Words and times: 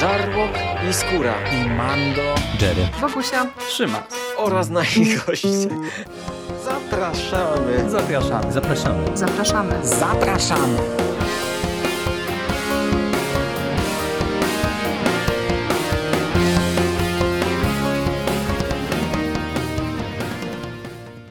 Żarłok 0.00 0.50
i 0.90 0.92
Skóra 0.92 1.34
i 1.52 1.70
Mando, 1.70 2.34
Jerry, 2.60 2.88
Wokusia, 3.00 3.46
Trzyma 3.68 4.06
oraz 4.36 4.68
nasi 4.70 5.16
goście. 5.26 5.48
Zapraszamy. 6.64 7.90
Zapraszamy. 7.90 8.52
zapraszamy. 8.52 9.16
zapraszamy. 9.16 9.86
Zapraszamy. 9.86 10.78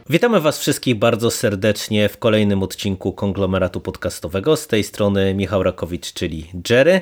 Witamy 0.09 0.41
Was 0.41 0.59
wszystkich 0.59 0.95
bardzo 0.95 1.31
serdecznie 1.31 2.09
w 2.09 2.17
kolejnym 2.17 2.63
odcinku 2.63 3.13
konglomeratu 3.13 3.81
podcastowego. 3.81 4.55
Z 4.55 4.67
tej 4.67 4.83
strony 4.83 5.33
Michał 5.33 5.63
Rakowicz, 5.63 6.13
czyli 6.13 6.51
Jerry. 6.69 7.01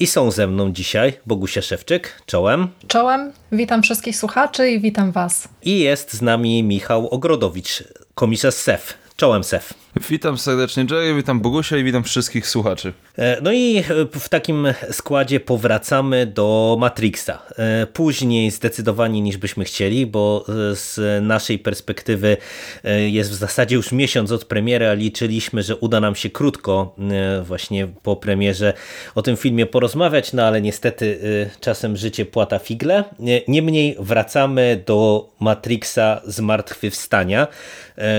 I 0.00 0.06
są 0.06 0.30
ze 0.30 0.46
mną 0.46 0.72
dzisiaj 0.72 1.12
Bogusia 1.26 1.62
Szewczyk, 1.62 2.22
czołem. 2.26 2.68
Czołem, 2.86 3.32
witam 3.52 3.82
wszystkich 3.82 4.16
słuchaczy 4.16 4.70
i 4.70 4.80
witam 4.80 5.12
Was. 5.12 5.48
I 5.62 5.78
jest 5.78 6.12
z 6.12 6.22
nami 6.22 6.62
Michał 6.62 7.08
Ogrodowicz, 7.08 7.84
komisarz 8.14 8.54
SEF. 8.54 8.94
Czołem 9.16 9.44
SEF. 9.44 9.74
Witam 9.96 10.38
serdecznie 10.38 10.86
Jerry, 10.90 11.14
witam 11.14 11.40
Bogusia 11.40 11.76
i 11.76 11.84
witam 11.84 12.04
wszystkich 12.04 12.48
słuchaczy. 12.48 12.92
E, 13.18 13.40
no 13.42 13.52
i 13.52 13.82
w 14.20 14.28
takim 14.28 14.66
składzie 14.90 15.40
powracamy 15.40 16.26
do 16.26 16.76
Matrixa. 16.80 17.42
E, 17.56 17.86
później 17.86 18.50
zdecydowanie 18.50 19.20
niż 19.20 19.36
byśmy 19.36 19.64
chcieli, 19.64 20.06
bo 20.06 20.44
z 20.74 21.24
naszej 21.24 21.58
perspektywy 21.58 22.36
e, 22.84 23.08
jest 23.08 23.30
w 23.30 23.34
zasadzie 23.34 23.76
już 23.76 23.92
miesiąc 23.92 24.32
od 24.32 24.44
premiery, 24.44 24.88
a 24.88 24.92
liczyliśmy, 24.92 25.62
że 25.62 25.76
uda 25.76 26.00
nam 26.00 26.14
się 26.14 26.30
krótko 26.30 26.94
właśnie 27.42 27.88
po 28.02 28.16
premierze 28.16 28.72
o 29.14 29.22
tym 29.22 29.36
filmie 29.36 29.66
porozmawiać, 29.66 30.32
no 30.32 30.42
ale 30.42 30.60
niestety 30.60 31.18
czasem 31.60 31.96
życie 31.96 32.26
płata 32.26 32.58
figle. 32.58 33.04
Niemniej 33.48 33.96
wracamy 33.98 34.82
do 34.86 35.28
Matrixa 35.40 36.20
Zmartwychwstania, 36.26 37.46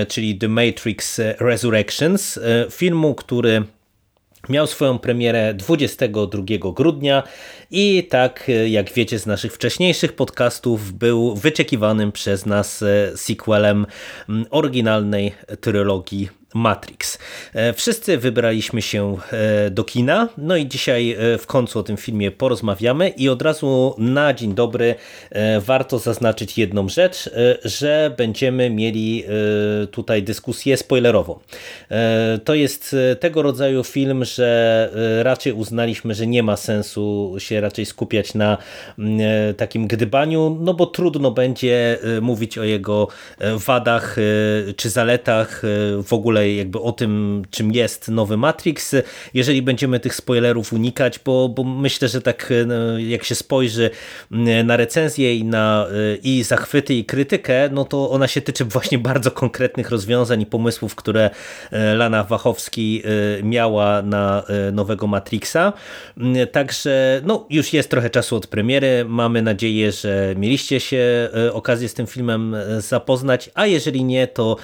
czyli 0.08 0.38
The 0.38 0.48
Matrix 0.48 1.20
Resurrection 1.38 1.59
Resurrections, 1.60 2.38
e, 2.38 2.66
filmu, 2.70 3.14
który 3.14 3.62
Miał 4.48 4.66
swoją 4.66 4.98
premierę 4.98 5.54
22 5.54 6.72
grudnia 6.72 7.22
i 7.70 8.06
tak 8.10 8.48
e, 8.48 8.68
jak 8.68 8.92
wiecie 8.92 9.18
z 9.18 9.26
naszych 9.26 9.52
wcześniejszych 9.52 10.12
podcastów 10.12 10.92
był 10.92 11.34
wyczekiwanym 11.34 12.12
przez 12.12 12.46
nas 12.46 12.82
e, 12.82 13.16
sequelem 13.16 13.86
oryginalnej 14.50 15.32
trylogii 15.60 16.28
Matrix. 16.54 17.18
E, 17.54 17.72
wszyscy 17.72 18.18
wybraliśmy 18.18 18.82
się 18.82 19.16
e, 19.32 19.70
do 19.70 19.84
kina, 19.84 20.28
no 20.38 20.56
i 20.56 20.68
dzisiaj 20.68 21.12
e, 21.12 21.38
w 21.38 21.46
końcu 21.46 21.78
o 21.78 21.82
tym 21.82 21.96
filmie 21.96 22.30
porozmawiamy 22.30 23.08
i 23.08 23.28
od 23.28 23.42
razu 23.42 23.94
na 23.98 24.34
dzień 24.34 24.54
dobry 24.54 24.94
warto 25.60 25.98
zaznaczyć 25.98 26.58
jedną 26.58 26.88
rzecz, 26.88 27.30
że 27.64 28.14
będziemy 28.16 28.70
mieli 28.70 29.24
tutaj 29.90 30.22
dyskusję 30.22 30.76
spoilerową. 30.76 31.38
To 32.44 32.54
jest 32.54 32.96
tego 33.20 33.42
rodzaju 33.42 33.84
film, 33.84 34.24
że 34.24 34.90
raczej 35.22 35.52
uznaliśmy, 35.52 36.14
że 36.14 36.26
nie 36.26 36.42
ma 36.42 36.56
sensu 36.56 37.34
się 37.38 37.60
raczej 37.60 37.86
skupiać 37.86 38.34
na 38.34 38.58
takim 39.56 39.86
gdybaniu, 39.86 40.58
no 40.60 40.74
bo 40.74 40.86
trudno 40.86 41.30
będzie 41.30 41.98
mówić 42.20 42.58
o 42.58 42.64
jego 42.64 43.08
wadach 43.56 44.16
czy 44.76 44.90
zaletach 44.90 45.62
w 46.02 46.12
ogóle 46.12 46.39
ogóle 46.40 46.54
jakby 46.54 46.80
o 46.80 46.92
tym, 46.92 47.42
czym 47.50 47.72
jest 47.72 48.08
nowy 48.08 48.36
Matrix, 48.36 48.94
jeżeli 49.34 49.62
będziemy 49.62 50.00
tych 50.00 50.14
spoilerów 50.14 50.72
unikać, 50.72 51.18
bo, 51.24 51.48
bo 51.48 51.64
myślę, 51.64 52.08
że 52.08 52.20
tak 52.20 52.52
no, 52.66 52.98
jak 52.98 53.24
się 53.24 53.34
spojrzy 53.34 53.90
na 54.64 54.76
recenzję 54.76 55.36
i 55.36 55.44
na 55.44 55.86
y, 55.92 56.18
i 56.22 56.42
zachwyty 56.42 56.94
i 56.94 57.04
krytykę, 57.04 57.68
no 57.72 57.84
to 57.84 58.10
ona 58.10 58.28
się 58.28 58.40
tyczy 58.40 58.64
właśnie 58.64 58.98
bardzo 58.98 59.30
konkretnych 59.30 59.90
rozwiązań 59.90 60.42
i 60.42 60.46
pomysłów, 60.46 60.94
które 60.94 61.30
y, 61.72 61.76
Lana 61.96 62.24
Wachowski 62.24 63.02
miała 63.42 64.02
na 64.02 64.42
nowego 64.72 65.06
Matrixa. 65.06 65.72
Także 66.52 67.20
no, 67.24 67.46
już 67.50 67.72
jest 67.72 67.90
trochę 67.90 68.10
czasu 68.10 68.36
od 68.36 68.46
premiery. 68.46 69.04
Mamy 69.08 69.42
nadzieję, 69.42 69.92
że 69.92 70.34
mieliście 70.36 70.80
się 70.80 71.28
okazję 71.52 71.88
z 71.88 71.94
tym 71.94 72.06
filmem 72.06 72.56
zapoznać, 72.78 73.50
a 73.54 73.66
jeżeli 73.66 74.04
nie, 74.04 74.26
to 74.26 74.56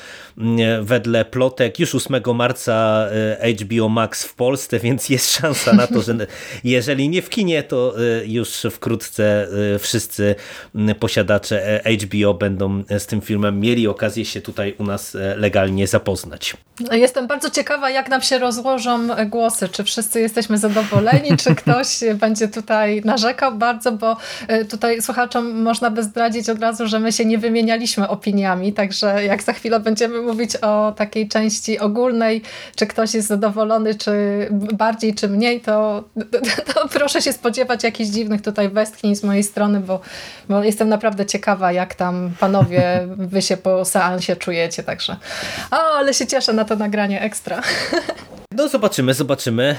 wedle 0.82 1.24
plotek 1.24 1.65
już 1.78 1.94
8 1.94 2.22
marca 2.34 3.06
e, 3.40 3.52
HBO 3.52 3.88
Max 3.88 4.24
w 4.24 4.34
Polsce, 4.34 4.78
więc 4.78 5.08
jest 5.08 5.32
szansa 5.32 5.72
na 5.72 5.86
to, 5.86 6.02
że 6.02 6.16
jeżeli 6.64 7.08
nie 7.08 7.22
w 7.22 7.30
kinie, 7.30 7.62
to 7.62 7.94
e, 7.98 8.26
już 8.26 8.66
wkrótce 8.70 9.48
e, 9.74 9.78
wszyscy 9.78 10.34
posiadacze 11.00 11.82
HBO 12.02 12.34
będą 12.34 12.82
z 12.98 13.06
tym 13.06 13.20
filmem 13.20 13.60
mieli 13.60 13.88
okazję 13.88 14.24
się 14.24 14.40
tutaj 14.40 14.74
u 14.78 14.84
nas 14.84 15.16
legalnie 15.36 15.86
zapoznać. 15.86 16.56
Jestem 16.92 17.26
bardzo 17.26 17.50
ciekawa, 17.50 17.90
jak 17.90 18.08
nam 18.08 18.22
się 18.22 18.38
rozłożą 18.38 19.08
głosy. 19.26 19.68
Czy 19.68 19.84
wszyscy 19.84 20.20
jesteśmy 20.20 20.58
zadowoleni, 20.58 21.36
czy 21.36 21.54
ktoś 21.64 22.00
będzie 22.14 22.48
tutaj 22.48 23.02
narzekał 23.04 23.58
bardzo, 23.58 23.92
bo 23.92 24.16
tutaj 24.70 25.02
słuchaczom 25.02 25.62
można 25.62 25.90
by 25.90 26.02
zdradzić 26.02 26.48
od 26.48 26.58
razu, 26.58 26.86
że 26.86 27.00
my 27.00 27.12
się 27.12 27.24
nie 27.24 27.38
wymienialiśmy 27.38 28.08
opiniami, 28.08 28.72
także 28.72 29.24
jak 29.24 29.42
za 29.42 29.52
chwilę 29.52 29.80
będziemy 29.80 30.22
mówić 30.22 30.56
o 30.56 30.92
takiej 30.96 31.28
części 31.28 31.55
części 31.56 31.78
ogólnej, 31.78 32.42
czy 32.76 32.86
ktoś 32.86 33.14
jest 33.14 33.28
zadowolony, 33.28 33.94
czy 33.94 34.12
bardziej, 34.72 35.14
czy 35.14 35.28
mniej, 35.28 35.60
to, 35.60 36.04
to 36.74 36.88
proszę 36.88 37.22
się 37.22 37.32
spodziewać 37.32 37.84
jakichś 37.84 38.10
dziwnych 38.10 38.42
tutaj 38.42 38.68
westchnień 38.68 39.16
z 39.16 39.22
mojej 39.22 39.42
strony, 39.42 39.80
bo, 39.80 40.00
bo 40.48 40.64
jestem 40.64 40.88
naprawdę 40.88 41.26
ciekawa, 41.26 41.72
jak 41.72 41.94
tam 41.94 42.30
panowie 42.40 43.06
wy 43.32 43.42
się 43.42 43.56
po 43.56 43.84
seansie 43.84 44.36
czujecie, 44.36 44.82
także 44.82 45.16
o, 45.70 45.76
ale 45.76 46.14
się 46.14 46.26
cieszę 46.26 46.52
na 46.52 46.64
to 46.64 46.76
nagranie 46.76 47.20
ekstra. 47.20 47.62
No 48.56 48.68
zobaczymy, 48.68 49.14
zobaczymy. 49.14 49.76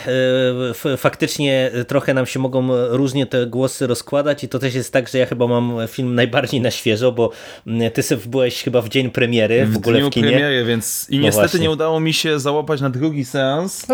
E, 0.86 0.98
faktycznie 0.98 1.72
trochę 1.88 2.14
nam 2.14 2.26
się 2.26 2.40
mogą 2.40 2.68
różnie 2.90 3.26
te 3.26 3.46
głosy 3.46 3.88
rozkładać 3.88 4.44
i 4.44 4.50
to 4.50 4.60
też 4.60 4.76
jest 4.76 4.94
tak, 4.94 5.10
że 5.10 5.18
ja 5.18 5.26
chyba 5.26 5.48
mam 5.48 5.78
film 5.88 6.16
najbardziej 6.16 6.62
na 6.62 6.72
świeżo, 6.72 7.12
bo 7.12 7.32
mm, 7.68 7.92
ty 7.92 8.04
sobie 8.04 8.22
byłeś 8.26 8.64
chyba 8.64 8.82
w 8.82 8.90
dzień 8.90 9.10
premiery 9.10 9.66
w, 9.66 9.74
w 9.74 9.78
ogóle 9.78 10.02
w 10.02 10.10
kinie. 10.10 10.30
premiery, 10.30 10.66
więc 10.66 11.08
i 11.10 11.18
no 11.18 11.24
niestety 11.24 11.48
właśnie. 11.48 11.67
Nie 11.68 11.72
udało 11.74 12.00
mi 12.00 12.14
się 12.14 12.40
załapać 12.40 12.82
na 12.82 12.90
drugi 12.90 13.26
seans. 13.26 13.86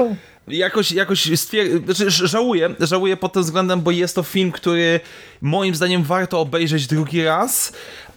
Jakoś, 0.47 0.91
jakoś 0.91 1.25
stwier- 1.25 1.85
znaczy, 1.85 2.11
żałuję, 2.27 2.69
żałuję 2.79 3.17
pod 3.17 3.33
tym 3.33 3.43
względem, 3.43 3.81
bo 3.81 3.91
jest 3.91 4.15
to 4.15 4.23
film, 4.23 4.51
który 4.51 4.99
moim 5.41 5.75
zdaniem 5.75 6.03
warto 6.03 6.39
obejrzeć 6.39 6.87
drugi 6.87 7.23
raz, 7.23 7.73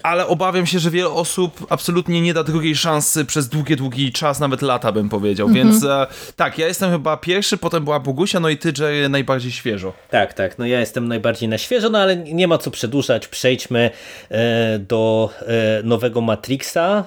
ale 0.07 0.27
obawiam 0.27 0.67
się, 0.67 0.79
że 0.79 0.91
wiele 0.91 1.11
osób 1.11 1.67
absolutnie 1.69 2.21
nie 2.21 2.35
da 2.35 2.45
drugiej 2.45 2.77
szansy 2.77 3.25
przez 3.25 3.49
długi, 3.49 3.77
długi 3.77 4.13
czas, 4.13 4.41
nawet 4.41 4.63
lata 4.63 4.93
bym 4.93 5.09
powiedział, 5.09 5.49
mhm. 5.49 5.67
więc 5.67 5.85
e, 5.85 6.07
tak, 6.37 6.59
ja 6.59 6.67
jestem 6.67 6.91
chyba 6.91 7.17
pierwszy, 7.17 7.57
potem 7.57 7.85
była 7.85 8.01
Bogusia, 8.01 8.41
no 8.41 8.49
i 8.49 8.57
ty, 8.57 8.73
Jerry, 8.79 9.09
najbardziej 9.09 9.53
świeżo. 9.53 9.93
Tak, 10.11 10.35
tak, 10.35 10.59
no 10.59 10.67
ja 10.67 10.81
jestem 10.81 11.09
najbardziej 11.09 11.49
na 11.49 11.59
świeżo, 11.59 11.91
no 11.91 11.99
ale 11.99 12.17
nie 12.17 12.49
ma 12.49 12.59
co 12.59 12.71
przedłużać, 12.71 13.29
przejdźmy 13.29 13.91
e, 14.31 14.79
do 14.79 15.31
e, 15.41 15.83
nowego 15.83 16.21
Matrixa 16.21 16.79
e, 16.79 17.05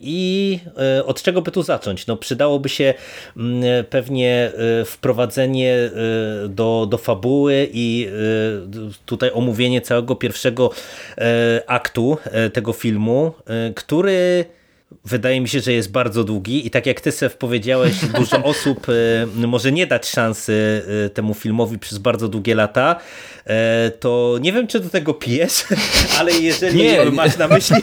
i 0.00 0.58
e, 0.98 1.04
od 1.04 1.22
czego 1.22 1.42
by 1.42 1.50
tu 1.50 1.62
zacząć? 1.62 2.06
No 2.06 2.16
przydałoby 2.16 2.68
się 2.68 2.94
m, 3.36 3.44
mm, 3.64 3.84
pewnie 3.84 4.52
e, 4.80 4.84
wprowadzenie 4.84 5.90
do, 6.48 6.86
do 6.90 6.98
fabuły 6.98 7.68
i 7.72 8.08
tutaj 9.06 9.30
omówienie 9.34 9.80
całego 9.80 10.16
pierwszego 10.16 10.70
aktu 11.66 12.18
tego 12.52 12.72
filmu, 12.72 13.32
e, 13.46 13.72
który 13.74 14.44
wydaje 15.04 15.40
mi 15.40 15.48
się, 15.48 15.60
że 15.60 15.72
jest 15.72 15.90
bardzo 15.90 16.24
długi 16.24 16.66
i 16.66 16.70
tak 16.70 16.86
jak 16.86 17.00
ty 17.00 17.12
Sef 17.12 17.36
powiedziałeś, 17.36 17.94
dużo 18.18 18.42
osób 18.42 18.86
e, 18.88 19.46
może 19.46 19.72
nie 19.72 19.86
dać 19.86 20.08
szansy 20.08 20.82
temu 21.14 21.34
filmowi 21.34 21.78
przez 21.78 21.98
bardzo 21.98 22.28
długie 22.28 22.54
lata, 22.54 22.96
to 24.00 24.38
nie 24.40 24.52
wiem, 24.52 24.66
czy 24.66 24.80
do 24.80 24.88
tego 24.88 25.14
pijesz, 25.14 25.64
ale 26.18 26.32
jeżeli 26.32 26.82
nie. 26.82 27.04
masz 27.10 27.38
na 27.38 27.48
myśli 27.48 27.76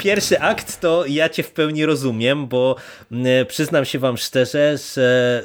pierwszy 0.00 0.40
akt, 0.40 0.80
to 0.80 1.06
ja 1.06 1.28
cię 1.28 1.42
w 1.42 1.50
pełni 1.50 1.86
rozumiem, 1.86 2.46
bo 2.46 2.76
przyznam 3.48 3.84
się 3.84 3.98
wam 3.98 4.16
szczerze, 4.16 4.78
że 4.94 5.42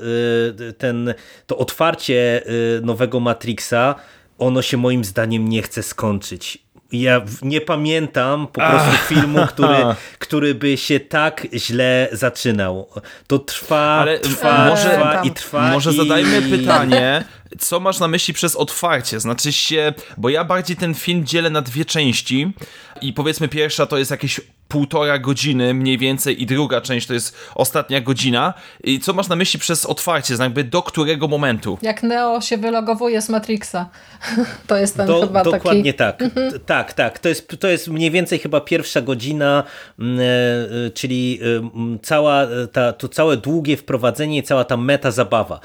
ten, 0.78 1.14
to 1.48 1.58
otwarcie 1.58 2.44
nowego 2.82 3.20
Matrixa 3.20 3.96
ono 4.38 4.62
się 4.62 4.78
moim 4.78 5.04
zdaniem 5.04 5.50
nie 5.50 5.62
chce 5.62 5.84
skończyć 5.84 6.64
ja 6.94 7.22
nie 7.42 7.62
pamiętam 7.62 8.48
po 8.48 8.62
prostu 8.62 8.90
Ach. 8.94 9.08
filmu, 9.08 9.48
który, 9.48 9.76
który 10.20 10.56
by 10.56 10.78
się 10.78 11.00
tak 11.00 11.48
źle 11.54 12.08
zaczynał. 12.12 12.90
To 13.28 13.40
trwa, 13.40 13.82
Ale 13.82 14.20
trwa, 14.20 14.68
może, 14.68 14.90
trwa 14.90 15.22
i 15.24 15.32
trwa. 15.32 15.72
Może 15.72 15.92
i... 15.92 15.98
zadajmy 15.98 16.42
pytanie, 16.42 17.24
co 17.60 17.80
masz 17.80 18.00
na 18.00 18.08
myśli 18.08 18.34
przez 18.34 18.56
otwarcie? 18.56 19.20
Znaczy 19.20 19.52
się, 19.52 19.94
bo 20.18 20.30
ja 20.30 20.44
bardziej 20.44 20.76
ten 20.76 20.94
film 20.94 21.26
dzielę 21.26 21.50
na 21.50 21.62
dwie 21.62 21.86
części 21.86 22.54
i 23.02 23.14
powiedzmy 23.14 23.48
pierwsza 23.48 23.86
to 23.86 23.98
jest 23.98 24.12
jakieś 24.12 24.42
półtora 24.74 25.20
godziny 25.20 25.74
mniej 25.74 25.98
więcej 25.98 26.42
i 26.42 26.46
druga 26.46 26.82
część 26.82 27.08
to 27.08 27.14
jest 27.14 27.36
ostatnia 27.56 28.02
godzina. 28.02 28.54
I 28.84 29.00
co 29.00 29.14
masz 29.14 29.28
na 29.28 29.36
myśli 29.36 29.60
przez 29.60 29.86
otwarcie, 29.86 30.36
jakby 30.40 30.64
do 30.64 30.82
którego 30.82 31.28
momentu? 31.28 31.78
Jak 31.82 32.04
Neo 32.04 32.42
się 32.42 32.58
wylogowuje 32.58 33.22
z 33.22 33.30
Matrixa. 33.30 33.90
To 34.68 34.78
jest 34.78 34.98
ten 34.98 35.08
do, 35.08 35.22
chyba 35.22 35.44
dokładnie 35.44 35.94
taki... 35.94 36.20
tak. 36.20 36.22
Mhm. 36.22 36.60
Tak, 36.66 36.94
tak. 36.94 37.20
To 37.20 37.30
jest, 37.30 37.56
to 37.60 37.68
jest 37.68 37.88
mniej 37.88 38.12
więcej 38.12 38.40
chyba 38.40 38.62
pierwsza 38.62 39.02
godzina, 39.02 39.64
mm, 40.00 40.20
e, 40.20 40.24
e, 40.24 40.90
czyli 40.90 41.40
e, 41.42 41.98
cała 42.02 42.48
ta, 42.72 42.94
to 42.94 43.08
całe 43.08 43.38
długie 43.38 43.78
wprowadzenie 43.78 44.38
i 44.38 44.44
cała 44.44 44.64
ta 44.64 44.78
meta 44.78 45.12
zabawa. 45.12 45.60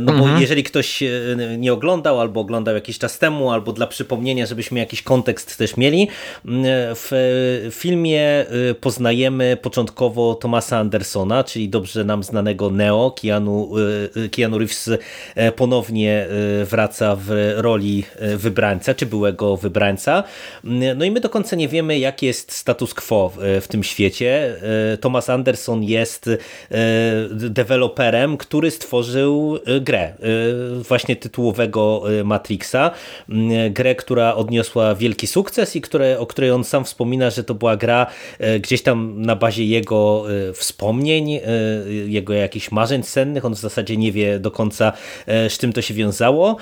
No 0.00 0.12
bo 0.12 0.18
mhm. 0.18 0.40
jeżeli 0.40 0.64
ktoś 0.64 1.02
nie 1.58 1.72
oglądał, 1.72 2.20
albo 2.20 2.40
oglądał 2.40 2.74
jakiś 2.74 2.98
czas 2.98 3.18
temu, 3.18 3.50
albo 3.50 3.72
dla 3.72 3.86
przypomnienia, 3.86 4.46
żebyśmy 4.46 4.78
jakiś 4.78 5.02
kontekst 5.02 5.58
też 5.58 5.76
mieli, 5.76 6.08
mm, 6.44 6.64
w 6.94 7.10
filmie 7.70 8.29
poznajemy 8.80 9.56
początkowo 9.62 10.34
Thomasa 10.34 10.78
Andersona, 10.78 11.44
czyli 11.44 11.68
dobrze 11.68 12.04
nam 12.04 12.22
znanego 12.22 12.70
Neo. 12.70 13.14
Keanu, 13.22 13.70
Keanu 14.30 14.58
Reeves 14.58 14.90
ponownie 15.56 16.26
wraca 16.64 17.16
w 17.16 17.52
roli 17.56 18.04
wybrańca, 18.36 18.94
czy 18.94 19.06
byłego 19.06 19.56
wybrańca. 19.56 20.24
No 20.96 21.04
i 21.04 21.10
my 21.10 21.20
do 21.20 21.28
końca 21.28 21.56
nie 21.56 21.68
wiemy, 21.68 21.98
jaki 21.98 22.26
jest 22.26 22.52
status 22.52 22.94
quo 22.94 23.32
w 23.60 23.68
tym 23.68 23.82
świecie. 23.82 24.54
Thomas 25.00 25.30
Anderson 25.30 25.82
jest 25.82 26.30
deweloperem, 27.30 28.36
który 28.36 28.70
stworzył 28.70 29.58
grę 29.80 30.12
właśnie 30.88 31.16
tytułowego 31.16 32.02
Matrixa. 32.24 32.90
Grę, 33.70 33.94
która 33.94 34.34
odniosła 34.34 34.94
wielki 34.94 35.26
sukces 35.26 35.76
i 35.76 35.80
które, 35.80 36.18
o 36.18 36.26
której 36.26 36.50
on 36.50 36.64
sam 36.64 36.84
wspomina, 36.84 37.30
że 37.30 37.44
to 37.44 37.54
była 37.54 37.76
gra 37.76 38.06
gdzieś 38.60 38.82
tam 38.82 39.22
na 39.22 39.36
bazie 39.36 39.64
jego 39.64 40.24
wspomnień, 40.54 41.40
jego 42.06 42.32
jakichś 42.32 42.70
marzeń 42.70 43.02
sennych. 43.02 43.44
On 43.44 43.54
w 43.54 43.58
zasadzie 43.58 43.96
nie 43.96 44.12
wie 44.12 44.38
do 44.38 44.50
końca, 44.50 44.92
z 45.26 45.58
czym 45.58 45.72
to 45.72 45.82
się 45.82 45.94
wiązało 45.94 46.56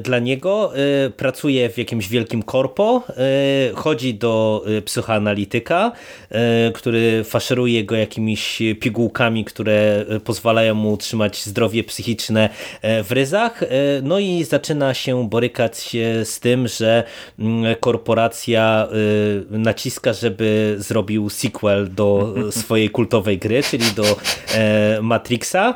dla 0.00 0.18
niego. 0.18 0.72
Pracuje 1.16 1.70
w 1.70 1.78
jakimś 1.78 2.08
wielkim 2.08 2.42
korpo, 2.42 3.02
chodzi 3.74 4.14
do 4.14 4.64
psychoanalityka, 4.84 5.92
który 6.74 7.24
faszeruje 7.24 7.84
go 7.84 7.96
jakimiś 7.96 8.62
pigułkami, 8.80 9.44
które 9.44 10.04
pozwalają 10.24 10.74
mu 10.74 10.92
utrzymać 10.92 11.44
zdrowie 11.44 11.84
psychiczne 11.84 12.48
w 12.82 13.06
ryzach. 13.10 13.60
No 14.02 14.18
i 14.18 14.44
zaczyna 14.44 14.94
się 14.94 15.28
borykać 15.28 15.78
się 15.78 16.24
z 16.24 16.40
tym, 16.40 16.68
że 16.68 17.04
korporacja 17.80 18.88
naciska, 19.50 20.12
żeby 20.12 20.55
zrobił 20.76 21.30
sequel 21.30 21.88
do 21.94 22.34
swojej 22.50 22.90
kultowej 22.90 23.38
gry, 23.38 23.62
czyli 23.62 23.84
do 23.96 24.16
Matrixa. 25.02 25.74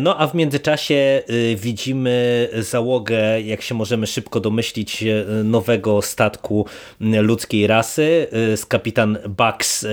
No 0.00 0.18
a 0.18 0.26
w 0.26 0.34
międzyczasie 0.34 1.22
widzimy 1.56 2.48
załogę, 2.58 3.40
jak 3.40 3.62
się 3.62 3.74
możemy 3.74 4.06
szybko 4.06 4.40
domyślić, 4.40 5.04
nowego 5.44 6.02
statku 6.02 6.66
ludzkiej 7.00 7.66
rasy 7.66 8.26
z 8.56 8.66
kapitan 8.66 9.18
Bugs 9.28 9.86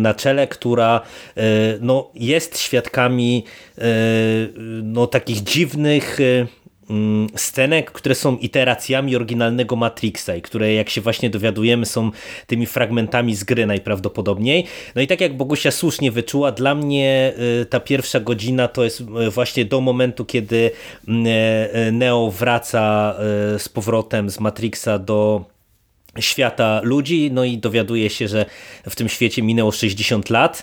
na 0.00 0.14
czele, 0.14 0.46
która 0.46 1.00
no, 1.80 2.10
jest 2.14 2.58
świadkami 2.58 3.44
no, 4.82 5.06
takich 5.06 5.42
dziwnych 5.42 6.18
scenek, 7.36 7.92
które 7.92 8.14
są 8.14 8.36
iteracjami 8.36 9.16
oryginalnego 9.16 9.76
Matrixa 9.76 10.36
i 10.36 10.42
które 10.42 10.74
jak 10.74 10.90
się 10.90 11.00
właśnie 11.00 11.30
dowiadujemy 11.30 11.86
są 11.86 12.10
tymi 12.46 12.66
fragmentami 12.66 13.34
z 13.34 13.44
gry 13.44 13.66
najprawdopodobniej. 13.66 14.66
No 14.94 15.02
i 15.02 15.06
tak 15.06 15.20
jak 15.20 15.36
Bogusia 15.36 15.70
słusznie 15.70 16.10
wyczuła, 16.10 16.52
dla 16.52 16.74
mnie 16.74 17.32
y, 17.62 17.66
ta 17.66 17.80
pierwsza 17.80 18.20
godzina 18.20 18.68
to 18.68 18.84
jest 18.84 19.00
y, 19.00 19.30
właśnie 19.30 19.64
do 19.64 19.80
momentu, 19.80 20.24
kiedy 20.24 20.70
mm, 21.08 21.26
y, 21.26 21.92
Neo 21.92 22.30
wraca 22.30 23.14
z 23.58 23.68
powrotem 23.68 24.30
z 24.30 24.40
Matrixa 24.40 24.98
do 24.98 25.53
świata 26.20 26.80
ludzi, 26.84 27.30
no 27.32 27.44
i 27.44 27.58
dowiaduje 27.58 28.10
się, 28.10 28.28
że 28.28 28.46
w 28.88 28.96
tym 28.96 29.08
świecie 29.08 29.42
minęło 29.42 29.72
60 29.72 30.30
lat 30.30 30.62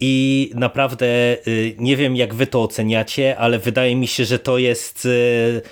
i 0.00 0.50
naprawdę 0.54 1.06
y, 1.46 1.74
nie 1.78 1.96
wiem 1.96 2.16
jak 2.16 2.34
wy 2.34 2.46
to 2.46 2.62
oceniacie, 2.62 3.38
ale 3.38 3.58
wydaje 3.58 3.96
mi 3.96 4.06
się, 4.06 4.24
że 4.24 4.38
to 4.38 4.58
jest 4.58 5.04
y, 5.06 5.62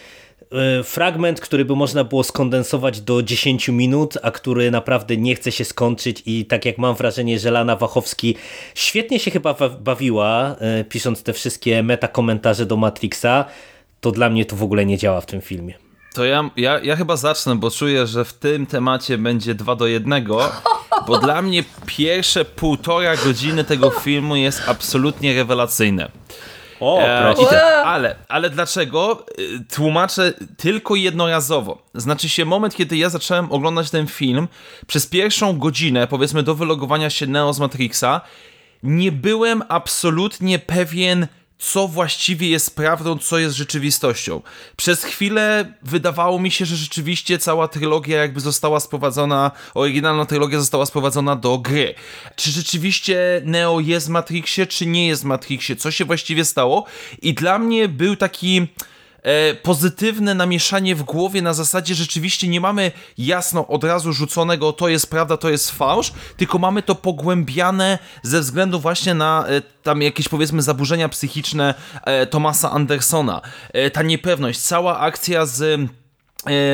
y, 0.81 0.83
fragment, 0.85 1.41
który 1.41 1.65
by 1.65 1.77
można 1.77 2.05
było 2.05 2.25
skondensować 2.25 3.01
do 3.01 3.23
10 3.23 3.69
minut, 3.69 4.19
a 4.23 4.31
który 4.31 4.71
naprawdę 4.71 5.17
nie 5.17 5.35
chce 5.35 5.53
się 5.53 5.65
skończyć 5.65 6.23
i 6.27 6.45
tak 6.45 6.65
jak 6.65 6.79
mam 6.79 6.95
wrażenie, 6.95 7.39
że 7.39 7.51
Lana 7.51 7.77
Wachowski 7.77 8.37
świetnie 8.75 9.19
się 9.19 9.31
chyba 9.31 9.55
bawiła, 9.81 10.57
pisząc 10.89 11.23
te 11.23 11.33
wszystkie 11.33 11.83
meta 11.83 12.09
komentarze 12.09 12.67
do 12.67 12.77
Matrixa, 12.77 13.45
to 14.01 14.13
dla 14.13 14.31
mnie 14.31 14.45
to 14.45 14.57
w 14.57 14.63
ogóle 14.63 14.87
nie 14.87 14.99
działa 14.99 15.21
w 15.21 15.27
tym 15.27 15.41
filmie. 15.41 15.90
To 16.15 16.25
ja, 16.25 16.51
ja, 16.57 16.81
ja 16.81 16.97
chyba 16.97 17.17
zacznę, 17.17 17.57
bo 17.57 17.71
czuję, 17.71 18.07
że 18.07 18.25
w 18.25 18.33
tym 18.33 18.67
temacie 18.67 19.19
będzie 19.19 19.55
dwa 19.55 19.77
do 19.77 19.87
jednego, 19.87 20.53
bo 21.07 21.19
dla 21.19 21.43
mnie 21.43 21.65
pierwsze 21.87 22.45
półtora 22.45 23.17
godziny 23.17 23.65
tego 23.65 23.91
filmu 23.91 24.37
jest 24.37 24.63
absolutnie 24.69 25.35
rewelacyjne. 25.35 26.11
O, 26.81 27.01
e, 27.03 27.35
te, 27.51 27.77
ale, 27.77 28.17
ale 28.29 28.51
dlaczego? 28.51 29.27
E, 29.29 29.75
tłumaczę 29.75 30.33
tylko 30.57 30.95
jednorazowo. 30.95 31.83
Znaczy 31.95 32.29
się 32.29 32.45
moment, 32.45 32.75
kiedy 32.77 32.97
ja 32.97 33.09
zacząłem 33.09 33.53
oglądać 33.53 33.91
ten 33.91 34.07
film, 34.07 34.49
przez 34.87 35.07
pierwszą 35.07 35.59
godzinę, 35.59 36.07
powiedzmy 36.07 36.43
do 36.43 36.55
wylogowania 36.55 37.11
się 37.11 37.27
Neo 37.27 37.53
z 37.53 37.61
Matrixa, 37.61 38.21
nie 38.83 39.13
byłem 39.13 39.63
absolutnie 39.69 40.59
pewien, 40.59 41.27
co 41.61 41.89
właściwie 41.89 42.49
jest 42.49 42.77
prawdą, 42.77 43.19
co 43.19 43.39
jest 43.39 43.57
rzeczywistością. 43.57 44.43
Przez 44.77 45.05
chwilę 45.05 45.75
wydawało 45.83 46.39
mi 46.39 46.51
się, 46.51 46.65
że 46.65 46.77
rzeczywiście 46.77 47.39
cała 47.39 47.69
trylogia 47.69 48.19
jakby 48.19 48.41
została 48.41 48.81
sprowadzona, 48.81 49.51
oryginalna 49.75 50.27
trylogia 50.27 50.59
została 50.59 50.87
sprowadzona 50.87 51.37
do 51.37 51.59
gry. 51.59 51.95
Czy 52.37 52.51
rzeczywiście 52.51 53.43
Neo 53.45 53.81
jest 53.81 54.07
w 54.07 54.11
Matrixie, 54.11 54.67
czy 54.67 54.87
nie 54.87 55.07
jest 55.07 55.23
w 55.23 55.25
Matrixie? 55.25 55.77
Co 55.77 55.91
się 55.91 56.05
właściwie 56.05 56.45
stało? 56.45 56.85
I 57.23 57.35
dla 57.35 57.59
mnie 57.59 57.89
był 57.89 58.17
taki 58.17 58.67
e, 59.23 59.55
pozytywne 59.55 60.35
namieszanie 60.35 60.95
w 60.95 61.03
głowie 61.03 61.43
na 61.43 61.55
zasadzie 61.55 61.95
rzeczywiście 61.95 62.49
nie 62.49 62.61
mamy 62.61 62.93
jasno 63.19 63.67
od 63.67 63.85
razu 63.85 64.13
rzuconego 64.13 64.73
to 64.73 64.89
jest 64.89 65.11
prawda, 65.11 65.37
to 65.37 65.51
jest 65.51 65.71
fałsz, 65.71 66.13
tylko 66.37 66.59
mamy 66.59 66.83
to 66.83 66.95
pogłębiane 66.95 67.99
ze 68.23 68.41
względu 68.41 68.81
właśnie 68.81 69.15
na 69.15 69.45
e, 69.49 69.63
tam 69.83 70.03
jakieś 70.03 70.29
powiedzmy 70.29 70.63
zaburzenia 70.63 71.09
psychiczne 71.09 71.75
e, 72.05 72.27
Thomasa 72.27 72.71
Andersona. 72.71 73.41
Ta 73.93 74.03
niepewność, 74.03 74.61
cała 74.61 74.99
akcja 74.99 75.47
z 75.47 75.91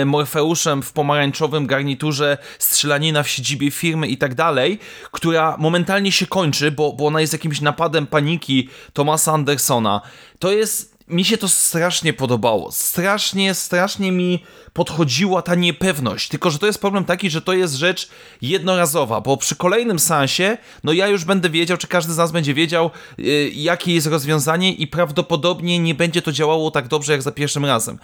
Morfeuszem 0.07 0.83
w 0.83 0.93
pomarańczowym 0.93 1.67
garniturze, 1.67 2.39
strzelanina 2.59 3.23
w 3.23 3.29
siedzibie 3.29 3.71
firmy 3.71 4.07
i 4.07 4.19
tak 4.19 4.35
dalej, 4.35 4.79
która 5.13 5.57
momentalnie 5.59 6.13
się 6.13 6.27
kończy, 6.27 6.71
bo, 6.71 6.93
bo 6.93 7.07
ona 7.07 7.21
jest 7.21 7.33
jakimś 7.33 7.61
napadem 7.61 8.07
paniki 8.07 8.69
Thomasa 8.93 9.33
Andersona. 9.33 10.01
To 10.39 10.53
jest 10.53 10.96
mi 11.09 11.25
się 11.25 11.39
to 11.39 11.49
strasznie 11.49 12.13
podobało. 12.13 12.73
Strasznie, 12.73 13.55
strasznie 13.55 14.13
mi 14.13 14.45
podchodziła 14.73 15.43
ta 15.43 15.55
niepewność. 15.55 16.29
Tylko, 16.29 16.51
że 16.51 16.59
to 16.59 16.67
jest 16.67 16.81
problem 16.81 17.05
taki, 17.05 17.31
że 17.31 17.43
to 17.43 17.53
jest 17.53 17.75
rzecz 17.75 18.09
jednorazowa, 18.43 19.21
bo 19.21 19.37
przy 19.37 19.57
kolejnym 19.57 19.99
sensie, 19.99 20.59
no 20.85 20.93
ja 20.93 21.09
już 21.09 21.25
będę 21.25 21.51
wiedział, 21.51 21.77
czy 21.77 21.87
każdy 21.87 22.13
z 22.13 22.17
nas 22.17 22.33
będzie 22.33 22.55
wiedział, 22.55 22.91
yy, 23.19 23.51
jakie 23.51 23.95
jest 23.95 24.07
rozwiązanie 24.07 24.73
i 24.73 24.87
prawdopodobnie 24.87 25.79
nie 25.79 25.95
będzie 25.95 26.23
to 26.23 26.33
działało 26.33 26.71
tak 26.71 26.89
dobrze, 26.89 27.13
jak 27.13 27.23
za 27.23 27.33
pierwszym 27.33 27.65
razem. 27.65 27.99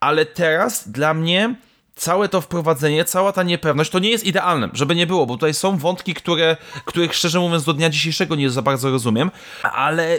Ale 0.00 0.26
teraz 0.26 0.88
dla 0.88 1.14
mnie 1.14 1.54
całe 1.94 2.28
to 2.28 2.40
wprowadzenie, 2.40 3.04
cała 3.04 3.32
ta 3.32 3.42
niepewność, 3.42 3.90
to 3.90 3.98
nie 3.98 4.10
jest 4.10 4.24
idealne, 4.24 4.68
żeby 4.72 4.94
nie 4.94 5.06
było, 5.06 5.26
bo 5.26 5.34
tutaj 5.34 5.54
są 5.54 5.76
wątki, 5.76 6.14
które, 6.14 6.56
których 6.84 7.14
szczerze 7.14 7.40
mówiąc 7.40 7.64
do 7.64 7.72
dnia 7.72 7.90
dzisiejszego 7.90 8.34
nie 8.36 8.50
za 8.50 8.62
bardzo 8.62 8.90
rozumiem, 8.90 9.30
ale 9.62 10.18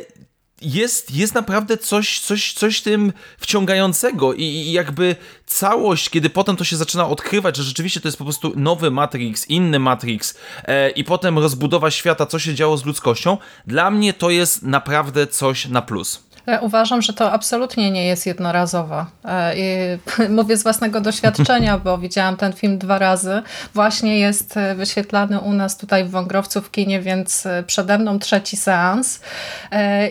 jest, 0.65 1.15
jest 1.15 1.34
naprawdę 1.34 1.77
coś, 1.77 2.19
coś, 2.19 2.53
coś 2.53 2.81
tym 2.81 3.13
wciągającego 3.38 4.34
i, 4.34 4.43
i, 4.43 4.72
jakby 4.72 5.15
całość, 5.45 6.10
kiedy 6.10 6.29
potem 6.29 6.55
to 6.55 6.63
się 6.63 6.77
zaczyna 6.77 7.07
odkrywać, 7.07 7.57
że 7.57 7.63
rzeczywiście 7.63 8.01
to 8.01 8.07
jest 8.07 8.17
po 8.17 8.24
prostu 8.24 8.53
nowy 8.55 8.91
Matrix, 8.91 9.50
inny 9.50 9.79
Matrix 9.79 10.38
e, 10.63 10.89
i 10.89 11.03
potem 11.03 11.39
rozbudowa 11.39 11.91
świata, 11.91 12.25
co 12.25 12.39
się 12.39 12.55
działo 12.55 12.77
z 12.77 12.86
ludzkością, 12.86 13.38
dla 13.67 13.91
mnie 13.91 14.13
to 14.13 14.29
jest 14.29 14.63
naprawdę 14.63 15.27
coś 15.27 15.67
na 15.67 15.81
plus. 15.81 16.25
Ja 16.48 16.60
uważam, 16.60 17.02
że 17.02 17.14
to 17.14 17.32
absolutnie 17.32 17.92
nie 17.92 18.06
jest 18.08 18.25
jednorazowa. 18.25 19.06
E, 19.25 19.56
mówię 20.30 20.58
z 20.58 20.64
własnego 20.64 21.02
doświadczenia, 21.02 21.78
bo 21.78 21.98
widziałam 21.98 22.38
ten 22.38 22.54
film 22.54 22.78
dwa 22.78 23.00
razy. 23.00 23.42
Właśnie 23.74 24.20
jest 24.20 24.58
e, 24.58 24.75
wyświetlany 24.75 25.40
u 25.40 25.54
nas 25.54 25.78
tutaj 25.78 26.06
w 26.06 26.10
Wągrowcu 26.10 26.62
w 26.62 26.72
kinie, 26.72 27.02
więc 27.02 27.46
e, 27.46 27.64
przede 27.68 27.98
mną 27.98 28.20
trzeci 28.20 28.58
seans. 28.58 29.20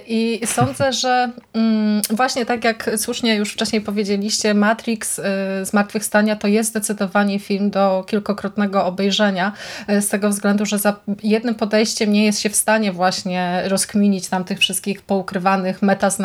I 0.07 0.41
sądzę, 0.47 0.93
że 0.93 1.31
mm, 1.53 2.03
właśnie 2.11 2.47
tak 2.47 2.65
jak 2.65 2.91
słusznie 2.97 3.37
już 3.37 3.53
wcześniej 3.53 3.83
powiedzieliście, 3.83 4.55
Matrix 4.55 5.21
Zmartwychwstania 5.63 6.37
to 6.37 6.49
jest 6.49 6.71
zdecydowanie 6.71 7.39
film 7.39 7.71
do 7.71 8.05
kilkokrotnego 8.07 8.85
obejrzenia, 8.85 9.53
z 9.89 10.09
tego 10.09 10.29
względu, 10.29 10.67
że 10.67 10.79
za 10.79 10.97
jednym 11.23 11.55
podejściem 11.55 12.13
nie 12.13 12.25
jest 12.25 12.41
się 12.41 12.51
w 12.51 12.57
stanie 12.57 12.93
właśnie 12.93 13.63
rozkminić 13.67 14.29
tam 14.29 14.45
tych 14.45 14.59
wszystkich 14.59 15.03
poukrywanych 15.03 15.83
metaznaczeń. 15.83 16.24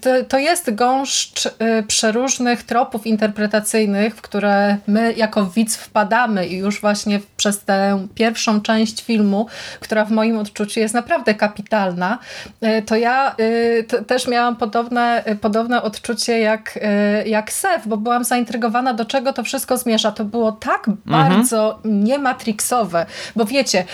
To, 0.00 0.24
to 0.28 0.38
jest 0.38 0.74
gąszcz 0.74 1.46
y, 1.46 1.50
przeróżnych 1.88 2.62
tropów 2.62 3.06
interpretacyjnych, 3.06 4.16
w 4.16 4.22
które 4.22 4.76
my 4.86 5.12
jako 5.12 5.46
widz 5.46 5.76
wpadamy 5.76 6.46
i 6.46 6.56
już 6.56 6.80
właśnie 6.80 7.20
przez 7.36 7.60
tę 7.60 8.06
pierwszą 8.14 8.60
część 8.60 9.04
filmu, 9.04 9.46
która 9.80 10.04
w 10.04 10.10
moim 10.10 10.38
odczuciu 10.38 10.80
jest 10.80 10.94
naprawdę 10.94 11.34
kapitalna, 11.34 12.18
y, 12.64 12.82
to 12.82 12.96
ja 12.96 13.36
też 14.06 14.28
miałam 14.28 14.56
podobne, 14.56 15.24
podobne 15.40 15.82
odczucie 15.82 16.40
jak, 16.40 16.78
jak 17.26 17.52
Sef, 17.52 17.88
bo 17.88 17.96
byłam 17.96 18.24
zaintrygowana, 18.24 18.94
do 18.94 19.04
czego 19.04 19.32
to 19.32 19.42
wszystko 19.42 19.78
zmierza. 19.78 20.12
To 20.12 20.24
było 20.24 20.52
tak 20.52 20.88
mhm. 20.88 20.96
bardzo 21.06 21.78
niematrixowe, 21.84 23.06
bo 23.36 23.44
wiecie, 23.44 23.84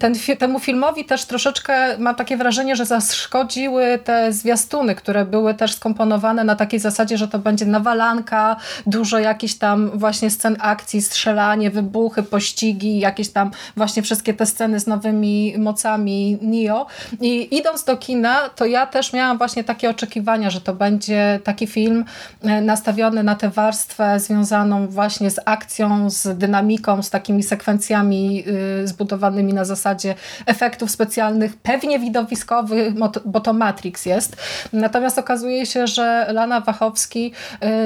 ten, 0.00 0.14
temu 0.38 0.60
filmowi 0.60 1.04
też 1.04 1.24
troszeczkę 1.24 1.98
mam 1.98 2.14
takie 2.14 2.36
wrażenie, 2.36 2.76
że 2.76 2.86
zaszkodziły 2.86 3.98
te 4.04 4.32
zwiastuny, 4.32 4.61
które 4.96 5.24
były 5.24 5.54
też 5.54 5.74
skomponowane 5.74 6.44
na 6.44 6.56
takiej 6.56 6.80
zasadzie, 6.80 7.18
że 7.18 7.28
to 7.28 7.38
będzie 7.38 7.66
nawalanka, 7.66 8.56
dużo 8.86 9.18
jakichś 9.18 9.54
tam 9.54 9.90
właśnie 9.94 10.30
scen 10.30 10.56
akcji, 10.60 11.02
strzelanie, 11.02 11.70
wybuchy, 11.70 12.22
pościgi, 12.22 12.98
jakieś 12.98 13.28
tam 13.28 13.50
właśnie 13.76 14.02
wszystkie 14.02 14.34
te 14.34 14.46
sceny 14.46 14.80
z 14.80 14.86
nowymi 14.86 15.54
mocami 15.58 16.38
Neo. 16.42 16.86
I 17.20 17.56
idąc 17.56 17.84
do 17.84 17.96
kina, 17.96 18.48
to 18.48 18.66
ja 18.66 18.86
też 18.86 19.12
miałam 19.12 19.38
właśnie 19.38 19.64
takie 19.64 19.90
oczekiwania, 19.90 20.50
że 20.50 20.60
to 20.60 20.74
będzie 20.74 21.40
taki 21.44 21.66
film 21.66 22.04
e, 22.42 22.60
nastawiony 22.60 23.22
na 23.22 23.34
tę 23.34 23.50
warstwę 23.50 24.20
związaną 24.20 24.88
właśnie 24.88 25.30
z 25.30 25.40
akcją, 25.44 26.10
z 26.10 26.38
dynamiką, 26.38 27.02
z 27.02 27.10
takimi 27.10 27.42
sekwencjami 27.42 28.44
y, 28.82 28.88
zbudowanymi 28.88 29.54
na 29.54 29.64
zasadzie 29.64 30.14
efektów 30.46 30.90
specjalnych, 30.90 31.56
pewnie 31.56 31.98
widowiskowych, 31.98 32.94
bo 33.24 33.40
to 33.40 33.52
Matrix 33.52 34.06
jest. 34.06 34.36
Natomiast 34.72 35.18
okazuje 35.18 35.66
się, 35.66 35.86
że 35.86 36.26
Lana 36.32 36.60
Wachowski 36.60 37.32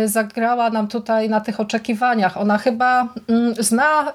y, 0.04 0.08
zagrała 0.08 0.70
nam 0.70 0.88
tutaj 0.88 1.28
na 1.28 1.40
tych 1.40 1.61
oczekiwaniach. 1.61 2.37
Ona 2.37 2.58
chyba 2.58 3.08
mm, 3.28 3.54
zna 3.58 4.12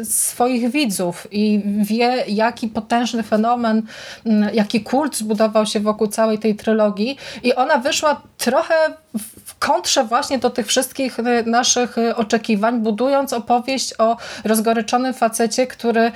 y, 0.00 0.04
swoich 0.04 0.70
widzów 0.70 1.26
i 1.30 1.62
wie, 1.82 2.24
jaki 2.28 2.68
potężny 2.68 3.22
fenomen, 3.22 3.82
mm, 4.26 4.54
jaki 4.54 4.80
kult 4.80 5.16
zbudował 5.16 5.66
się 5.66 5.80
wokół 5.80 6.06
całej 6.06 6.38
tej 6.38 6.56
trylogii 6.56 7.16
i 7.42 7.54
ona 7.54 7.78
wyszła 7.78 8.22
trochę 8.38 8.74
kontrze 9.60 10.04
właśnie 10.04 10.38
do 10.38 10.50
tych 10.50 10.66
wszystkich 10.66 11.18
y, 11.18 11.22
naszych 11.46 11.96
oczekiwań, 12.16 12.80
budując 12.80 13.32
opowieść 13.32 13.94
o 13.98 14.16
rozgoryczonym 14.44 15.14
facecie, 15.14 15.66
który 15.66 16.12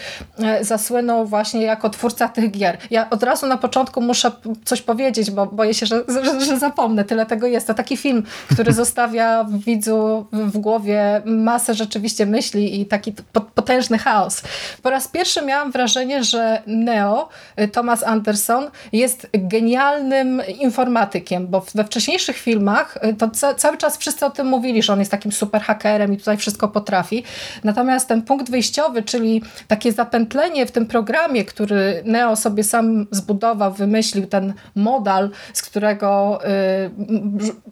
zasłynął 0.61 1.27
właśnie 1.27 1.63
jako 1.63 1.91
twórca 1.91 2.29
tych 2.29 2.51
gier. 2.51 2.79
Ja 2.91 3.11
od 3.11 3.23
razu 3.23 3.47
na 3.47 3.59
początku 3.59 4.01
muszę 4.01 4.31
coś 4.65 4.83
powiedzieć, 4.83 5.31
bo 5.31 5.47
boję 5.47 5.75
się, 5.75 5.87
że, 5.87 6.05
że, 6.09 6.41
że 6.41 6.59
zapomnę. 6.59 7.05
Tyle 7.05 7.27
tego 7.27 7.47
jest. 7.47 7.67
To 7.67 7.75
taki 7.75 7.97
film, 7.97 8.23
który 8.53 8.73
zostawia 8.83 9.45
w 9.45 9.65
widzu 9.65 10.27
w 10.33 10.59
głowie 10.59 11.23
masę 11.25 11.75
rzeczywiście 11.75 12.27
myśli 12.27 12.81
i 12.81 12.87
taki 12.87 13.13
potężny 13.55 13.99
chaos. 13.99 14.43
Po 14.83 14.91
raz 14.91 15.09
pierwszy 15.09 15.43
miałam 15.43 15.71
wrażenie, 15.71 16.25
że 16.25 16.63
Neo, 16.67 17.29
Thomas 17.73 18.03
Anderson, 18.03 18.71
jest 18.93 19.29
genialnym 19.33 20.43
informatykiem, 20.59 21.47
bo 21.47 21.65
we 21.75 21.85
wcześniejszych 21.85 22.37
filmach 22.37 22.99
to 23.19 23.34
ca 23.35 23.55
cały 23.55 23.76
czas 23.76 23.97
wszyscy 23.97 24.26
o 24.26 24.31
tym 24.31 24.47
mówili, 24.47 24.83
że 24.83 24.93
on 24.93 24.99
jest 24.99 25.11
takim 25.11 25.33
super 25.33 25.62
hakerem 25.62 26.12
i 26.12 26.17
tutaj 26.17 26.37
wszystko 26.37 26.69
potrafi. 26.69 27.25
Natomiast 27.64 28.09
ten 28.09 28.23
punkt 28.23 28.50
wyjściowy, 28.50 29.03
czyli 29.03 29.43
takie 29.69 29.93
zapętlenie 29.93 30.67
w 30.67 30.73
tym 30.73 30.87
programie, 30.87 31.45
który 31.45 32.03
Neo 32.05 32.37
sobie 32.37 32.64
sam 32.64 33.07
zbudował, 33.11 33.73
wymyślił 33.73 34.26
ten 34.26 34.55
modal, 34.75 35.31
z 35.53 35.62
którego 35.62 36.41
y, 36.45 36.91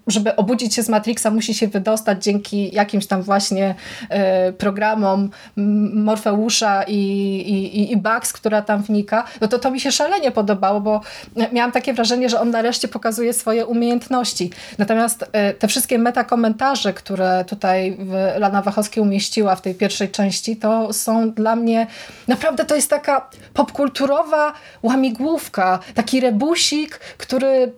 żeby 0.07 0.37
obudzić 0.37 0.75
się 0.75 0.83
z 0.83 0.89
Matrixa 0.89 1.31
musi 1.31 1.55
się 1.55 1.69
wydostać 1.69 2.25
dzięki 2.25 2.75
jakimś 2.75 3.07
tam 3.07 3.23
właśnie 3.23 3.75
y, 4.49 4.53
programom 4.53 5.31
Morfeusza 5.95 6.83
i, 6.83 6.97
i, 6.97 7.93
i 7.93 7.97
Bugs, 7.97 8.33
która 8.33 8.63
tam 8.63 8.83
wnika, 8.83 9.25
no 9.41 9.49
to 9.49 9.59
to 9.59 9.71
mi 9.71 9.81
się 9.81 9.93
szalenie 9.93 10.31
podobało, 10.31 10.81
bo 10.81 11.01
miałam 11.53 11.73
takie 11.73 11.95
wrażenie, 11.95 12.29
że 12.29 12.41
on 12.41 12.51
nareszcie 12.51 12.89
pokazuje 12.89 13.33
swoje 13.33 13.67
umiejętności. 13.67 14.51
Natomiast 14.79 15.23
y, 15.23 15.27
te 15.59 15.69
wszystkie 15.69 15.99
metakomentarze, 15.99 16.93
które 16.93 17.45
tutaj 17.49 17.99
Lana 18.39 18.63
Wachowski 18.63 19.01
umieściła 19.01 19.57
w 19.57 19.61
tej 19.61 19.75
pierwszej 19.75 20.11
części, 20.11 20.57
to 20.57 20.93
są 20.93 21.31
dla 21.31 21.57
mnie 21.57 21.87
naprawdę 22.29 22.65
to 22.65 22.75
jest 22.75 22.91
taka 22.91 23.31
popkulturowa 23.55 24.53
łamigłówka, 24.83 25.79
taki 25.95 26.21
rebusik, 26.21 26.99
który 26.99 27.73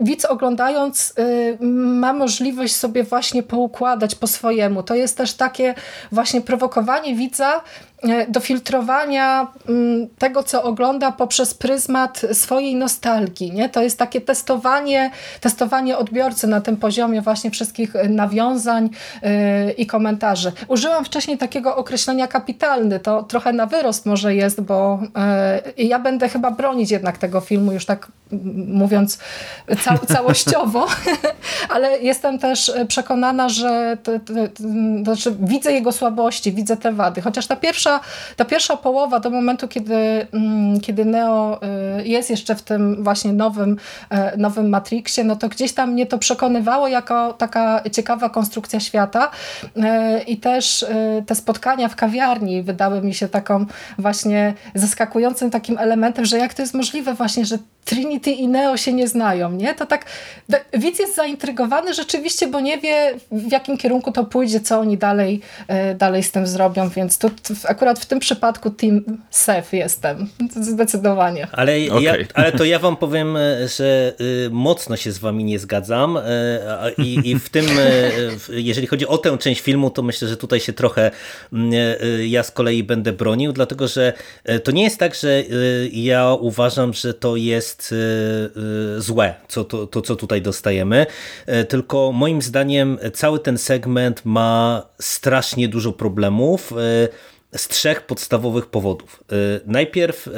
widz 0.00 0.24
oglądając 0.24 1.14
y, 1.18 1.58
ma 1.60 2.12
możliwość 2.12 2.76
sobie 2.76 3.04
właśnie 3.04 3.42
poukładać 3.42 4.14
po 4.14 4.26
swojemu. 4.26 4.82
To 4.82 4.94
jest 4.94 5.16
też 5.16 5.34
takie 5.34 5.74
właśnie 6.12 6.40
prowokowanie 6.40 7.14
widza 7.14 7.62
do 8.28 8.40
filtrowania 8.40 9.46
mm, 9.68 10.08
tego, 10.18 10.42
co 10.42 10.62
ogląda 10.62 11.12
poprzez 11.12 11.54
pryzmat 11.54 12.22
swojej 12.32 12.74
nostalgii. 12.74 13.52
Nie? 13.52 13.68
To 13.68 13.82
jest 13.82 13.98
takie 13.98 14.20
testowanie, 14.20 15.10
testowanie 15.40 15.98
odbiorcy 15.98 16.46
na 16.46 16.60
tym 16.60 16.76
poziomie 16.76 17.22
właśnie 17.22 17.50
wszystkich 17.50 17.94
nawiązań 18.08 18.90
yy, 19.22 19.72
i 19.72 19.86
komentarzy. 19.86 20.52
Użyłam 20.68 21.04
wcześniej 21.04 21.38
takiego 21.38 21.76
określenia 21.76 22.26
kapitalny, 22.26 23.00
to 23.00 23.22
trochę 23.22 23.52
na 23.52 23.66
wyrost 23.66 24.06
może 24.06 24.34
jest, 24.34 24.60
bo 24.60 25.00
ja 25.76 25.98
będę 25.98 26.28
chyba 26.28 26.50
bronić 26.50 26.90
jednak 26.90 27.18
tego 27.18 27.40
filmu, 27.40 27.72
już 27.72 27.86
tak 27.86 28.08
mówiąc 28.66 29.18
ca 29.84 29.98
całościowo, 30.14 30.86
ale 31.74 31.98
jestem 31.98 32.38
też 32.38 32.72
przekonana, 32.88 33.48
że 33.48 33.96
znaczy 35.02 35.36
widzę 35.40 35.72
jego 35.72 35.92
słabości, 35.92 36.52
widzę 36.52 36.76
te 36.76 36.92
wady, 36.92 37.20
chociaż 37.20 37.46
ta 37.46 37.56
pierwsza 37.56 37.85
pierwsza, 37.86 38.00
ta 38.36 38.44
pierwsza 38.44 38.76
połowa 38.76 39.20
do 39.20 39.30
momentu, 39.30 39.68
kiedy, 39.68 40.26
mm, 40.32 40.80
kiedy 40.80 41.04
Neo 41.04 41.60
y, 42.00 42.08
jest 42.08 42.30
jeszcze 42.30 42.54
w 42.54 42.62
tym 42.62 43.04
właśnie 43.04 43.32
nowym, 43.32 43.76
e, 44.10 44.36
nowym 44.36 44.68
Matrixie, 44.68 45.24
no 45.24 45.36
to 45.36 45.48
gdzieś 45.48 45.72
tam 45.72 45.92
mnie 45.92 46.06
to 46.06 46.18
przekonywało 46.18 46.88
jako 46.88 47.32
taka 47.32 47.82
ciekawa 47.92 48.28
konstrukcja 48.30 48.80
świata 48.80 49.30
e, 49.76 50.22
i 50.22 50.36
też 50.36 50.82
e, 50.82 51.22
te 51.26 51.34
spotkania 51.34 51.88
w 51.88 51.96
kawiarni 51.96 52.62
wydały 52.62 53.02
mi 53.02 53.14
się 53.14 53.28
taką 53.28 53.66
właśnie 53.98 54.54
zaskakującym 54.74 55.50
takim 55.50 55.78
elementem, 55.78 56.24
że 56.24 56.38
jak 56.38 56.54
to 56.54 56.62
jest 56.62 56.74
możliwe 56.74 57.14
właśnie, 57.14 57.44
że 57.44 57.58
Trinity 57.84 58.30
i 58.30 58.48
Neo 58.48 58.76
się 58.76 58.92
nie 58.92 59.08
znają, 59.08 59.50
nie? 59.50 59.74
To 59.74 59.86
tak, 59.86 60.04
widz 60.72 60.98
jest 60.98 61.16
zaintrygowany 61.16 61.94
rzeczywiście, 61.94 62.46
bo 62.46 62.60
nie 62.60 62.78
wie 62.78 63.14
w 63.32 63.52
jakim 63.52 63.76
kierunku 63.78 64.12
to 64.12 64.24
pójdzie, 64.24 64.60
co 64.60 64.80
oni 64.80 64.98
dalej, 64.98 65.40
dalej 65.96 66.22
z 66.22 66.32
tym 66.32 66.46
zrobią, 66.46 66.88
więc 66.88 67.18
tu 67.18 67.30
akurat 67.76 67.98
w 67.98 68.06
tym 68.06 68.18
przypadku 68.18 68.70
Team 68.70 69.04
Seth 69.30 69.72
jestem. 69.72 70.28
Zdecydowanie. 70.60 71.48
Ale, 71.52 71.72
okay. 71.90 72.02
ja, 72.02 72.14
ale 72.34 72.52
to 72.52 72.64
ja 72.64 72.78
wam 72.78 72.96
powiem, 72.96 73.36
e, 73.36 73.68
że 73.68 74.14
y, 74.20 74.50
mocno 74.50 74.96
się 74.96 75.12
z 75.12 75.18
wami 75.18 75.44
nie 75.44 75.58
zgadzam 75.58 76.16
e, 76.16 76.22
i, 76.98 77.30
i 77.30 77.38
w 77.38 77.48
tym, 77.48 77.66
e, 77.78 78.10
jeżeli 78.48 78.86
chodzi 78.86 79.06
o 79.06 79.18
tę 79.18 79.38
część 79.38 79.60
filmu, 79.60 79.90
to 79.90 80.02
myślę, 80.02 80.28
że 80.28 80.36
tutaj 80.36 80.60
się 80.60 80.72
trochę 80.72 81.10
mm, 81.52 81.72
ja 82.26 82.42
z 82.42 82.50
kolei 82.50 82.82
będę 82.82 83.12
bronił, 83.12 83.52
dlatego 83.52 83.88
że 83.88 84.12
to 84.64 84.72
nie 84.72 84.82
jest 84.82 84.98
tak, 84.98 85.14
że 85.14 85.42
ja 85.92 86.32
uważam, 86.32 86.92
że 86.92 87.14
to 87.14 87.36
jest 87.36 87.94
złe, 88.98 89.34
co, 89.48 89.64
to, 89.64 89.86
to 89.86 90.02
co 90.02 90.16
tutaj 90.16 90.42
dostajemy, 90.42 91.06
tylko 91.68 92.12
moim 92.12 92.42
zdaniem 92.42 92.98
cały 93.14 93.38
ten 93.38 93.58
segment 93.58 94.22
ma 94.24 94.82
strasznie 95.00 95.68
dużo 95.68 95.92
problemów, 95.92 96.72
z 97.56 97.68
trzech 97.68 98.02
podstawowych 98.02 98.66
powodów. 98.66 99.24
Najpierw 99.66 100.28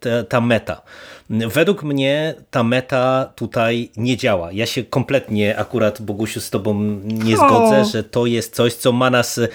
ta, 0.00 0.24
ta 0.24 0.40
meta. 0.40 0.82
Według 1.30 1.82
mnie 1.82 2.34
ta 2.50 2.62
meta 2.62 3.32
tutaj 3.36 3.90
nie 3.96 4.16
działa. 4.16 4.52
Ja 4.52 4.66
się 4.66 4.84
kompletnie 4.84 5.56
akurat, 5.56 6.02
Bogusiu, 6.02 6.40
z 6.40 6.50
tobą 6.50 7.00
nie 7.04 7.36
zgodzę, 7.36 7.84
że 7.84 8.04
to 8.04 8.26
jest 8.26 8.54
coś, 8.54 8.74
co 8.74 8.92
ma 8.92 9.10
nas 9.10 9.38
e, 9.38 9.48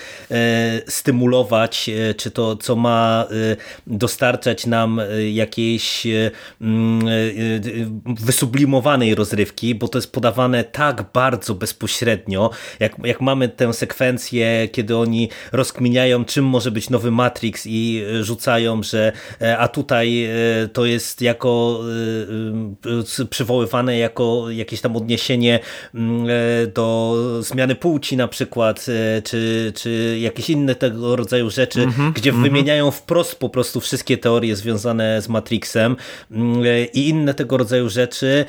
stymulować, 0.88 1.90
e, 1.90 2.14
czy 2.14 2.32
to, 2.32 2.56
co 2.56 2.76
ma 2.76 3.26
e, 3.52 3.56
dostarczać 3.88 4.66
nam 4.66 5.02
jakiejś 5.32 6.08
mm, 6.62 7.06
wysublimowanej 8.06 9.16
rozrywki, 9.16 9.76
bo 9.76 9.88
to 9.88 9.98
jest 9.98 10.12
podawane 10.12 10.64
tak 10.64 11.06
bardzo 11.14 11.56
bezpośrednio, 11.56 12.50
jak, 12.80 12.96
jak 13.04 13.22
mamy 13.22 13.50
tę 13.50 13.74
sekwencję, 13.74 14.68
kiedy 14.72 14.98
oni 14.98 15.30
rozkminiają, 15.52 16.26
czym 16.26 16.46
może 16.46 16.72
być 16.72 16.90
nowy 16.90 17.12
Matrix 17.12 17.64
i 17.66 18.04
rzucają, 18.22 18.84
że 18.84 19.12
a 19.58 19.68
tutaj 19.68 20.30
to 20.74 20.86
jest 20.86 21.22
jako 21.22 21.63
Y, 22.86 23.22
y, 23.22 23.26
przywoływane 23.26 23.98
jako 23.98 24.50
jakieś 24.50 24.82
tam 24.82 24.96
odniesienie 24.96 25.60
mm, 25.96 26.28
e, 26.30 26.68
do 26.68 27.16
zmiany 27.40 27.76
płci 27.76 28.18
na 28.18 28.28
przykład, 28.28 28.86
e, 28.90 29.22
czy, 29.22 29.74
czy 29.76 30.18
jakieś 30.20 30.50
inne 30.50 30.76
tego 30.76 31.16
rodzaju 31.16 31.50
rzeczy, 31.50 31.84
mm 31.84 31.94
-hmm, 31.94 32.14
gdzie 32.14 32.30
mm 32.30 32.42
-hmm. 32.42 32.44
wymieniają 32.44 32.92
wprost 32.92 33.36
po 33.36 33.50
prostu 33.50 33.80
wszystkie 33.80 34.18
teorie 34.18 34.56
związane 34.56 35.22
z 35.22 35.30
Matrixem 35.30 35.96
mm, 36.32 36.64
e, 36.66 36.86
i 36.86 37.10
inne 37.10 37.34
tego 37.34 37.58
rodzaju 37.58 37.90
rzeczy, 37.90 38.46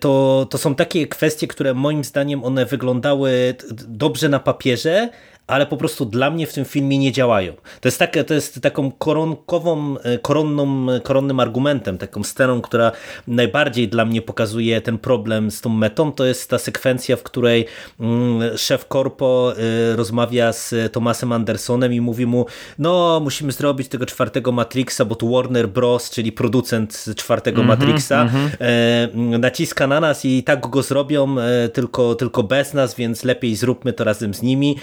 to, 0.00 0.46
to 0.50 0.58
są 0.58 0.74
takie 0.74 1.06
kwestie, 1.06 1.46
które 1.46 1.74
moim 1.74 2.04
zdaniem 2.04 2.44
one 2.44 2.66
wyglądały 2.66 3.54
dobrze 3.88 4.28
na 4.28 4.38
papierze, 4.38 5.08
ale 5.46 5.66
po 5.66 5.76
prostu 5.76 6.04
dla 6.04 6.30
mnie 6.30 6.46
w 6.46 6.52
tym 6.52 6.64
filmie 6.64 6.98
nie 6.98 7.12
działają. 7.12 7.52
To 7.80 7.88
jest, 7.88 7.98
takie, 7.98 8.24
to 8.24 8.34
jest 8.34 8.60
taką 8.60 8.92
koronkową, 8.92 9.98
e, 9.98 10.18
koronną, 10.18 10.86
koronnym 11.02 11.40
argumentem, 11.40 11.98
taką 11.98 12.24
sceną, 12.24 12.60
która 12.60 12.92
najbardziej 13.26 13.88
dla 13.88 14.04
mnie 14.04 14.22
pokazuje 14.22 14.80
ten 14.80 14.98
problem 14.98 15.50
z 15.50 15.60
tą 15.60 15.70
metą, 15.70 16.12
to 16.12 16.24
jest 16.24 16.50
ta 16.50 16.58
sekwencja, 16.58 17.16
w 17.16 17.22
której 17.22 17.66
mm, 18.00 18.58
szef 18.58 18.86
korpo 18.86 19.52
e, 19.56 19.96
rozmawia 19.96 20.52
z 20.52 20.92
Thomasem 20.92 21.32
Andersonem 21.32 21.92
i 21.92 22.00
mówi 22.00 22.26
mu, 22.26 22.46
no 22.78 23.20
musimy 23.20 23.52
zrobić 23.52 23.88
tego 23.88 24.06
czwartego 24.06 24.52
Matrixa, 24.52 25.04
bo 25.04 25.14
tu 25.14 25.30
Warner 25.30 25.68
Bros., 25.68 26.10
czyli 26.10 26.32
producent 26.32 27.04
czwartego 27.16 27.62
mm 27.62 27.76
-hmm, 27.76 27.80
Matrixa, 27.80 28.22
mm 28.22 28.48
-hmm. 28.50 29.38
naciska 29.38 29.86
na 29.86 30.00
nas 30.00 30.24
i 30.24 30.42
tak 30.42 30.70
go 30.70 30.82
zrobią, 30.82 31.36
tylko, 31.72 32.14
tylko 32.14 32.42
bez 32.42 32.74
nas, 32.74 32.94
więc 32.94 33.24
lepiej 33.24 33.56
zróbmy 33.56 33.92
to 33.92 34.04
razem 34.04 34.34
z 34.34 34.42
nimi. 34.42 34.76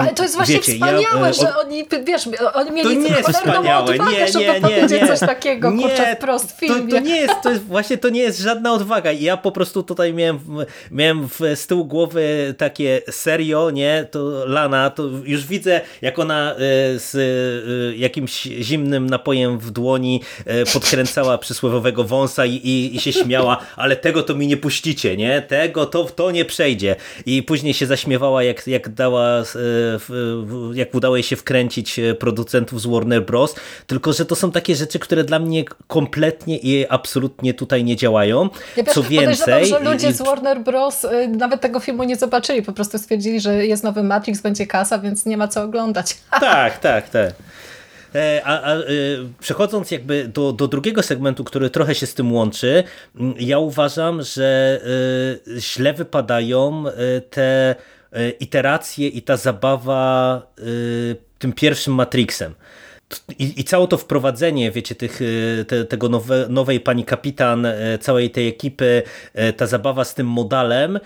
Ale 0.00 0.14
to 0.14 0.22
jest 0.22 0.36
właśnie 0.36 0.54
Wiecie, 0.54 0.72
wspaniałe, 0.72 1.26
ja, 1.26 1.32
że 1.32 1.56
oni, 1.56 1.84
wiesz, 2.06 2.28
oni 2.54 2.70
mieli 2.70 2.88
to 2.88 2.94
nie 2.94 3.16
jest 3.16 3.28
wspaniałe. 3.28 3.78
odwagę, 3.78 4.12
nie, 4.12 4.28
żeby 4.28 4.44
nie, 4.44 4.60
powiedzieć 4.60 5.02
nie, 5.02 5.06
coś 5.06 5.20
takiego, 5.20 5.70
nie, 5.70 5.82
kurczę, 5.82 6.16
wprost 6.16 6.52
w 6.52 6.58
filmie. 6.60 6.92
To, 6.92 6.96
to, 6.96 7.02
nie 7.02 7.16
jest, 7.16 7.34
to 7.42 7.50
jest, 7.50 7.62
właśnie 7.62 7.98
to 7.98 8.08
nie 8.08 8.20
jest 8.20 8.40
żadna 8.40 8.72
odwaga. 8.72 9.12
Ja 9.12 9.36
po 9.36 9.52
prostu 9.52 9.82
tutaj 9.82 10.14
miałem, 10.14 10.40
miałem 10.90 11.28
w, 11.28 11.40
z 11.54 11.66
tyłu 11.66 11.84
głowy 11.84 12.54
takie 12.58 13.02
serio, 13.10 13.70
nie, 13.70 14.06
to 14.10 14.46
Lana, 14.46 14.90
to 14.90 15.02
już 15.24 15.46
widzę, 15.46 15.80
jak 16.02 16.18
ona 16.18 16.52
e, 16.52 16.56
z 16.98 17.14
e, 17.14 17.96
jakimś 17.96 18.42
zimnym 18.42 19.10
napojem 19.10 19.58
w 19.58 19.70
dłoni 19.70 20.20
e, 20.46 20.64
podkręcała 20.64 21.38
przysłowiowego 21.38 22.04
wąsa 22.04 22.46
i, 22.46 22.54
i, 22.54 22.96
i 22.96 23.00
się 23.00 23.12
śmiała, 23.12 23.58
ale 23.76 23.96
tego 23.96 24.22
to 24.22 24.34
mi 24.34 24.46
nie 24.46 24.56
puścicie, 24.56 25.16
nie, 25.16 25.42
tego 25.42 25.86
to, 25.86 26.04
to 26.04 26.30
nie 26.30 26.44
przejdzie. 26.44 26.96
I 27.26 27.42
później 27.42 27.74
się 27.74 27.86
zaśmiewała, 27.86 28.42
jak, 28.42 28.66
jak 28.66 28.88
dała 28.88 29.44
jak 30.74 30.94
udało 30.94 31.16
jej 31.16 31.22
się 31.22 31.36
wkręcić 31.36 31.98
e, 31.98 32.14
producentów 32.14 32.80
z 32.80 32.86
Warner 32.86 33.24
Bros. 33.24 33.54
Tylko, 33.86 34.12
że 34.12 34.24
to 34.24 34.36
są 34.36 34.50
takie 34.50 34.76
rzeczy, 34.76 34.98
które 34.98 35.24
dla 35.24 35.38
mnie 35.38 35.64
kompletnie 35.86 36.58
i 36.58 36.86
absolutnie 36.88 37.54
tutaj 37.54 37.84
nie 37.84 37.96
działają. 37.96 38.48
Ja 38.76 38.84
Co 38.84 39.02
więcej... 39.02 39.66
że 39.66 39.78
ludzie 39.78 40.12
z 40.12 40.22
Warner 40.22 40.60
Bros. 40.60 41.04
E, 41.04 41.28
nawet 41.28 41.60
tego 41.60 41.80
filmu 41.80 42.04
nie 42.04 42.16
zobaczyli. 42.16 42.62
Po 42.62 42.72
prostu 42.72 42.98
stwierdzili, 42.98 43.40
że 43.40 43.66
jest 43.66 43.84
nowy 43.84 44.02
Matrix, 44.02 44.40
będzie 44.40 44.66
kasa, 44.66 44.98
więc 44.98 45.26
nie 45.26 45.36
ma 45.36 45.48
co 45.48 45.62
oglądać. 45.62 46.16
Tak, 46.40 46.78
tak, 46.78 47.08
tak. 47.08 47.34
E, 48.14 48.40
a, 48.44 48.72
a, 48.72 48.76
przechodząc 49.40 49.90
jakby 49.90 50.28
do, 50.28 50.52
do 50.52 50.68
drugiego 50.68 51.02
segmentu, 51.02 51.44
który 51.44 51.70
trochę 51.70 51.94
się 51.94 52.06
z 52.06 52.14
tym 52.14 52.32
łączy, 52.32 52.84
ja 53.38 53.58
uważam, 53.58 54.22
że 54.22 54.80
źle 55.58 55.92
wypadają 55.92 56.84
te 57.30 57.74
iteracje 58.40 59.08
i 59.08 59.22
ta 59.22 59.36
zabawa 59.36 60.42
e, 60.58 60.62
tym 61.38 61.52
pierwszym 61.52 61.94
Matrixem. 61.94 62.54
I, 63.38 63.60
I 63.60 63.64
całe 63.64 63.88
to 63.88 63.98
wprowadzenie, 63.98 64.70
wiecie, 64.70 64.94
tych, 64.94 65.20
e, 65.60 65.64
te, 65.64 65.84
tego 65.84 66.08
nowe, 66.08 66.46
nowej 66.48 66.80
pani 66.80 67.04
kapitan, 67.04 67.66
całej 68.00 68.30
tej 68.30 68.48
ekipy, 68.48 69.02
ta 69.56 69.66
zabawa 69.66 70.04
z 70.04 70.14
tym 70.14 70.26
modalem, 70.26 71.00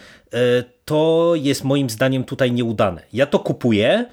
to 0.84 1.32
jest 1.34 1.64
moim 1.64 1.90
zdaniem 1.90 2.24
tutaj 2.24 2.52
nieudane. 2.52 3.02
Ja 3.12 3.26
to 3.26 3.38
kupuję, 3.38 4.06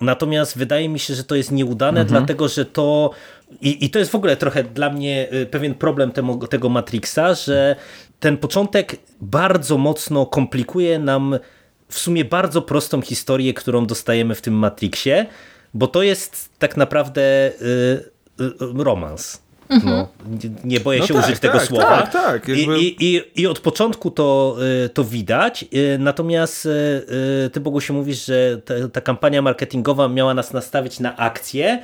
natomiast 0.00 0.58
wydaje 0.58 0.88
mi 0.88 0.98
się, 0.98 1.14
że 1.14 1.24
to 1.24 1.34
jest 1.34 1.52
nieudane, 1.52 2.00
mhm. 2.00 2.08
dlatego 2.08 2.48
że 2.48 2.64
to. 2.64 3.10
I, 3.60 3.84
I 3.84 3.90
to 3.90 3.98
jest 3.98 4.10
w 4.10 4.14
ogóle 4.14 4.36
trochę 4.36 4.64
dla 4.64 4.90
mnie 4.90 5.28
pewien 5.50 5.74
problem 5.74 6.12
temu, 6.12 6.46
tego 6.46 6.68
Matrixa, 6.68 7.34
że 7.34 7.76
ten 8.20 8.36
początek 8.36 8.96
bardzo 9.20 9.78
mocno 9.78 10.26
komplikuje 10.26 10.98
nam 10.98 11.38
w 11.88 11.98
sumie 11.98 12.24
bardzo 12.24 12.62
prostą 12.62 13.02
historię, 13.02 13.54
którą 13.54 13.86
dostajemy 13.86 14.34
w 14.34 14.40
tym 14.40 14.54
Matrixie, 14.54 15.26
bo 15.74 15.86
to 15.86 16.02
jest 16.02 16.48
tak 16.58 16.76
naprawdę 16.76 17.22
y, 17.22 17.54
y, 18.40 18.52
romans. 18.60 19.42
Mhm. 19.68 19.96
No, 19.96 20.08
nie 20.64 20.80
boję 20.80 21.00
no 21.00 21.06
się 21.06 21.14
tak, 21.14 21.24
użyć 21.24 21.40
tego 21.40 21.58
tak, 21.58 21.66
słowa. 21.66 22.02
Tak, 22.02 22.12
tak, 22.12 22.48
jakby... 22.48 22.80
I, 22.80 23.14
i, 23.14 23.22
I 23.34 23.46
od 23.46 23.60
początku 23.60 24.10
to, 24.10 24.56
y, 24.84 24.88
to 24.88 25.04
widać, 25.04 25.64
natomiast 25.98 26.68
ty 27.52 27.60
Bogu 27.60 27.80
się 27.80 27.92
mówisz, 27.92 28.26
że 28.26 28.60
ta, 28.64 28.74
ta 28.92 29.00
kampania 29.00 29.42
marketingowa 29.42 30.08
miała 30.08 30.34
nas 30.34 30.52
nastawić 30.52 31.00
na 31.00 31.16
akcję, 31.16 31.82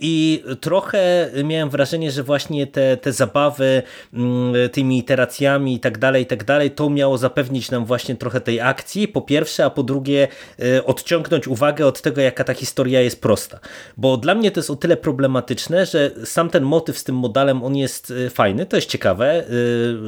i 0.00 0.44
trochę 0.60 1.30
miałem 1.44 1.70
wrażenie, 1.70 2.10
że 2.10 2.22
właśnie 2.22 2.66
te, 2.66 2.96
te 2.96 3.12
zabawy 3.12 3.82
mm, 4.14 4.68
tymi 4.72 4.98
iteracjami 4.98 5.74
i 5.74 5.80
tak 5.80 5.98
dalej, 5.98 6.22
i 6.22 6.26
tak 6.26 6.44
dalej, 6.44 6.70
to 6.70 6.90
miało 6.90 7.18
zapewnić 7.18 7.70
nam 7.70 7.84
właśnie 7.84 8.16
trochę 8.16 8.40
tej 8.40 8.60
akcji, 8.60 9.08
po 9.08 9.22
pierwsze, 9.22 9.64
a 9.64 9.70
po 9.70 9.82
drugie 9.82 10.28
e, 10.58 10.84
odciągnąć 10.84 11.48
uwagę 11.48 11.86
od 11.86 12.02
tego, 12.02 12.20
jaka 12.20 12.44
ta 12.44 12.54
historia 12.54 13.00
jest 13.00 13.22
prosta. 13.22 13.60
Bo 13.96 14.16
dla 14.16 14.34
mnie 14.34 14.50
to 14.50 14.60
jest 14.60 14.70
o 14.70 14.76
tyle 14.76 14.96
problematyczne, 14.96 15.86
że 15.86 16.10
sam 16.24 16.50
ten 16.50 16.64
motyw 16.64 16.98
z 16.98 17.04
tym 17.04 17.16
modalem, 17.16 17.64
on 17.64 17.76
jest 17.76 18.12
e, 18.26 18.30
fajny, 18.30 18.66
to 18.66 18.76
jest 18.76 18.88
ciekawe, 18.88 19.44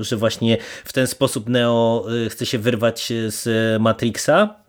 że 0.00 0.16
właśnie 0.16 0.58
w 0.84 0.92
ten 0.92 1.06
sposób 1.06 1.48
Neo 1.48 2.06
chce 2.28 2.46
się 2.46 2.58
wyrwać 2.58 3.12
z 3.26 3.48
Matrixa, 3.80 4.59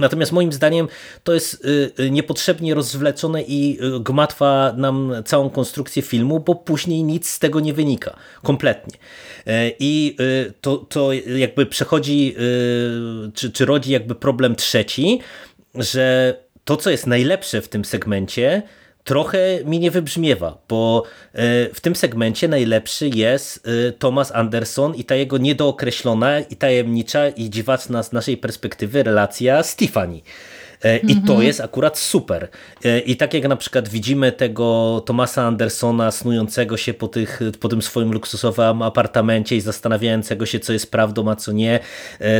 Natomiast 0.00 0.32
moim 0.32 0.52
zdaniem 0.52 0.88
to 1.24 1.34
jest 1.34 1.64
y, 1.64 1.92
y, 2.00 2.10
niepotrzebnie 2.10 2.74
rozwleczone 2.74 3.42
i 3.42 3.78
y, 3.82 4.00
gmatwa 4.00 4.74
nam 4.76 5.12
całą 5.24 5.50
konstrukcję 5.50 6.02
filmu, 6.02 6.40
bo 6.40 6.54
później 6.54 7.04
nic 7.04 7.30
z 7.30 7.38
tego 7.38 7.60
nie 7.60 7.74
wynika. 7.74 8.16
Kompletnie. 8.42 8.98
E, 9.46 9.72
I 9.78 10.16
to, 10.60 10.76
to 10.76 11.12
jakby 11.12 11.66
przechodzi, 11.66 12.36
czy, 13.34 13.52
czy 13.52 13.64
rodzi 13.64 13.92
jakby 13.92 14.14
problem 14.14 14.56
trzeci, 14.56 15.20
że 15.74 16.36
to, 16.64 16.76
co 16.76 16.90
jest 16.90 17.06
najlepsze 17.06 17.60
w 17.60 17.68
tym 17.68 17.84
segmencie, 17.84 18.62
trochę 19.04 19.38
mi 19.64 19.78
nie 19.78 19.90
wybrzmiewa, 19.90 20.58
bo 20.68 21.04
e, 21.32 21.74
w 21.74 21.80
tym 21.80 21.96
segmencie 21.96 22.48
najlepszy 22.48 23.08
jest 23.08 23.68
e, 23.88 23.92
Thomas 23.92 24.32
Anderson 24.32 24.94
i 24.94 25.04
ta 25.04 25.14
jego 25.14 25.38
niedookreślona 25.38 26.40
i 26.40 26.56
tajemnicza 26.56 27.28
i 27.28 27.50
dziwaczna 27.50 28.02
z 28.02 28.12
naszej 28.12 28.36
perspektywy 28.36 29.02
relacja 29.02 29.62
z 29.62 29.76
Tiffany. 29.76 30.20
E, 30.82 30.96
I 30.96 31.14
to 31.14 31.20
mhm. 31.20 31.42
jest 31.42 31.60
akurat 31.60 31.98
super. 31.98 32.48
I 33.06 33.16
tak 33.16 33.34
jak 33.34 33.48
na 33.48 33.56
przykład 33.56 33.88
widzimy 33.88 34.32
tego 34.32 35.02
Thomasa 35.06 35.42
Andersona 35.42 36.10
snującego 36.10 36.76
się 36.76 36.94
po, 36.94 37.08
tych, 37.08 37.40
po 37.60 37.68
tym 37.68 37.82
swoim 37.82 38.12
luksusowym 38.12 38.82
apartamencie 38.82 39.56
i 39.56 39.60
zastanawiającego 39.60 40.46
się, 40.46 40.60
co 40.60 40.72
jest 40.72 40.90
prawdą, 40.90 41.30
a 41.30 41.36
co 41.36 41.52
nie, 41.52 41.80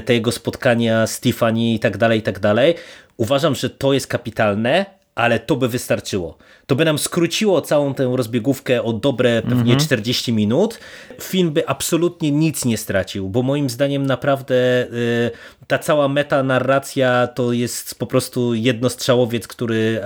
te 0.05 0.15
jego 0.15 0.33
spotkania 0.33 1.07
z 1.07 1.21
Tiffany 1.21 1.73
i 1.73 1.79
tak 1.79 1.97
dalej, 1.97 2.19
i 2.19 2.23
tak 2.23 2.39
dalej. 2.39 2.75
Uważam, 3.17 3.55
że 3.55 3.71
to 3.71 3.93
jest 3.93 4.07
kapitalne, 4.07 5.02
ale 5.15 5.39
to 5.39 5.57
by 5.57 5.69
wystarczyło. 5.69 6.39
To 6.67 6.77
by 6.77 6.85
nam 6.85 6.99
skróciło 6.99 7.61
całą 7.61 7.95
tę 7.95 8.13
rozbiegówkę 8.17 8.83
o 8.83 8.93
dobre 8.93 9.43
pewnie 9.43 9.73
mm 9.73 9.79
-hmm. 9.79 9.85
40 9.85 10.33
minut. 10.33 10.79
Film 11.21 11.51
by 11.51 11.69
absolutnie 11.69 12.31
nic 12.31 12.65
nie 12.65 12.79
stracił, 12.79 13.29
bo 13.29 13.43
moim 13.43 13.71
zdaniem 13.71 14.07
naprawdę 14.07 14.55
y, 14.85 15.31
ta 15.67 15.79
cała 15.79 16.09
metanarracja 16.09 17.27
to 17.27 17.53
jest 17.53 17.99
po 17.99 18.07
prostu 18.07 18.55
jednostrzałowiec, 18.55 19.49
który, 19.49 20.01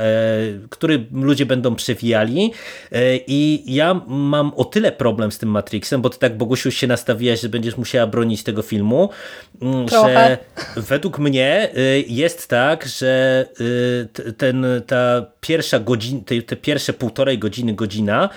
y, 0.64 0.68
który 0.68 1.06
ludzie 1.12 1.46
będą 1.46 1.74
przewijali 1.74 2.52
y, 2.92 2.96
i 3.26 3.74
ja 3.74 4.00
mam 4.06 4.52
o 4.56 4.64
tyle 4.64 4.92
problem 4.92 5.32
z 5.32 5.38
tym 5.38 5.48
Matrixem, 5.48 6.02
bo 6.02 6.10
ty 6.10 6.18
tak 6.18 6.36
Bogusiu 6.36 6.70
się 6.70 6.86
nastawiłaś, 6.86 7.40
że 7.40 7.48
będziesz 7.48 7.76
musiała 7.76 8.06
bronić 8.06 8.42
tego 8.42 8.62
filmu, 8.62 9.08
mm, 9.62 9.86
Trochę. 9.86 10.38
że 10.76 10.82
według 10.82 11.18
mnie 11.18 11.70
jest 12.06 12.48
tak, 12.48 12.86
że 12.86 13.46
ten, 14.36 14.66
ta 14.86 14.96
ta 14.96 15.26
pierwsza 15.40 15.78
godzina, 15.78 16.20
te, 16.26 16.55
te 16.56 16.62
pierwsze 16.62 16.92
półtorej 16.92 17.38
godziny, 17.38 17.74
godzina, 17.74 18.28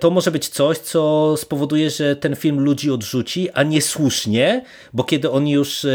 to 0.00 0.10
może 0.10 0.30
być 0.30 0.48
coś, 0.48 0.78
co 0.78 1.34
spowoduje, 1.36 1.90
że 1.90 2.16
ten 2.16 2.36
film 2.36 2.60
ludzi 2.60 2.90
odrzuci, 2.90 3.50
a 3.50 3.62
niesłusznie, 3.62 4.64
bo 4.92 5.04
kiedy 5.04 5.30
on 5.30 5.48
już 5.48 5.86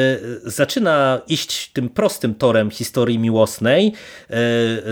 zaczyna 0.43 1.21
iść 1.27 1.71
tym 1.71 1.89
prostym 1.89 2.35
torem 2.35 2.71
historii 2.71 3.19
miłosnej, 3.19 3.93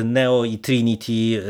Neo 0.03 0.45
i 0.45 0.57
Trinity, 0.57 1.43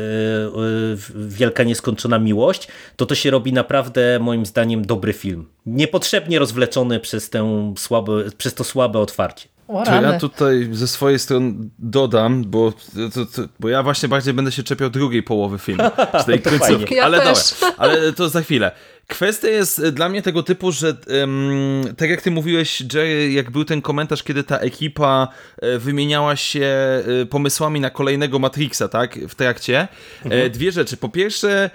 wielka 1.14 1.62
nieskończona 1.62 2.18
miłość, 2.18 2.68
to 2.96 3.06
to 3.06 3.14
się 3.14 3.30
robi 3.30 3.52
naprawdę 3.52 4.18
moim 4.20 4.46
zdaniem 4.46 4.86
dobry 4.86 5.12
film. 5.12 5.46
Niepotrzebnie 5.66 6.38
rozwleczony 6.38 7.00
przez, 7.00 7.30
tę 7.30 7.74
słabe, 7.78 8.12
przez 8.38 8.54
to 8.54 8.64
słabe 8.64 8.98
otwarcie. 8.98 9.55
To 9.66 10.02
ja 10.02 10.18
tutaj 10.18 10.68
ze 10.72 10.88
swojej 10.88 11.18
strony 11.18 11.54
dodam, 11.78 12.44
bo, 12.44 12.72
to, 13.14 13.26
to, 13.26 13.42
bo 13.60 13.68
ja 13.68 13.82
właśnie 13.82 14.08
bardziej 14.08 14.34
będę 14.34 14.52
się 14.52 14.62
czepiał 14.62 14.90
drugiej 14.90 15.22
połowy 15.22 15.58
filmu, 15.58 15.82
z 16.22 16.24
tej 16.24 16.40
końcówki. 16.40 16.94
Ja 16.94 17.04
ale 17.04 17.20
też. 17.20 17.54
dobra, 17.60 17.74
ale 17.78 18.12
to 18.12 18.28
za 18.28 18.42
chwilę. 18.42 18.72
Kwestia 19.06 19.48
jest 19.48 19.88
dla 19.88 20.08
mnie 20.08 20.22
tego 20.22 20.42
typu, 20.42 20.72
że 20.72 20.96
um, 21.20 21.82
tak 21.96 22.10
jak 22.10 22.22
ty 22.22 22.30
mówiłeś, 22.30 22.80
Jerry, 22.80 23.32
jak 23.32 23.50
był 23.50 23.64
ten 23.64 23.82
komentarz, 23.82 24.22
kiedy 24.22 24.44
ta 24.44 24.58
ekipa 24.58 25.28
e, 25.62 25.78
wymieniała 25.78 26.36
się 26.36 26.66
e, 27.22 27.26
pomysłami 27.26 27.80
na 27.80 27.90
kolejnego 27.90 28.38
Matrixa, 28.38 28.88
tak, 28.90 29.18
w 29.28 29.34
trakcie. 29.34 29.80
E, 29.80 29.88
mhm. 30.24 30.50
Dwie 30.50 30.72
rzeczy. 30.72 30.96
Po 30.96 31.08
pierwsze, 31.08 31.70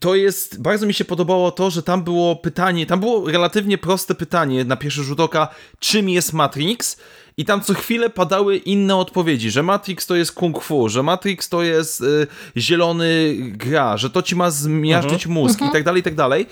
to 0.00 0.14
jest, 0.14 0.62
bardzo 0.62 0.86
mi 0.86 0.94
się 0.94 1.04
podobało 1.04 1.50
to, 1.50 1.70
że 1.70 1.82
tam 1.82 2.04
było 2.04 2.36
pytanie, 2.36 2.86
tam 2.86 3.00
było 3.00 3.30
relatywnie 3.30 3.78
proste 3.78 4.14
pytanie 4.14 4.64
na 4.64 4.76
pierwszy 4.76 5.02
rzut 5.02 5.20
oka, 5.20 5.48
czym 5.78 6.08
jest 6.08 6.32
Matrix? 6.32 6.96
I 7.36 7.44
tam 7.44 7.60
co 7.60 7.74
chwilę 7.74 8.10
padały 8.10 8.56
inne 8.56 8.96
odpowiedzi, 8.96 9.50
że 9.50 9.62
Matrix 9.62 10.06
to 10.06 10.14
jest 10.16 10.32
kung 10.32 10.62
fu, 10.62 10.88
że 10.88 11.02
Matrix 11.02 11.48
to 11.48 11.62
jest 11.62 12.00
y, 12.00 12.26
zielony 12.56 13.36
gra, 13.38 13.96
że 13.96 14.10
to 14.10 14.22
ci 14.22 14.36
ma 14.36 14.50
zmiażdżyć 14.50 15.26
mhm. 15.26 15.34
mózg 15.34 15.54
mhm. 15.54 15.70
i 15.70 15.72
tak 15.72 15.84
dalej, 15.84 16.00
i 16.00 16.04
tak 16.04 16.14
dalej. 16.14 16.46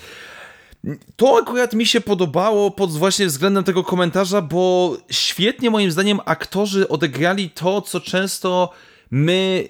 To 1.16 1.38
akurat 1.38 1.74
mi 1.74 1.86
się 1.86 2.00
podobało 2.00 2.70
pod 2.70 2.92
właśnie 2.92 3.26
względem 3.26 3.64
tego 3.64 3.84
komentarza, 3.84 4.42
bo 4.42 4.96
świetnie 5.10 5.70
moim 5.70 5.90
zdaniem 5.90 6.20
aktorzy 6.24 6.88
odegrali 6.88 7.50
to, 7.50 7.82
co 7.82 8.00
często 8.00 8.72
my, 9.10 9.68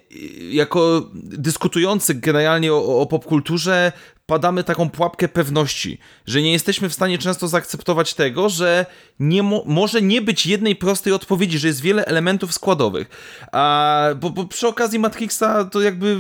jako 0.51 1.11
dyskutujący 1.15 2.15
generalnie 2.15 2.73
o, 2.73 3.01
o 3.01 3.07
popkulturze, 3.07 3.93
padamy 4.27 4.65
taką 4.65 4.91
pułapkę 4.91 5.29
pewności, 5.29 5.99
że 6.27 6.43
nie 6.43 6.53
jesteśmy 6.53 6.89
w 6.89 6.95
stanie 6.95 7.19
często 7.19 7.49
zaakceptować 7.49 8.15
tego, 8.15 8.49
że 8.49 8.87
nie 9.21 9.43
mo 9.43 9.63
może 9.67 10.03
nie 10.03 10.23
być 10.23 10.47
jednej 10.47 10.77
prostej 10.77 11.13
odpowiedzi, 11.13 11.59
że 11.59 11.69
jest 11.69 11.81
wiele 11.81 12.05
elementów 12.05 12.55
składowych. 12.55 13.09
A, 13.53 14.09
bo, 14.21 14.31
bo, 14.31 14.45
przy 14.45 14.69
okazji 14.69 14.99
Matrixa 14.99 15.65
to 15.65 15.81
jakby 15.81 16.17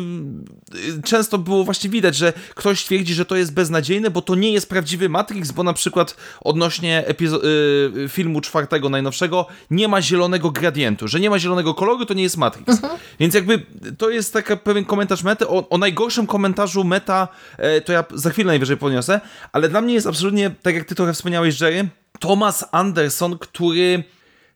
y, 0.98 1.02
często 1.02 1.38
było 1.38 1.64
właśnie 1.64 1.90
widać, 1.90 2.16
że 2.16 2.32
ktoś 2.54 2.84
twierdzi, 2.84 3.14
że 3.14 3.24
to 3.24 3.36
jest 3.36 3.54
beznadziejne, 3.54 4.10
bo 4.10 4.22
to 4.22 4.34
nie 4.34 4.52
jest 4.52 4.68
prawdziwy 4.68 5.08
Matrix, 5.08 5.52
bo 5.52 5.62
na 5.62 5.72
przykład 5.72 6.16
odnośnie 6.40 7.04
y 7.08 8.08
filmu 8.08 8.40
czwartego, 8.40 8.88
najnowszego, 8.88 9.46
nie 9.70 9.88
ma 9.88 10.02
zielonego 10.02 10.50
gradientu, 10.50 11.08
że 11.08 11.20
nie 11.20 11.30
ma 11.30 11.38
zielonego 11.38 11.74
koloru, 11.74 12.06
to 12.06 12.14
nie 12.14 12.22
jest 12.22 12.36
Matrix. 12.36 12.68
Mhm. 12.68 12.98
Więc 13.20 13.34
jakby 13.34 13.66
to 13.98 14.10
jest 14.10 14.32
taki 14.32 14.56
pewien 14.56 14.84
komentarz 14.84 15.22
mety. 15.22 15.48
O, 15.48 15.68
o 15.68 15.78
najgorszym 15.78 16.26
komentarzu 16.26 16.84
meta 16.84 17.28
e, 17.58 17.80
to 17.80 17.95
ja 17.96 18.04
za 18.14 18.30
chwilę 18.30 18.46
najwyżej 18.46 18.76
podniosę, 18.76 19.20
ale 19.52 19.68
dla 19.68 19.80
mnie 19.80 19.94
jest 19.94 20.06
absolutnie, 20.06 20.50
tak 20.62 20.74
jak 20.74 20.84
ty 20.84 20.94
trochę 20.94 21.12
wspomniałeś, 21.12 21.60
Jerry, 21.60 21.88
Thomas 22.20 22.64
Anderson, 22.72 23.38
który 23.38 24.04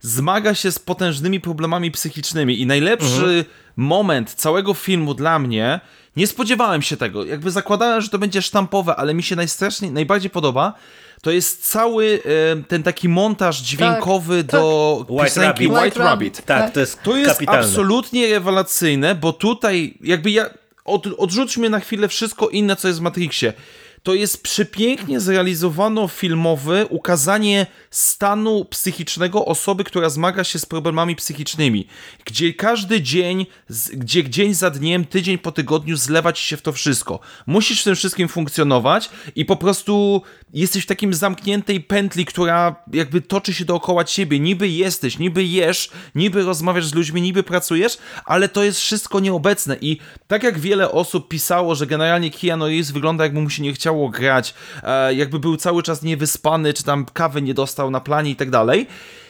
zmaga 0.00 0.54
się 0.54 0.72
z 0.72 0.78
potężnymi 0.78 1.40
problemami 1.40 1.90
psychicznymi 1.90 2.60
i 2.60 2.66
najlepszy 2.66 3.24
mhm. 3.24 3.44
moment 3.76 4.34
całego 4.34 4.74
filmu 4.74 5.14
dla 5.14 5.38
mnie, 5.38 5.80
nie 6.16 6.26
spodziewałem 6.26 6.82
się 6.82 6.96
tego, 6.96 7.24
jakby 7.24 7.50
zakładałem, 7.50 8.00
że 8.00 8.08
to 8.08 8.18
będzie 8.18 8.42
sztampowe, 8.42 8.96
ale 8.96 9.14
mi 9.14 9.22
się 9.22 9.36
najstraszniej, 9.36 9.90
najbardziej 9.90 10.30
podoba, 10.30 10.74
to 11.22 11.30
jest 11.30 11.70
cały 11.70 12.22
e, 12.24 12.62
ten 12.62 12.82
taki 12.82 13.08
montaż 13.08 13.60
dźwiękowy 13.60 14.44
tak, 14.44 14.60
do 14.60 15.04
tak. 15.08 15.26
piosenki 15.26 15.66
White 15.66 15.74
White, 15.74 15.84
White 15.84 15.98
Rabbit. 15.98 16.36
Rabbit. 16.36 16.46
Tak, 16.46 16.70
to 16.70 16.80
jest 16.80 17.02
To 17.02 17.16
jest 17.16 17.32
kapitalne. 17.32 17.60
absolutnie 17.60 18.30
rewelacyjne, 18.30 19.14
bo 19.14 19.32
tutaj 19.32 19.94
jakby 20.00 20.30
ja 20.30 20.50
od, 20.84 21.06
odrzućmy 21.18 21.70
na 21.70 21.80
chwilę 21.80 22.08
wszystko 22.08 22.48
inne, 22.48 22.76
co 22.76 22.88
jest 22.88 23.00
w 23.00 23.02
Matrixie 23.02 23.52
to 24.02 24.14
jest 24.14 24.42
przepięknie 24.42 25.20
zrealizowano 25.20 26.08
filmowe 26.08 26.86
ukazanie 26.86 27.66
stanu 27.90 28.64
psychicznego 28.64 29.44
osoby, 29.44 29.84
która 29.84 30.10
zmaga 30.10 30.44
się 30.44 30.58
z 30.58 30.66
problemami 30.66 31.16
psychicznymi, 31.16 31.86
gdzie 32.24 32.54
każdy 32.54 33.02
dzień, 33.02 33.46
gdzie 33.92 34.30
dzień 34.30 34.54
za 34.54 34.70
dniem, 34.70 35.04
tydzień 35.04 35.38
po 35.38 35.52
tygodniu 35.52 35.96
zlewać 35.96 36.38
się 36.38 36.56
w 36.56 36.62
to 36.62 36.72
wszystko. 36.72 37.20
Musisz 37.46 37.80
w 37.80 37.84
tym 37.84 37.96
wszystkim 37.96 38.28
funkcjonować 38.28 39.10
i 39.36 39.44
po 39.44 39.56
prostu 39.56 40.22
jesteś 40.54 40.84
w 40.84 40.86
takim 40.86 41.14
zamkniętej 41.14 41.80
pętli, 41.80 42.24
która 42.24 42.76
jakby 42.92 43.20
toczy 43.20 43.54
się 43.54 43.64
dookoła 43.64 44.04
ciebie. 44.04 44.40
Niby 44.40 44.68
jesteś, 44.68 45.18
niby 45.18 45.44
jesz, 45.44 45.90
niby 46.14 46.42
rozmawiasz 46.42 46.86
z 46.86 46.94
ludźmi, 46.94 47.22
niby 47.22 47.42
pracujesz, 47.42 47.98
ale 48.24 48.48
to 48.48 48.62
jest 48.62 48.80
wszystko 48.80 49.20
nieobecne 49.20 49.76
i 49.80 49.98
tak 50.26 50.42
jak 50.42 50.58
wiele 50.58 50.90
osób 50.90 51.28
pisało, 51.28 51.74
że 51.74 51.86
generalnie 51.86 52.30
Keanu 52.30 52.66
Reeves 52.66 52.90
wygląda 52.90 53.24
jakby 53.24 53.40
mu 53.40 53.50
się 53.50 53.62
nie 53.62 53.72
chciał 53.72 53.89
chciało 53.90 54.08
grać, 54.08 54.54
e, 54.82 55.14
jakby 55.14 55.38
był 55.38 55.56
cały 55.56 55.82
czas 55.82 56.02
niewyspany, 56.02 56.74
czy 56.74 56.84
tam 56.84 57.04
kawy 57.04 57.42
nie 57.42 57.54
dostał 57.54 57.90
na 57.90 58.00
planie 58.00 58.30
i 58.30 58.36
tak 58.36 58.50
dalej. 58.50 58.86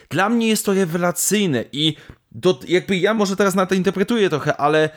Dla 0.09 0.29
mnie 0.29 0.49
jest 0.49 0.67
to 0.67 0.75
rewelacyjne 0.75 1.65
i 1.73 1.97
do, 2.33 2.61
jakby 2.69 2.97
ja 2.97 3.15
może 3.15 3.37
teraz 3.37 3.55
na 3.55 3.67
to 3.67 3.75
interpretuję 3.75 4.31
trochę, 4.31 4.57
ale 4.57 4.91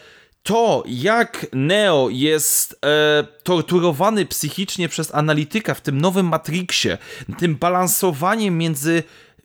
to, 0.44 0.84
jak 0.88 1.48
Neo 1.54 2.10
jest 2.12 2.80
e, 2.86 3.24
torturowany 3.44 4.26
psychicznie 4.26 4.90
przez 4.90 5.16
analityka 5.16 5.74
w 5.74 5.82
tym 5.82 6.02
nowym 6.02 6.26
Matrixie, 6.26 6.98
tym 7.38 7.56
balansowaniem 7.56 8.58
między 8.58 9.04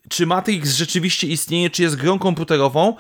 czy 0.09 0.27
Matrix 0.27 0.75
rzeczywiście 0.75 1.27
istnieje, 1.27 1.71
czy 1.71 1.83
jest 1.83 1.97
grą 1.97 2.19
komputerową, 2.19 2.97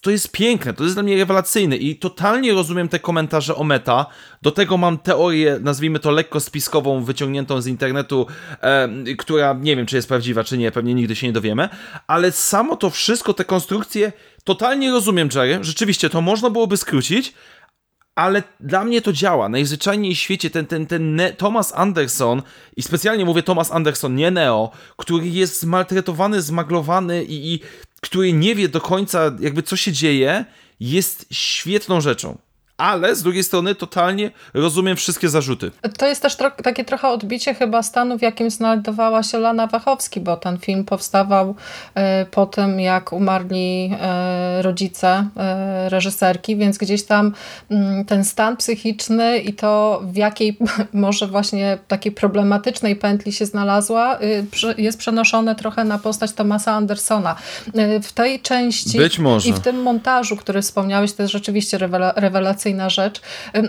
to 0.00 0.10
jest 0.10 0.32
piękne, 0.32 0.74
to 0.74 0.84
jest 0.84 0.96
dla 0.96 1.02
mnie 1.02 1.16
rewelacyjne 1.16 1.76
i 1.76 1.96
totalnie 1.96 2.52
rozumiem 2.52 2.88
te 2.88 2.98
komentarze 2.98 3.54
o 3.54 3.64
meta. 3.64 4.06
Do 4.42 4.50
tego 4.50 4.76
mam 4.76 4.98
teorię, 4.98 5.58
nazwijmy 5.60 5.98
to 5.98 6.10
lekko 6.10 6.40
spiskową, 6.40 7.04
wyciągniętą 7.04 7.60
z 7.60 7.66
internetu, 7.66 8.26
e, 8.60 8.88
która 9.18 9.56
nie 9.60 9.76
wiem, 9.76 9.86
czy 9.86 9.96
jest 9.96 10.08
prawdziwa, 10.08 10.44
czy 10.44 10.58
nie, 10.58 10.72
pewnie 10.72 10.94
nigdy 10.94 11.16
się 11.16 11.26
nie 11.26 11.32
dowiemy, 11.32 11.68
ale 12.06 12.32
samo 12.32 12.76
to 12.76 12.90
wszystko, 12.90 13.34
te 13.34 13.44
konstrukcje, 13.44 14.12
totalnie 14.44 14.90
rozumiem, 14.90 15.28
Jerry. 15.34 15.58
Rzeczywiście, 15.64 16.10
to 16.10 16.20
można 16.20 16.50
byłoby 16.50 16.76
skrócić, 16.76 17.34
ale 18.14 18.42
dla 18.60 18.84
mnie 18.84 19.02
to 19.02 19.12
działa. 19.12 19.48
Najzwyczajniej 19.48 20.14
w 20.14 20.18
świecie 20.18 20.50
ten, 20.50 20.66
ten, 20.66 20.86
ten 20.86 21.16
ne 21.16 21.32
Thomas 21.32 21.72
Anderson, 21.74 22.42
i 22.76 22.82
specjalnie 22.82 23.24
mówię 23.24 23.42
Thomas 23.42 23.72
Anderson, 23.72 24.14
nie 24.14 24.30
Neo, 24.30 24.70
który 24.96 25.28
jest 25.28 25.60
zmaltretowany, 25.60 26.42
zmaglowany 26.42 27.24
i, 27.24 27.54
i 27.54 27.60
który 28.00 28.32
nie 28.32 28.54
wie 28.54 28.68
do 28.68 28.80
końca 28.80 29.32
jakby 29.40 29.62
co 29.62 29.76
się 29.76 29.92
dzieje, 29.92 30.44
jest 30.80 31.26
świetną 31.30 32.00
rzeczą 32.00 32.38
ale 32.76 33.16
z 33.16 33.22
drugiej 33.22 33.44
strony 33.44 33.74
totalnie 33.74 34.30
rozumiem 34.54 34.96
wszystkie 34.96 35.28
zarzuty. 35.28 35.70
To 35.98 36.06
jest 36.06 36.22
też 36.22 36.36
tro 36.36 36.50
takie 36.50 36.84
trochę 36.84 37.08
odbicie 37.08 37.54
chyba 37.54 37.82
stanu, 37.82 38.18
w 38.18 38.22
jakim 38.22 38.50
znajdowała 38.50 39.22
się 39.22 39.38
Lana 39.38 39.66
Wachowski, 39.66 40.20
bo 40.20 40.36
ten 40.36 40.58
film 40.58 40.84
powstawał 40.84 41.54
e, 41.94 42.26
po 42.26 42.46
tym, 42.46 42.80
jak 42.80 43.12
umarli 43.12 43.90
e, 44.00 44.62
rodzice 44.62 45.28
e, 45.36 45.88
reżyserki, 45.88 46.56
więc 46.56 46.78
gdzieś 46.78 47.04
tam 47.04 47.32
mm, 47.70 48.04
ten 48.04 48.24
stan 48.24 48.56
psychiczny 48.56 49.38
i 49.38 49.52
to 49.52 50.02
w 50.04 50.16
jakiej 50.16 50.58
może 50.92 51.26
właśnie 51.26 51.78
takiej 51.88 52.12
problematycznej 52.12 52.96
pętli 52.96 53.32
się 53.32 53.46
znalazła, 53.46 54.18
y, 54.20 54.44
jest 54.78 54.98
przenoszone 54.98 55.54
trochę 55.54 55.84
na 55.84 55.98
postać 55.98 56.32
Thomasa 56.32 56.72
Andersona. 56.72 57.36
W 58.02 58.12
tej 58.12 58.40
części 58.40 58.98
i 59.44 59.52
w 59.52 59.60
tym 59.60 59.82
montażu, 59.82 60.36
który 60.36 60.62
wspomniałeś, 60.62 61.12
to 61.12 61.22
jest 61.22 61.32
rzeczywiście 61.32 61.78
rewelacyjne 62.16 62.63
rzecz, 62.90 63.20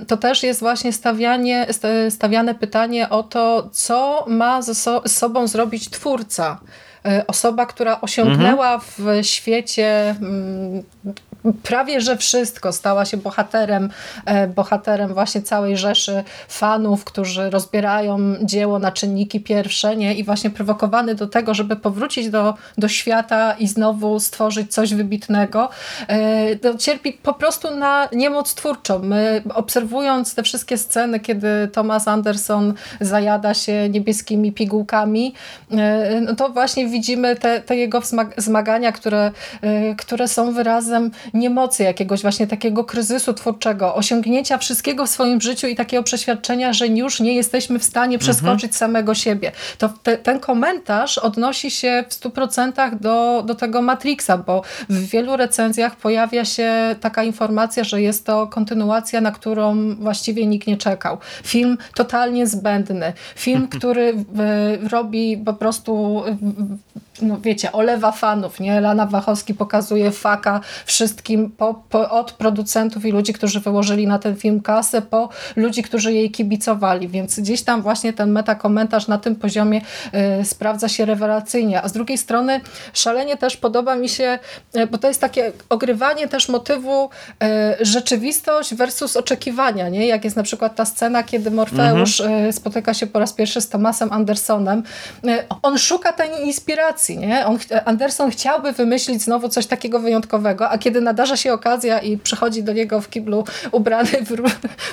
to 0.08 0.18
też 0.18 0.44
jest 0.44 0.60
właśnie 0.60 0.94
stawianie, 0.94 1.68
stawiane 2.10 2.56
pytanie 2.56 3.10
o 3.10 3.24
to, 3.24 3.70
co 3.72 4.26
ma 4.28 4.62
ze 4.62 4.76
sobą 5.06 5.48
zrobić 5.48 5.90
twórca 5.90 6.60
e, 7.06 7.28
osoba, 7.28 7.66
która 7.66 8.02
osiągnęła 8.02 8.74
mhm. 8.74 8.82
w 9.24 9.26
świecie 9.28 10.16
prawie 11.54 12.02
że 12.02 12.18
wszystko. 12.18 12.74
Stała 12.74 13.06
się 13.06 13.18
bohaterem, 13.18 13.90
e, 14.26 14.48
bohaterem 14.48 15.14
właśnie 15.14 15.42
całej 15.42 15.78
rzeszy 15.78 16.24
fanów, 16.48 17.04
którzy 17.04 17.50
rozbierają 17.50 18.20
dzieło 18.42 18.80
na 18.80 18.92
czynniki 18.92 19.42
pierwsze 19.42 19.96
nie? 19.96 20.16
i 20.16 20.24
właśnie 20.24 20.50
prowokowany 20.50 21.16
do 21.16 21.28
tego, 21.28 21.54
żeby 21.54 21.76
powrócić 21.76 22.30
do, 22.30 22.54
do 22.78 22.88
świata 22.88 23.56
i 23.60 23.68
znowu 23.68 24.20
stworzyć 24.20 24.74
coś 24.74 24.94
wybitnego, 24.94 25.70
e, 26.08 26.56
to 26.56 26.78
cierpi 26.78 27.14
po 27.14 27.34
prostu 27.34 27.76
na 27.76 28.10
niemoc 28.14 28.54
twórczą. 28.54 29.00
My 29.00 29.44
obserwując 29.54 30.36
te 30.36 30.44
wszystkie 30.44 30.78
sceny, 30.78 31.20
kiedy 31.20 31.70
Thomas 31.74 32.08
Anderson 32.08 32.74
zajada 33.02 33.54
się 33.54 33.90
niebieskimi 33.90 34.52
pigułkami, 34.52 35.34
e, 35.72 36.22
no 36.22 36.36
to 36.36 36.50
właśnie 36.50 36.88
widzimy 36.88 37.36
te, 37.36 37.62
te 37.62 37.76
jego 37.76 38.02
zmagania, 38.38 38.92
które, 38.92 39.32
które 39.98 40.28
są 40.28 40.52
wyrazem 40.54 41.12
niemocy, 41.36 41.84
jakiegoś 41.84 42.22
właśnie 42.22 42.48
takiego 42.48 42.84
kryzysu 42.84 43.34
twórczego, 43.34 43.96
osiągnięcia 43.96 44.58
wszystkiego 44.58 45.06
w 45.06 45.10
swoim 45.10 45.42
życiu 45.42 45.68
i 45.68 45.76
takiego 45.76 46.04
przeświadczenia, 46.04 46.74
że 46.74 46.88
już 46.88 47.20
nie 47.20 47.36
jesteśmy 47.36 47.80
w 47.80 47.84
stanie 47.84 48.20
przeskoczyć 48.20 48.64
mhm. 48.64 48.74
samego 48.74 49.16
siebie. 49.16 49.52
To 49.78 49.90
te, 50.04 50.18
ten 50.18 50.40
komentarz 50.40 51.18
odnosi 51.18 51.72
się 51.72 52.04
w 52.10 52.14
100% 52.14 53.00
do, 53.00 53.44
do 53.46 53.56
tego 53.56 53.82
Matrixa, 53.82 54.38
bo 54.46 54.62
w 54.90 55.06
wielu 55.06 55.38
recenzjach 55.38 55.96
pojawia 55.96 56.46
się 56.46 56.96
taka 57.02 57.24
informacja, 57.24 57.84
że 57.84 58.02
jest 58.02 58.26
to 58.26 58.48
kontynuacja, 58.48 59.22
na 59.22 59.32
którą 59.32 59.96
właściwie 59.96 60.48
nikt 60.48 60.68
nie 60.68 60.78
czekał. 60.78 61.18
Film 61.44 61.78
totalnie 61.96 62.48
zbędny. 62.48 63.14
Film, 63.36 63.68
który 63.78 64.14
robi 64.92 65.38
po 65.46 65.54
prostu 65.54 66.24
no 67.22 67.38
wiecie, 67.42 67.72
olewa 67.72 68.12
fanów, 68.12 68.60
nie? 68.60 68.82
Lana 68.82 69.06
Wachowski 69.06 69.54
pokazuje 69.54 70.12
faka 70.12 70.62
wszystkim, 70.86 71.52
po, 71.52 71.84
po, 71.90 72.10
od 72.10 72.32
producentów 72.32 73.06
i 73.06 73.12
ludzi, 73.12 73.34
którzy 73.34 73.60
wyłożyli 73.60 74.08
na 74.08 74.20
ten 74.20 74.36
film 74.36 74.62
kasę, 74.62 75.02
po 75.02 75.30
ludzi, 75.56 75.84
którzy 75.84 76.14
jej 76.14 76.32
kibicowali, 76.32 77.08
więc 77.08 77.40
gdzieś 77.40 77.64
tam 77.64 77.82
właśnie 77.82 78.14
ten 78.14 78.32
metakomentarz 78.32 79.08
na 79.08 79.18
tym 79.18 79.36
poziomie 79.36 79.82
y, 80.42 80.46
sprawdza 80.46 80.90
się 80.90 81.06
rewelacyjnie, 81.06 81.82
a 81.82 81.88
z 81.88 81.94
drugiej 81.94 82.18
strony 82.18 82.62
szalenie 82.94 83.38
też 83.38 83.58
podoba 83.58 83.96
mi 83.96 84.10
się, 84.10 84.40
y, 84.76 84.88
bo 84.88 84.98
to 84.98 85.08
jest 85.08 85.22
takie 85.22 85.52
ogrywanie 85.70 86.28
też 86.28 86.50
motywu 86.50 87.10
y, 87.10 87.86
rzeczywistość 87.86 88.76
versus 88.76 89.18
oczekiwania, 89.18 89.90
nie? 89.90 90.08
Jak 90.08 90.24
jest 90.24 90.36
na 90.36 90.44
przykład 90.44 90.76
ta 90.76 90.86
scena, 90.86 91.24
kiedy 91.24 91.52
Morfeusz 91.52 92.22
mhm. 92.22 92.54
spotyka 92.54 92.94
się 92.94 93.08
po 93.08 93.20
raz 93.20 93.34
pierwszy 93.34 93.62
z 93.62 93.70
Tomasem 93.70 94.12
Andersonem, 94.12 94.84
on 95.62 95.78
szuka 95.78 96.14
tej 96.14 96.46
inspiracji, 96.46 97.05
nie? 97.10 97.46
On, 97.46 97.58
Anderson 97.86 98.32
chciałby 98.32 98.72
wymyślić 98.72 99.22
znowu 99.22 99.50
coś 99.50 99.68
takiego 99.68 100.00
wyjątkowego, 100.00 100.70
a 100.70 100.78
kiedy 100.78 101.02
nadarza 101.02 101.38
się 101.38 101.54
okazja 101.54 102.00
i 102.00 102.18
przychodzi 102.18 102.64
do 102.64 102.74
niego 102.74 103.02
w 103.02 103.10
kiblu 103.10 103.44
ubrany 103.72 104.10
w, 104.10 104.36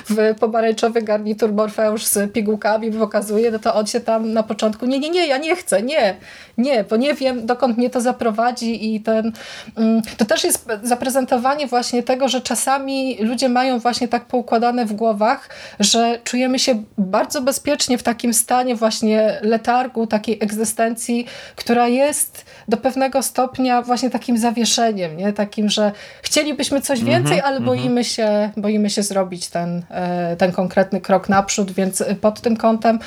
w 0.09 0.39
pomarańczowy 0.39 1.01
garnitur 1.01 1.53
Morfeusz 1.53 2.05
z 2.05 2.33
pigułkami 2.33 2.91
pokazuje, 2.91 3.51
no 3.51 3.59
to 3.59 3.75
on 3.75 3.87
się 3.87 3.99
tam 3.99 4.33
na 4.33 4.43
początku 4.43 4.85
nie, 4.85 4.99
nie, 4.99 5.09
nie, 5.09 5.27
ja 5.27 5.37
nie 5.37 5.55
chcę, 5.55 5.81
nie, 5.81 6.15
nie, 6.57 6.83
bo 6.83 6.95
nie 6.95 7.13
wiem 7.13 7.45
dokąd 7.45 7.77
mnie 7.77 7.89
to 7.89 8.01
zaprowadzi 8.01 8.95
i 8.95 9.01
ten, 9.01 9.31
mm, 9.77 10.01
to 10.17 10.25
też 10.25 10.43
jest 10.43 10.67
zaprezentowanie 10.83 11.67
właśnie 11.67 12.03
tego, 12.03 12.27
że 12.27 12.41
czasami 12.41 13.17
ludzie 13.19 13.49
mają 13.49 13.79
właśnie 13.79 14.07
tak 14.07 14.25
poukładane 14.25 14.85
w 14.85 14.93
głowach, 14.93 15.49
że 15.79 16.19
czujemy 16.23 16.59
się 16.59 16.83
bardzo 16.97 17.41
bezpiecznie 17.41 17.97
w 17.97 18.03
takim 18.03 18.33
stanie 18.33 18.75
właśnie 18.75 19.39
letargu, 19.41 20.07
takiej 20.07 20.37
egzystencji, 20.41 21.25
która 21.55 21.87
jest 21.87 22.02
jest 22.03 22.45
do 22.67 22.77
pewnego 22.77 23.23
stopnia 23.23 23.81
właśnie 23.81 24.09
takim 24.09 24.37
zawieszeniem, 24.37 25.17
nie? 25.17 25.33
takim, 25.33 25.69
że 25.69 25.91
chcielibyśmy 26.21 26.81
coś 26.81 26.99
mhm, 26.99 27.17
więcej, 27.17 27.41
ale 27.41 27.57
mhm. 27.57 27.65
boimy 27.65 28.03
się, 28.03 28.51
boimy 28.57 28.89
się 28.89 29.03
zrobić 29.03 29.47
ten, 29.47 29.83
e, 29.89 30.35
ten 30.35 30.51
konkretny 30.51 31.01
krok 31.01 31.29
naprzód, 31.29 31.71
więc 31.71 32.03
pod 32.21 32.41
tym 32.41 32.57
kątem, 32.57 32.99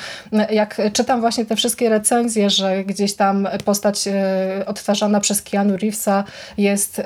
jak 0.49 0.81
czytam 0.93 1.21
właśnie 1.21 1.45
te 1.45 1.55
wszystkie 1.55 1.89
recenzje, 1.89 2.49
że 2.49 2.83
gdzieś 2.83 3.15
tam 3.15 3.47
postać 3.65 4.07
e, 4.07 4.63
odtwarzana 4.65 5.19
przez 5.19 5.41
Keanu 5.41 5.77
Reevesa 5.77 6.23
jest 6.57 6.99
e, 6.99 7.03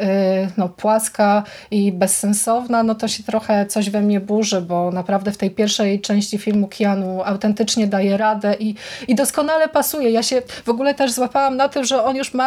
no, 0.58 0.70
płaska 0.70 1.44
i 1.72 1.92
bezsensowna, 1.92 2.84
no 2.84 2.96
to 2.96 3.08
się 3.08 3.24
trochę 3.24 3.66
coś 3.66 3.90
we 3.90 4.02
mnie 4.02 4.20
burzy, 4.20 4.62
bo 4.62 4.92
naprawdę 4.92 5.32
w 5.32 5.38
tej 5.38 5.52
pierwszej 5.52 6.02
części 6.02 6.38
filmu 6.38 6.68
Keanu 6.78 7.22
autentycznie 7.24 7.88
daje 7.88 8.18
radę 8.18 8.56
i, 8.60 8.76
i 9.08 9.16
doskonale 9.16 9.70
pasuje. 9.70 10.10
Ja 10.10 10.24
się 10.24 10.42
w 10.66 10.70
ogóle 10.70 10.94
też 10.94 11.12
złapałam 11.12 11.58
na 11.58 11.70
tym, 11.70 11.86
że 11.86 12.04
on 12.04 12.16
już 12.16 12.34
ma 12.34 12.40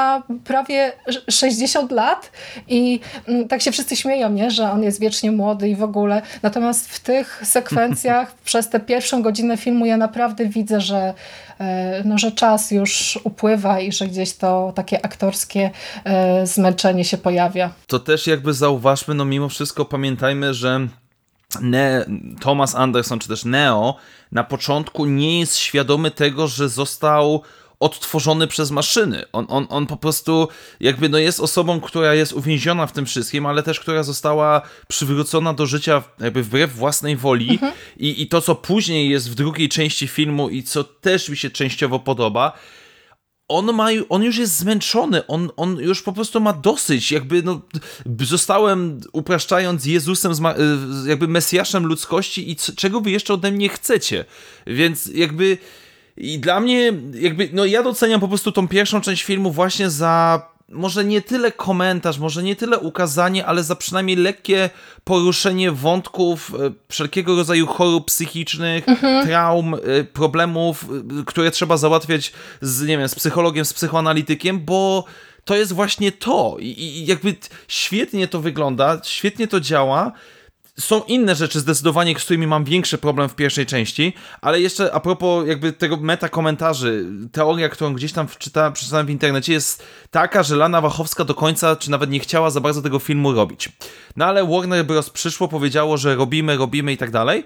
prawie 0.45 0.93
60 1.31 1.93
lat 1.93 2.33
i 2.69 3.01
mm, 3.29 3.49
tak 3.49 3.63
się 3.63 3.73
wszyscy 3.73 3.97
śmieją, 3.97 4.31
nie? 4.31 4.51
że 4.51 4.71
on 4.71 4.83
jest 4.83 5.01
wiecznie 5.01 5.33
młody 5.33 5.69
i 5.69 5.77
w 5.77 5.83
ogóle. 5.83 6.23
Natomiast 6.43 6.89
w 6.89 7.01
tych 7.01 7.43
sekwencjach 7.45 8.35
przez 8.45 8.69
tę 8.69 8.81
pierwszą 8.81 9.23
godzinę 9.23 9.57
filmu 9.57 9.87
ja 9.87 9.97
naprawdę 9.97 10.47
widzę, 10.47 10.81
że, 10.81 11.15
e, 11.61 12.03
no, 12.05 12.19
że 12.19 12.33
czas 12.33 12.71
już 12.71 13.19
upływa 13.25 13.81
i 13.81 13.93
że 13.93 14.07
gdzieś 14.07 14.33
to 14.37 14.73
takie 14.75 15.05
aktorskie 15.05 15.71
e, 16.05 16.47
zmęczenie 16.47 17.05
się 17.05 17.19
pojawia. 17.19 17.71
To 17.87 17.99
też 17.99 18.27
jakby 18.27 18.55
zauważmy, 18.55 19.15
no 19.15 19.25
mimo 19.25 19.49
wszystko 19.49 19.85
pamiętajmy, 19.85 20.55
że 20.55 20.89
ne 21.61 22.07
Thomas 22.41 22.75
Anderson 22.75 23.19
czy 23.19 23.29
też 23.29 23.45
Neo 23.45 23.97
na 24.33 24.45
początku 24.45 25.07
nie 25.07 25.41
jest 25.41 25.57
świadomy 25.57 26.11
tego, 26.11 26.49
że 26.49 26.69
został 26.69 27.43
odtworzony 27.85 28.47
przez 28.47 28.71
maszyny. 28.71 29.25
On, 29.33 29.47
on, 29.49 29.67
on 29.69 29.87
po 29.87 29.97
prostu 29.97 30.49
jakby 30.81 31.09
no 31.09 31.19
jest 31.19 31.41
osobą, 31.41 31.81
która 31.81 32.15
jest 32.15 32.33
uwięziona 32.33 32.87
w 32.87 32.93
tym 32.93 33.07
wszystkim, 33.07 33.47
ale 33.47 33.63
też 33.63 33.81
która 33.81 34.03
została 34.03 34.63
przywrócona 34.89 35.55
do 35.55 35.67
życia 35.67 36.03
jakby 36.21 36.43
wbrew 36.43 36.75
własnej 36.75 37.17
woli 37.17 37.51
mhm. 37.51 37.73
I, 37.97 38.23
i 38.23 38.29
to, 38.29 38.41
co 38.41 38.55
później 38.55 39.11
jest 39.11 39.31
w 39.31 39.35
drugiej 39.35 39.69
części 39.69 40.09
filmu 40.09 40.49
i 40.49 40.63
co 40.63 40.85
też 40.85 41.29
mi 41.29 41.37
się 41.37 41.51
częściowo 41.51 41.99
podoba, 41.99 42.53
on, 43.49 43.73
ma, 43.73 43.89
on 44.09 44.23
już 44.23 44.39
jest 44.39 44.57
zmęczony, 44.57 45.27
on, 45.27 45.51
on 45.57 45.77
już 45.77 46.03
po 46.03 46.13
prostu 46.13 46.41
ma 46.41 46.53
dosyć, 46.53 47.13
jakby 47.13 47.43
no, 47.43 47.61
zostałem, 48.21 49.01
upraszczając, 49.13 49.87
Jezusem, 49.87 50.33
jakby 51.07 51.29
Mesjaszem 51.29 51.87
ludzkości 51.87 52.51
i 52.51 52.57
czego 52.57 53.01
wy 53.01 53.11
jeszcze 53.11 53.35
ode 53.35 53.53
mnie 53.53 53.69
chcecie, 53.69 54.25
więc 54.67 55.07
jakby 55.07 55.59
i 56.17 56.39
dla 56.39 56.61
mnie, 56.61 56.93
jakby, 57.15 57.49
no 57.53 57.65
ja 57.65 57.83
doceniam 57.83 58.21
po 58.21 58.29
prostu 58.29 58.53
tą 58.53 58.69
pierwszą 58.69 59.01
część 59.01 59.25
filmu 59.25 59.51
właśnie 59.51 59.91
za 59.91 60.43
może 60.69 61.05
nie 61.05 61.23
tyle 61.23 61.53
komentarz, 61.53 62.19
może 62.19 62.43
nie 62.43 62.57
tyle 62.57 62.79
ukazanie, 62.79 63.47
ale 63.47 63.63
za 63.65 63.77
przynajmniej 63.77 64.17
lekkie 64.17 64.71
poruszenie 65.05 65.73
wątków 65.73 66.53
e, 66.55 66.73
wszelkiego 66.89 67.37
rodzaju 67.37 67.67
chorób 67.67 68.07
psychicznych, 68.07 68.89
mhm. 68.89 69.27
traum, 69.27 69.75
e, 69.75 70.05
problemów, 70.05 70.85
e, 71.21 71.25
które 71.25 71.51
trzeba 71.51 71.77
załatwiać 71.77 72.33
z, 72.61 72.87
nie 72.87 72.99
wiem, 72.99 73.09
z 73.09 73.15
psychologiem, 73.15 73.65
z 73.65 73.73
psychoanalitykiem, 73.73 74.61
bo 74.65 75.05
to 75.45 75.57
jest 75.57 75.73
właśnie 75.73 76.13
to. 76.13 76.57
I, 76.61 76.67
i 76.67 77.07
jakby 77.07 77.37
świetnie 77.69 78.29
to 78.29 78.41
wygląda, 78.41 79.01
świetnie 79.05 79.49
to 79.49 79.61
działa 79.61 80.13
są 80.79 81.03
inne 81.03 81.35
rzeczy 81.35 81.61
zdecydowanie, 81.61 82.19
z 82.19 82.25
którymi 82.25 82.47
mam 82.47 82.65
większy 82.65 82.99
problem 82.99 83.29
w 83.29 83.35
pierwszej 83.35 83.67
części, 83.67 84.13
ale 84.41 84.61
jeszcze 84.61 84.95
a 84.95 85.01
propos 85.01 85.49
jakby 85.49 85.73
tego 85.73 85.97
meta 85.97 86.29
komentarzy, 86.29 87.07
teoria, 87.33 87.69
którą 87.69 87.95
gdzieś 87.95 88.13
tam 88.13 88.29
wczyta, 88.29 88.71
przeczytałem 88.71 89.07
w 89.07 89.11
internecie 89.11 89.53
jest 89.53 89.83
taka, 90.11 90.43
że 90.43 90.57
Lana 90.57 90.81
Wachowska 90.81 91.25
do 91.25 91.35
końca, 91.35 91.77
czy 91.77 91.91
nawet 91.91 92.11
nie 92.11 92.21
chciała 92.21 92.51
za 92.51 92.61
bardzo 92.61 92.83
tego 92.83 92.99
filmu 92.99 93.33
robić. 93.33 93.69
No 94.17 94.25
ale 94.25 94.47
Warner 94.47 94.87
Bros. 94.87 95.11
przyszło, 95.11 95.49
powiedziało, 95.49 95.97
że 95.97 96.15
robimy, 96.15 96.57
robimy 96.57 96.93
i 96.93 96.97
tak 96.97 97.11
dalej 97.11 97.45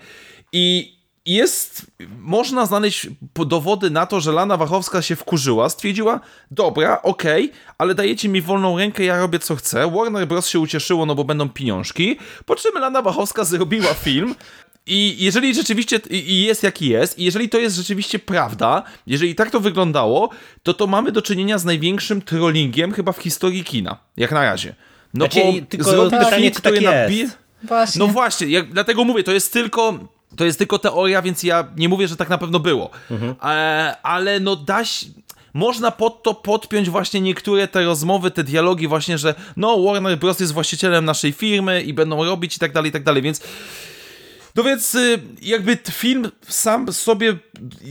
i 0.53 0.98
jest, 1.29 1.87
można 2.19 2.67
znaleźć 2.67 3.09
dowody 3.47 3.91
na 3.91 4.07
to, 4.07 4.21
że 4.21 4.33
Lana 4.33 4.57
Wachowska 4.57 5.03
się 5.03 5.17
wkurzyła, 5.17 5.69
stwierdziła, 5.69 6.21
dobra, 6.51 7.03
okej, 7.03 7.45
okay, 7.45 7.59
ale 7.79 7.95
dajecie 7.95 8.29
mi 8.29 8.43
wolną 8.43 8.79
rękę, 8.79 9.05
ja 9.05 9.19
robię 9.19 9.39
co 9.39 9.57
chcę. 9.57 9.91
Warner 9.91 10.29
Bros. 10.29 10.49
się 10.49 10.61
ucieszyło, 10.61 11.07
no 11.07 11.15
bo 11.15 11.25
będą 11.25 11.49
pieniążki, 11.49 12.19
po 12.47 12.57
czym 12.57 12.73
Lana 12.75 13.03
Wachowska 13.03 13.45
zrobiła 13.45 13.95
film, 14.05 14.35
i 14.87 15.17
jeżeli 15.19 15.55
rzeczywiście 15.55 16.01
i 16.11 16.43
jest 16.43 16.63
jaki 16.63 16.89
jest, 16.89 17.19
i 17.19 17.25
jeżeli 17.25 17.49
to 17.49 17.59
jest 17.59 17.77
rzeczywiście 17.77 18.19
prawda, 18.19 18.83
jeżeli 19.07 19.35
tak 19.35 19.51
to 19.51 19.61
wyglądało, 19.61 20.31
to 20.63 20.75
to 20.75 20.87
mamy 20.87 21.13
do 21.13 21.23
czynienia 21.23 21.59
z 21.59 21.65
największym 21.65 22.23
trollingiem 22.23 22.93
chyba 22.93 23.13
w 23.13 23.19
historii 23.19 23.65
kina, 23.65 23.97
jak 24.17 24.33
na 24.33 24.43
razie. 24.43 24.75
No 25.15 25.27
znaczy, 25.27 25.41
bo 25.53 25.67
tylko 25.69 26.05
pytanie, 26.05 26.51
czy 26.51 26.63
tak 26.63 26.81
jest. 27.11 27.39
Właśnie. 27.63 27.99
No 27.99 28.07
właśnie, 28.07 28.47
jak, 28.47 28.73
dlatego 28.73 29.05
mówię, 29.05 29.25
to 29.25 29.33
jest 29.33 29.53
tylko 29.53 29.99
to 30.39 30.45
jest 30.45 30.59
tylko 30.59 30.79
teoria, 30.79 31.23
więc 31.23 31.43
ja 31.43 31.65
nie 31.77 31.89
mówię, 31.89 32.09
że 32.09 32.17
tak 32.17 32.29
na 32.29 32.39
pewno 32.39 32.59
było. 32.59 32.91
Mhm. 33.11 33.35
E, 33.43 33.97
ale 34.03 34.41
no 34.41 34.57
da 34.57 34.85
się 34.85 35.07
można 35.55 35.91
pod 35.91 36.23
to 36.23 36.35
podpiąć 36.35 36.91
właśnie 36.91 37.21
niektóre 37.21 37.69
te 37.69 37.85
rozmowy, 37.85 38.31
te 38.31 38.45
dialogi 38.45 38.89
właśnie, 38.89 39.19
że 39.19 39.35
no 39.57 39.83
Warner 39.83 40.19
Bros. 40.19 40.41
jest 40.41 40.53
właścicielem 40.53 41.05
naszej 41.05 41.33
firmy 41.33 41.83
i 41.83 41.95
będą 41.95 42.25
robić 42.25 42.57
i 42.57 42.59
tak 42.59 42.73
dalej, 42.73 42.89
i 42.89 42.93
tak 42.93 43.03
dalej, 43.03 43.23
więc 43.23 43.41
no 44.59 44.65
więc 44.65 44.95
y, 44.95 45.19
jakby 45.43 45.79
film 45.91 46.31
sam 46.49 46.93
sobie 46.93 47.35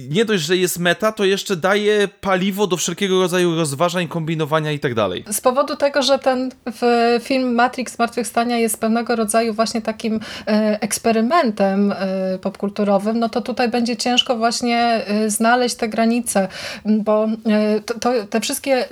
nie 0.09 0.25
dość, 0.25 0.43
że 0.43 0.57
jest 0.57 0.79
meta, 0.79 1.11
to 1.11 1.25
jeszcze 1.25 1.55
daje 1.55 2.07
paliwo 2.21 2.67
do 2.67 2.77
wszelkiego 2.77 3.21
rodzaju 3.21 3.55
rozważań, 3.55 4.07
kombinowania 4.07 4.71
i 4.71 4.79
tak 4.79 4.93
dalej. 4.93 5.23
Z 5.31 5.41
powodu 5.41 5.75
tego, 5.75 6.01
że 6.01 6.19
ten 6.19 6.51
film 7.21 7.55
Matrix 7.55 7.95
Zmartwychwstania 7.95 8.57
jest 8.57 8.79
pewnego 8.79 9.15
rodzaju 9.15 9.53
właśnie 9.53 9.81
takim 9.81 10.19
e, 10.47 10.81
eksperymentem 10.81 11.91
e, 11.91 12.37
popkulturowym, 12.41 13.19
no 13.19 13.29
to 13.29 13.41
tutaj 13.41 13.69
będzie 13.69 13.97
ciężko 13.97 14.37
właśnie 14.37 15.05
znaleźć 15.27 15.75
te 15.75 15.89
granice, 15.89 16.47
bo 16.85 17.27
to, 17.85 17.99
to, 17.99 18.11
te 18.29 18.41
wszystkie 18.41 18.85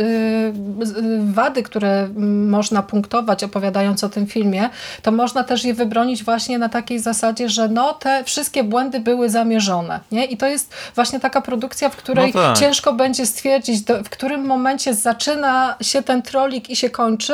wady, 1.25 1.63
które 1.63 2.09
można 2.47 2.83
punktować 2.83 3.43
opowiadając 3.43 4.03
o 4.03 4.09
tym 4.09 4.27
filmie, 4.27 4.69
to 5.01 5.11
można 5.11 5.43
też 5.43 5.63
je 5.63 5.73
wybronić 5.73 6.23
właśnie 6.23 6.59
na 6.59 6.69
takiej 6.69 6.99
zasadzie, 6.99 7.49
że 7.49 7.64
że 7.65 7.73
no, 7.73 7.93
te 7.93 8.23
wszystkie 8.23 8.63
błędy 8.63 8.99
były 8.99 9.29
zamierzone. 9.29 9.99
Nie? 10.11 10.25
I 10.25 10.37
to 10.37 10.47
jest 10.47 10.73
właśnie 10.95 11.19
taka 11.19 11.41
produkcja, 11.41 11.89
w 11.89 11.95
której 11.95 12.31
no 12.35 12.41
tak. 12.41 12.57
ciężko 12.57 12.93
będzie 12.93 13.25
stwierdzić, 13.25 13.81
do, 13.81 14.03
w 14.03 14.09
którym 14.09 14.45
momencie 14.45 14.93
zaczyna 14.93 15.75
się 15.81 16.03
ten 16.03 16.21
trolik 16.21 16.69
i 16.69 16.75
się 16.75 16.89
kończy, 16.89 17.33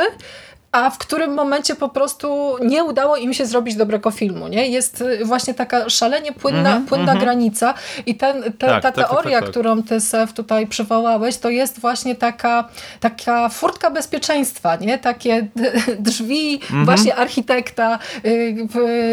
a 0.71 0.89
w 0.89 0.97
którym 0.97 1.33
momencie 1.33 1.75
po 1.75 1.89
prostu 1.89 2.57
nie 2.61 2.83
udało 2.83 3.17
im 3.17 3.33
się 3.33 3.45
zrobić 3.45 3.75
dobrego 3.75 4.11
filmu. 4.11 4.47
Nie? 4.47 4.67
Jest 4.67 5.01
y, 5.01 5.25
właśnie 5.25 5.53
taka 5.53 5.89
szalenie 5.89 6.31
płynna, 6.31 6.71
mm 6.71 6.83
-hmm, 6.83 6.89
płynna 6.89 7.11
mm 7.11 7.17
-hmm. 7.17 7.25
granica 7.25 7.73
i 8.05 8.15
ten, 8.15 8.43
te, 8.43 8.51
tak, 8.51 8.83
ta 8.83 8.91
tak, 8.91 9.09
teoria, 9.09 9.31
tak, 9.31 9.41
tak, 9.41 9.49
którą 9.49 9.83
ty, 9.83 10.01
Sef, 10.01 10.33
tutaj 10.33 10.67
przywołałeś, 10.67 11.37
to 11.37 11.49
jest 11.49 11.79
właśnie 11.79 12.15
taka, 12.15 12.69
taka 12.99 13.49
furtka 13.49 13.91
bezpieczeństwa, 13.91 14.75
nie? 14.75 14.97
takie 14.97 15.47
drzwi 15.99 16.49
mm 16.49 16.83
-hmm. 16.83 16.85
właśnie 16.85 17.15
architekta, 17.15 17.99
y, 18.25 18.67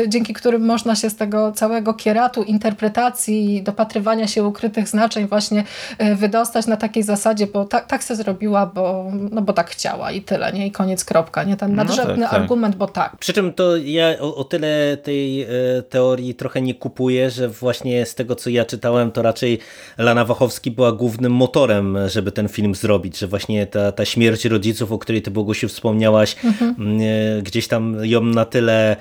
dzięki 0.08 0.34
którym 0.34 0.66
można 0.66 0.96
się 0.96 1.10
z 1.10 1.16
tego 1.16 1.52
całego 1.52 1.94
kieratu 1.94 2.42
interpretacji, 2.42 3.62
dopatrywania 3.62 4.26
się 4.26 4.44
ukrytych 4.44 4.88
znaczeń 4.88 5.26
właśnie 5.26 5.64
y, 6.02 6.14
wydostać 6.14 6.66
na 6.66 6.76
takiej 6.76 7.02
zasadzie, 7.02 7.46
bo 7.46 7.64
tak, 7.64 7.86
tak 7.86 8.04
se 8.04 8.16
zrobiła, 8.16 8.66
bo, 8.66 9.04
no 9.30 9.42
bo 9.42 9.52
tak 9.52 9.70
chciała 9.70 10.10
i 10.10 10.22
tyle, 10.22 10.52
nie? 10.52 10.66
I 10.66 10.72
koniec, 10.72 11.04
kropka 11.04 11.47
nie? 11.48 11.56
Ten 11.56 11.74
nadrzędny 11.74 12.14
no 12.14 12.22
tak, 12.22 12.30
tak. 12.30 12.40
argument, 12.40 12.76
bo 12.76 12.86
tak. 12.86 13.16
Przy 13.16 13.32
czym 13.32 13.52
to 13.52 13.76
ja 13.76 14.14
o, 14.20 14.36
o, 14.36 14.44
tyle 14.44 14.96
tej 14.96 15.42
e, 15.42 15.48
teorii 15.88 16.34
trochę 16.34 16.60
nie 16.60 16.74
kupuję, 16.74 17.30
że 17.30 17.48
właśnie 17.48 18.06
z 18.06 18.14
tego 18.14 18.34
co 18.34 18.50
ja 18.50 18.64
czytałem, 18.64 19.10
to 19.10 19.22
raczej 19.22 19.58
Lana 19.98 20.24
Wachowski 20.24 20.70
była 20.70 20.92
głównym 20.92 21.32
motorem, 21.32 21.98
żeby 22.08 22.32
ten 22.32 22.48
film 22.48 22.74
zrobić, 22.74 23.18
że 23.18 23.26
właśnie 23.26 23.66
ta, 23.66 23.92
ta 23.92 24.04
śmierć 24.04 24.44
rodziców, 24.44 24.92
o 24.92 24.98
której 24.98 25.22
ty 25.22 25.30
Bogusiu 25.30 25.68
wspomniałaś, 25.68 26.36
mhm. 26.44 26.74
E, 27.00 27.42
gdzieś 27.42 27.68
tam 27.68 27.96
ją 28.02 28.20
na 28.22 28.44
tyle 28.44 28.96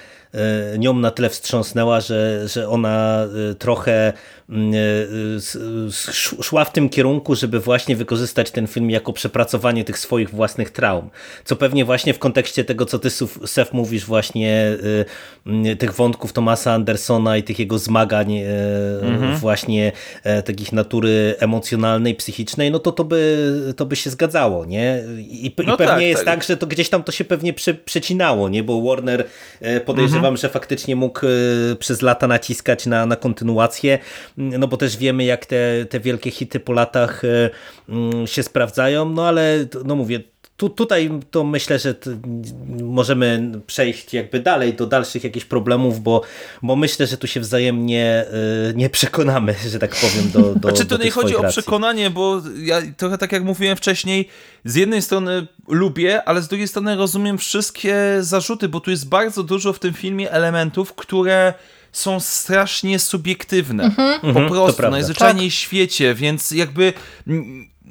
nią 0.78 0.94
na 0.94 1.12
tyle 1.12 1.30
wstrząsnęła, 1.30 2.02
że, 2.02 2.48
że 2.48 2.70
ona 2.70 3.26
e, 3.52 3.56
trochę 3.56 4.14
mm, 4.50 4.74
e, 4.74 6.44
szła 6.44 6.66
w 6.66 6.72
tym 6.72 6.90
kierunku, 6.90 7.36
żeby 7.36 7.60
właśnie 7.60 7.96
wykorzystać 7.96 8.52
ten 8.52 8.68
film 8.68 8.90
jako 8.90 9.14
przepracowanie 9.14 9.84
tych 9.84 10.00
swoich 10.00 10.30
własnych 10.30 10.70
traum. 10.70 11.10
Co 11.46 11.56
pewnie 11.56 11.86
właśnie 11.86 12.14
w 12.14 12.20
kontekście 12.20 12.64
tego, 12.64 12.86
co 12.86 13.00
ty, 13.00 13.10
Sef, 13.46 13.74
mówisz 13.74 14.06
właśnie 14.06 14.78
tych 15.80 15.94
wątków 15.94 16.34
Tomasa 16.34 16.74
Andersona 16.74 17.38
i 17.38 17.44
tych 17.44 17.60
jego 17.60 17.80
zmagań 17.80 18.34
mhm. 19.02 19.38
właśnie 19.38 19.92
takich 20.46 20.74
natury 20.74 21.36
emocjonalnej, 21.40 22.16
psychicznej, 22.16 22.72
no 22.72 22.80
to 22.80 22.92
to 22.92 23.04
by, 23.04 23.74
to 23.78 23.86
by 23.86 23.96
się 23.96 24.10
zgadzało, 24.10 24.66
nie? 24.66 25.04
I, 25.20 25.46
i 25.46 25.54
no 25.68 25.78
pewnie 25.78 25.94
tak, 25.94 26.02
jest 26.02 26.26
tak. 26.26 26.36
tak. 26.40 26.48
że 26.48 26.58
to 26.58 26.68
gdzieś 26.68 26.90
tam 26.90 27.04
to 27.04 27.12
się 27.12 27.26
pewnie 27.26 27.54
prze, 27.54 27.74
przecinało, 27.74 28.50
nie? 28.50 28.64
Bo 28.64 28.82
Warner 28.82 29.26
podejrzewa 29.86 30.27
podejrzewam, 30.28 30.38
że 30.38 30.50
faktycznie 30.50 30.96
mógł 30.96 31.26
e, 31.26 31.76
przez 31.76 32.02
lata 32.02 32.28
naciskać 32.28 32.86
na, 32.86 33.06
na 33.06 33.16
kontynuację, 33.16 34.00
no 34.38 34.68
bo 34.68 34.78
też 34.78 34.98
wiemy 34.98 35.24
jak 35.24 35.46
te, 35.46 35.86
te 35.90 36.00
wielkie 36.00 36.32
hity 36.32 36.60
po 36.60 36.74
latach 36.74 37.24
e, 37.26 37.50
mm, 37.90 38.28
się 38.28 38.44
sprawdzają, 38.44 39.10
no 39.10 39.28
ale 39.28 39.66
no 39.86 39.96
mówię, 39.96 40.20
tu, 40.58 40.70
tutaj 40.70 41.10
to 41.32 41.44
myślę, 41.44 41.80
że 41.80 41.96
możemy 42.84 43.52
przejść 43.68 44.14
jakby 44.14 44.40
dalej 44.40 44.74
do 44.74 44.88
dalszych 44.88 45.24
jakichś 45.24 45.46
problemów, 45.46 46.04
bo, 46.04 46.22
bo 46.64 46.76
myślę, 46.76 47.08
że 47.08 47.18
tu 47.18 47.28
się 47.28 47.40
wzajemnie 47.40 48.26
y, 48.72 48.74
nie 48.76 48.90
przekonamy, 48.90 49.56
że 49.72 49.80
tak 49.80 49.96
powiem, 49.96 50.32
do, 50.32 50.56
do 50.56 50.70
Znaczy 50.70 50.86
to 50.86 50.98
nie 50.98 51.12
chodzi 51.12 51.36
o 51.36 51.42
racji. 51.42 51.62
przekonanie, 51.62 52.10
bo 52.10 52.42
ja 52.58 52.82
trochę 52.98 53.18
tak 53.18 53.32
jak 53.32 53.44
mówiłem 53.44 53.78
wcześniej, 53.78 54.30
z 54.66 54.76
jednej 54.76 55.02
strony 55.02 55.48
lubię, 55.68 56.24
ale 56.24 56.42
z 56.42 56.48
drugiej 56.48 56.68
strony 56.68 56.96
rozumiem 56.96 57.38
wszystkie 57.38 58.18
zarzuty, 58.20 58.70
bo 58.70 58.80
tu 58.80 58.92
jest 58.92 59.10
bardzo 59.10 59.44
dużo 59.44 59.74
w 59.74 59.80
tym 59.80 59.94
filmie 59.94 60.32
elementów, 60.32 60.94
które 60.94 61.54
są 61.92 62.20
strasznie 62.20 63.00
subiektywne. 63.00 63.84
Mhm. 63.84 64.20
Po 64.22 64.28
mhm, 64.28 64.50
prostu, 64.50 64.90
najzwyczajniej 64.90 65.50
w 65.50 65.54
tak. 65.54 65.60
świecie, 65.60 66.16
więc 66.16 66.52
jakby 66.52 66.94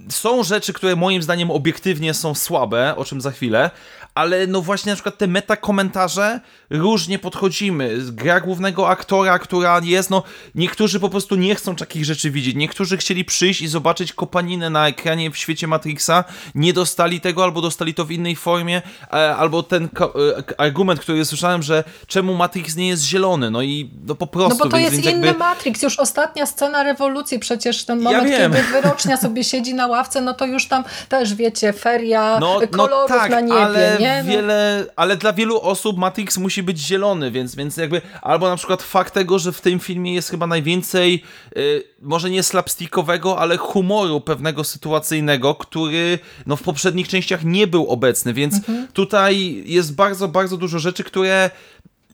są 0.09 0.45
rzeczy, 0.45 0.73
które 0.73 0.97
moim 0.97 1.23
zdaniem 1.23 1.51
obiektywnie 1.51 2.15
są 2.15 2.35
słabe, 2.35 2.97
o 2.97 3.05
czym 3.05 3.21
za 3.21 3.31
chwilę, 3.31 3.71
ale 4.17 4.47
no 4.47 4.63
właśnie 4.63 4.93
na 4.93 4.97
przykład 4.97 5.19
te 5.19 5.27
metakomentarze 5.27 6.41
różnie 6.71 7.19
podchodzimy. 7.19 7.99
Gra 8.13 8.41
głównego 8.41 8.89
aktora, 8.89 9.39
która 9.39 9.81
jest, 9.85 10.11
no 10.11 10.23
niektórzy 10.55 11.01
po 11.01 11.09
prostu 11.09 11.37
nie 11.37 11.55
chcą 11.55 11.77
takich 11.77 12.05
rzeczy 12.05 12.31
widzieć. 12.31 12.57
Niektórzy 12.57 12.97
chcieli 12.97 13.25
przyjść 13.25 13.61
i 13.61 13.69
zobaczyć 13.69 14.13
kopaninę 14.13 14.71
na 14.71 14.89
ekranie 14.89 15.31
w 15.31 15.37
świecie 15.37 15.67
Matrixa, 15.67 16.25
nie 16.55 16.73
dostali 16.73 17.21
tego, 17.21 17.45
albo 17.45 17.61
dostali 17.61 17.95
to 17.95 18.05
w 18.05 18.11
innej 18.11 18.37
formie, 18.37 18.83
e, 19.13 19.37
albo 19.37 19.63
ten 19.63 19.85
e, 19.85 20.61
argument, 20.61 21.01
który 21.01 21.25
słyszałem, 21.25 21.63
że 21.63 21.85
czemu 22.07 22.35
Matrix 22.35 22.77
nie 22.77 22.89
jest 22.89 23.03
zielony, 23.03 23.51
no 23.51 23.63
i 23.63 23.91
no 24.07 24.15
po 24.15 24.27
prostu. 24.27 24.59
No 24.59 24.65
bo 24.65 24.71
to 24.71 24.79
jest 24.79 24.95
inny 24.95 25.27
jakby... 25.27 25.35
Matrix, 25.35 25.83
już 25.83 25.99
ostatnia 25.99 26.47
scena 26.47 26.83
rewolucji, 26.83 27.39
przecież 27.39 27.85
ten 27.85 28.01
moment, 28.01 28.31
ja 28.31 28.39
kiedy 28.39 28.63
wyrocznia 28.63 29.17
sobie 29.17 29.45
siedzi 29.45 29.75
na 29.75 29.87
ławce, 29.87 30.21
no 30.21 30.35
to 30.35 30.47
już 30.47 30.69
tam 30.69 30.85
też 31.09 31.35
wiecie, 31.35 31.73
feria 31.73 32.39
no, 32.41 32.59
no 32.61 32.69
kolorów 32.69 33.11
no 33.11 33.17
tak, 33.17 33.31
na 33.31 33.41
niebie, 33.41 33.61
ale 33.61 33.97
nie? 34.01 34.06
No. 34.25 34.31
Wiele, 34.31 34.87
ale 34.97 35.17
dla 35.17 35.33
wielu 35.33 35.61
osób 35.61 35.99
Matrix 35.99 36.39
musi 36.39 36.63
być 36.63 36.79
zielony, 36.79 37.31
więc, 37.31 37.55
więc 37.55 37.77
jakby, 37.77 38.03
albo 38.23 38.49
na 38.49 38.57
przykład 38.57 38.83
fakt 38.83 39.15
tego, 39.15 39.39
że 39.39 39.53
w 39.53 39.61
tym 39.61 39.81
filmie 39.81 40.15
jest 40.15 40.31
chyba 40.31 40.47
najwięcej, 40.47 41.23
y, 41.57 41.85
może 42.03 42.31
nie 42.31 42.43
slapstickowego, 42.43 43.39
ale 43.39 43.57
humoru 43.57 44.21
pewnego 44.21 44.65
sytuacyjnego, 44.65 45.55
który 45.55 46.19
no, 46.47 46.57
w 46.57 46.63
poprzednich 46.63 47.09
częściach 47.09 47.45
nie 47.45 47.67
był 47.67 47.87
obecny, 47.87 48.35
więc 48.35 48.55
mhm. 48.55 48.89
tutaj 48.93 49.63
jest 49.67 49.95
bardzo, 49.95 50.29
bardzo 50.29 50.57
dużo 50.57 50.79
rzeczy, 50.79 51.05
które 51.05 51.51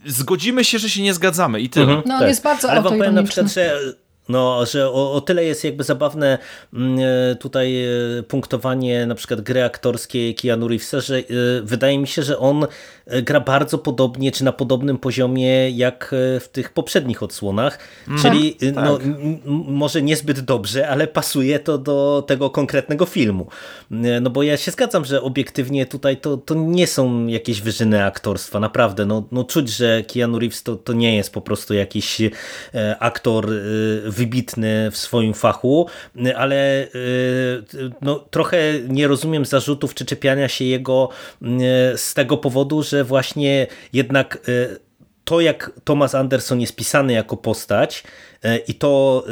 zgodzimy 0.06 0.64
się, 0.64 0.78
że 0.78 0.90
się 0.90 1.02
nie 1.02 1.14
zgadzamy 1.14 1.60
i 1.60 1.68
tyle. 1.68 1.86
Mhm, 1.86 2.02
no, 2.06 2.18
tak. 2.18 2.28
jest 2.28 2.42
bardzo 2.42 2.70
Ale 2.70 2.82
wam 2.82 2.98
powiem 2.98 3.14
na 3.14 3.22
przykład, 3.22 3.52
że 3.52 3.80
no, 4.32 4.66
że 4.66 4.88
o, 4.88 5.12
o, 5.12 5.20
tyle 5.20 5.44
jest 5.44 5.64
jakby 5.64 5.84
zabawne 5.84 6.38
mm, 6.74 6.98
e, 7.30 7.34
tutaj 7.34 7.84
e, 7.84 8.22
punktowanie 8.22 9.06
na 9.06 9.14
przykład 9.14 9.40
gry 9.40 9.64
aktorskiej 9.64 10.34
Keanu 10.34 10.68
Reevesa, 10.68 11.00
że 11.00 11.18
e, 11.18 11.22
wydaje 11.62 11.98
mi 11.98 12.06
się, 12.06 12.22
że 12.22 12.38
on 12.38 12.66
gra 13.22 13.40
bardzo 13.40 13.78
podobnie, 13.78 14.32
czy 14.32 14.44
na 14.44 14.52
podobnym 14.52 14.98
poziomie 14.98 15.70
jak 15.70 16.14
w 16.40 16.48
tych 16.52 16.72
poprzednich 16.72 17.22
odsłonach, 17.22 17.78
mm. 18.08 18.22
czyli 18.22 18.54
tak. 18.54 18.74
no, 18.74 18.98
może 19.66 20.02
niezbyt 20.02 20.40
dobrze, 20.40 20.88
ale 20.88 21.06
pasuje 21.06 21.58
to 21.58 21.78
do 21.78 22.24
tego 22.26 22.50
konkretnego 22.50 23.06
filmu. 23.06 23.46
No 24.20 24.30
bo 24.30 24.42
ja 24.42 24.56
się 24.56 24.70
zgadzam, 24.70 25.04
że 25.04 25.22
obiektywnie 25.22 25.86
tutaj 25.86 26.16
to, 26.16 26.36
to 26.36 26.54
nie 26.54 26.86
są 26.86 27.26
jakieś 27.26 27.60
wyżyny 27.60 28.04
aktorstwa, 28.04 28.60
naprawdę. 28.60 29.06
No, 29.06 29.24
no 29.32 29.44
czuć, 29.44 29.68
że 29.68 30.02
Keanu 30.02 30.38
Reeves 30.38 30.62
to, 30.62 30.76
to 30.76 30.92
nie 30.92 31.16
jest 31.16 31.32
po 31.32 31.40
prostu 31.40 31.74
jakiś 31.74 32.20
aktor 32.98 33.48
wybitny 34.22 34.90
w 34.90 34.96
swoim 34.96 35.34
fachu, 35.34 35.86
ale 36.36 36.84
y, 36.84 37.90
no, 38.00 38.24
trochę 38.30 38.58
nie 38.88 39.08
rozumiem 39.08 39.44
zarzutów 39.44 39.94
czy 39.94 40.04
czepiania 40.04 40.48
się 40.48 40.64
jego 40.64 41.08
y, 41.42 41.46
z 41.96 42.14
tego 42.14 42.36
powodu, 42.36 42.82
że 42.82 43.04
właśnie 43.04 43.66
jednak 43.92 44.38
y, 44.48 44.78
to, 45.24 45.40
jak 45.40 45.70
Thomas 45.84 46.14
Anderson 46.14 46.60
jest 46.60 46.76
pisany 46.76 47.12
jako 47.12 47.36
postać 47.36 48.04
i 48.68 48.74
to, 48.74 49.24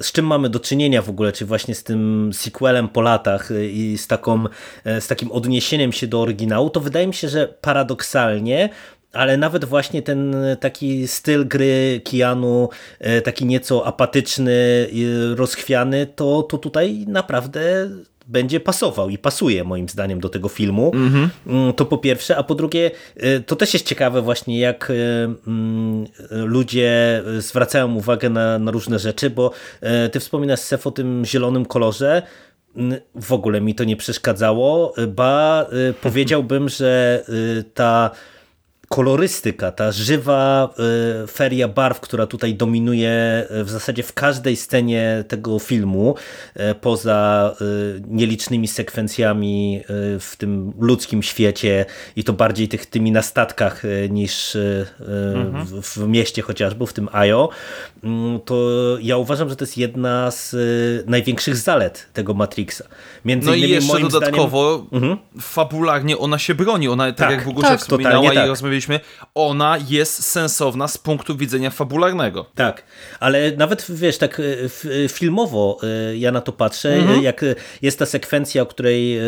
z 0.00 0.12
czym 0.12 0.26
mamy 0.26 0.48
do 0.48 0.60
czynienia 0.60 1.02
w 1.02 1.10
ogóle, 1.10 1.32
czy 1.32 1.46
właśnie 1.46 1.74
z 1.74 1.84
tym 1.84 2.30
sequelem 2.32 2.88
po 2.88 3.00
latach 3.00 3.48
i 3.70 3.98
z, 3.98 4.06
taką, 4.06 4.44
z 4.84 5.06
takim 5.06 5.32
odniesieniem 5.32 5.92
się 5.92 6.06
do 6.06 6.20
oryginału, 6.20 6.70
to 6.70 6.80
wydaje 6.80 7.06
mi 7.06 7.14
się, 7.14 7.28
że 7.28 7.48
paradoksalnie 7.60 8.68
ale 9.12 9.36
nawet 9.36 9.64
właśnie 9.64 10.02
ten 10.02 10.36
taki 10.60 11.08
styl 11.08 11.48
gry 11.48 12.00
Kianu, 12.04 12.68
e, 12.98 13.20
taki 13.20 13.46
nieco 13.46 13.86
apatyczny, 13.86 14.88
rozchwiany, 15.34 16.06
to, 16.06 16.42
to 16.42 16.58
tutaj 16.58 17.04
naprawdę 17.08 17.90
będzie 18.26 18.60
pasował 18.60 19.08
i 19.08 19.18
pasuje 19.18 19.64
moim 19.64 19.88
zdaniem 19.88 20.20
do 20.20 20.28
tego 20.28 20.48
filmu. 20.48 20.92
Mm 20.94 21.10
-hmm. 21.46 21.72
To 21.74 21.86
po 21.86 21.98
pierwsze, 21.98 22.36
a 22.36 22.42
po 22.42 22.54
drugie 22.54 22.90
e, 23.16 23.40
to 23.40 23.56
też 23.56 23.74
jest 23.74 23.86
ciekawe 23.86 24.22
właśnie 24.22 24.60
jak 24.60 24.90
e, 24.90 24.94
mm, 25.46 26.06
ludzie 26.30 27.22
zwracają 27.38 27.94
uwagę 27.94 28.30
na, 28.30 28.58
na 28.58 28.70
różne 28.70 28.98
rzeczy, 28.98 29.30
bo 29.30 29.50
ty 30.12 30.20
wspominasz 30.20 30.60
Sef 30.60 30.86
o 30.86 30.90
tym 30.90 31.24
zielonym 31.24 31.66
kolorze, 31.66 32.22
w 33.14 33.32
ogóle 33.32 33.60
mi 33.60 33.74
to 33.74 33.84
nie 33.84 33.96
przeszkadzało, 33.96 34.94
ba 35.08 35.66
powiedziałbym, 36.02 36.68
że 36.68 37.24
ta 37.74 38.10
kolorystyka, 38.92 39.72
ta 39.72 39.92
żywa 39.92 40.68
y, 41.24 41.26
feria 41.26 41.68
barw, 41.68 42.00
która 42.00 42.26
tutaj 42.26 42.54
dominuje 42.54 43.46
y, 43.60 43.64
w 43.64 43.70
zasadzie 43.70 44.02
w 44.02 44.12
każdej 44.12 44.56
scenie 44.56 45.24
tego 45.28 45.58
filmu, 45.58 46.14
y, 46.56 46.74
poza 46.74 47.54
nielicznymi 48.08 48.68
sekwencjami 48.68 49.80
w 50.20 50.34
tym 50.38 50.72
ludzkim 50.78 51.22
świecie 51.22 51.84
i 52.16 52.24
to 52.24 52.32
bardziej 52.32 52.68
tych, 52.68 52.86
tymi 52.86 53.12
na 53.12 53.22
statkach 53.22 53.82
niż 54.10 54.56
mhm. 55.36 55.66
w, 55.66 55.82
w, 55.82 56.08
mieście 56.08 56.42
chociażby, 56.42 56.86
w 56.86 56.92
tym 56.92 57.08
Ajo, 57.12 57.48
mm, 58.04 58.40
to 58.40 58.68
ja 59.00 59.16
uważam, 59.16 59.48
że 59.48 59.56
to 59.56 59.64
jest 59.64 59.78
jedna 59.78 60.30
z 60.30 60.56
największych 61.08 61.56
zalet 61.56 62.06
tego 62.12 62.34
Matrixa. 62.34 62.84
Między 63.24 63.46
no 63.46 63.54
i 63.54 63.60
jeszcze 63.60 64.00
dodatkowo 64.00 64.86
zdaniem... 64.88 65.04
Mhm. 65.04 65.18
fabularnie 65.40 66.18
ona 66.18 66.38
się 66.38 66.54
broni, 66.54 66.88
ona 66.88 67.04
tak, 67.04 67.16
tak 67.16 67.30
jak 67.30 67.44
w 67.44 67.48
ogóle 67.48 67.68
tak, 67.68 67.80
wspominała 67.80 68.34
i 68.34 68.48
rozmawialiśmy 68.48 68.81
powiedzieliśmy, 68.86 69.00
ona 69.34 69.78
jest 69.88 70.24
sensowna 70.24 70.88
z 70.88 70.98
punktu 70.98 71.36
widzenia 71.36 71.70
fabularnego. 71.70 72.46
Tak, 72.54 72.82
ale 73.20 73.56
nawet 73.56 73.86
wiesz, 73.88 74.18
tak 74.18 74.40
e, 74.40 75.08
filmowo 75.08 75.78
e, 75.82 76.16
ja 76.16 76.32
na 76.32 76.40
to 76.40 76.52
patrzę, 76.52 76.94
mhm. 76.94 77.22
jak 77.22 77.44
jest 77.82 77.98
ta 77.98 78.06
sekwencja, 78.06 78.62
o 78.62 78.66
której 78.66 79.20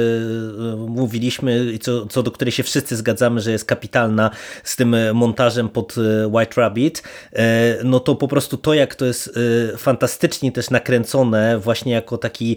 mówiliśmy, 0.88 1.78
co, 1.78 2.06
co 2.06 2.22
do 2.22 2.30
której 2.30 2.52
się 2.52 2.62
wszyscy 2.62 2.96
zgadzamy, 2.96 3.40
że 3.40 3.50
jest 3.50 3.64
kapitalna 3.64 4.30
z 4.64 4.76
tym 4.76 4.96
montażem 5.14 5.68
pod 5.68 5.94
White 6.30 6.60
Rabbit, 6.60 7.02
no 7.84 8.00
to 8.00 8.14
po 8.14 8.28
prostu 8.28 8.56
to, 8.56 8.74
jak 8.74 8.94
to 8.94 9.04
jest 9.04 9.38
fantastycznie 9.76 10.52
też 10.52 10.70
nakręcone, 10.70 11.58
właśnie 11.58 11.92
jako 11.92 12.18
taki 12.18 12.56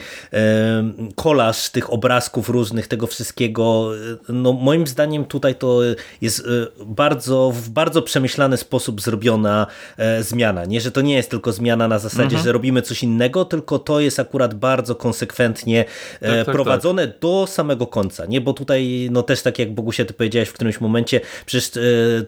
kolaż 1.16 1.70
tych 1.70 1.94
obrazków 1.94 2.50
różnych, 2.50 2.88
tego 2.88 3.08
wszystkiego, 3.08 3.92
no 4.30 4.54
moim 4.54 4.88
zdaniem 4.88 5.26
tutaj 5.26 5.56
to 5.56 5.80
jest 6.22 6.48
bardzo, 6.88 7.52
w 7.56 7.70
bardzo 7.70 8.02
przemyślany 8.02 8.58
sposób 8.58 9.02
zrobiona 9.02 9.68
e, 9.98 10.24
zmiana. 10.24 10.66
Nie, 10.66 10.82
że 10.82 10.92
to 10.92 11.02
nie 11.02 11.16
jest 11.16 11.30
tylko 11.30 11.52
zmiana 11.52 11.88
na 11.88 12.00
zasadzie, 12.00 12.24
mhm. 12.24 12.44
że 12.44 12.52
robimy 12.52 12.82
coś 12.82 13.04
innego, 13.04 13.46
tylko 13.46 13.80
to 13.80 14.00
jest 14.00 14.20
akurat 14.20 14.54
bardzo 14.54 14.96
konsekwentnie 14.96 15.86
e, 16.22 16.38
tak, 16.38 16.46
tak, 16.46 16.56
prowadzone 16.56 17.08
tak. 17.08 17.20
do 17.20 17.48
samego 17.48 17.88
końca. 17.88 18.26
Nie, 18.26 18.42
bo 18.42 18.54
tutaj 18.54 19.10
no 19.12 19.24
też 19.24 19.42
tak 19.42 19.60
jak 19.60 19.74
Bogusia 19.74 20.06
ty 20.06 20.14
powiedziałeś 20.14 20.50
w 20.50 20.54
którymś 20.54 20.82
momencie, 20.82 21.22
przecież 21.46 21.72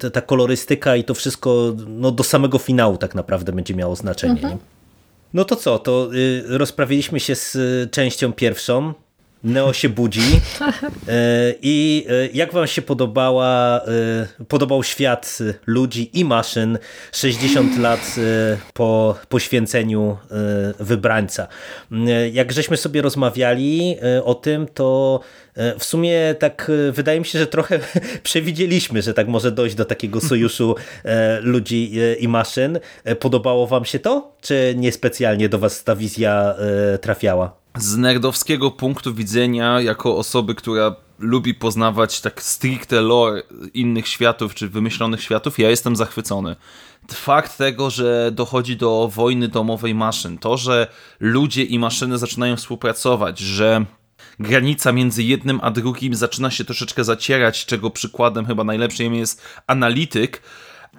e, 0.03 0.10
ta 0.10 0.22
kolorystyka 0.22 0.95
i 0.95 1.03
to 1.03 1.14
wszystko 1.14 1.76
no, 1.88 2.12
do 2.12 2.24
samego 2.24 2.57
finału 2.57 2.97
tak 2.97 3.16
naprawdę 3.16 3.51
będzie 3.51 3.76
miało 3.76 3.95
znaczenie. 3.95 4.34
Mhm. 4.34 4.57
No 5.34 5.45
to 5.45 5.55
co, 5.55 5.80
to 5.80 6.10
y, 6.14 6.43
rozprawiliśmy 6.57 7.20
się 7.20 7.36
z 7.36 7.57
częścią 7.91 8.34
pierwszą. 8.34 8.93
Neo 9.44 9.74
się 9.74 9.90
budzi. 9.90 10.22
E, 11.08 11.54
I 11.62 12.06
e, 12.10 12.28
jak 12.34 12.54
wam 12.54 12.68
się 12.68 12.82
podobała, 12.82 13.82
e, 14.40 14.46
podobał 14.46 14.84
świat 14.84 15.38
ludzi 15.68 16.20
i 16.20 16.26
maszyn 16.26 16.78
60 17.12 17.78
lat 17.78 18.16
po 18.74 19.16
poświęceniu 19.30 20.18
wybrańca? 20.80 21.48
Jak 22.32 22.52
żeśmy 22.52 22.78
sobie 22.78 23.02
rozmawiali 23.02 23.96
o 24.24 24.36
tym, 24.36 24.68
to 24.74 25.20
w 25.80 25.84
sumie 25.84 26.36
tak 26.39 26.72
wydaje 26.91 27.20
mi 27.20 27.26
się, 27.26 27.39
że 27.39 27.47
trochę 27.47 27.80
przewidzieliśmy, 28.24 29.01
że 29.01 29.14
tak 29.14 29.28
może 29.28 29.51
dojść 29.51 29.76
do 29.76 29.86
takiego 29.86 30.22
sojuszu 30.30 30.76
ludzi 31.41 31.91
i 32.20 32.28
maszyn. 32.28 32.80
Podobało 33.20 33.68
wam 33.68 33.86
się 33.86 33.99
to? 33.99 34.32
Czy 34.41 34.74
niespecjalnie 34.78 35.49
do 35.49 35.60
was 35.60 35.84
ta 35.84 35.95
wizja 35.95 36.55
trafiała? 37.01 37.60
z 37.78 37.97
nerdowskiego 37.97 38.72
punktu 38.72 39.14
widzenia, 39.14 39.82
jako 39.82 40.18
osoby, 40.18 40.55
która 40.55 40.95
lubi 41.20 41.53
poznawać 41.53 42.22
tak 42.22 42.43
stricte 42.43 43.01
lore 43.01 43.43
innych 43.74 44.07
światów, 44.07 44.55
czy 44.55 44.70
wymyślonych 44.70 45.24
światów, 45.24 45.60
ja 45.60 45.70
jestem 45.70 45.95
zachwycony. 45.95 46.55
Fakt 47.12 47.57
tego, 47.57 47.89
że 47.89 48.32
dochodzi 48.32 48.78
do 48.78 49.10
wojny 49.16 49.47
domowej 49.47 49.95
maszyn, 49.95 50.38
to, 50.38 50.57
że 50.57 50.88
ludzie 51.20 51.64
i 51.64 51.80
maszyny 51.80 52.18
zaczynają 52.18 52.55
współpracować, 52.55 53.39
że 53.39 53.86
granica 54.40 54.92
między 54.92 55.24
jednym 55.24 55.60
a 55.64 55.72
drugim 55.72 56.16
zaczyna 56.16 56.52
się 56.52 56.66
troszeczkę 56.66 57.04
zacierać, 57.04 57.66
czego 57.66 57.90
przykładem 57.90 58.46
chyba 58.46 58.64
najlepszym 58.64 59.16
jest 59.16 59.42
analityk, 59.68 60.42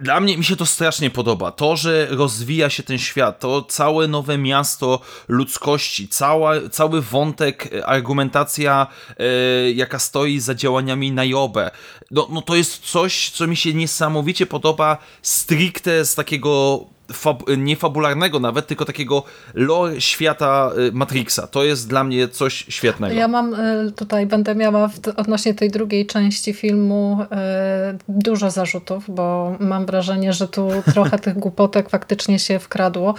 dla 0.01 0.21
mnie 0.21 0.37
mi 0.37 0.45
się 0.45 0.57
to 0.57 0.67
strasznie 0.67 1.11
podoba. 1.11 1.53
To, 1.53 1.77
że 1.77 2.07
rozwija 2.11 2.71
się 2.71 2.83
ten 2.83 2.99
świat, 2.99 3.41
to 3.41 3.63
całe 3.63 4.09
nowe 4.09 4.39
miasto 4.39 5.01
ludzkości, 5.29 6.09
cała, 6.09 6.69
cały 6.71 7.03
wątek, 7.03 7.75
e, 7.75 7.87
argumentacja, 7.87 8.87
e, 9.19 9.71
jaka 9.71 9.99
stoi 9.99 10.39
za 10.39 10.55
działaniami 10.55 11.13
Najobe. 11.13 11.71
No, 12.11 12.29
no 12.31 12.43
to 12.43 12.57
jest 12.57 12.79
coś, 12.79 13.31
co 13.31 13.47
mi 13.47 13.57
się 13.57 13.75
niesamowicie 13.75 14.47
podoba 14.47 14.99
stricte 15.23 16.05
z 16.05 16.15
takiego 16.15 16.85
fab 17.13 17.43
nie 17.57 17.77
fabularnego 17.77 18.41
nawet, 18.41 18.67
tylko 18.67 18.85
takiego 18.85 19.23
lore 19.55 20.01
świata 20.01 20.71
y, 20.89 20.93
Matrixa. 20.93 21.47
To 21.47 21.65
jest 21.65 21.89
dla 21.89 22.05
mnie 22.05 22.29
coś 22.29 22.65
świetnego. 22.69 23.15
Ja 23.15 23.29
mam 23.29 23.55
y, 23.55 23.93
tutaj, 23.93 24.27
będę 24.27 24.55
miała 24.55 24.91
odnośnie 25.17 25.55
tej 25.55 25.71
drugiej 25.71 26.07
części 26.07 26.53
filmu 26.53 27.19
y, 27.23 27.99
dużo 28.09 28.51
zarzutów, 28.51 29.05
bo 29.09 29.57
mam 29.61 29.87
wrażenie, 29.87 30.33
że 30.33 30.49
tu 30.49 30.69
trochę 30.93 31.19
tych 31.19 31.39
głupotek 31.39 31.91
faktycznie 31.91 32.39
się 32.39 32.59
wkradło. 32.59 33.15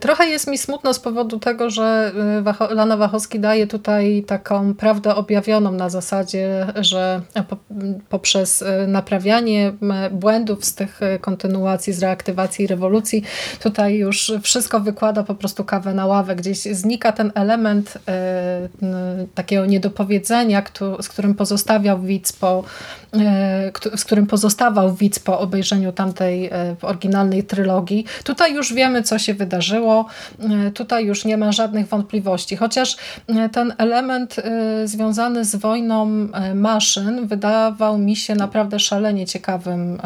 Trochę 0.00 0.26
jest 0.26 0.46
mi 0.46 0.58
smutno 0.58 0.94
z 0.94 1.00
powodu 1.00 1.38
tego, 1.38 1.70
że 1.70 2.12
Lana 2.70 2.96
Wachowski 2.96 3.40
daje 3.40 3.66
tutaj 3.66 4.24
taką 4.26 4.74
prawdę 4.74 5.14
objawioną 5.14 5.72
na 5.72 5.88
zasadzie, 5.88 6.66
że 6.76 7.20
poprzez 8.08 8.64
naprawianie 8.86 9.72
błędów 10.10 10.64
z 10.64 10.74
tych 10.74 11.00
kontynuacji, 11.20 11.92
z 11.92 12.02
reaktywacji 12.02 12.66
rewolucji 12.66 13.15
Tutaj 13.62 13.94
już 13.94 14.32
wszystko 14.42 14.80
wykłada 14.80 15.22
po 15.22 15.34
prostu 15.34 15.64
kawę 15.64 15.94
na 15.94 16.06
ławę. 16.06 16.36
Gdzieś 16.36 16.58
znika 16.58 17.12
ten 17.12 17.32
element 17.34 17.98
e, 18.08 18.68
takiego 19.34 19.66
niedopowiedzenia, 19.66 20.62
z 21.00 21.08
którym 21.08 21.34
pozostawiał 21.34 22.00
widz 22.00 22.32
po, 22.32 22.64
e, 23.14 23.96
z 23.96 24.04
którym 24.04 24.26
pozostawał 24.26 24.94
widz 24.94 25.18
po 25.18 25.40
obejrzeniu 25.40 25.92
tamtej 25.92 26.50
oryginalnej 26.82 27.44
trylogii. 27.44 28.04
Tutaj 28.24 28.54
już 28.54 28.74
wiemy, 28.74 29.02
co 29.02 29.18
się 29.18 29.34
wydarzyło. 29.34 30.06
Tutaj 30.74 31.06
już 31.06 31.24
nie 31.24 31.36
ma 31.36 31.52
żadnych 31.52 31.88
wątpliwości. 31.88 32.56
Chociaż 32.56 32.96
ten 33.52 33.74
element 33.78 34.36
związany 34.84 35.44
z 35.44 35.56
wojną 35.56 36.28
maszyn 36.54 37.26
wydawał 37.26 37.98
mi 37.98 38.16
się 38.16 38.34
naprawdę 38.34 38.78
szalenie 38.78 39.26
ciekawym, 39.26 39.98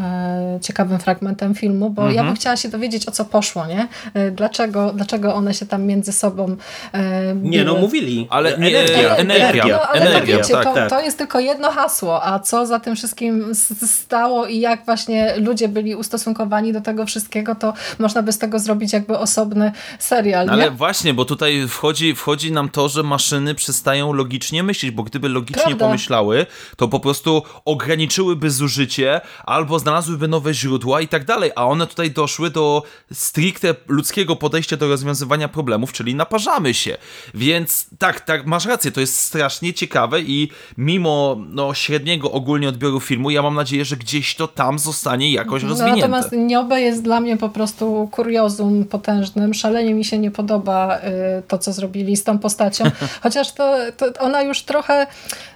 ciekawym 0.61 0.99
fragmentem 0.99 1.55
filmu, 1.55 1.91
bo 1.91 2.03
mhm. 2.03 2.17
ja 2.17 2.25
bym 2.25 2.35
chciała 2.35 2.57
się 2.57 2.69
dowiedzieć, 2.69 3.00
o 3.09 3.11
co 3.11 3.25
poszło, 3.25 3.67
nie? 3.67 3.89
E, 4.15 4.31
dlaczego, 4.31 4.93
dlaczego 4.95 5.35
one 5.35 5.55
się 5.55 5.67
tam 5.67 5.83
między 5.83 6.13
sobą 6.13 6.57
e, 6.93 7.35
Nie, 7.35 7.65
no 7.65 7.75
mówili. 7.75 8.27
Ale 8.31 8.55
energia, 8.55 9.17
energia, 9.17 9.65
no, 9.67 9.83
ale 9.83 10.01
energia. 10.01 10.37
Wiecie, 10.37 10.55
tak, 10.55 10.65
to, 10.65 10.75
tak. 10.75 10.91
to 10.91 11.01
jest 11.01 11.19
tylko 11.19 11.41
jedno 11.41 11.71
hasło, 11.71 12.25
a 12.25 12.39
co 12.39 12.67
za 12.67 12.81
tym 12.81 12.97
wszystkim 12.97 13.55
stało 13.87 14.47
i 14.47 14.61
jak 14.61 14.85
właśnie 14.85 15.35
ludzie 15.37 15.69
byli 15.69 15.95
ustosunkowani 15.95 16.73
do 16.73 16.81
tego 16.81 17.07
wszystkiego, 17.07 17.55
to 17.55 17.73
można 17.99 18.23
by 18.23 18.33
z 18.33 18.39
tego 18.39 18.59
zrobić 18.59 18.93
jakby 18.93 19.19
osobny 19.19 19.73
serial. 19.99 20.47
No, 20.47 20.53
ale 20.53 20.71
właśnie, 20.71 21.15
bo 21.15 21.25
tutaj 21.25 21.69
wchodzi, 21.69 22.15
wchodzi 22.15 22.53
nam 22.53 22.69
to, 22.69 22.89
że 22.89 23.03
maszyny 23.03 23.55
przestają 23.55 24.13
logicznie 24.13 24.63
myśleć, 24.63 24.93
bo 24.93 25.03
gdyby 25.03 25.29
logicznie 25.29 25.63
Prawda. 25.63 25.85
pomyślały, 25.85 26.47
to 26.77 26.89
po 26.89 27.01
prostu 27.01 27.43
ograniczyłyby 27.65 28.51
zużycie 28.51 29.21
albo 29.45 29.79
znalazłyby 29.79 30.29
nowe 30.29 30.55
źródła 30.55 31.01
i 31.01 31.09
tak 31.09 31.25
dalej, 31.25 31.51
a 31.57 31.67
one 31.67 31.87
tutaj 31.87 32.11
doszły 32.11 32.51
do 32.51 32.83
stricte 33.13 33.75
ludzkiego 33.89 34.37
podejścia 34.37 34.77
do 34.77 34.89
rozwiązywania 34.89 35.49
problemów, 35.49 35.93
czyli 35.93 36.15
naparzamy 36.15 36.75
się. 36.75 36.97
Więc 37.35 37.87
tak, 37.99 38.21
tak, 38.21 38.47
masz 38.47 38.67
rację, 38.67 38.91
to 38.91 39.01
jest 39.01 39.19
strasznie 39.19 39.75
ciekawe 39.75 40.21
i 40.21 40.51
mimo 40.79 41.37
no, 41.49 41.75
średniego 41.75 42.33
ogólnie 42.33 42.69
odbioru 42.69 43.01
filmu, 43.01 43.31
ja 43.31 43.43
mam 43.43 43.55
nadzieję, 43.55 43.85
że 43.85 43.97
gdzieś 43.97 44.35
to 44.35 44.49
tam 44.49 44.79
zostanie 44.79 45.33
jakoś 45.33 45.63
no, 45.63 45.69
rozwinięte. 45.69 46.09
Natomiast 46.09 46.33
Niobe 46.33 46.81
jest 46.81 47.03
dla 47.03 47.21
mnie 47.21 47.37
po 47.37 47.49
prostu 47.49 48.09
kuriozum 48.13 48.85
potężnym. 48.85 49.55
Szalenie 49.55 49.95
mi 49.95 50.05
się 50.05 50.19
nie 50.19 50.31
podoba 50.31 50.99
y, 50.99 51.01
to, 51.49 51.59
co 51.59 51.73
zrobili 51.73 52.17
z 52.17 52.25
tą 52.25 52.39
postacią, 52.39 52.85
chociaż 53.23 53.53
to, 53.53 53.77
to 53.97 54.07
ona 54.19 54.43
już 54.43 54.63
trochę 54.63 55.07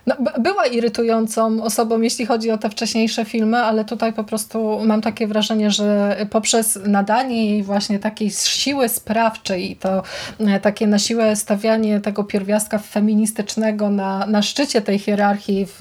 no, 0.07 0.14
była 0.39 0.66
irytującą 0.66 1.62
osobą, 1.62 2.01
jeśli 2.01 2.26
chodzi 2.26 2.51
o 2.51 2.59
te 2.59 2.70
wcześniejsze 2.70 3.24
filmy, 3.24 3.59
ale 3.59 3.85
tutaj 3.85 4.12
po 4.12 4.24
prostu 4.24 4.80
mam 4.85 5.01
takie 5.01 5.26
wrażenie, 5.26 5.70
że 5.70 6.16
poprzez 6.30 6.78
nadanie 6.87 7.14
dawanie 7.15 7.51
jej 7.51 7.62
właśnie 7.62 7.99
takiej 7.99 8.31
siły 8.31 8.89
sprawczej 8.89 9.71
i 9.71 9.77
to 9.77 10.03
e, 10.41 10.61
takie 10.61 10.87
na 10.87 10.99
siłę 10.99 11.37
stawianie 11.37 12.01
tego 12.01 12.25
pierwiastka 12.25 12.79
feministycznego 12.79 13.91
na, 13.91 14.27
na 14.27 14.43
szczycie 14.43 14.81
tej 14.81 14.99
hierarchii 14.99 15.67
w, 15.67 15.77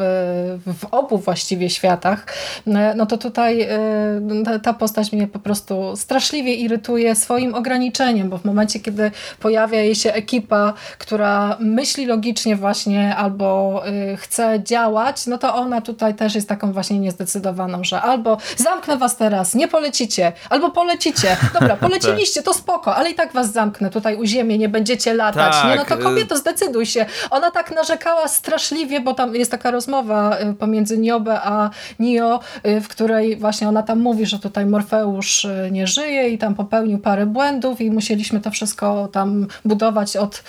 w 0.66 0.86
obu 0.92 1.18
właściwie 1.18 1.70
światach, 1.70 2.26
e, 2.68 2.94
no 2.96 3.06
to 3.06 3.18
tutaj 3.18 3.62
e, 3.62 4.60
ta 4.64 4.74
postać 4.74 5.12
mnie 5.12 5.28
po 5.28 5.40
prostu 5.40 5.96
straszliwie 5.96 6.54
irytuje 6.54 7.16
swoim 7.16 7.56
ograniczeniem, 7.56 8.30
bo 8.30 8.38
w 8.38 8.46
momencie, 8.46 8.80
kiedy 8.80 9.12
pojawia 9.40 9.80
jej 9.80 9.96
się 9.96 10.14
ekipa, 10.14 10.74
która 10.98 11.58
myśli 11.60 12.06
logicznie 12.06 12.56
właśnie 12.56 13.16
albo 13.16 13.82
chce 14.18 14.60
działać, 14.64 15.28
no 15.28 15.38
to 15.38 15.56
ona 15.56 15.82
tutaj 15.82 16.16
też 16.16 16.36
jest 16.36 16.50
taką 16.50 16.74
właśnie 16.74 17.00
niezdecydowaną, 17.00 17.84
że 17.84 18.02
albo 18.02 18.38
zamknę 18.58 18.98
was 18.98 19.18
teraz, 19.18 19.56
nie 19.56 19.68
polecicie, 19.68 20.32
albo 20.50 20.72
polecicie, 20.72 21.23
Dobra, 21.54 21.76
poleciliście, 21.88 22.44
to 22.44 22.54
spoko, 22.54 22.96
ale 22.96 23.12
i 23.12 23.16
tak 23.16 23.34
was 23.34 23.52
zamknę 23.52 23.90
tutaj 23.90 24.16
u 24.16 24.26
ziemi, 24.26 24.60
nie 24.60 24.70
będziecie 24.70 25.14
latać. 25.14 25.56
Tak, 25.56 25.70
nie? 25.70 25.76
No 25.76 25.86
to 25.86 25.96
y- 25.96 26.04
kobieto, 26.04 26.38
zdecyduj 26.38 26.86
się. 26.86 27.06
Ona 27.30 27.52
tak 27.52 27.76
narzekała 27.76 28.28
straszliwie, 28.28 29.00
bo 29.00 29.14
tam 29.14 29.36
jest 29.36 29.52
taka 29.52 29.72
rozmowa 29.72 30.38
y, 30.40 30.54
pomiędzy 30.54 30.98
Niobę 30.98 31.42
a 31.42 31.70
Nio, 32.00 32.40
y, 32.66 32.82
w 32.82 32.88
której 32.88 33.38
właśnie 33.38 33.70
ona 33.70 33.84
tam 33.84 34.00
mówi, 34.00 34.26
że 34.26 34.40
tutaj 34.40 34.66
Morfeusz 34.66 35.48
nie 35.72 35.88
żyje 35.88 36.30
i 36.30 36.38
tam 36.38 36.56
popełnił 36.56 37.00
parę 37.00 37.26
błędów 37.26 37.82
i 37.82 37.92
musieliśmy 37.92 38.42
to 38.42 38.52
wszystko 38.52 39.08
tam 39.08 39.48
budować 39.66 40.18
od, 40.18 40.44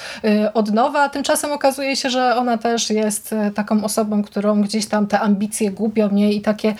od 0.54 0.72
nowa, 0.72 1.02
a 1.02 1.08
tymczasem 1.08 1.52
okazuje 1.52 1.96
się, 1.96 2.10
że 2.10 2.36
ona 2.36 2.58
też 2.58 2.90
jest 2.90 3.34
taką 3.54 3.84
osobą, 3.84 4.22
którą 4.22 4.62
gdzieś 4.62 4.86
tam 4.86 5.06
te 5.06 5.20
ambicje 5.20 5.70
gubią, 5.70 6.10
nie? 6.10 6.32
I 6.32 6.40
takie, 6.40 6.74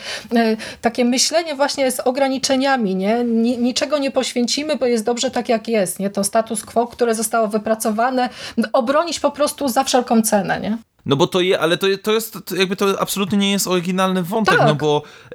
takie 0.81 1.05
myślenie 1.05 1.55
właśnie 1.55 1.91
z 1.91 1.99
ograniczeniami, 1.99 2.95
nie? 2.95 3.23
Ni- 3.23 3.57
Niczego 3.85 3.97
nie 3.97 4.11
poświęcimy, 4.11 4.75
bo 4.75 4.85
jest 4.85 5.05
dobrze 5.05 5.31
tak, 5.31 5.49
jak 5.49 5.67
jest, 5.67 5.99
nie? 5.99 6.09
To 6.09 6.23
status 6.23 6.65
quo, 6.65 6.87
które 6.87 7.15
zostało 7.15 7.47
wypracowane, 7.47 8.29
obronić 8.73 9.19
po 9.19 9.31
prostu 9.31 9.67
za 9.67 9.83
wszelką 9.83 10.21
cenę, 10.21 10.59
nie? 10.59 10.77
No 11.05 11.15
bo 11.15 11.27
to 11.27 11.41
je, 11.41 11.59
ale 11.59 11.77
to, 11.77 11.87
to 12.03 12.13
jest, 12.13 12.37
to 12.45 12.55
jakby 12.55 12.75
to 12.75 13.01
absolutnie 13.01 13.37
nie 13.37 13.51
jest 13.51 13.67
oryginalny 13.67 14.23
wątek, 14.23 14.57
Tak. 14.57 14.67
no 14.67 14.75
bo 14.75 15.01
e, 15.25 15.29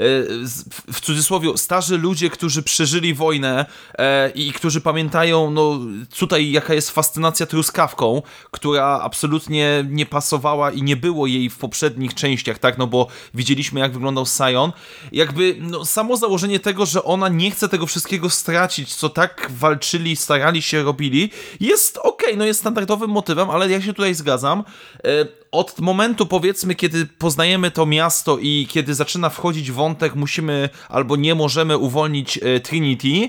w, 0.92 1.00
cudzysłowie 1.00 1.58
starzy 1.58 1.98
ludzie, 1.98 2.30
którzy 2.30 2.62
przeżyli 2.62 3.14
wojnę 3.14 3.66
e, 3.98 4.30
i 4.30 4.52
którzy 4.52 4.80
pamiętają, 4.80 5.50
no 5.50 5.78
tutaj 6.18 6.50
jaka 6.50 6.74
jest 6.74 6.90
fascynacja 6.90 7.46
truskawką, 7.46 8.22
która 8.50 9.00
absolutnie 9.02 9.84
nie 9.88 10.06
pasowała 10.06 10.70
i 10.70 10.82
nie 10.82 10.96
było 10.96 11.26
jej 11.26 11.50
w 11.50 11.58
poprzednich 11.58 12.14
częściach, 12.14 12.58
tak, 12.58 12.78
no 12.78 12.86
bo 12.86 13.06
widzieliśmy 13.34 13.80
jak 13.80 13.92
wyglądał 13.92 14.26
Sion, 14.26 14.72
jakby 15.12 15.56
no, 15.60 15.84
samo 15.84 16.16
założenie 16.16 16.60
tego, 16.60 16.86
że 16.86 17.04
ona 17.04 17.28
nie 17.28 17.50
chce 17.50 17.68
tego 17.68 17.86
wszystkiego 17.86 18.30
stracić, 18.30 18.94
co 18.94 19.08
tak 19.08 19.50
walczyli, 19.50 20.16
starali 20.16 20.62
się, 20.62 20.82
robili, 20.82 21.30
jest 21.60 21.98
okej, 21.98 22.36
no 22.36 22.44
jest 22.44 22.60
standardowym 22.60 23.10
motywem, 23.10 23.50
ale 23.50 23.70
ja 23.70 23.82
się 23.82 23.92
tutaj 23.92 24.14
zgadzam. 24.14 24.64
E, 25.04 25.39
od 25.52 25.80
momentu 25.80 26.26
powiedzmy, 26.26 26.74
kiedy 26.74 27.06
poznajemy 27.06 27.70
to 27.70 27.86
miasto 27.86 28.38
i 28.38 28.66
kiedy 28.70 28.94
zaczyna 28.94 29.30
wchodzić 29.30 29.72
wątek, 29.72 30.14
musimy 30.14 30.68
albo 30.88 31.16
nie 31.16 31.34
możemy 31.34 31.78
uwolnić 31.78 32.38
e, 32.42 32.60
Trinity, 32.60 33.28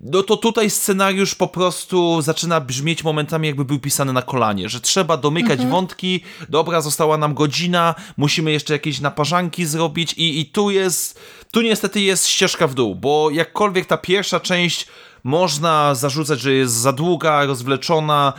no 0.00 0.22
to 0.22 0.36
tutaj 0.36 0.70
scenariusz 0.70 1.34
po 1.34 1.48
prostu 1.48 2.22
zaczyna 2.22 2.60
brzmieć 2.60 3.04
momentami 3.04 3.48
jakby 3.48 3.64
był 3.64 3.78
pisany 3.78 4.12
na 4.12 4.22
kolanie, 4.22 4.68
że 4.68 4.80
trzeba 4.80 5.16
domykać 5.16 5.66
wątki, 5.66 6.20
dobra, 6.48 6.80
została 6.80 7.18
nam 7.18 7.34
godzina, 7.34 7.94
musimy 8.16 8.52
jeszcze 8.52 8.72
jakieś 8.72 9.00
naparzanki 9.00 9.66
zrobić 9.66 10.12
i, 10.12 10.40
i 10.40 10.46
tu 10.46 10.70
jest, 10.70 11.20
tu 11.50 11.62
niestety 11.62 12.00
jest 12.00 12.26
ścieżka 12.26 12.66
w 12.66 12.74
dół, 12.74 12.94
bo 12.94 13.30
jakkolwiek 13.30 13.86
ta 13.86 13.96
pierwsza 13.96 14.40
część 14.40 14.86
można 15.24 15.94
zarzucać, 15.94 16.40
że 16.40 16.52
jest 16.52 16.74
za 16.74 16.92
długa, 16.92 17.44
rozwleczona 17.44 18.32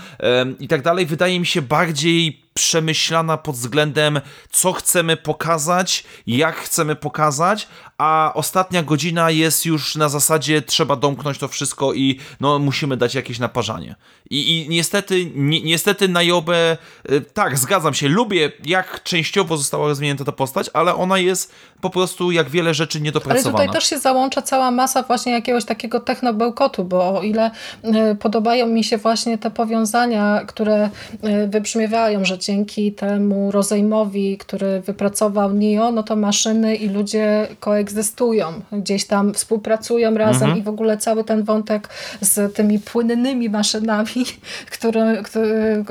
i 0.59 0.67
tak 0.67 0.81
dalej. 0.81 1.05
Wydaje 1.05 1.39
mi 1.39 1.45
się 1.45 1.61
bardziej 1.61 2.42
przemyślana 2.53 3.37
pod 3.37 3.55
względem, 3.55 4.21
co 4.51 4.73
chcemy 4.73 5.17
pokazać, 5.17 6.03
jak 6.27 6.55
chcemy 6.55 6.95
pokazać, 6.95 7.67
a 7.97 8.31
ostatnia 8.35 8.83
godzina 8.83 9.31
jest 9.31 9.65
już 9.65 9.95
na 9.95 10.09
zasadzie 10.09 10.61
trzeba 10.61 10.95
domknąć 10.95 11.37
to 11.37 11.47
wszystko 11.47 11.93
i 11.93 12.19
no 12.39 12.59
musimy 12.59 12.97
dać 12.97 13.15
jakieś 13.15 13.39
naparzanie. 13.39 13.95
I, 14.29 14.57
i 14.57 14.69
niestety, 14.69 15.31
ni, 15.35 15.63
niestety 15.63 16.07
na 16.07 16.23
Jobę, 16.23 16.77
y, 17.11 17.21
tak, 17.21 17.57
zgadzam 17.57 17.93
się, 17.93 18.07
lubię 18.07 18.51
jak 18.65 19.03
częściowo 19.03 19.57
została 19.57 19.87
rozwinięta 19.87 20.25
ta 20.25 20.31
postać, 20.31 20.69
ale 20.73 20.95
ona 20.95 21.17
jest 21.17 21.51
po 21.81 21.89
prostu 21.89 22.31
jak 22.31 22.49
wiele 22.49 22.73
rzeczy 22.73 22.97
Ale 22.97 23.03
niedopracowana. 23.05 23.57
tutaj 23.57 23.69
też 23.69 23.89
się 23.89 23.99
załącza 23.99 24.41
cała 24.41 24.71
masa 24.71 25.03
właśnie 25.03 25.31
jakiegoś 25.31 25.65
takiego 25.65 25.99
technobełkotu, 25.99 26.83
bo 26.83 27.17
o 27.19 27.23
ile 27.23 27.51
y, 28.11 28.15
podobają 28.15 28.67
mi 28.67 28.83
się 28.83 28.97
właśnie 28.97 29.37
te 29.37 29.51
powiązania, 29.51 30.41
które 30.47 30.89
y, 31.13 31.47
wybrzmiewają, 31.47 32.25
że 32.25 32.37
dzięki 32.45 32.91
temu 32.91 33.51
rozejmowi, 33.51 34.37
który 34.37 34.81
wypracował 34.81 35.53
NIO, 35.53 35.91
no 35.91 36.03
to 36.03 36.15
maszyny 36.15 36.75
i 36.75 36.89
ludzie 36.89 37.47
koegzystują, 37.59 38.45
gdzieś 38.71 39.05
tam 39.05 39.33
współpracują 39.33 40.13
razem 40.13 40.57
i 40.57 40.61
w 40.61 40.67
ogóle 40.67 40.97
cały 40.97 41.23
ten 41.23 41.43
wątek 41.43 41.89
z 42.21 42.55
tymi 42.55 42.79
płynnymi 42.79 43.49
maszynami, 43.49 44.25
które, 44.73 45.23
które, 45.23 45.83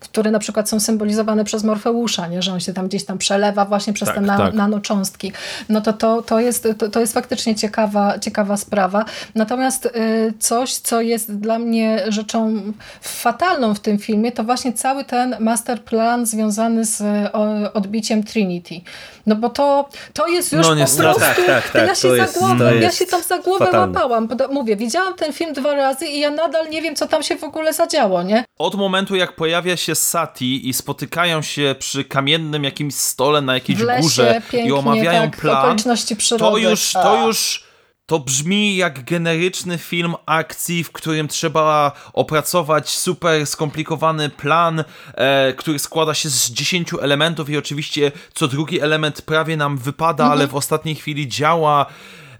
które 0.00 0.30
na 0.30 0.38
przykład 0.38 0.68
są 0.68 0.80
symbolizowane 0.80 1.44
przez 1.44 1.64
Morfeusza, 1.64 2.26
nie? 2.26 2.42
że 2.42 2.52
on 2.52 2.60
się 2.60 2.72
tam 2.72 2.88
gdzieś 2.88 3.04
tam 3.04 3.18
przelewa 3.18 3.64
właśnie 3.64 3.92
przez 3.92 4.08
Tak, 4.08 4.14
te 4.14 4.20
na, 4.20 4.38
tak. 4.38 4.54
nanocząstki. 4.54 5.32
No 5.68 5.80
to, 5.80 5.92
to, 5.92 6.22
to, 6.22 6.40
jest, 6.40 6.68
to, 6.78 6.88
to 6.88 7.00
jest 7.00 7.12
faktycznie 7.12 7.54
ciekawa, 7.54 8.18
ciekawa 8.18 8.56
sprawa. 8.56 9.04
Natomiast 9.34 9.86
y, 9.86 9.90
coś, 10.38 10.74
co 10.74 11.00
jest 11.00 11.36
dla 11.36 11.58
mnie 11.58 12.04
rzeczą 12.08 12.62
fatalną 13.00 13.74
w 13.74 13.80
tym 13.80 13.98
filmie, 13.98 14.32
to 14.32 14.44
właśnie 14.44 14.72
cały 14.72 15.04
ten 15.04 15.36
masterplan 15.84 16.26
związany 16.26 16.84
z 16.84 17.02
o, 17.32 17.72
odbiciem 17.72 18.24
Trinity. 18.24 18.80
No 19.26 19.36
bo 19.36 19.48
to, 19.50 19.88
to 20.12 20.28
jest 20.28 20.52
już 20.52 20.62
No 20.62 20.68
po 20.68 20.74
niestety. 20.74 21.02
prostu... 21.02 21.20
Tak, 21.20 21.46
tak, 21.46 21.70
tak, 21.70 21.88
ja 21.88 21.94
się 21.94 22.08
jest- 22.08 22.38
głowę, 22.38 22.76
ja 22.80 22.90
się 22.90 23.06
tam 23.06 23.22
za 23.22 23.38
głowę 23.38 23.64
fatalne. 23.66 24.00
łapałam. 24.00 24.28
Mówię, 24.52 24.76
widziałam 24.76 25.14
ten 25.14 25.32
film 25.32 25.52
dwa 25.52 25.74
razy 25.74 26.06
i 26.06 26.20
ja 26.20 26.30
nadal 26.30 26.70
nie 26.70 26.82
wiem, 26.82 26.96
co 26.96 27.06
tam 27.06 27.22
się 27.22 27.36
w 27.36 27.44
ogóle 27.44 27.72
zadziało, 27.72 28.22
nie? 28.22 28.44
Od 28.58 28.74
momentu, 28.74 29.16
jak 29.16 29.36
pojawia 29.36 29.76
się 29.76 29.94
Sati 29.94 30.68
i 30.68 30.72
spotykają 30.72 31.42
się 31.42 31.74
przy 31.78 32.04
kamiennym 32.04 32.64
jakimś 32.64 32.94
stole 32.94 33.40
na 33.40 33.54
jakiejś 33.54 33.78
lesie, 33.80 34.02
górze 34.02 34.42
pięknie, 34.50 34.70
i 34.70 34.72
omawiają 34.72 35.22
tak, 35.30 35.40
plan, 35.40 35.56
okoliczności 35.56 36.16
przyrody. 36.16 36.52
to 36.52 36.58
już, 36.70 36.92
to 36.92 37.26
już 37.26 37.69
to 38.10 38.18
brzmi 38.18 38.76
jak 38.76 39.04
generyczny 39.04 39.78
film 39.78 40.14
akcji, 40.26 40.84
w 40.84 40.92
którym 40.92 41.28
trzeba 41.28 41.92
opracować 42.12 42.90
super 42.90 43.46
skomplikowany 43.46 44.28
plan, 44.28 44.84
e, 45.14 45.52
który 45.52 45.78
składa 45.78 46.14
się 46.14 46.28
z 46.28 46.50
10 46.50 46.94
elementów 47.02 47.50
i 47.50 47.56
oczywiście 47.56 48.12
co 48.34 48.48
drugi 48.48 48.80
element 48.80 49.22
prawie 49.22 49.56
nam 49.56 49.78
wypada, 49.78 50.24
ale 50.24 50.46
w 50.46 50.54
ostatniej 50.54 50.94
chwili 50.94 51.28
działa. 51.28 51.86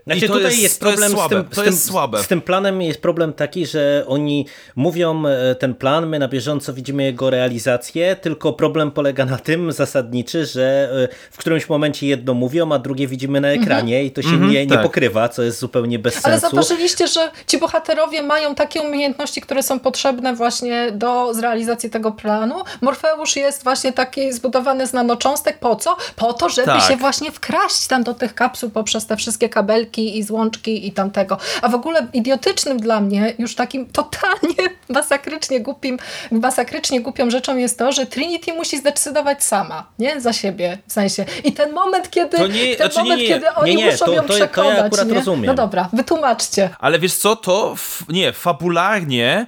Znaczy 0.06 0.24
I 0.24 0.28
to 0.28 0.34
tutaj 0.34 0.50
jest, 0.50 0.62
jest, 0.62 0.80
to 0.80 0.86
problem 0.86 1.10
jest 1.10 1.14
słabe. 1.14 1.36
z 1.36 1.38
tym, 1.40 1.48
to 1.48 1.54
z 1.54 1.64
tym, 1.64 1.72
jest 1.72 1.84
słabe. 1.86 2.22
Z 2.22 2.26
tym 2.28 2.40
planem 2.40 2.82
jest 2.82 3.02
problem 3.02 3.32
taki, 3.32 3.66
że 3.66 4.04
oni 4.08 4.46
mówią 4.76 5.26
e, 5.26 5.54
ten 5.54 5.74
plan, 5.74 6.06
my 6.06 6.18
na 6.18 6.28
bieżąco 6.28 6.72
widzimy 6.72 7.02
jego 7.04 7.30
realizację, 7.30 8.16
tylko 8.16 8.52
problem 8.52 8.90
polega 8.90 9.24
na 9.24 9.38
tym 9.38 9.72
zasadniczy, 9.72 10.46
że 10.46 10.90
e, 11.04 11.08
w 11.30 11.36
którymś 11.36 11.68
momencie 11.68 12.06
jedno 12.06 12.34
mówią, 12.34 12.72
a 12.72 12.78
drugie 12.78 13.06
widzimy 13.06 13.40
na 13.40 13.48
ekranie 13.48 14.04
i 14.04 14.10
to 14.10 14.22
się 14.22 14.36
nie, 14.36 14.66
nie 14.66 14.72
tak. 14.74 14.82
pokrywa, 14.82 15.28
co 15.28 15.42
jest 15.42 15.58
zupełnie 15.58 15.98
bez 15.98 16.26
Ale 16.26 16.40
sensu. 16.40 16.56
zauważyliście, 16.56 17.06
że 17.06 17.30
ci 17.46 17.58
bohaterowie 17.58 18.22
mają 18.22 18.54
takie 18.54 18.82
umiejętności, 18.82 19.40
które 19.40 19.62
są 19.62 19.80
potrzebne 19.80 20.34
właśnie 20.34 20.92
do 20.92 21.34
zrealizacji 21.34 21.90
tego 21.90 22.12
planu. 22.12 22.54
Morfeusz 22.80 23.36
jest 23.36 23.64
właśnie 23.64 23.92
taki 23.92 24.32
zbudowany 24.32 24.86
z 24.86 24.92
nanocząstek. 24.92 25.58
Po 25.58 25.76
co? 25.76 25.96
Po 26.16 26.32
to, 26.32 26.48
żeby 26.48 26.66
Tak. 26.66 26.82
się 26.82 26.96
właśnie 26.96 27.32
wkraść 27.32 27.86
tam 27.86 28.02
do 28.02 28.14
tych 28.14 28.34
kapsuł 28.34 28.70
poprzez 28.70 29.06
te 29.06 29.16
wszystkie 29.16 29.48
kabelki 29.48 29.89
i 29.98 30.22
złączki 30.22 30.86
i 30.86 30.92
tamtego. 30.92 31.38
A 31.62 31.68
w 31.68 31.74
ogóle 31.74 32.06
idiotycznym 32.12 32.78
dla 32.80 33.00
mnie, 33.00 33.34
już 33.38 33.54
takim 33.54 33.86
totalnie 33.86 34.54
masakrycznie 34.88 35.60
głupim, 35.60 35.98
masakrycznie 36.30 37.00
głupią 37.00 37.30
rzeczą 37.30 37.56
jest 37.56 37.78
to, 37.78 37.92
że 37.92 38.06
Trinity 38.06 38.52
musi 38.52 38.78
zdecydować 38.78 39.44
sama, 39.44 39.86
nie? 39.98 40.20
Za 40.20 40.32
siebie, 40.32 40.78
w 40.88 40.92
sensie. 40.92 41.24
I 41.44 41.52
ten 41.52 41.72
moment, 41.72 42.10
kiedy, 42.10 42.36
To 42.36 42.46
nie- 42.46 42.76
ten 42.76 42.90
znaczy 42.90 42.96
nie, 42.96 43.02
moment, 43.02 43.20
nie, 43.20 43.28
kiedy 43.28 43.54
oni 43.54 43.76
nie, 43.76 43.84
nie, 43.84 43.90
muszą 43.92 44.04
to- 44.04 44.12
ją 44.12 44.22
to- 44.22 44.28
to 44.28 44.36
ja 44.38 44.46
przekonać, 44.46 44.78
akurat 44.86 45.08
nie? 45.08 45.14
rozumiem. 45.14 45.46
No 45.46 45.54
dobra, 45.54 45.88
wytłumaczcie. 45.92 46.70
Ale 46.78 46.98
wiesz 46.98 47.14
co, 47.14 47.36
to 47.36 47.74
nie, 48.08 48.32
fabularnie 48.32 49.46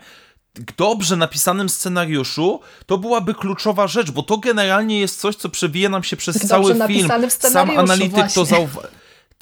dobrze 0.76 1.16
napisanym 1.16 1.68
scenariuszu 1.68 2.60
to 2.86 2.98
byłaby 2.98 3.34
kluczowa 3.34 3.86
rzecz, 3.86 4.10
bo 4.10 4.22
to 4.22 4.38
generalnie 4.38 5.00
jest 5.00 5.20
coś, 5.20 5.36
co 5.36 5.48
przewija 5.48 5.88
nam 5.88 6.02
się 6.04 6.16
przez 6.16 6.34
Dobrze 6.34 6.48
cały 6.48 6.88
film. 6.88 7.08
Sam 7.38 7.70
analityk 7.78 8.10
to 8.12 8.16
właśnie. 8.20 8.44
zauważył. 8.46 8.90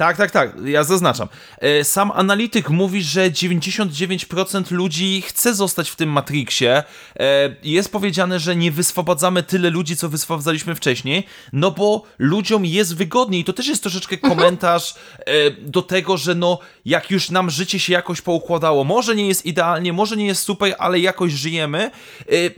Tak, 0.01 0.17
tak, 0.17 0.31
tak, 0.31 0.53
ja 0.65 0.85
zaznaczam. 0.85 1.29
E, 1.59 1.85
Sam 1.85 2.11
analityk 2.15 2.71
mówi, 2.71 3.03
że 3.03 3.31
99% 3.31 4.71
ludzi 4.71 5.23
chce 5.27 5.55
zostać 5.55 5.91
w 5.91 5.97
tym 5.97 6.09
Matrixie. 6.09 6.83
E, 7.21 7.57
Jest 7.63 7.93
powiedziane, 7.93 8.41
że 8.41 8.57
nie 8.57 8.73
wyswobadzamy 8.73 9.43
tyle 9.43 9.71
ludzi, 9.71 9.97
co 9.97 10.09
wyswobadzaliśmy 10.09 10.75
wcześniej, 10.75 11.27
no 11.53 11.71
bo 11.71 12.03
ludziom 12.19 12.67
jest 12.67 12.97
wygodniej. 12.97 13.45
To 13.45 13.53
też 13.53 13.67
jest 13.67 13.83
troszeczkę 13.83 14.17
komentarz 14.17 14.95
e, 15.19 15.51
do 15.51 15.83
tego, 15.83 16.17
że 16.17 16.35
no, 16.35 16.59
jak 16.85 17.11
już 17.11 17.31
nam 17.31 17.51
życie 17.51 17.79
się 17.79 17.93
jakoś 17.93 18.21
poukładało, 18.21 18.85
może 18.85 19.17
nie 19.17 19.29
jest 19.29 19.47
idealnie, 19.47 19.93
może 19.93 20.17
nie 20.17 20.27
jest 20.27 20.43
super, 20.43 20.75
ale 20.79 20.99
jakoś 21.01 21.33
żyjemy, 21.33 21.91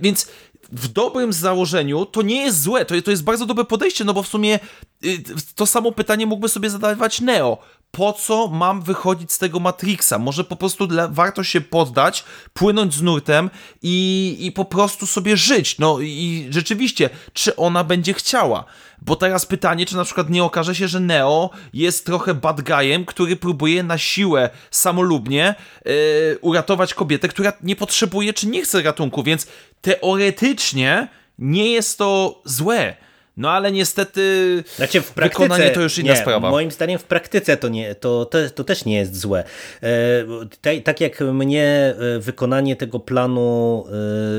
więc 0.00 0.28
w 0.72 0.88
dobrym 0.88 1.32
założeniu 1.32 2.06
to 2.06 2.22
nie 2.22 2.42
jest 2.42 2.62
złe, 2.62 2.84
to, 2.84 3.02
to 3.02 3.10
jest 3.10 3.24
bardzo 3.24 3.46
dobre 3.46 3.64
podejście, 3.64 4.04
no 4.04 4.14
bo 4.14 4.22
w 4.22 4.28
sumie 4.28 4.60
y, 5.04 5.22
to 5.54 5.66
samo 5.66 5.92
pytanie 5.92 6.26
mógłby 6.26 6.48
sobie 6.48 6.70
zadawać 6.70 7.20
Neo. 7.20 7.58
Po 7.92 8.12
co 8.12 8.48
mam 8.48 8.82
wychodzić 8.82 9.32
z 9.32 9.38
tego 9.38 9.60
Matrixa? 9.60 10.18
Może 10.18 10.44
po 10.44 10.56
prostu 10.56 10.86
dla, 10.86 11.08
warto 11.08 11.44
się 11.44 11.60
poddać, 11.60 12.24
płynąć 12.54 12.94
z 12.94 13.02
nurtem 13.02 13.50
i, 13.82 14.36
i 14.40 14.52
po 14.52 14.64
prostu 14.64 15.06
sobie 15.06 15.36
żyć. 15.36 15.78
No 15.78 16.00
i 16.00 16.46
rzeczywiście, 16.50 17.10
czy 17.32 17.56
ona 17.56 17.84
będzie 17.84 18.14
chciała? 18.14 18.64
Bo 19.02 19.16
teraz 19.16 19.46
pytanie, 19.46 19.86
czy 19.86 19.96
na 19.96 20.04
przykład 20.04 20.30
nie 20.30 20.44
okaże 20.44 20.74
się, 20.74 20.88
że 20.88 21.00
Neo 21.00 21.50
jest 21.72 22.06
trochę 22.06 22.34
bad 22.34 22.60
guyem, 22.60 23.04
który 23.04 23.36
próbuje 23.36 23.82
na 23.82 23.98
siłę, 23.98 24.50
samolubnie 24.70 25.54
yy, 25.84 25.92
uratować 26.40 26.94
kobietę, 26.94 27.28
która 27.28 27.52
nie 27.62 27.76
potrzebuje 27.76 28.32
czy 28.32 28.46
nie 28.46 28.62
chce 28.62 28.82
ratunku, 28.82 29.22
więc 29.22 29.46
teoretycznie 29.80 31.08
nie 31.38 31.70
jest 31.70 31.98
to 31.98 32.40
złe. 32.44 32.96
No 33.36 33.50
ale 33.50 33.72
niestety 33.72 34.64
znaczy 34.76 35.00
w 35.00 35.10
praktyce, 35.10 35.42
wykonanie 35.42 35.70
to 35.70 35.80
już 35.80 35.98
inna 35.98 36.12
nie, 36.12 36.18
sprawa. 36.18 36.50
Moim 36.50 36.70
zdaniem 36.70 36.98
w 36.98 37.04
praktyce 37.04 37.56
to, 37.56 37.68
nie, 37.68 37.94
to, 37.94 38.24
to, 38.24 38.38
to 38.54 38.64
też 38.64 38.84
nie 38.84 38.96
jest 38.96 39.20
złe. 39.20 39.44
E, 39.82 40.80
tak 40.80 41.00
jak 41.00 41.20
mnie 41.20 41.94
e, 42.16 42.18
wykonanie 42.18 42.76
tego 42.76 43.00
planu 43.00 43.84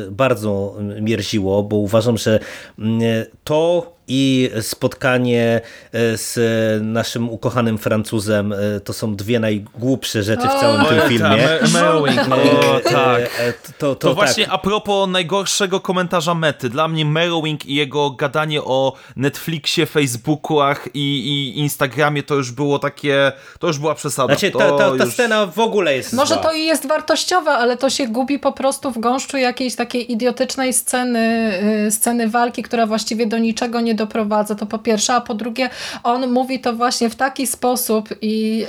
e, 0.08 0.12
bardzo 0.12 0.78
mierziło, 1.02 1.64
bo 1.64 1.76
uważam, 1.76 2.18
że 2.18 2.40
mm, 2.80 3.02
to 3.44 3.94
i 4.16 4.50
spotkanie 4.62 5.62
e, 5.92 6.18
z 6.18 6.38
naszym 6.84 7.30
ukochanym 7.30 7.78
Francuzem 7.78 8.54
e, 8.54 8.80
to 8.80 8.94
są 8.94 9.16
dwie 9.16 9.40
najgłupsze 9.40 10.24
rzeczy 10.24 10.48
w 10.48 10.60
całym 10.60 10.82
O, 10.82 10.86
tym 10.86 10.98
tak, 11.00 11.08
filmie. 11.10 11.48
Merowing, 11.74 12.20
o, 12.20 12.80
tak. 12.80 13.22
E, 13.40 13.54
To, 13.54 13.72
to, 13.78 13.96
To, 13.96 14.08
tak. 14.08 14.16
właśnie 14.16 14.50
a 14.52 14.58
propos 14.58 15.10
najgorszego 15.10 15.80
komentarza 15.80 16.36
Mety. 16.36 16.70
Dla 16.70 16.88
mnie 16.88 17.06
Merowing 17.06 17.66
i 17.66 17.76
jego 17.76 18.12
gadanie 18.12 18.62
o 18.64 18.94
Netflixie, 19.16 19.86
Facebookach 19.86 20.88
i, 20.94 21.00
i 21.00 21.60
Instagramie 21.60 22.24
to 22.24 22.36
już 22.36 22.52
było 22.52 22.80
takie, 22.80 23.32
to 23.60 23.68
już 23.68 23.80
była 23.80 23.96
przesada. 23.96 24.34
Znaczy, 24.34 24.52
to 24.52 24.60
ta, 24.60 24.72
ta, 24.72 24.98
ta 24.98 25.04
już... 25.04 25.14
scena 25.14 25.46
w 25.46 25.60
ogóle 25.60 25.96
jest 25.96 26.14
Może 26.14 26.34
zła. 26.34 26.44
to 26.44 26.54
i 26.54 26.66
jest 26.66 26.88
wartościowe, 26.88 27.52
ale 27.52 27.78
to 27.78 27.90
się 27.90 28.08
gubi 28.08 28.40
po 28.40 28.52
prostu 28.52 28.92
w 28.92 29.00
gąszczu 29.00 29.38
jakiejś 29.38 29.76
takiej 29.76 30.12
idiotycznej 30.12 30.74
sceny, 30.74 31.52
y, 31.88 31.92
sceny 31.92 32.30
walki, 32.30 32.64
która 32.64 32.86
właściwie 32.86 33.28
do 33.28 33.38
niczego 33.38 33.82
nie 33.82 33.96
doprowadza, 34.06 34.56
to 34.56 34.66
po 34.66 34.80
pierwsze, 34.80 35.14
a 35.14 35.22
po 35.22 35.34
drugie 35.34 35.70
on 36.04 36.32
mówi 36.32 36.60
to 36.60 36.74
właśnie 36.74 37.10
w 37.10 37.16
taki 37.16 37.48
sposób 37.48 38.10
i 38.22 38.66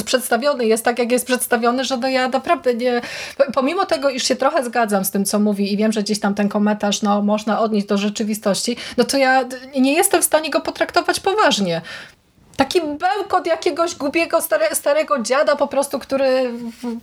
y, 0.00 0.04
przedstawiony 0.04 0.66
jest 0.66 0.84
tak, 0.84 0.98
jak 0.98 1.12
jest 1.12 1.26
przedstawiony, 1.26 1.84
że 1.84 1.96
no 1.96 2.08
ja 2.08 2.28
naprawdę 2.28 2.74
nie, 2.74 3.00
pomimo 3.54 3.86
tego, 3.86 4.10
iż 4.10 4.24
się 4.24 4.36
trochę 4.36 4.64
zgadzam 4.64 5.04
z 5.04 5.10
tym, 5.10 5.24
co 5.24 5.38
mówi 5.38 5.72
i 5.72 5.76
wiem, 5.76 5.92
że 5.92 6.02
gdzieś 6.02 6.20
tam 6.20 6.34
ten 6.34 6.48
komentarz 6.48 7.02
no, 7.02 7.22
można 7.22 7.60
odnieść 7.60 7.86
do 7.86 7.98
rzeczywistości, 7.98 8.76
no 8.96 9.04
to 9.04 9.16
ja 9.16 9.44
nie 9.80 9.94
jestem 9.94 10.22
w 10.22 10.24
stanie 10.24 10.50
go 10.50 10.60
potraktować 10.60 11.20
poważnie. 11.20 11.82
Taki 12.58 12.80
bełkot 12.80 13.46
jakiegoś 13.46 13.94
głupiego 13.94 14.40
stare, 14.40 14.74
starego 14.74 15.22
dziada 15.22 15.56
po 15.56 15.68
prostu, 15.68 15.98
który... 15.98 16.52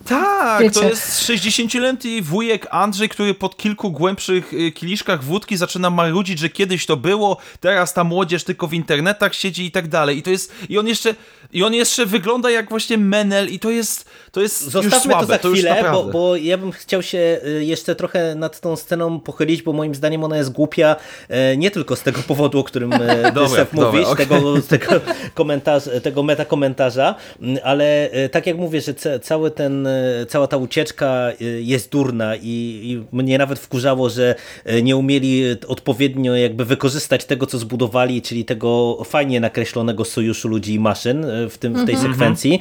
Tak, 0.08 0.62
Wiecie. 0.62 0.80
to 0.80 0.88
jest 0.88 1.22
60-letni 1.22 2.22
wujek 2.22 2.66
Andrzej, 2.70 3.08
który 3.08 3.34
po 3.34 3.48
kilku 3.48 3.90
głębszych 3.90 4.52
y, 4.52 4.72
kieliszkach 4.72 5.24
wódki 5.24 5.56
zaczyna 5.56 5.90
marudzić, 5.90 6.38
że 6.38 6.48
kiedyś 6.48 6.86
to 6.86 6.96
było, 6.96 7.36
teraz 7.60 7.94
ta 7.94 8.04
młodzież 8.04 8.44
tylko 8.44 8.66
w 8.66 8.74
internetach 8.74 9.34
siedzi 9.34 9.66
i 9.66 9.70
tak 9.70 9.88
dalej. 9.88 10.18
I 10.18 10.22
to 10.22 10.30
jest, 10.30 10.52
i 10.68 10.78
on 10.78 10.86
jeszcze, 10.86 11.14
i 11.52 11.62
on 11.62 11.74
jeszcze 11.74 12.06
wygląda 12.06 12.50
jak 12.50 12.68
właśnie 12.68 12.98
Menel 12.98 13.48
i 13.48 13.58
to 13.58 13.70
jest, 13.70 14.10
to 14.32 14.40
jest 14.40 14.62
już 14.62 14.72
Zostawmy 14.72 15.12
słabe, 15.12 15.26
to 15.26 15.32
za 15.32 15.38
to 15.38 15.50
chwilę, 15.50 15.70
bo, 15.70 15.82
naprawdę. 15.82 16.12
bo 16.12 16.36
ja 16.36 16.58
bym 16.58 16.72
chciał 16.72 17.02
się 17.02 17.40
y, 17.46 17.64
jeszcze 17.64 17.94
trochę 17.94 18.34
nad 18.34 18.60
tą 18.60 18.76
sceną 18.76 19.20
pochylić, 19.20 19.62
bo 19.62 19.72
moim 19.72 19.94
zdaniem 19.94 20.24
ona 20.24 20.36
jest 20.36 20.52
głupia 20.52 20.96
e, 21.28 21.56
nie 21.56 21.70
tylko 21.70 21.96
z 21.96 22.02
tego 22.02 22.22
powodu, 22.22 22.58
o 22.58 22.64
którym 22.64 22.90
dobra, 23.34 23.66
mówisz, 23.72 24.06
okej. 24.06 24.26
tego, 24.26 24.62
tego, 24.68 24.92
komentarz, 25.46 25.88
tego 26.02 26.22
metakomentarza, 26.22 27.14
m, 27.42 27.58
ale 27.64 28.10
e, 28.10 28.28
tak 28.28 28.46
jak 28.46 28.56
mówię, 28.56 28.80
że 28.80 28.94
ca, 28.94 29.18
cały 29.18 29.50
ten, 29.50 29.86
e, 29.86 30.26
cała 30.28 30.46
ta 30.46 30.56
ucieczka 30.56 31.06
e, 31.06 31.44
jest 31.44 31.90
durna 31.90 32.36
i, 32.36 32.80
i 32.84 33.16
mnie 33.16 33.38
nawet 33.38 33.58
wkurzało, 33.58 34.10
że 34.10 34.34
nie 34.82 34.96
umieli 34.96 35.44
odpowiednio 35.68 36.36
jakby 36.36 36.64
wykorzystać 36.64 37.24
tego, 37.24 37.46
co 37.46 37.58
zbudowali, 37.58 38.22
czyli 38.22 38.44
tego 38.44 38.98
fajnie 39.04 39.40
nakreślonego 39.40 40.04
sojuszu 40.04 40.48
ludzi 40.48 40.74
i 40.74 40.80
maszyn 40.80 41.26
w, 41.50 41.58
tym, 41.58 41.74
w 41.74 41.86
tej 41.86 41.96
sekwencji, 41.96 42.60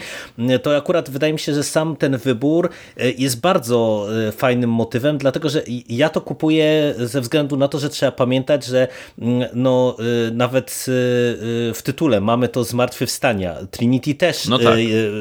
to 0.63 0.77
akurat 0.77 1.09
wydaje 1.09 1.33
mi 1.33 1.39
się, 1.39 1.53
że 1.53 1.63
sam 1.63 1.95
ten 1.95 2.17
wybór 2.17 2.69
jest 3.17 3.41
bardzo 3.41 4.07
fajnym 4.31 4.69
motywem, 4.69 5.17
dlatego 5.17 5.49
że 5.49 5.63
ja 5.89 6.09
to 6.09 6.21
kupuję 6.21 6.93
ze 6.97 7.21
względu 7.21 7.57
na 7.57 7.67
to, 7.67 7.79
że 7.79 7.89
trzeba 7.89 8.11
pamiętać, 8.11 8.65
że 8.65 8.87
mm, 9.19 9.49
no, 9.53 9.97
nawet 10.31 10.85
w 11.73 11.79
tytule 11.83 12.21
mamy 12.21 12.47
to 12.47 12.63
zmartwychwstania. 12.75 13.55
Trinity 13.71 14.15
też 14.15 14.47
No 14.47 14.59
tak. 14.59 14.77
e, 14.77 14.79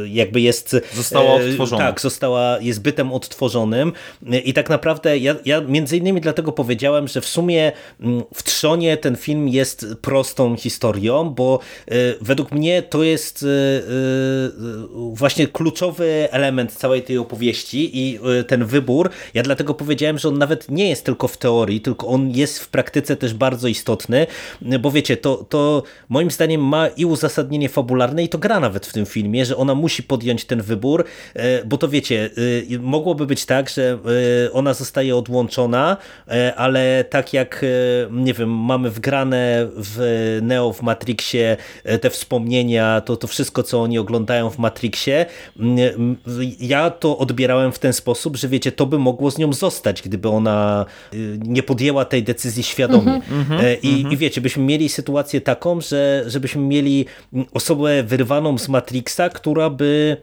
jakby 0.08 0.40
jest... 0.40 0.76
Została 0.94 1.30
e, 1.30 1.34
odtworzona. 1.34 1.86
Tak, 1.86 2.00
została, 2.00 2.58
jest 2.60 2.82
bytem 2.82 3.12
odtworzonym 3.12 3.92
e, 4.32 4.38
i 4.38 4.52
tak 4.52 4.70
naprawdę 4.70 5.18
ja, 5.18 5.34
ja 5.44 5.60
między 5.60 5.96
innymi 5.96 6.20
dlatego 6.20 6.52
powiedziałem, 6.52 7.08
że 7.08 7.20
w 7.20 7.26
sumie 7.26 7.72
mm, 8.00 8.22
w 8.34 8.42
Trzonie 8.42 8.96
ten 8.96 9.16
film 9.16 9.48
jest 9.48 9.86
prostą 10.02 10.56
historią, 10.56 11.30
bo 11.30 11.58
e, 11.88 11.94
według 12.20 12.52
mnie 12.52 12.82
to 12.82 13.02
jest 13.02 13.42
e, 13.42 13.46
e, 13.46 13.90
właśnie 15.12 15.46
kluczowy 15.46 16.28
element 16.30 16.72
całej 16.72 17.02
tej 17.02 17.18
opowieści 17.18 17.98
i 17.98 18.18
e, 18.40 18.44
ten 18.44 18.64
wybór, 18.64 19.10
ja 19.34 19.42
dlatego 19.42 19.74
powiedziałem, 19.74 20.18
że 20.18 20.28
on 20.28 20.38
nawet 20.38 20.70
nie 20.70 20.88
jest 20.88 21.04
tylko 21.04 21.28
w 21.28 21.36
teorii, 21.36 21.80
tylko 21.80 22.06
on 22.06 22.30
jest 22.30 22.58
w 22.58 22.68
praktyce 22.68 23.16
też 23.16 23.34
bardzo 23.34 23.68
istotny, 23.68 24.26
bo 24.80 24.90
wiecie, 24.90 25.16
to, 25.16 25.46
to 25.48 25.82
moim 26.08 26.30
zdaniem 26.30 26.60
ma 26.60 26.88
i 26.88 27.04
uzasadnienie 27.04 27.43
fabularne 27.68 28.24
i 28.24 28.28
to 28.28 28.38
gra 28.38 28.60
nawet 28.60 28.86
w 28.86 28.92
tym 28.92 29.06
filmie, 29.06 29.44
że 29.44 29.56
ona 29.56 29.74
musi 29.74 30.02
podjąć 30.02 30.44
ten 30.44 30.62
wybór, 30.62 31.04
e, 31.34 31.64
bo 31.64 31.78
to 31.78 31.88
wiecie, 31.88 32.30
e, 32.72 32.78
mogłoby 32.78 33.26
być 33.26 33.46
tak, 33.46 33.70
że 33.70 33.98
e, 34.46 34.52
ona 34.52 34.74
zostaje 34.74 35.16
odłączona, 35.16 35.96
ale 36.56 37.04
tak 37.10 37.32
jak, 37.32 37.64
nie 38.10 38.34
wiem, 38.34 38.50
mamy 38.50 38.90
wgrane 38.90 39.68
w 39.76 40.38
Neo, 40.42 40.72
w 40.72 40.82
Matrixie 40.82 41.56
te 42.00 42.10
wspomnienia, 42.10 43.00
to, 43.00 43.16
to 43.16 43.26
wszystko, 43.26 43.62
co 43.62 43.82
oni 43.82 43.98
oglądają 43.98 44.50
w 44.50 44.58
Matrixie, 44.58 45.26
ja 46.60 46.90
to 46.90 47.18
odbierałem 47.18 47.72
w 47.72 47.78
ten 47.78 47.92
sposób, 47.92 48.36
że 48.36 48.48
wiecie, 48.48 48.72
to 48.72 48.86
by 48.86 48.98
mogło 48.98 49.30
z 49.30 49.38
nią 49.38 49.52
zostać, 49.52 50.02
gdyby 50.02 50.28
ona 50.28 50.86
nie 51.38 51.62
podjęła 51.62 52.04
tej 52.04 52.22
decyzji 52.22 52.62
świadomie. 52.62 53.20
E, 53.50 53.74
I, 53.74 54.12
I 54.12 54.16
wiecie, 54.16 54.40
byśmy 54.40 54.62
mieli 54.62 54.88
sytuację 54.88 55.40
taką, 55.40 55.80
że 55.80 56.24
żebyśmy 56.26 56.62
mieli 56.62 57.06
osobę 57.52 58.02
wyrwaną 58.02 58.58
z 58.58 58.68
Matrixa, 58.68 59.28
która 59.28 59.70
by 59.70 60.16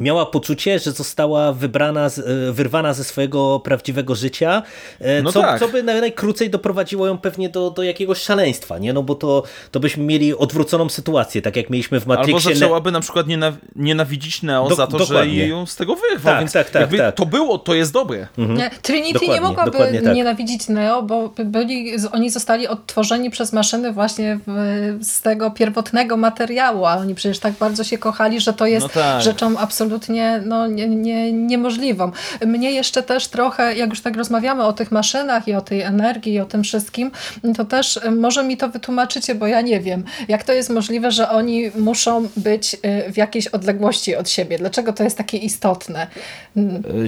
miała 0.00 0.26
poczucie, 0.26 0.78
że 0.78 0.92
została 0.92 1.52
wybrana, 1.52 2.06
e, 2.06 2.52
wyrwana 2.52 2.94
ze 2.94 3.04
swojego 3.04 3.60
prawdziwego 3.60 4.14
życia, 4.14 4.62
e, 5.00 5.22
No 5.22 5.32
co, 5.32 5.40
tak. 5.40 5.60
co 5.60 5.68
by 5.68 5.82
naj- 5.82 6.00
najkrócej 6.00 6.50
doprowadziło 6.50 7.06
ją 7.06 7.18
pewnie 7.18 7.48
do, 7.48 7.70
do 7.70 7.82
jakiegoś 7.82 8.18
szaleństwa, 8.22 8.78
nie? 8.78 8.92
No 8.92 9.02
bo 9.02 9.14
to, 9.14 9.42
to 9.70 9.80
byśmy 9.80 10.04
mieli 10.04 10.34
odwróconą 10.36 10.88
sytuację, 10.88 11.42
tak 11.42 11.56
jak 11.56 11.70
mieliśmy 11.70 12.00
w 12.00 12.02
Albo 12.10 12.14
Matrixie. 12.14 12.54
zaczęłaby 12.54 12.92
na 12.92 13.00
przykład 13.00 13.26
nienaw 13.26 13.54
nienawidzić 13.76 14.42
Neo 14.42 14.68
Do- 14.68 14.74
za 14.74 14.86
to, 14.86 14.98
dokładnie. 14.98 15.34
że 15.40 15.48
ją 15.48 15.66
z 15.66 15.76
tego 15.76 15.94
wyrwał, 15.94 16.32
Tak, 16.32 16.38
więc 16.40 16.52
tak, 16.52 16.70
tak, 16.70 16.80
jakby 16.80 16.98
tak. 16.98 17.14
to 17.14 17.26
było, 17.26 17.58
to 17.58 17.74
jest 17.74 17.92
dobre. 17.92 18.26
Nie, 18.38 18.70
Trinity 18.82 19.12
Dokładnie, 19.12 19.34
nie 19.34 19.40
mogłaby 19.40 19.70
tak. 20.04 20.14
nienawidzić 20.14 20.68
Neo, 20.68 21.02
bo 21.02 21.30
byli, 21.44 21.92
oni 22.12 22.30
zostali 22.30 22.68
odtworzeni 22.68 23.30
przez 23.30 23.52
maszyny 23.52 23.92
właśnie 23.92 24.38
w, 24.46 25.04
z 25.04 25.22
tego 25.22 25.50
pierwotnego 25.50 26.16
materiału, 26.16 26.86
a 26.86 26.96
oni 26.96 27.14
przecież 27.14 27.38
tak 27.38 27.52
bardzo 27.54 27.84
się 27.84 27.98
kochali, 27.98 28.40
że 28.40 28.52
to 28.52 28.66
jest 28.66 28.82
No 28.82 29.02
tak. 29.02 29.22
rzeczą 29.22 29.58
absolutnie 29.58 29.85
no, 30.44 30.66
nie, 30.66 30.88
nie, 30.88 31.32
niemożliwą. 31.32 32.12
Mnie 32.46 32.70
jeszcze 32.72 33.02
też 33.02 33.28
trochę, 33.28 33.76
jak 33.76 33.90
już 33.90 34.00
tak 34.00 34.16
rozmawiamy 34.16 34.64
o 34.64 34.72
tych 34.72 34.92
maszynach 34.92 35.48
i 35.48 35.54
o 35.54 35.60
tej 35.60 35.82
energii 35.82 36.32
i 36.32 36.40
o 36.40 36.44
tym 36.44 36.62
wszystkim, 36.64 37.10
to 37.56 37.64
też 37.64 37.96
y, 37.96 38.10
może 38.10 38.44
mi 38.44 38.56
to 38.56 38.68
wytłumaczycie, 38.68 39.34
bo 39.34 39.46
ja 39.46 39.60
nie 39.60 39.80
wiem, 39.80 40.04
jak 40.28 40.44
to 40.44 40.52
jest 40.52 40.70
możliwe, 40.70 41.10
że 41.10 41.30
oni 41.30 41.70
muszą 41.78 42.28
być 42.36 42.74
y, 42.74 43.12
w 43.12 43.16
jakiejś 43.16 43.46
odległości 43.46 44.16
od 44.16 44.30
siebie. 44.30 44.58
Dlaczego 44.58 44.92
to 44.92 45.04
jest 45.04 45.18
takie 45.18 45.36
istotne? 45.38 46.06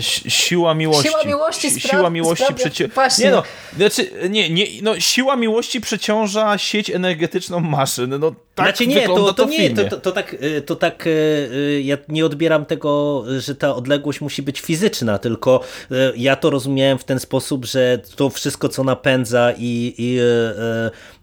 Si- 0.01 0.31
Siła 0.31 0.74
miłości. 0.74 1.09
Siła 1.09 1.24
miłości 1.24 1.70
spra- 1.70 1.91
Siła 1.91 2.11
miłości 2.11 2.45
sprawia-. 2.45 2.89
Właśnie. 2.95 3.24
Nie 3.24 3.31
no, 3.31 3.43
znaczy, 3.76 4.11
nie, 4.31 4.51
nie, 4.51 4.66
no, 4.83 5.01
siła 5.01 5.37
miłości 5.37 5.81
przeciąża 5.81 6.59
sieć 6.59 6.91
energetyczną 6.91 7.61
maszyn. 7.61 8.14
No 8.20 8.35
tak 8.55 8.66
znaczy 8.66 8.87
nie, 8.87 9.07
to, 9.07 9.33
to, 9.33 9.47
w 9.47 9.51
nie, 9.51 9.57
filmie. 9.57 9.85
to, 9.85 9.91
to, 9.91 9.97
to 9.97 10.12
tak, 10.12 10.35
y, 10.35 10.62
to 10.62 10.76
tak 10.76 11.07
y, 11.07 11.11
y, 11.11 11.83
ja 11.85 11.97
nie 12.09 12.26
odbieram 12.26 12.64
tego, 12.68 13.24
że 13.38 13.54
ta 13.54 13.74
odległość 13.74 14.20
musi 14.20 14.42
być 14.42 14.60
fizyczna, 14.60 15.18
tylko 15.18 15.60
e, 15.90 15.94
ja 16.16 16.36
to 16.36 16.50
rozumiałem 16.50 16.98
w 16.98 17.04
ten 17.04 17.20
sposób, 17.20 17.64
że 17.64 17.98
to 18.16 18.30
wszystko, 18.30 18.68
co 18.68 18.84
napędza 18.84 19.52
i, 19.58 19.94
i 19.98 20.18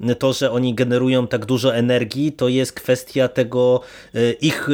e, 0.10 0.16
to, 0.16 0.34
że 0.34 0.52
oni 0.52 0.74
generują 0.74 1.28
tak 1.28 1.46
dużo 1.46 1.76
energii, 1.76 2.32
to 2.32 2.48
jest 2.48 2.74
kwestia 2.74 3.28
tego 3.28 3.82
ich 4.42 4.68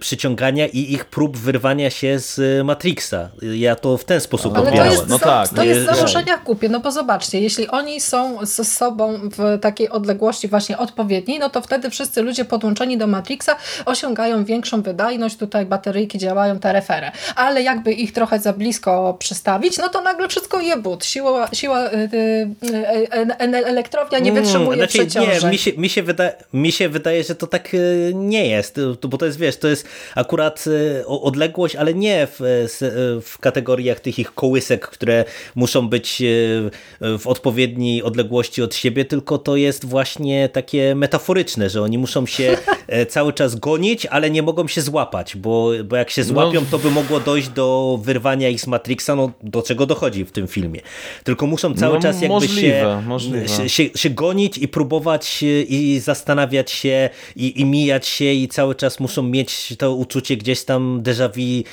przyciągania 0.00 0.66
i 0.66 0.92
ich 0.92 1.04
prób 1.04 1.36
wyrwania 1.36 1.90
się 1.90 2.18
z 2.18 2.64
Matrixa. 2.66 3.30
Ja 3.42 3.76
to 3.76 3.96
w 3.96 4.04
ten 4.04 4.20
sposób 4.20 4.56
Ale 4.56 4.66
odbierałem. 4.66 4.92
to 4.92 4.96
jest, 4.96 5.08
No 5.08 5.18
za, 5.18 5.24
tak, 5.24 5.48
to 5.48 5.64
jest 5.64 5.86
założenia 5.86 6.38
głupie, 6.38 6.68
no 6.68 6.80
bo 6.80 6.92
zobaczcie, 6.92 7.40
jeśli 7.40 7.68
oni 7.68 8.00
są 8.00 8.46
ze 8.46 8.64
sobą 8.64 9.18
w 9.38 9.58
takiej 9.60 9.88
odległości 9.88 10.48
właśnie 10.48 10.78
odpowiedniej, 10.78 11.38
no 11.38 11.50
to 11.50 11.60
wtedy 11.60 11.90
wszyscy 11.90 12.22
ludzie 12.22 12.44
podłączeni 12.44 12.98
do 12.98 13.06
Matrixa 13.06 13.56
osiągają 13.86 14.44
większą 14.44 14.82
wydajność, 14.82 15.36
tutaj 15.36 15.66
bateryjki 16.10 16.18
działają 16.18 16.58
te 16.58 16.72
refery. 16.72 17.10
Ale 17.36 17.62
jakby 17.62 17.92
ich 17.92 18.12
trochę 18.12 18.38
za 18.40 18.52
blisko 18.52 19.16
przystawić, 19.18 19.78
no 19.78 19.88
to 19.88 20.00
nagle 20.00 20.28
wszystko 20.28 20.60
je 20.60 20.76
but. 20.76 21.04
Siła, 21.04 21.48
siła 21.52 21.86
y, 21.86 21.94
y, 21.94 23.46
y, 23.54 23.66
elektrownia 23.66 24.18
nie 24.18 24.30
Mm, 24.30 24.42
wytrzymuje 24.44 24.78
znaczy, 24.78 24.98
przeciążeń. 24.98 25.44
Nie, 25.44 25.50
mi 25.50 25.58
się, 25.58 25.72
mi, 25.72 25.88
się 25.88 26.02
wyda, 26.02 26.30
mi 26.52 26.72
się 26.72 26.88
wydaje, 26.88 27.24
że 27.24 27.34
to 27.34 27.46
tak 27.46 27.74
y, 27.74 28.12
nie 28.14 28.48
jest, 28.48 28.74
to- 29.00 29.08
bo 29.08 29.18
to 29.18 29.26
jest, 29.26 29.38
wiesz, 29.38 29.56
to 29.56 29.68
jest 29.68 29.86
akurat 30.14 30.64
y, 30.66 31.06
odległość, 31.06 31.76
ale 31.76 31.94
nie 31.94 32.26
w, 32.26 32.40
y, 32.40 33.20
w 33.22 33.38
kategoriach 33.40 34.00
tych 34.00 34.18
ich 34.18 34.34
kołysek, 34.34 34.86
które 34.88 35.24
muszą 35.54 35.88
być 35.88 36.22
y, 36.22 36.70
w 37.18 37.26
odpowiedniej 37.26 38.02
odległości 38.02 38.62
od 38.62 38.74
siebie, 38.74 39.04
tylko 39.04 39.38
to 39.38 39.56
jest 39.56 39.84
właśnie 39.84 40.48
takie 40.48 40.94
metaforyczne, 40.94 41.70
że 41.70 41.82
oni 41.82 41.98
muszą 41.98 42.26
się 42.26 42.56
e, 42.88 43.06
cały 43.06 43.32
czas 43.32 43.54
gonić, 43.54 44.06
ale 44.06 44.30
nie 44.30 44.42
mogą 44.42 44.68
się 44.68 44.80
złapać, 44.82 45.36
bo, 45.36 45.70
bo 45.90 45.96
jak 45.96 46.10
się 46.10 46.24
złapią, 46.24 46.64
to 46.70 46.78
by 46.78 46.90
mogło 46.90 47.20
dojść 47.20 47.48
do 47.48 47.98
wyrwania 48.02 48.48
ich 48.48 48.60
z 48.60 48.66
Matrixa, 48.66 49.10
no 49.16 49.30
do 49.42 49.62
czego 49.62 49.86
dochodzi 49.86 50.24
w 50.24 50.32
tym 50.32 50.48
filmie. 50.48 50.80
Tylko 51.24 51.46
muszą 51.46 51.74
cały 51.74 51.94
No, 51.94 52.02
czas 52.02 52.14
jakby 52.16 52.28
możliwe, 52.28 52.62
się, 52.80 53.02
możliwe. 53.06 53.48
się, 53.48 53.68
się, 53.68 53.84
się 53.94 54.10
gonić 54.10 54.58
i 54.58 54.68
próbować 54.68 55.44
i 55.68 56.00
zastanawiać 56.04 56.70
się 56.70 57.10
i, 57.36 57.60
i 57.60 57.64
mijać 57.64 58.06
się 58.06 58.24
i 58.32 58.48
cały 58.48 58.74
czas 58.74 59.00
muszą 59.00 59.22
mieć 59.22 59.74
to 59.78 59.94
uczucie 59.94 60.36
gdzieś 60.36 60.64
tam 60.64 61.02
déjà 61.02 61.28
vu, 61.28 61.64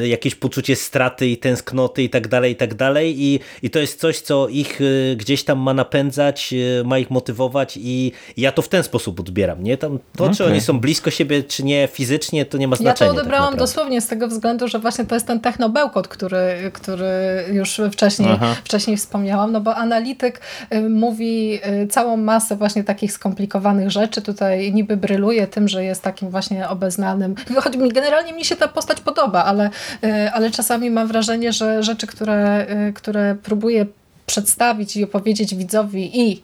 e, 0.00 0.08
jakieś 0.08 0.34
poczucie 0.34 0.76
straty 0.76 1.28
i 1.28 1.36
tęsknoty 1.36 2.02
i 2.02 2.08
tak 2.10 2.28
dalej, 2.28 2.52
i 2.52 2.56
tak 2.56 2.74
dalej 2.74 3.22
i, 3.22 3.40
i 3.62 3.70
to 3.70 3.78
jest 3.78 4.00
coś, 4.00 4.20
co 4.20 4.48
ich 4.48 4.80
e, 4.80 5.16
gdzieś 5.16 5.44
tam 5.44 5.58
ma 5.58 5.74
napędzać, 5.74 6.54
e, 6.80 6.84
ma 6.84 6.98
ich 6.98 7.10
motywować 7.10 7.78
i 7.82 8.12
ja 8.36 8.52
to 8.52 8.62
w 8.62 8.68
ten 8.68 8.82
sposób 8.82 9.20
odbieram, 9.20 9.62
nie? 9.64 9.76
Tam 9.76 9.98
to, 10.16 10.28
czy 10.30 10.44
Okej. 10.44 10.52
oni 10.52 10.60
są 10.60 10.80
blisko 10.80 11.10
siebie, 11.10 11.42
czy 11.42 11.64
nie 11.64 11.88
fizycznie, 11.92 12.44
to 12.44 12.58
nie 12.58 12.68
ma 12.68 12.74
Ja 12.76 12.82
znaczenia. 12.82 13.22
to 13.22 13.23
tak 13.24 13.40
naprawdę. 13.40 13.58
dosłownie 13.58 14.00
z 14.00 14.06
tego 14.06 14.28
względu, 14.28 14.68
że 14.68 14.78
właśnie 14.78 15.04
to 15.04 15.14
jest 15.14 15.26
ten 15.26 15.40
technobełkot, 15.40 16.08
który, 16.08 16.70
który 16.72 17.44
już 17.52 17.80
wcześniej, 17.92 18.30
Aha. 18.32 18.54
wcześniej 18.64 18.96
wspomniałam, 18.96 19.52
no 19.52 19.60
bo 19.60 19.76
analityk 19.76 20.40
y, 20.74 20.88
mówi 20.88 21.60
y, 21.82 21.86
całą 21.86 22.16
masę 22.16 22.56
właśnie 22.56 22.84
takich 22.84 23.12
skomplikowanych 23.12 23.90
rzeczy, 23.90 24.22
tutaj 24.22 24.72
niby 24.72 24.96
bryluje 24.96 25.46
tym, 25.46 25.68
że 25.68 25.84
jest 25.84 26.02
takim 26.02 26.30
właśnie 26.30 26.68
obeznanym, 26.68 27.34
choć 27.62 27.76
mi 27.76 27.92
generalnie 27.92 28.32
mi 28.32 28.44
się 28.44 28.56
ta 28.56 28.68
postać 28.68 29.00
podoba, 29.00 29.44
ale, 29.44 29.70
y, 30.04 30.30
ale 30.32 30.50
czasami 30.50 30.90
mam 30.90 31.08
wrażenie, 31.08 31.52
że 31.52 31.82
rzeczy, 31.82 32.06
które, 32.06 32.66
które 32.94 33.34
próbuje 33.42 33.86
przedstawić 34.26 34.96
i 34.96 35.04
opowiedzieć 35.04 35.54
widzowi 35.54 36.20
i 36.20 36.42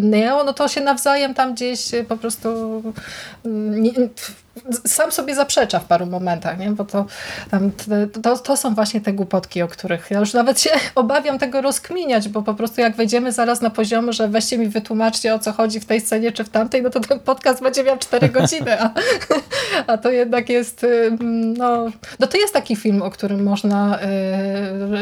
Neo, 0.00 0.44
no 0.44 0.52
to 0.52 0.68
się 0.68 0.80
nawzajem 0.80 1.34
tam 1.34 1.54
gdzieś 1.54 1.90
po 2.08 2.16
prostu 2.16 2.48
mm, 3.44 3.82
nie, 3.82 3.92
sam 4.86 5.12
sobie 5.12 5.34
zaprzecza 5.34 5.78
w 5.78 5.84
paru 5.84 6.06
momentach, 6.06 6.58
nie? 6.58 6.70
bo 6.70 6.84
to, 6.84 7.06
tam, 7.50 7.70
to, 8.22 8.38
to 8.38 8.56
są 8.56 8.74
właśnie 8.74 9.00
te 9.00 9.12
głupotki, 9.12 9.62
o 9.62 9.68
których 9.68 10.10
ja 10.10 10.18
już 10.18 10.34
nawet 10.34 10.60
się 10.60 10.70
obawiam 10.94 11.38
tego 11.38 11.60
rozkminiać, 11.60 12.28
bo 12.28 12.42
po 12.42 12.54
prostu 12.54 12.80
jak 12.80 12.96
wejdziemy 12.96 13.32
zaraz 13.32 13.60
na 13.60 13.70
poziomy, 13.70 14.12
że 14.12 14.28
weźcie 14.28 14.58
mi 14.58 14.68
wytłumaczcie 14.68 15.34
o 15.34 15.38
co 15.38 15.52
chodzi 15.52 15.80
w 15.80 15.84
tej 15.84 16.00
scenie 16.00 16.32
czy 16.32 16.44
w 16.44 16.48
tamtej, 16.48 16.82
no 16.82 16.90
to 16.90 17.00
ten 17.00 17.20
podcast 17.20 17.62
będzie 17.62 17.84
miał 17.84 17.98
4 17.98 18.28
godziny, 18.28 18.80
a, 18.82 18.90
a 19.92 19.98
to 19.98 20.10
jednak 20.10 20.48
jest 20.48 20.84
ym, 20.84 21.52
no, 21.52 21.86
no 22.18 22.26
to 22.26 22.36
jest 22.36 22.54
taki 22.54 22.76
film, 22.76 23.02
o 23.02 23.10
którym 23.10 23.42
można 23.42 23.98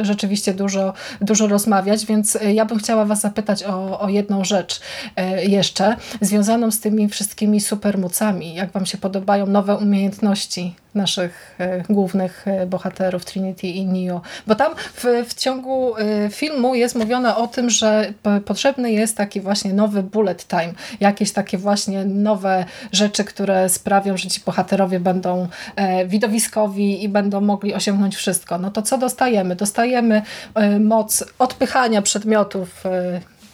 y, 0.01 0.05
rzeczywiście 0.05 0.55
dużo, 0.55 0.93
dużo 1.21 1.47
rozmawiać, 1.47 2.07
więc 2.07 2.37
y, 2.37 2.53
ja 2.53 2.65
bym 2.65 2.79
chciała 2.79 3.05
was 3.05 3.21
zapytać 3.21 3.65
o, 3.65 4.01
o 4.01 4.09
jedną 4.09 4.45
rzecz 4.45 4.81
y, 4.81 5.45
jeszcze, 5.45 5.97
związaną 6.21 6.71
z 6.71 6.81
tymi 6.81 7.09
wszystkimi 7.09 7.61
supermocami. 7.61 8.55
Jak 8.55 8.71
wam 8.71 8.87
się 8.87 8.99
podobają 8.99 9.46
nowe 9.47 9.77
umiejętności 9.77 10.75
naszych 10.95 11.57
y, 11.61 11.93
głównych 11.93 12.45
y, 12.63 12.67
bohaterów 12.67 13.25
Trinity 13.25 13.67
i 13.67 13.87
Neo? 13.87 14.21
Bo 14.47 14.55
tam 14.55 14.75
w, 14.77 15.05
w 15.29 15.35
ciągu 15.35 15.99
y, 15.99 16.31
filmu 16.31 16.75
jest 16.75 16.95
mówione 16.95 17.37
o 17.37 17.47
tym, 17.47 17.71
że 17.71 18.13
potrzebny 18.45 18.93
jest 18.93 19.17
taki 19.17 19.41
właśnie 19.41 19.73
nowy 19.73 20.03
bullet 20.03 20.47
time, 20.47 20.73
jakieś 21.01 21.33
takie 21.33 21.59
właśnie 21.59 22.05
nowe 22.05 22.65
rzeczy, 22.93 23.25
które 23.25 23.69
sprawią, 23.69 24.17
że 24.17 24.29
ci 24.29 24.41
bohaterowie 24.47 25.01
będą 25.01 25.49
e, 25.77 26.07
widowiskowi 26.07 27.05
i 27.05 27.09
będą 27.09 27.41
mogli 27.41 27.75
osiągnąć 27.75 28.17
wszystko. 28.17 28.59
No 28.59 28.71
to 28.71 28.83
co 28.83 28.99
dostajemy? 28.99 29.57
Dostajemy 29.57 30.23
e, 30.55 30.81
moc 30.81 31.25
odpychania 31.39 32.03
przedmiotów. 32.03 32.85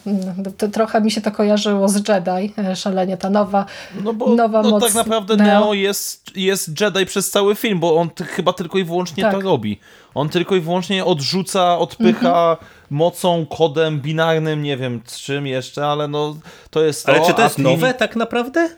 No, 0.06 0.52
to 0.58 0.68
trochę 0.68 1.00
mi 1.00 1.10
się 1.10 1.20
to 1.20 1.30
kojarzyło 1.32 1.88
z 1.88 1.94
Jedi, 2.08 2.52
e, 2.58 2.76
szalenie 2.76 3.16
ta 3.16 3.30
nowa, 3.30 3.66
No 4.04 4.12
bo 4.12 4.34
nowa 4.34 4.62
no, 4.62 4.70
moc 4.70 4.84
tak 4.84 4.94
naprawdę 4.94 5.36
Neo 5.36 5.74
jest, 5.74 6.36
jest 6.36 6.80
Jedi 6.80 7.06
przez 7.06 7.30
cały 7.30 7.54
film, 7.54 7.80
bo 7.80 7.96
on 7.96 8.10
chyba 8.26 8.52
tylko 8.52 8.78
i 8.78 8.84
wyłącznie 8.84 9.22
Tak. 9.22 9.32
to 9.32 9.40
robi. 9.40 9.80
On 10.14 10.28
tylko 10.28 10.56
i 10.56 10.60
wyłącznie 10.60 11.04
odrzuca, 11.04 11.78
odpycha 11.78 12.50
Mhm. 12.50 12.56
mocą, 12.90 13.46
kodem 13.46 14.00
binarnym, 14.00 14.62
nie 14.62 14.76
wiem 14.76 15.00
z 15.04 15.20
czym 15.20 15.46
jeszcze, 15.46 15.86
ale 15.86 16.08
no 16.08 16.36
to 16.70 16.82
jest 16.82 17.06
to. 17.06 17.12
Ale 17.12 17.26
czy 17.26 17.34
to 17.34 17.42
jest 17.42 17.58
nowe 17.58 17.94
tak 17.94 18.16
naprawdę? 18.16 18.68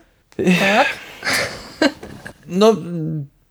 tak? 0.59 0.87
No 2.47 2.73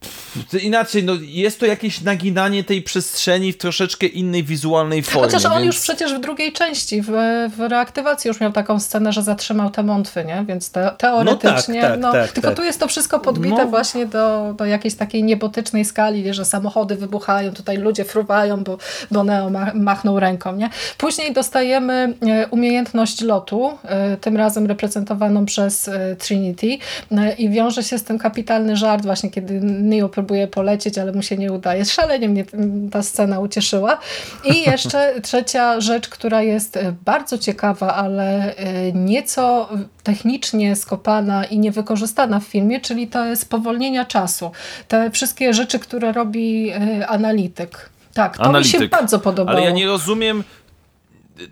pff, 0.01 0.24
inaczej, 0.63 1.05
no 1.05 1.13
jest 1.21 1.61
to 1.61 1.67
jakieś 1.67 2.01
naginanie 2.01 2.65
tej 2.65 2.83
przestrzeni 2.83 3.53
w 3.53 3.59
troszeczkę 3.59 4.07
innej 4.07 4.45
wizualnej 4.45 5.03
formie. 5.03 5.29
Chociaż 5.29 5.45
on 5.45 5.53
więc... 5.53 5.67
już 5.67 5.81
przecież 5.81 6.15
w 6.15 6.21
drugiej 6.21 6.53
części, 6.53 7.03
w, 7.03 7.11
w 7.57 7.61
reaktywacji 7.61 8.29
już 8.29 8.41
miał 8.41 8.53
taką 8.53 8.81
scenę, 8.81 9.13
że 9.13 9.23
zatrzymał 9.23 9.71
te 9.71 9.83
mątwy, 9.83 10.25
nie? 10.25 10.45
Więc 10.49 10.71
te, 10.71 10.91
teoretycznie, 10.99 11.81
tak, 11.81 11.91
tak, 11.91 12.01
no, 12.01 12.13
tak, 12.13 12.33
tylko 12.33 12.49
tak. 12.49 12.57
tu 12.57 12.65
jest 12.65 12.81
to 12.81 12.89
wszystko 12.89 13.21
podbite 13.21 13.57
No. 13.57 13.67
właśnie 13.67 14.07
do, 14.07 14.55
do 14.59 14.65
jakiejś 14.65 14.95
takiej 14.95 15.25
niebotycznej 15.25 15.85
skali, 15.85 16.23
nie? 16.23 16.35
że 16.35 16.45
samochody 16.45 16.97
wybuchają, 16.97 17.53
tutaj 17.53 17.77
ludzie 17.77 18.05
fruwają, 18.05 18.65
bo, 18.65 18.79
bo 19.11 19.25
Neo 19.25 19.51
ma, 19.51 19.73
machnął 19.75 20.21
ręką, 20.21 20.57
nie? 20.57 20.71
Później 20.99 21.33
dostajemy 21.33 22.15
e, 22.27 22.49
umiejętność 22.49 23.21
lotu, 23.21 23.79
e, 23.85 24.17
tym 24.17 24.37
razem 24.37 24.67
reprezentowaną 24.67 25.47
przez 25.47 25.89
e, 25.89 26.17
Trinity 26.17 26.79
i 27.39 27.51
wiąże 27.51 27.83
się 27.83 27.99
z 27.99 28.05
tym 28.05 28.19
kapitalny 28.19 28.77
żart 28.77 29.05
właśnie, 29.05 29.31
kiedy 29.31 29.61
Neo 29.61 30.09
próbuje 30.09 30.24
polecieć, 30.51 30.99
ale 30.99 31.13
mu 31.13 31.23
się 31.23 31.37
nie 31.37 31.53
udaje. 31.53 31.85
Szalenie 31.85 32.29
mnie 32.29 32.45
ta 32.93 33.03
scena 33.03 33.41
ucieszyła. 33.41 33.99
I 34.45 34.63
jeszcze 34.71 35.21
trzecia 35.21 35.81
rzecz, 35.81 36.09
która 36.09 36.43
jest 36.43 36.77
e, 36.77 36.95
bardzo 37.05 37.39
ciekawa, 37.39 37.95
ale 37.95 38.57
e, 38.57 38.93
nieco 38.93 39.69
technicznie 40.03 40.77
skopana 40.77 41.45
i 41.45 41.59
niewykorzystana 41.59 42.41
w 42.41 42.45
filmie, 42.45 42.81
czyli 42.81 43.07
to 43.07 43.25
jest 43.25 43.43
spowolnienia 43.43 44.05
czasu. 44.05 44.51
Te 44.89 45.11
wszystkie 45.11 45.55
rzeczy, 45.55 45.79
które 45.79 46.13
robi 46.13 46.71
e, 46.71 47.07
analityk. 47.07 47.91
Tak, 48.15 48.37
to 48.37 48.43
mi 48.43 48.65
się 48.65 48.79
Analityk. 48.79 48.91
bardzo 48.91 49.19
podobało. 49.19 49.59
Ale 49.59 49.67
ja 49.67 49.73
nie 49.73 49.87
rozumiem. 49.87 50.45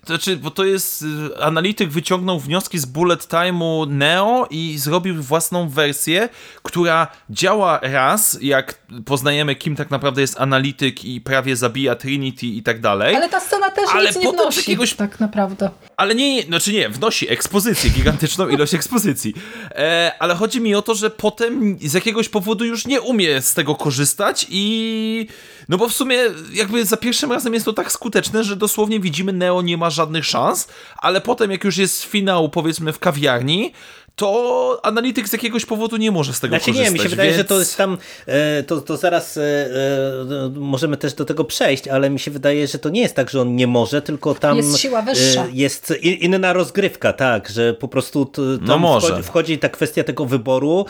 Znaczy, 0.07 0.37
bo 0.37 0.51
to 0.51 0.65
jest. 0.65 1.03
y, 1.03 1.43
Analityk 1.43 1.91
wyciągnął 1.91 2.41
wnioski 2.41 2.79
z 2.79 2.85
bullet 2.87 3.29
time'u 3.29 3.89
Neo 3.89 4.47
i 4.51 4.79
zrobił 4.79 5.23
własną 5.23 5.69
wersję, 5.69 6.29
która 6.63 7.07
działa 7.31 7.79
raz, 7.83 8.39
jak 8.41 8.79
poznajemy, 9.05 9.55
kim 9.55 9.77
tak 9.77 9.91
naprawdę 9.91 10.21
jest 10.21 10.41
analityk 10.41 11.05
i 11.05 11.21
prawie 11.21 11.57
zabija 11.57 11.95
Trinity 11.95 12.47
i 12.47 12.63
tak 12.63 12.81
dalej. 12.81 13.17
Ale 13.17 13.29
ta 13.29 13.41
scena 13.41 13.71
też 13.71 13.85
Ale 13.93 14.09
nic 14.09 14.17
nie 14.17 14.33
wnosi, 14.33 14.97
tak 14.97 15.21
naprawdę. 15.21 15.71
Ale 16.03 16.15
nie, 16.15 16.43
znaczy 16.43 16.73
nie, 16.73 16.89
wnosi 16.89 17.31
ekspozycję, 17.31 17.91
gigantyczną 17.91 18.49
ilość 18.49 18.75
ekspozycji. 18.75 19.35
E, 19.71 20.13
ale 20.19 20.35
chodzi 20.35 20.61
mi 20.61 20.75
o 20.75 20.83
to, 20.83 20.95
że 20.95 21.11
potem 21.11 21.79
z 21.81 21.93
jakiegoś 21.93 22.29
powodu 22.29 22.65
już 22.65 22.87
nie 22.87 23.01
umie 23.01 23.43
z 23.43 23.55
tego 23.55 23.75
korzystać 23.75 24.47
i... 24.51 25.27
No 25.69 25.79
bo 25.79 25.89
w 25.89 25.93
sumie 25.93 26.19
jakby 26.53 26.85
za 26.85 26.97
pierwszym 26.97 27.33
razem 27.33 27.55
jest 27.55 27.67
to 27.67 27.73
tak 27.73 27.93
skuteczne, 27.93 28.45
że 28.45 28.57
dosłownie 28.57 29.01
widzimy 29.01 29.33
Neo 29.33 29.63
nie 29.63 29.77
ma 29.77 29.91
żadnych 29.91 30.25
szans, 30.25 30.69
ale 30.97 31.21
potem 31.21 31.51
jak 31.51 31.65
już 31.65 31.77
jest 31.77 32.03
finał 32.05 32.49
powiedzmy 32.49 32.93
w 32.93 32.99
kawiarni, 32.99 33.73
to 34.17 34.81
analityk 34.83 35.29
z 35.29 35.33
jakiegoś 35.33 35.67
powodu 35.67 35.97
nie 35.97 36.11
może 36.11 36.33
z 36.33 36.41
tego 36.41 36.53
znaczy, 36.53 36.67
korzystać. 36.67 36.87
nie, 36.87 36.93
mi 36.93 36.99
się 36.99 37.09
wydaje, 37.09 37.31
więc... 37.31 37.39
że 37.39 37.45
to 37.45 37.59
jest 37.59 37.77
tam, 37.77 37.99
e, 38.27 38.63
to, 38.63 38.81
to 38.81 38.97
zaraz 38.97 39.37
e, 39.37 39.43
e, 39.43 40.51
możemy 40.55 40.97
też 40.97 41.15
do 41.15 41.25
tego 41.25 41.45
przejść, 41.45 41.89
ale 41.89 42.11
mi 42.11 42.19
się 42.19 42.31
wydaje, 42.31 42.67
że 42.67 42.79
to 42.79 42.89
nie 42.89 43.01
jest 43.01 43.15
tak, 43.15 43.31
że 43.31 43.41
on 43.41 43.57
nie 43.57 43.67
może, 43.67 44.03
tylko 44.03 44.35
tam 44.35 44.57
jest 44.57 44.79
siła 44.79 45.03
wyższa. 45.03 45.47
Jest 45.53 45.95
inna 46.03 46.53
rozgrywka, 46.53 47.13
tak, 47.13 47.49
że 47.49 47.75
po 47.75 47.89
prostu 47.89 48.25
tam 48.25 48.59
no 48.63 48.79
może. 48.79 49.07
Wchodzi, 49.07 49.23
wchodzi 49.23 49.59
ta 49.59 49.69
kwestia 49.69 50.05
tego 50.05 50.27
wyboru 50.27 50.87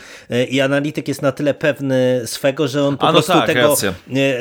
i 0.51 0.61
analityk 0.61 1.09
jest 1.09 1.23
na 1.23 1.33
tyle 1.33 1.55
pewny 1.55 2.23
swego, 2.27 2.69
że 2.69 2.85
on 2.85 2.97
po 2.97 3.07
no 3.07 3.13
prostu 3.13 3.33
tak, 3.33 3.47
tego 3.47 3.69
racja. 3.69 3.95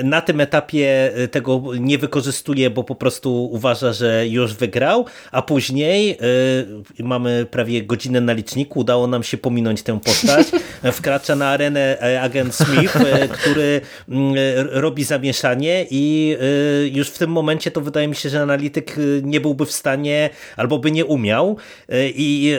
na 0.04 0.22
tym 0.22 0.42
etapie 0.42 1.12
tego 1.32 1.62
nie 1.80 1.98
wykorzystuje, 1.98 2.70
bo 2.70 2.84
po 2.84 2.96
prostu 2.96 3.46
uważa, 3.52 3.94
że 3.94 4.28
już 4.28 4.54
wygrał, 4.54 5.06
a 5.32 5.42
później 5.42 6.18
mamy 7.00 7.46
prawie 7.52 7.84
godzinę 7.84 8.22
na 8.22 8.34
liczniku, 8.34 8.71
udało 8.80 9.08
nam 9.08 9.24
się 9.24 9.38
pominąć 9.38 9.84
tę 9.84 10.00
postać. 10.00 10.48
Wkracza 10.98 11.36
na 11.36 11.48
arenę 11.48 12.02
e, 12.02 12.22
agent 12.22 12.56
Smith, 12.56 12.96
e, 12.96 13.28
który 13.28 13.82
mm, 14.10 14.36
robi 14.72 15.04
zamieszanie 15.04 15.86
i 15.92 16.36
e, 16.40 16.88
już 16.88 17.10
w 17.10 17.18
tym 17.18 17.32
momencie 17.32 17.72
to 17.72 17.82
wydaje 17.82 18.08
mi 18.08 18.16
się, 18.16 18.30
że 18.30 18.42
analityk 18.42 18.96
nie 19.24 19.42
byłby 19.42 19.66
w 19.66 19.72
stanie 19.72 20.30
albo 20.58 20.80
by 20.80 20.92
nie 20.92 21.06
umiał 21.06 21.58
i 22.16 22.58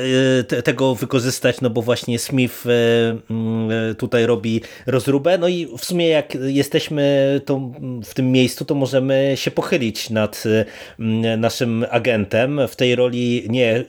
tego 0.65 0.95
wykorzystać, 0.95 1.61
no 1.61 1.71
bo 1.71 1.83
właśnie 1.83 2.19
Smith 2.19 2.65
mm, 2.67 3.95
tutaj 3.99 4.27
robi 4.27 4.61
rozróbę. 4.87 5.39
No 5.39 5.49
i 5.49 5.69
w 5.79 5.85
sumie 5.85 6.09
jak 6.09 6.35
jesteśmy 6.35 7.41
to 7.45 7.61
w 8.05 8.15
tym 8.15 8.33
miejscu, 8.33 8.65
to 8.65 8.75
możemy 8.75 9.33
się 9.35 9.51
pochylić 9.51 10.11
nad 10.11 10.45
naszym 11.39 11.87
agentem. 11.91 12.61
W 12.69 12.77
tej 12.77 12.95
roli 12.97 13.47
nie 13.49 13.85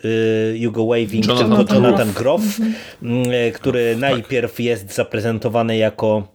Hugo 0.65 0.85
Waving, 0.85 1.27
Jonathan 1.27 1.57
tylko 1.57 1.73
Jonathan 1.73 2.12
Groff. 2.13 2.43
Groff, 2.43 2.59
który 3.53 3.95
najpierw 3.95 4.59
jest 4.59 4.95
zaprezentowany 4.95 5.77
jako 5.77 6.33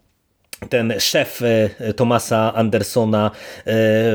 ten 0.69 0.95
szef 0.99 1.43
e, 1.43 1.95
Thomasa 1.95 2.55
Andersona 2.55 3.31
e, 3.31 3.63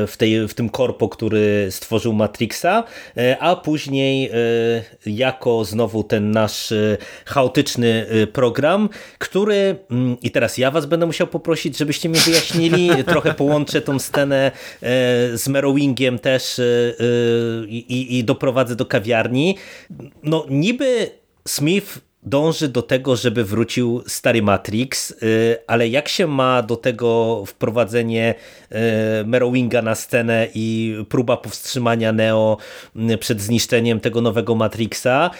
w, 0.06 0.16
tej, 0.18 0.48
w 0.48 0.54
tym 0.54 0.68
korpo, 0.68 1.08
który 1.08 1.68
stworzył 1.70 2.12
Matrixa, 2.12 2.84
e, 3.16 3.38
a 3.38 3.56
później 3.56 4.30
jako 5.06 5.64
znowu 5.64 6.04
ten 6.04 6.30
nasz 6.30 6.72
chaotyczny 7.24 8.06
program, 8.32 8.88
który, 9.18 9.76
mm, 9.90 10.16
i 10.22 10.30
teraz 10.30 10.58
ja 10.58 10.70
was 10.70 10.86
będę 10.86 11.06
musiał 11.06 11.26
poprosić, 11.26 11.78
żebyście 11.78 12.08
mi 12.08 12.18
wyjaśnili, 12.18 12.90
trochę 13.06 13.34
połączę 13.34 13.80
tą 13.80 13.98
scenę 13.98 14.50
z 15.34 15.48
Merowingiem 15.48 16.18
też 16.18 16.60
i, 17.68 17.76
i, 17.76 18.18
i 18.18 18.24
doprowadzę 18.24 18.76
do 18.76 18.86
kawiarni. 18.86 19.56
No 20.22 20.46
niby 20.50 21.10
Smith 21.48 22.00
dąży 22.24 22.68
do 22.68 22.82
tego, 22.82 23.16
żeby 23.16 23.44
wrócił 23.44 24.02
stary 24.06 24.42
Matrix, 24.42 25.10
y, 25.10 25.56
ale 25.66 25.88
jak 25.88 26.08
się 26.08 26.26
ma 26.26 26.62
do 26.62 26.76
tego 26.76 27.42
wprowadzenie 27.46 28.34
y, 28.72 29.24
Merowinga 29.26 29.82
na 29.82 29.94
scenę 29.94 30.48
i 30.54 30.96
próba 31.08 31.36
powstrzymania 31.36 32.12
Neo 32.12 32.56
y, 33.10 33.18
przed 33.18 33.40
zniszczeniem 33.40 34.00
tego 34.00 34.20
nowego 34.20 34.54
Matrixa 34.54 35.30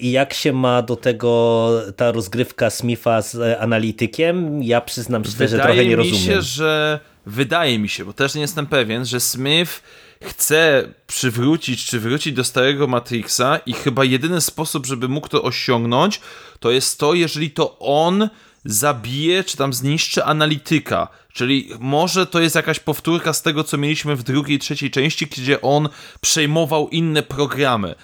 i 0.00 0.10
jak 0.10 0.34
się 0.34 0.52
ma 0.52 0.82
do 0.82 0.96
tego 0.96 1.70
ta 1.96 2.12
rozgrywka 2.12 2.70
Smitha 2.70 3.22
z 3.22 3.60
analitykiem, 3.60 4.62
ja 4.62 4.80
przyznam 4.80 5.24
szczerze, 5.24 5.56
wydaje 5.56 5.64
trochę 5.64 5.84
nie 5.84 5.88
mi 5.88 5.96
rozumiem. 5.96 6.20
Się, 6.20 6.42
że 6.42 7.00
wydaje 7.26 7.78
mi 7.78 7.88
się, 7.88 8.04
bo 8.04 8.12
też 8.12 8.34
nie 8.34 8.40
jestem 8.40 8.66
pewien, 8.66 9.04
że 9.04 9.20
Smith 9.20 9.82
chce 10.22 10.88
przywrócić, 11.06 11.86
czy 11.86 12.00
wrócić 12.00 12.32
do 12.32 12.44
starego 12.44 12.86
Matrixa 12.86 13.60
i 13.66 13.72
chyba 13.72 14.04
jedyny 14.04 14.40
sposób, 14.40 14.86
żeby 14.86 15.08
mógł 15.08 15.28
to 15.28 15.42
osiągnąć, 15.42 16.20
to 16.60 16.70
jest 16.70 16.98
to, 16.98 17.14
jeżeli 17.14 17.50
to 17.50 17.78
on 17.78 18.28
zabije, 18.64 19.44
czy 19.44 19.56
tam 19.56 19.72
zniszczy 19.72 20.24
analityka. 20.24 21.08
Czyli 21.32 21.68
może 21.78 22.26
to 22.26 22.40
jest 22.40 22.56
jakaś 22.56 22.80
powtórka 22.80 23.32
z 23.32 23.42
tego, 23.42 23.64
co 23.64 23.78
mieliśmy 23.78 24.16
w 24.16 24.22
drugiej, 24.22 24.58
trzeciej 24.58 24.90
części, 24.90 25.26
gdzie 25.26 25.60
on 25.60 25.88
przejmował 26.20 26.88
inne 26.88 27.22
programy. 27.22 27.94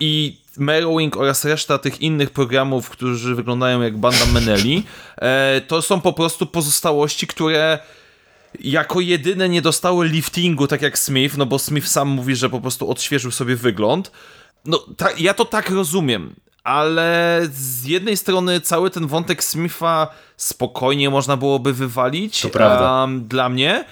I 0.00 0.42
Merowing 0.56 1.16
oraz 1.16 1.44
reszta 1.44 1.78
tych 1.78 2.00
innych 2.00 2.30
programów, 2.30 2.90
którzy 2.90 3.34
wyglądają 3.34 3.82
jak 3.82 3.98
banda 3.98 4.26
Meneli, 4.26 4.82
e, 5.16 5.60
to 5.68 5.82
są 5.82 6.00
po 6.00 6.12
prostu 6.12 6.46
pozostałości, 6.46 7.26
które 7.26 7.78
jako 8.60 9.00
jedyne 9.00 9.48
nie 9.48 9.62
dostały 9.62 10.08
liftingu, 10.08 10.66
tak 10.66 10.82
jak 10.82 10.98
Smith, 10.98 11.36
no 11.36 11.46
bo 11.46 11.58
Smith 11.58 11.88
sam 11.88 12.08
mówi, 12.08 12.36
że 12.36 12.50
po 12.50 12.60
prostu 12.60 12.90
odświeżył 12.90 13.30
sobie 13.30 13.56
wygląd. 13.56 14.12
No, 14.64 14.84
ta, 14.96 15.08
ja 15.18 15.34
to 15.34 15.44
tak 15.44 15.70
rozumiem, 15.70 16.34
ale 16.64 17.40
z 17.52 17.84
jednej 17.84 18.16
strony 18.16 18.60
cały 18.60 18.90
ten 18.90 19.06
wątek 19.06 19.44
Smitha 19.44 20.08
spokojnie 20.36 21.10
można 21.10 21.36
byłoby 21.36 21.72
wywalić. 21.72 22.40
To 22.40 22.48
prawda. 22.48 23.00
Um, 23.00 23.28
dla 23.28 23.48
mnie. 23.48 23.84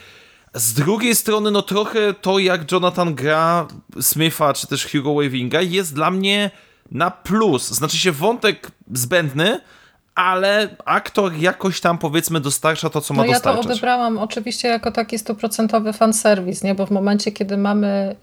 Z 0.55 0.73
drugiej 0.73 1.15
strony, 1.15 1.51
no 1.51 1.63
trochę 1.63 2.15
to, 2.15 2.39
jak 2.39 2.73
Jonathan 2.73 3.15
gra 3.15 3.69
Smitha, 4.01 4.53
czy 4.55 4.67
też 4.67 4.87
Hugo 4.93 5.15
Wavinga, 5.15 5.61
jest 5.61 5.95
dla 5.95 6.11
mnie 6.11 6.51
na 6.91 7.11
plus. 7.11 7.69
Znaczy 7.69 7.99
się 7.99 8.13
wątek 8.13 8.71
zbędny, 8.93 9.61
ale 10.25 10.69
aktor 10.85 11.37
jakoś 11.37 11.81
tam 11.81 11.99
powiedzmy 11.99 12.41
dostarcza 12.41 12.91
to, 12.91 13.01
co 13.01 13.15
ma 13.15 13.23
no 13.23 13.33
dostarczać. 13.33 13.57
Ja 13.57 13.69
to 13.69 13.73
odebrałam 13.73 14.19
oczywiście 14.19 14.69
jako 14.69 14.93
taki 14.93 15.19
stuprocentowy 15.19 15.93
fanserwis, 15.93 16.63
nie? 16.63 16.75
bo 16.75 16.87
w 16.87 16.91
momencie, 16.91 17.33
kiedy 17.33 17.57
mamy, 17.57 18.17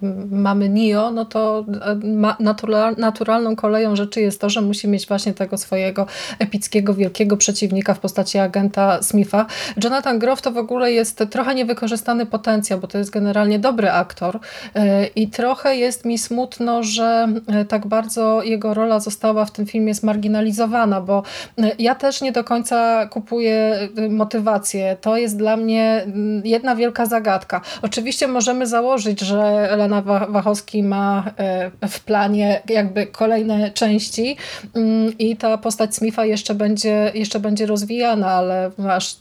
yy, 0.00 0.08
mamy 0.30 0.68
Nio, 0.68 1.10
no 1.10 1.24
to 1.24 1.64
ma, 2.04 2.36
natural, 2.40 2.94
naturalną 2.98 3.56
koleją 3.56 3.96
rzeczy 3.96 4.20
jest 4.20 4.40
to, 4.40 4.50
że 4.50 4.60
musi 4.60 4.88
mieć 4.88 5.06
właśnie 5.06 5.34
tego 5.34 5.58
swojego 5.58 6.06
epickiego, 6.38 6.94
wielkiego 6.94 7.36
przeciwnika 7.36 7.94
w 7.94 8.00
postaci 8.00 8.38
agenta 8.38 9.02
Smitha. 9.02 9.46
Jonathan 9.84 10.18
Groff 10.18 10.42
to 10.42 10.52
w 10.52 10.58
ogóle 10.58 10.92
jest 10.92 11.24
trochę 11.30 11.54
niewykorzystany 11.54 12.26
potencjał, 12.26 12.78
bo 12.78 12.86
to 12.86 12.98
jest 12.98 13.10
generalnie 13.10 13.58
dobry 13.58 13.90
aktor 13.90 14.38
yy, 14.74 14.82
i 15.06 15.28
trochę 15.28 15.76
jest 15.76 16.04
mi 16.04 16.18
smutno, 16.18 16.82
że 16.82 17.28
yy, 17.48 17.64
tak 17.64 17.86
bardzo 17.86 18.42
jego 18.42 18.74
rola 18.74 19.00
została 19.00 19.44
w 19.44 19.50
tym 19.50 19.66
filmie 19.66 19.94
zmarginalizowana, 19.94 21.00
bo 21.00 21.17
y, 21.58 21.62
ja 21.78 21.94
też 21.94 22.20
nie 22.20 22.32
do 22.32 22.44
końca 22.44 23.06
kupuję 23.06 23.88
y, 23.98 24.10
motywację. 24.10 24.96
To 25.00 25.16
jest 25.16 25.36
dla 25.36 25.56
mnie 25.56 26.02
mm, 26.06 26.42
jedna 26.44 26.76
wielka 26.76 27.06
zagadka. 27.06 27.60
Oczywiście 27.82 28.28
możemy 28.28 28.66
założyć, 28.66 29.20
że 29.20 29.68
Lena 29.76 30.02
Wachowski 30.02 30.82
ma 30.82 31.24
y, 31.82 31.88
w 31.88 32.00
planie 32.00 32.62
jakby 32.68 33.06
kolejne 33.06 33.70
części 33.70 34.36
mm, 34.74 35.18
i 35.18 35.36
ta 35.36 35.58
postać 35.58 35.94
Smitha 35.94 36.24
jeszcze 36.24 36.54
będzie, 36.54 37.12
jeszcze 37.14 37.40
będzie 37.40 37.66
rozwijana, 37.66 38.30
ale 38.30 38.70
aż 38.88 39.16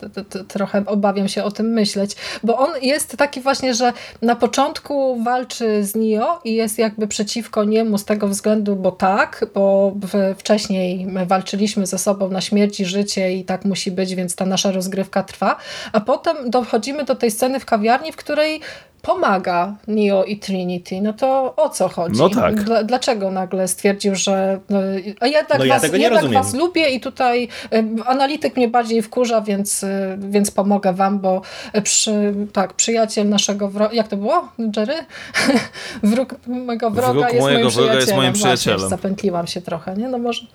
trochę 0.48 0.84
obawiam 0.86 1.28
się 1.28 1.44
o 1.44 1.52
tym 1.52 1.66
myśleć, 1.66 2.16
bo 2.44 2.58
on 2.58 2.70
jest 2.82 3.18
taki 3.18 3.42
właśnie, 3.42 3.74
że 3.74 3.94
na 4.22 4.36
początku 4.36 5.24
walczy 5.24 5.84
z 5.84 5.96
Nio 5.96 6.40
i 6.44 6.56
jest 6.56 6.80
jakby 6.80 7.08
przeciwko 7.08 7.64
niemu 7.64 7.98
z 7.98 8.06
tego 8.06 8.28
względu, 8.28 8.76
bo 8.76 8.92
tak, 8.92 9.46
bo 9.54 9.94
wcześniej 10.38 11.08
walczyliśmy 11.26 11.87
ze 11.88 11.98
sobą 11.98 12.30
na 12.30 12.42
śmierć 12.42 12.80
i 12.80 12.86
życie 12.86 13.34
i 13.34 13.44
tak 13.44 13.66
musi 13.66 13.92
być, 13.92 14.16
więc 14.16 14.36
ta 14.36 14.46
nasza 14.46 14.72
rozgrywka 14.72 15.24
trwa. 15.24 15.56
A 15.92 16.00
potem 16.00 16.50
dochodzimy 16.50 17.04
do 17.04 17.16
tej 17.16 17.32
sceny 17.32 17.60
w 17.60 17.66
kawiarni, 17.66 18.12
w 18.12 18.16
której 18.16 18.62
pomaga 19.02 19.76
Neo 19.88 20.24
i 20.24 20.38
Trinity, 20.38 21.02
no 21.02 21.14
to 21.14 21.54
o 21.56 21.70
co 21.70 21.90
chodzi? 21.90 22.20
No 22.20 22.30
tak. 22.30 22.64
Dla, 22.64 22.84
dlaczego 22.84 23.32
nagle 23.32 23.68
stwierdził, 23.68 24.16
że 24.16 24.60
no, 24.70 24.80
a 25.20 25.28
jednak, 25.28 25.60
no 25.60 25.66
ja 25.66 25.74
was, 25.74 25.84
jednak 25.94 26.12
rozumiem. 26.12 26.44
was 26.44 26.54
lubię 26.54 26.90
i 26.90 27.00
tutaj 27.00 27.48
y, 27.74 27.86
analityk 28.06 28.58
mnie 28.58 28.68
bardziej 28.68 29.02
wkurza, 29.02 29.42
więc, 29.42 29.84
y, 29.84 30.18
więc 30.20 30.52
pomogę 30.52 30.94
wam, 30.94 31.20
bo 31.20 31.42
przy, 31.84 32.34
tak, 32.54 32.74
przyjaciel 32.74 33.30
naszego 33.30 33.70
wroga, 33.70 33.94
jak 33.94 34.08
to 34.08 34.18
było, 34.18 34.50
Jerry? 34.78 34.94
Wróg 36.04 36.36
mojego 36.48 36.92
wroga 36.92 37.14
Wróg 37.14 37.34
jest 37.34 37.40
mojego 37.40 37.64
moim 37.64 37.72
wroga 37.72 37.90
przyjacielem. 37.90 38.00
jest 38.00 38.16
moim 38.16 38.34
przyjacielem. 38.34 38.80
Właśnie, 38.80 38.98
zapętliłam 38.98 39.48
się 39.48 39.62
trochę, 39.62 39.94
nie? 39.94 40.10
No 40.10 40.18
może... 40.18 40.48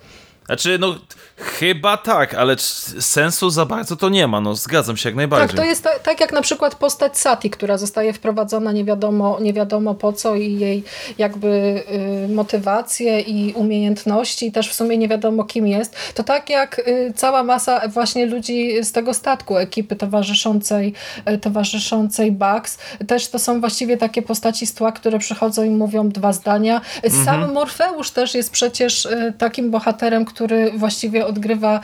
Znaczy, 0.46 0.78
no 0.78 0.94
chyba 1.36 1.96
tak, 1.96 2.34
ale 2.34 2.56
sensu 2.58 3.50
za 3.50 3.66
bardzo 3.66 3.96
to 3.96 4.08
nie 4.08 4.26
ma, 4.26 4.40
no 4.40 4.54
zgadzam 4.54 4.96
się 4.96 5.08
jak 5.08 5.16
najbardziej. 5.16 5.48
Tak, 5.48 5.56
to 5.56 5.64
jest 5.64 5.84
ta, 5.84 5.98
tak 5.98 6.20
jak 6.20 6.32
na 6.32 6.42
przykład 6.42 6.74
postać 6.74 7.18
Sati, 7.18 7.50
która 7.50 7.78
zostaje 7.78 8.12
wprowadzona 8.12 8.72
nie 8.72 8.84
wiadomo, 8.84 9.38
nie 9.40 9.52
wiadomo 9.52 9.94
po 9.94 10.12
co 10.12 10.34
i 10.34 10.58
jej 10.58 10.84
jakby 11.18 11.82
y, 12.26 12.28
motywacje 12.28 13.20
i 13.20 13.52
umiejętności 13.52 14.46
i 14.46 14.52
też 14.52 14.68
w 14.68 14.74
sumie 14.74 14.98
nie 14.98 15.08
wiadomo 15.08 15.44
kim 15.44 15.66
jest. 15.66 15.96
To 16.14 16.22
tak 16.22 16.50
jak 16.50 16.78
y, 16.78 17.12
cała 17.16 17.44
masa 17.44 17.88
właśnie 17.88 18.26
ludzi 18.26 18.84
z 18.84 18.92
tego 18.92 19.14
statku, 19.14 19.56
ekipy 19.56 19.96
towarzyszącej, 19.96 20.94
y, 21.30 21.38
towarzyszącej 21.38 22.32
Bugs, 22.32 22.78
też 23.06 23.28
to 23.28 23.38
są 23.38 23.60
właściwie 23.60 23.96
takie 23.96 24.22
postaci 24.22 24.66
z 24.66 24.74
tła, 24.74 24.92
które 24.92 25.18
przychodzą 25.18 25.62
i 25.62 25.70
mówią 25.70 26.08
dwa 26.08 26.32
zdania. 26.32 26.80
Sam 27.24 27.34
mhm. 27.34 27.52
Morfeusz 27.52 28.10
też 28.10 28.34
jest 28.34 28.50
przecież 28.50 29.06
y, 29.06 29.32
takim 29.38 29.70
bohaterem, 29.70 30.24
który 30.34 30.72
właściwie 30.76 31.26
odgrywa 31.26 31.80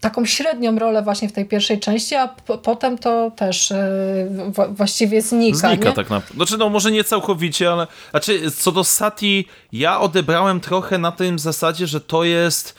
taką 0.00 0.24
średnią 0.24 0.78
rolę 0.78 1.02
właśnie 1.02 1.28
w 1.28 1.32
tej 1.32 1.44
pierwszej 1.44 1.80
części, 1.80 2.14
a 2.14 2.28
potem 2.62 2.98
to 2.98 3.30
też 3.36 3.72
właściwie 4.68 5.22
znika. 5.22 5.58
Znika 5.58 5.88
nie? 5.88 5.92
tak 5.92 6.10
naprawdę. 6.10 6.34
Znaczy, 6.34 6.58
no 6.58 6.68
może 6.68 6.90
nie 6.90 7.04
całkowicie, 7.04 7.72
ale 7.72 7.86
znaczy, 8.10 8.50
co 8.50 8.72
do 8.72 8.84
Sati, 8.84 9.48
ja 9.72 10.00
odebrałem 10.00 10.60
trochę 10.60 10.98
na 10.98 11.12
tym 11.12 11.38
zasadzie, 11.38 11.86
że 11.86 12.00
to 12.00 12.24
jest 12.24 12.74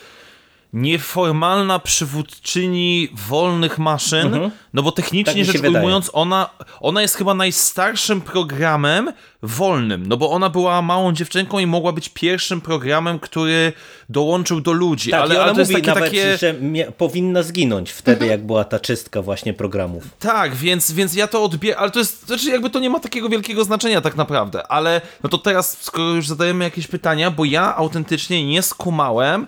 nieformalna 0.74 1.78
przywódczyni 1.78 3.08
wolnych 3.28 3.78
maszyn, 3.78 4.26
mhm. 4.26 4.50
no 4.74 4.82
bo 4.82 4.92
technicznie 4.92 5.44
tak 5.44 5.54
rzecz 5.54 5.62
ujmując, 5.62 6.10
ona, 6.12 6.50
ona 6.80 7.02
jest 7.02 7.16
chyba 7.16 7.34
najstarszym 7.34 8.20
programem 8.20 9.12
wolnym, 9.42 10.06
no 10.06 10.16
bo 10.16 10.30
ona 10.30 10.50
była 10.50 10.82
małą 10.82 11.12
dziewczynką 11.12 11.58
i 11.58 11.66
mogła 11.66 11.92
być 11.92 12.08
pierwszym 12.08 12.60
programem, 12.60 13.18
który 13.18 13.72
dołączył 14.08 14.60
do 14.60 14.72
ludzi. 14.72 15.10
Tak, 15.10 15.20
ale, 15.22 15.42
ale 15.42 15.52
to 15.52 15.58
mówi 15.58 15.60
jest 15.60 15.84
takie, 15.84 15.94
nawet, 15.94 16.04
takie... 16.04 16.36
że 16.36 16.54
powinna 16.96 17.42
zginąć 17.42 17.90
wtedy, 17.90 18.24
mhm. 18.24 18.30
jak 18.30 18.46
była 18.46 18.64
ta 18.64 18.80
czystka 18.80 19.22
właśnie 19.22 19.52
programów. 19.52 20.04
Tak, 20.18 20.54
więc, 20.54 20.92
więc 20.92 21.14
ja 21.14 21.26
to 21.26 21.44
odbieram, 21.44 21.82
ale 21.82 21.90
to 21.90 21.98
jest, 21.98 22.26
znaczy 22.26 22.50
jakby 22.50 22.70
to 22.70 22.78
nie 22.78 22.90
ma 22.90 23.00
takiego 23.00 23.28
wielkiego 23.28 23.64
znaczenia 23.64 24.00
tak 24.00 24.16
naprawdę, 24.16 24.66
ale 24.66 25.00
no 25.22 25.28
to 25.28 25.38
teraz, 25.38 25.78
skoro 25.80 26.08
już 26.08 26.28
zadajemy 26.28 26.64
jakieś 26.64 26.86
pytania, 26.86 27.30
bo 27.30 27.44
ja 27.44 27.76
autentycznie 27.76 28.46
nie 28.46 28.62
skumałem, 28.62 29.46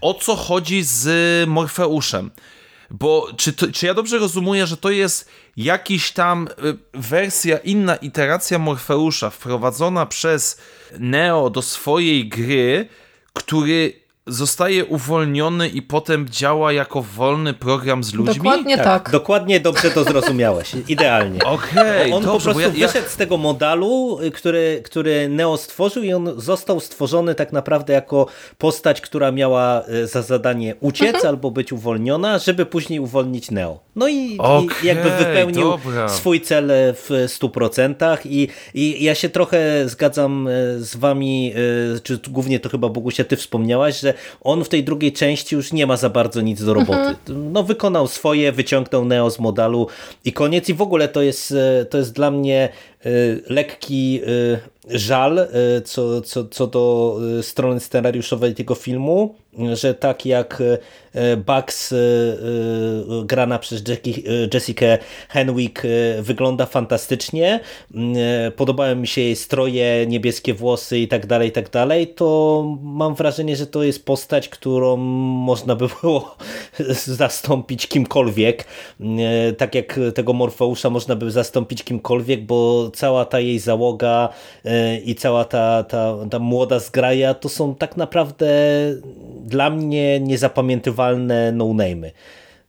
o 0.00 0.14
co 0.14 0.36
chodzi 0.36 0.82
z 0.82 1.48
Morfeuszem. 1.48 2.30
Bo 2.90 3.28
czy, 3.36 3.52
to, 3.52 3.72
czy 3.72 3.86
ja 3.86 3.94
dobrze 3.94 4.18
rozumuję, 4.18 4.66
że 4.66 4.76
to 4.76 4.90
jest 4.90 5.30
jakiś 5.56 6.12
tam 6.12 6.48
y, 6.48 6.78
wersja, 6.94 7.58
inna 7.58 7.96
iteracja 7.96 8.58
Morfeusza 8.58 9.30
wprowadzona 9.30 10.06
przez 10.06 10.60
Neo 10.98 11.50
do 11.50 11.62
swojej 11.62 12.28
gry, 12.28 12.88
który 13.32 14.05
zostaje 14.26 14.84
uwolniony 14.84 15.68
i 15.68 15.82
potem 15.82 16.28
działa 16.28 16.72
jako 16.72 17.02
wolny 17.02 17.54
program 17.54 18.04
z 18.04 18.14
ludźmi? 18.14 18.34
Dokładnie 18.34 18.76
tak. 18.76 18.84
tak. 18.84 19.10
Dokładnie 19.10 19.60
dobrze 19.60 19.90
to 19.90 20.04
zrozumiałeś. 20.04 20.72
Idealnie. 20.88 21.44
Okej, 21.44 22.12
okay, 22.12 22.14
On 22.14 22.24
dobrze, 22.24 22.48
po 22.48 22.54
prostu 22.54 22.78
ja, 22.78 22.86
wyszedł 22.86 23.08
z 23.08 23.16
tego 23.16 23.36
modalu, 23.36 24.18
który, 24.34 24.80
który 24.84 25.28
Neo 25.28 25.56
stworzył 25.56 26.02
i 26.02 26.12
on 26.12 26.40
został 26.40 26.80
stworzony 26.80 27.34
tak 27.34 27.52
naprawdę 27.52 27.92
jako 27.92 28.26
postać, 28.58 29.00
która 29.00 29.32
miała 29.32 29.82
e, 29.82 30.06
za 30.06 30.22
zadanie 30.22 30.74
uciec 30.80 31.14
mhm. 31.14 31.26
albo 31.26 31.50
być 31.50 31.72
uwolniona, 31.72 32.38
żeby 32.38 32.66
później 32.66 33.00
uwolnić 33.00 33.50
Neo. 33.50 33.80
No 33.96 34.08
i, 34.08 34.38
okay, 34.38 34.76
i 34.82 34.86
jakby 34.86 35.10
wypełnił 35.10 35.70
dobra. 35.70 36.08
swój 36.08 36.40
cel 36.40 36.70
w 36.94 37.26
100% 37.26 38.18
i, 38.24 38.48
i 38.74 39.04
ja 39.04 39.14
się 39.14 39.28
trochę 39.28 39.88
zgadzam 39.88 40.48
e, 40.48 40.50
z 40.78 40.96
wami, 40.96 41.54
czy 42.02 42.20
głównie 42.28 42.60
to 42.60 42.68
chyba 42.68 42.88
Bogusia 42.88 43.24
ty 43.24 43.36
wspomniałaś, 43.36 44.00
że 44.00 44.15
on 44.40 44.64
w 44.64 44.68
tej 44.68 44.84
drugiej 44.84 45.12
części 45.12 45.54
już 45.54 45.72
nie 45.72 45.86
ma 45.86 45.96
za 45.96 46.10
bardzo 46.10 46.40
nic 46.40 46.64
do 46.64 46.74
roboty. 46.74 46.98
Mhm. 46.98 47.52
No 47.52 47.62
wykonał 47.62 48.06
swoje, 48.06 48.52
wyciągnął 48.52 49.04
Neo 49.04 49.30
z 49.30 49.38
modalu 49.38 49.86
i 50.24 50.32
koniec 50.32 50.68
i 50.68 50.74
w 50.74 50.82
ogóle 50.82 51.08
to 51.08 51.22
jest, 51.22 51.52
e, 51.52 51.84
to 51.84 51.98
jest 51.98 52.12
dla 52.12 52.30
mnie 52.30 52.68
e, 53.04 53.10
lekki 53.46 54.20
e, 54.54 54.75
żal 54.86 55.48
co, 55.84 56.20
co, 56.20 56.44
co 56.44 56.66
do 56.66 57.16
strony 57.42 57.80
scenariuszowej 57.80 58.54
tego 58.54 58.74
filmu, 58.74 59.34
że 59.72 59.94
tak 59.94 60.26
jak 60.26 60.62
e, 61.14 61.36
Bugs 61.36 61.92
e, 61.92 61.96
e, 61.96 61.98
grana 63.24 63.58
przez 63.58 63.82
Jessica 64.54 64.86
Henwick 65.28 65.82
wygląda 66.20 66.66
fantastycznie, 66.66 67.60
podobają 68.56 68.96
mi 68.96 69.06
się 69.06 69.20
jej 69.20 69.36
stroje, 69.36 70.06
niebieskie 70.06 70.54
włosy 70.54 70.98
i 70.98 71.08
tak 71.08 71.26
dalej, 71.26 71.48
i 71.48 71.52
tak 71.52 71.70
dalej, 71.70 72.06
to 72.06 72.64
mam 72.82 73.14
wrażenie, 73.14 73.56
że 73.56 73.66
to 73.66 73.82
jest 73.82 74.04
postać, 74.04 74.48
którą 74.48 74.96
można 74.96 75.76
by 75.76 75.86
było 76.02 76.36
zastąpić 77.06 77.86
kimkolwiek, 77.86 78.64
tak 79.58 79.74
jak 79.74 80.00
tego 80.14 80.32
Morfeusza 80.32 80.90
można 80.90 81.16
by 81.16 81.30
zastąpić 81.30 81.84
kimkolwiek, 81.84 82.44
bo 82.44 82.90
cała 82.94 83.24
ta 83.24 83.40
jej 83.40 83.58
załoga 83.58 84.28
i 85.04 85.14
cała 85.14 85.44
ta, 85.44 85.82
ta, 85.82 86.14
ta 86.30 86.38
młoda 86.38 86.78
zgraja 86.78 87.34
to 87.34 87.48
są 87.48 87.74
tak 87.74 87.96
naprawdę 87.96 88.46
dla 89.46 89.70
mnie 89.70 90.20
niezapamiętywalne 90.20 91.52
no-name'y. 91.52 92.10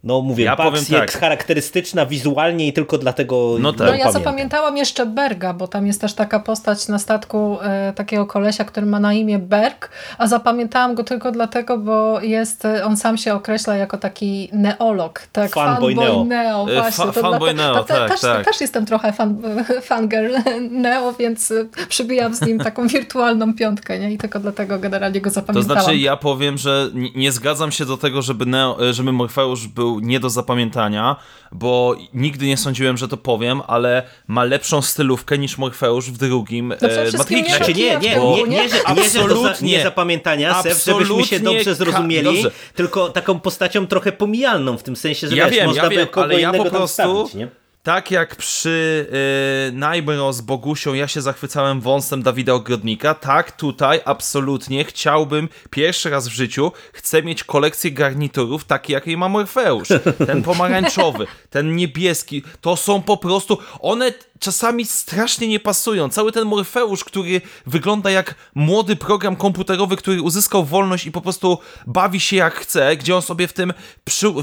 No 0.03 0.21
mówię, 0.21 0.45
ja 0.45 0.55
Bugs 0.55 0.89
jest 0.89 0.91
tak. 0.91 1.11
charakterystyczna 1.11 2.05
wizualnie 2.05 2.67
i 2.67 2.73
tylko 2.73 2.97
dlatego 2.97 3.55
No, 3.59 3.73
tak. 3.73 3.79
no 3.79 3.85
ja 3.85 3.91
pamiętam. 3.91 4.11
zapamiętałam 4.13 4.77
jeszcze 4.77 5.05
Berga, 5.05 5.53
bo 5.53 5.67
tam 5.67 5.87
jest 5.87 6.01
też 6.01 6.13
taka 6.13 6.39
postać 6.39 6.87
na 6.87 6.99
statku 6.99 7.57
e, 7.61 7.93
takiego 7.93 8.25
kolesia, 8.25 8.65
który 8.65 8.85
ma 8.85 8.99
na 8.99 9.13
imię 9.13 9.39
Berg, 9.39 9.89
a 10.17 10.27
zapamiętałam 10.27 10.95
go 10.95 11.03
tylko 11.03 11.31
dlatego, 11.31 11.77
bo 11.77 12.21
jest, 12.21 12.65
e, 12.65 12.85
on 12.85 12.97
sam 12.97 13.17
się 13.17 13.33
określa 13.33 13.75
jako 13.75 13.97
taki 13.97 14.49
neolog. 14.53 15.21
Tak, 15.31 15.51
fanboy, 15.51 15.95
fanboy 15.95 15.95
Neo. 15.95 16.25
Neo 16.25 16.69
e, 16.69 16.81
właśnie. 16.81 17.05
Fa 17.05 17.11
fanboy 17.11 17.53
Neo, 17.53 17.83
tak, 17.83 18.11
też, 18.11 18.21
tak. 18.21 18.45
też 18.45 18.61
jestem 18.61 18.85
trochę 18.85 19.13
fan, 19.13 19.41
fangirl 19.81 20.35
Neo, 20.71 21.13
więc 21.13 21.53
przybijam 21.89 22.35
z 22.35 22.41
nim 22.41 22.59
taką 22.59 22.87
wirtualną 22.97 23.53
piątkę 23.53 23.99
nie? 23.99 24.11
i 24.11 24.17
tylko 24.17 24.39
dlatego 24.39 24.79
generalnie 24.79 25.21
go 25.21 25.29
zapamiętałam. 25.29 25.77
To 25.77 25.83
znaczy 25.83 25.97
ja 25.97 26.17
powiem, 26.17 26.57
że 26.57 26.89
nie 27.15 27.31
zgadzam 27.31 27.71
się 27.71 27.85
do 27.85 27.97
tego, 27.97 28.21
żeby, 28.21 28.45
Neo, 28.45 28.77
żeby 28.91 29.11
Morfeusz 29.11 29.67
był 29.67 29.96
nie 30.01 30.19
do 30.19 30.29
zapamiętania, 30.29 31.15
bo 31.51 31.95
nigdy 32.13 32.45
nie 32.45 32.57
sądziłem, 32.57 32.97
że 32.97 33.07
to 33.07 33.17
powiem, 33.17 33.61
ale 33.67 34.03
ma 34.27 34.43
lepszą 34.43 34.81
stylówkę 34.81 35.37
niż 35.37 35.57
Morfeusz 35.57 36.11
w 36.11 36.17
drugim 36.17 36.73
no 36.81 36.89
e, 36.89 37.11
Matrixie. 37.17 37.55
Znaczy 37.55 37.73
nie, 37.73 37.97
nie, 37.97 38.19
nie, 38.19 38.43
nie, 38.43 38.47
nie, 38.47 38.69
że, 38.69 38.77
nie, 38.95 39.09
że 39.09 39.27
do 39.27 39.41
za, 39.41 39.53
nie 39.61 39.83
zapamiętania, 39.83 40.63
Sef, 40.63 40.83
żebyśmy 40.85 41.25
się 41.25 41.39
dobrze 41.39 41.75
zrozumieli, 41.75 42.23
dobrze. 42.23 42.51
tylko 42.75 43.09
taką 43.09 43.39
postacią 43.39 43.87
trochę 43.87 44.11
pomijalną 44.11 44.77
w 44.77 44.83
tym 44.83 44.95
sensie, 44.95 45.27
że 45.27 45.35
ja 45.35 45.45
wiesz, 45.45 45.55
wiem, 45.55 45.67
można 45.67 45.83
ja 45.83 45.89
wiem, 45.89 45.99
by 45.99 46.07
kogo 46.07 46.23
ale 46.23 46.41
ja 46.41 46.53
po 46.53 46.65
prostu, 46.65 46.87
stawić, 46.93 47.33
nie? 47.33 47.47
Tak 47.87 48.11
jak 48.11 48.35
przy 48.35 49.07
y, 50.29 50.33
z 50.33 50.41
Bogusią 50.41 50.93
ja 50.93 51.07
się 51.07 51.21
zachwycałem 51.21 51.81
wąsem 51.81 52.23
Dawida 52.23 52.53
Ogrodnika, 52.53 53.13
tak 53.13 53.51
tutaj 53.51 53.99
absolutnie 54.05 54.83
chciałbym 54.85 55.49
pierwszy 55.69 56.09
raz 56.09 56.27
w 56.27 56.31
życiu, 56.31 56.71
chcę 56.93 57.23
mieć 57.23 57.43
kolekcję 57.43 57.91
garniturów 57.91 58.65
takie 58.65 58.93
jakiej 58.93 59.17
ma 59.17 59.29
Morfeusz. 59.29 59.87
Ten 60.27 60.43
pomarańczowy, 60.43 61.27
ten 61.49 61.75
niebieski, 61.75 62.43
to 62.61 62.75
są 62.75 63.01
po 63.01 63.17
prostu, 63.17 63.57
one 63.79 64.11
czasami 64.39 64.85
strasznie 64.85 65.47
nie 65.47 65.59
pasują. 65.59 66.09
Cały 66.09 66.31
ten 66.31 66.47
Morfeusz, 66.47 67.03
który 67.03 67.41
wygląda 67.65 68.11
jak 68.11 68.35
młody 68.55 68.95
program 68.95 69.35
komputerowy, 69.35 69.97
który 69.97 70.21
uzyskał 70.21 70.65
wolność 70.65 71.05
i 71.05 71.11
po 71.11 71.21
prostu 71.21 71.57
bawi 71.87 72.19
się 72.19 72.35
jak 72.35 72.55
chce, 72.55 72.97
gdzie 72.97 73.15
on 73.15 73.21
sobie 73.21 73.47
w 73.47 73.53
tym, 73.53 73.73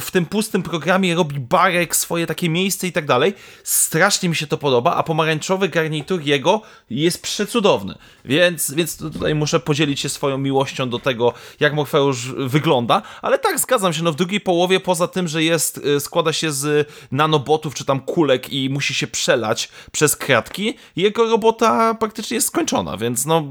w 0.00 0.10
tym 0.10 0.26
pustym 0.26 0.62
programie 0.62 1.14
robi 1.14 1.40
barek, 1.40 1.96
swoje 1.96 2.26
takie 2.26 2.48
miejsce 2.48 2.86
i 2.86 2.92
tak 2.92 3.06
dalej. 3.06 3.34
Strasznie 3.64 4.28
mi 4.28 4.36
się 4.36 4.46
to 4.46 4.58
podoba, 4.58 4.94
a 4.94 5.02
pomarańczowy 5.02 5.68
garnitur 5.68 6.22
jego 6.22 6.62
jest 6.90 7.22
przecudowny. 7.22 7.94
Więc, 8.24 8.74
więc 8.74 8.96
tutaj 8.96 9.34
muszę 9.34 9.60
podzielić 9.60 10.00
się 10.00 10.08
swoją 10.08 10.38
miłością 10.38 10.90
do 10.90 10.98
tego, 10.98 11.32
jak 11.60 11.74
Morfeusz 11.74 12.32
wygląda, 12.32 13.02
ale 13.22 13.38
tak, 13.38 13.58
zgadzam 13.58 13.92
się, 13.92 14.02
no 14.02 14.12
w 14.12 14.16
drugiej 14.16 14.40
połowie, 14.40 14.80
poza 14.80 15.08
tym, 15.08 15.28
że 15.28 15.42
jest, 15.42 15.78
y, 15.78 16.00
składa 16.00 16.32
się 16.32 16.52
z 16.52 16.88
nanobotów 17.12 17.74
czy 17.74 17.84
tam 17.84 18.00
kulek 18.00 18.52
i 18.52 18.70
musi 18.70 18.94
się 18.94 19.06
przelać 19.06 19.68
przez 19.92 20.16
kratki, 20.16 20.74
jego 20.96 21.30
robota 21.30 21.94
praktycznie 21.94 22.34
jest 22.34 22.46
skończona, 22.46 22.96
więc 22.96 23.26
no 23.26 23.44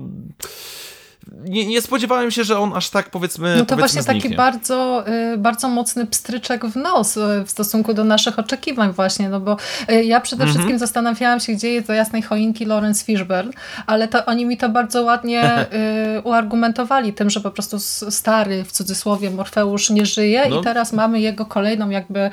nie, 1.32 1.66
nie, 1.66 1.82
spodziewałem 1.82 2.32
się, 2.32 2.44
że 2.44 2.60
on 2.60 2.74
aż 2.74 2.90
tak 2.90 3.10
powiedzmy. 3.10 3.56
No 3.58 3.66
to 3.66 3.76
właśnie 3.76 4.02
zniknie. 4.02 4.22
taki 4.22 4.36
bardzo, 4.36 5.04
y, 5.34 5.38
bardzo 5.38 5.70
mocny 5.70 6.08
pstryczek 6.08 6.66
w 6.66 6.76
nos 6.76 7.18
y, 7.18 7.44
w 7.46 7.50
stosunku 7.50 7.94
do 7.94 8.04
naszych 8.04 8.40
oczekiwań, 8.40 8.92
właśnie. 8.92 9.30
No 9.30 9.40
bo 9.40 9.58
y, 9.92 10.04
ja 10.04 10.22
przede 10.22 10.44
mhm. 10.44 10.54
wszystkim 10.54 10.80
zastanawiałam 10.80 11.40
się, 11.40 11.54
gdzie 11.54 11.70
jest 11.70 11.88
do 11.88 11.94
jasnej 11.94 12.22
choinki 12.22 12.66
Lawrence 12.66 13.06
Fishburne, 13.06 13.52
ale 13.88 14.08
to 14.08 14.26
oni 14.26 14.46
mi 14.46 14.58
to 14.58 14.70
bardzo 14.70 15.04
ładnie 15.04 15.66
uargumentowali 16.24 17.14
tym, 17.14 17.30
że 17.30 17.42
po 17.42 17.52
prostu 17.52 17.80
stary 18.10 18.64
w 18.64 18.72
cudzysłowie 18.72 19.32
Morfeusz 19.32 19.90
nie 19.90 20.06
żyje 20.06 20.50
no. 20.50 20.60
i 20.60 20.64
teraz 20.64 20.94
mamy 20.94 21.20
jego 21.20 21.46
kolejną 21.46 21.90
jakby 21.90 22.30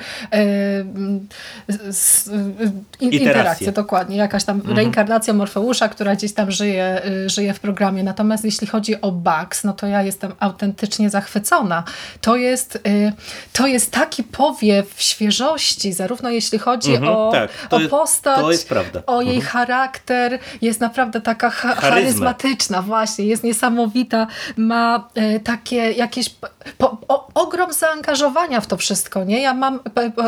interakcję, 2.99 3.71
dokładnie. 3.71 4.17
Jakaś 4.17 4.43
tam 4.43 4.55
mhm. 4.55 4.75
reinkarnacja 4.77 5.33
Morfeusza, 5.33 5.89
która 5.89 6.15
gdzieś 6.15 6.33
tam 6.33 6.51
żyje, 6.51 7.01
żyje 7.25 7.53
w 7.53 7.59
programie. 7.59 8.03
Natomiast 8.03 8.45
jeśli 8.45 8.67
chodzi 8.67 8.80
chodzi 8.81 9.01
o 9.01 9.11
Bugs, 9.11 9.63
no 9.63 9.73
to 9.73 9.87
ja 9.87 10.01
jestem 10.01 10.31
autentycznie 10.39 11.09
zachwycona. 11.09 11.83
To 12.21 12.35
jest, 12.35 12.75
y, 12.75 13.13
to 13.53 13.67
jest 13.67 13.91
taki 13.91 14.23
powiew 14.23 14.93
świeżości, 14.97 15.93
zarówno 15.93 16.29
jeśli 16.29 16.59
chodzi 16.59 16.95
mhm, 16.95 17.15
o, 17.15 17.31
tak, 17.31 17.49
o 17.69 17.79
jest, 17.79 17.91
postać, 17.91 18.45
o 19.05 19.21
jej 19.21 19.35
mhm. 19.35 19.51
charakter. 19.51 20.39
Jest 20.61 20.79
naprawdę 20.79 21.21
taka 21.21 21.49
cha 21.49 21.75
charyzmatyczna, 21.75 22.81
właśnie, 22.81 23.25
jest 23.25 23.43
niesamowita. 23.43 24.27
Ma 24.57 25.09
y, 25.17 25.39
takie 25.39 25.91
jakieś 25.91 26.29
po, 26.77 26.97
o, 27.07 27.27
ogrom 27.33 27.73
zaangażowania 27.73 28.61
w 28.61 28.67
to 28.67 28.77
wszystko. 28.77 29.23
Nie? 29.23 29.41
Ja 29.41 29.53
mam, 29.53 29.79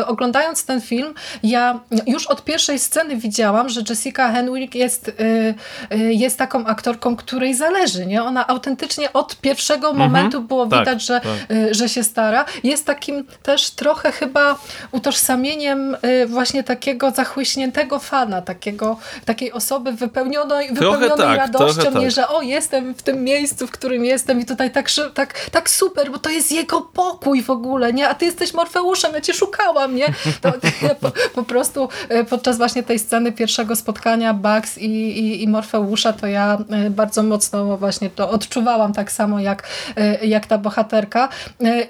oglądając 0.06 0.64
ten 0.64 0.80
film, 0.80 1.14
ja 1.42 1.80
już 2.06 2.26
od 2.26 2.44
pierwszej 2.44 2.78
sceny 2.78 3.16
widziałam, 3.16 3.68
że 3.68 3.80
Jessica 3.88 4.32
Henwick 4.32 4.74
jest, 4.74 5.08
y, 5.08 5.54
jest 6.14 6.38
taką 6.38 6.66
aktorką, 6.66 7.16
której 7.16 7.54
zależy. 7.54 8.06
Nie? 8.06 8.22
Ona 8.22 8.43
a 8.46 8.52
autentycznie 8.52 9.12
od 9.12 9.36
pierwszego 9.36 9.90
mhm. 9.90 10.10
momentu 10.10 10.40
było 10.40 10.66
tak, 10.66 10.80
widać, 10.80 11.02
że, 11.02 11.20
tak. 11.20 11.56
Y, 11.56 11.74
że 11.74 11.88
się 11.88 12.04
stara. 12.04 12.44
Jest 12.64 12.86
takim 12.86 13.24
też 13.42 13.70
trochę 13.70 14.12
chyba 14.12 14.58
utożsamieniem 14.92 15.96
y, 16.04 16.26
właśnie 16.26 16.64
takiego 16.64 17.10
zachłyśniętego 17.10 17.98
fana, 17.98 18.42
takiego, 18.42 18.96
takiej 19.24 19.52
osoby 19.52 19.92
wypełnionej, 19.92 20.68
wypełnionej 20.68 21.16
tak, 21.16 21.38
radością, 21.38 21.90
nie, 21.90 22.00
tak. 22.00 22.10
że 22.10 22.28
o, 22.28 22.42
jestem 22.42 22.94
w 22.94 23.02
tym 23.02 23.24
miejscu, 23.24 23.66
w 23.66 23.70
którym 23.70 24.04
jestem 24.04 24.40
i 24.40 24.44
tutaj 24.44 24.70
tak, 24.70 24.90
tak, 25.14 25.50
tak 25.50 25.70
super, 25.70 26.10
bo 26.10 26.18
to 26.18 26.30
jest 26.30 26.52
jego 26.52 26.80
pokój 26.80 27.42
w 27.42 27.50
ogóle, 27.50 27.92
nie? 27.92 28.08
A 28.08 28.14
ty 28.14 28.24
jesteś 28.24 28.54
Morfeuszem, 28.54 29.14
ja 29.14 29.20
cię 29.20 29.34
szukałam, 29.34 29.96
nie? 29.96 30.14
To, 30.40 30.52
po, 31.00 31.12
po, 31.34 31.42
prostu 31.42 31.88
y, 32.10 32.24
podczas 32.24 32.56
właśnie 32.56 32.82
tej 32.82 32.98
sceny 32.98 33.32
pierwszego 33.32 33.76
spotkania 33.76 34.34
Bugs 34.34 34.78
i, 34.78 34.90
i, 35.18 35.42
i 35.42 35.48
Morfeusza, 35.48 36.12
to 36.12 36.26
ja 36.26 36.58
bardzo 36.90 37.22
mocno 37.22 37.76
właśnie 37.76 38.10
to 38.10 38.30
odczuwałam 38.34 38.92
tak 38.92 39.12
samo 39.12 39.40
jak, 39.40 39.68
jak 40.22 40.46
ta 40.46 40.58
bohaterka. 40.58 41.28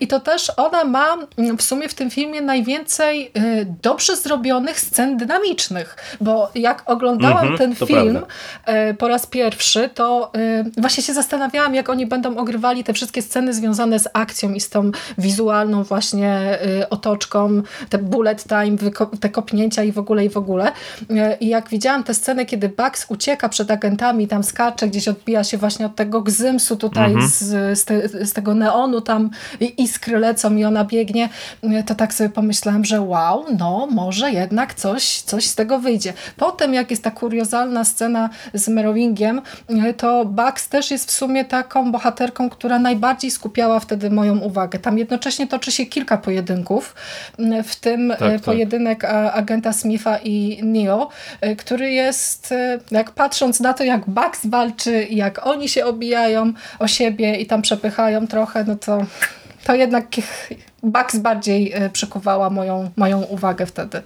I 0.01 0.07
to 0.07 0.21
też 0.21 0.53
ona 0.57 0.85
ma 0.85 1.17
w 1.59 1.63
sumie 1.63 1.89
w 1.89 1.95
tym 1.95 2.11
filmie 2.11 2.41
najwięcej 2.41 3.31
y, 3.37 3.67
dobrze 3.83 4.17
zrobionych 4.17 4.81
scen 4.81 5.17
dynamicznych, 5.17 5.97
bo 6.21 6.51
jak 6.55 6.83
oglądałam 6.91 7.47
mm 7.47 7.55
-hmm, 7.55 7.59
ten 7.59 7.75
film 7.75 8.19
prawda. 8.67 8.95
Po 8.99 9.09
raz 9.09 9.27
pierwszy, 9.27 9.91
to 9.95 10.33
właśnie 10.79 11.03
się 11.03 11.15
zastanawiałam, 11.15 11.75
jak 11.75 11.89
oni 11.89 12.07
będą 12.07 12.37
ogrywali 12.37 12.85
te 12.85 12.93
wszystkie 12.93 13.23
sceny 13.23 13.55
związane 13.55 13.99
z 13.99 14.09
akcją 14.13 14.53
i 14.53 14.61
z 14.61 14.71
tą 14.71 14.91
wizualną 15.19 15.83
właśnie 15.83 16.59
otoczką, 16.91 17.63
te 17.89 17.99
bullet 17.99 18.45
time, 18.45 18.77
te 19.21 19.29
kopnięcia 19.29 19.83
i 19.83 19.93
w 19.93 19.99
ogóle 19.99 20.25
i 20.25 20.29
w 20.29 20.37
ogóle. 20.37 20.73
I 21.41 21.49
jak 21.49 21.69
widziałam 21.69 22.05
te 22.05 22.15
sceny, 22.15 22.47
kiedy 22.47 22.69
Bugs 22.69 23.07
ucieka 23.09 23.49
przed 23.49 23.71
agentami, 23.71 24.29
tam 24.29 24.45
skacze, 24.45 24.89
gdzieś 24.89 25.09
odbija 25.09 25.45
się 25.45 25.59
właśnie 25.59 25.87
od 25.87 25.97
tego 25.97 26.23
gzymsu 26.37 26.77
tutaj 26.77 27.15
-hmm. 27.15 27.29
z, 27.29 27.79
z, 27.79 27.85
te, 27.85 28.27
z, 28.27 28.33
tego 28.33 28.55
neonu 28.55 29.01
tam 29.01 29.31
iskry 29.79 30.19
lecą 30.19 30.57
i 30.57 30.65
ona 30.65 30.85
biegnie, 30.85 31.29
to 31.87 31.95
tak 31.95 32.15
sobie 32.15 32.31
pomyślałam, 32.31 32.85
że 32.85 33.01
wow, 33.01 33.45
no 33.59 33.89
może 33.91 34.31
jednak 34.33 34.75
coś, 34.75 35.21
coś 35.21 35.47
z 35.47 35.55
tego 35.55 35.79
wyjdzie. 35.79 36.13
Potem 36.37 36.75
jak 36.75 36.91
jest 36.91 37.03
ta 37.05 37.11
kuriozalna 37.11 37.85
scena 37.85 38.31
z 38.55 38.69
Merowingiem, 38.69 39.43
to 39.97 40.25
Bugs 40.25 40.69
też 40.69 40.91
jest 40.91 41.09
w 41.09 41.13
sumie 41.13 41.45
taką 41.45 41.93
bohaterką, 41.93 42.51
która 42.51 42.79
najbardziej 42.79 43.31
skupiała 43.31 43.81
wtedy 43.81 44.11
moją 44.11 44.39
uwagę. 44.39 44.79
Tam 44.79 44.99
jednocześnie 44.99 45.47
toczy 45.47 45.73
się 45.73 45.87
kilka 45.87 46.19
pojedynków, 46.19 46.95
w 47.65 47.77
tym 47.77 48.09
tak, 48.09 48.19
tak. 48.19 48.41
pojedynek 48.41 49.05
agenta 49.33 49.73
Smitha 49.73 50.19
i 50.19 50.61
Neo, 50.63 51.09
który 51.59 51.91
jest, 51.91 52.55
jak 52.91 53.11
patrząc 53.11 53.61
na 53.61 53.73
to, 53.75 53.85
jak 53.85 54.11
Bugs 54.11 54.47
walczy, 54.47 55.07
jak 55.11 55.47
oni 55.47 55.69
się 55.69 55.85
obijają 55.85 56.24
o 56.79 56.89
siebie 56.89 57.37
i 57.37 57.47
tam 57.47 57.63
przepychają 57.63 58.27
trochę, 58.27 58.65
no 58.65 58.77
to 58.77 58.99
to 59.65 59.75
jednak 59.75 60.07
Bugs 60.83 61.17
bardziej 61.17 61.73
e, 61.73 61.91
przykuwała 61.91 62.51
moją, 62.51 62.91
moją 62.97 63.23
uwagę 63.23 63.67
wtedy. 63.67 64.03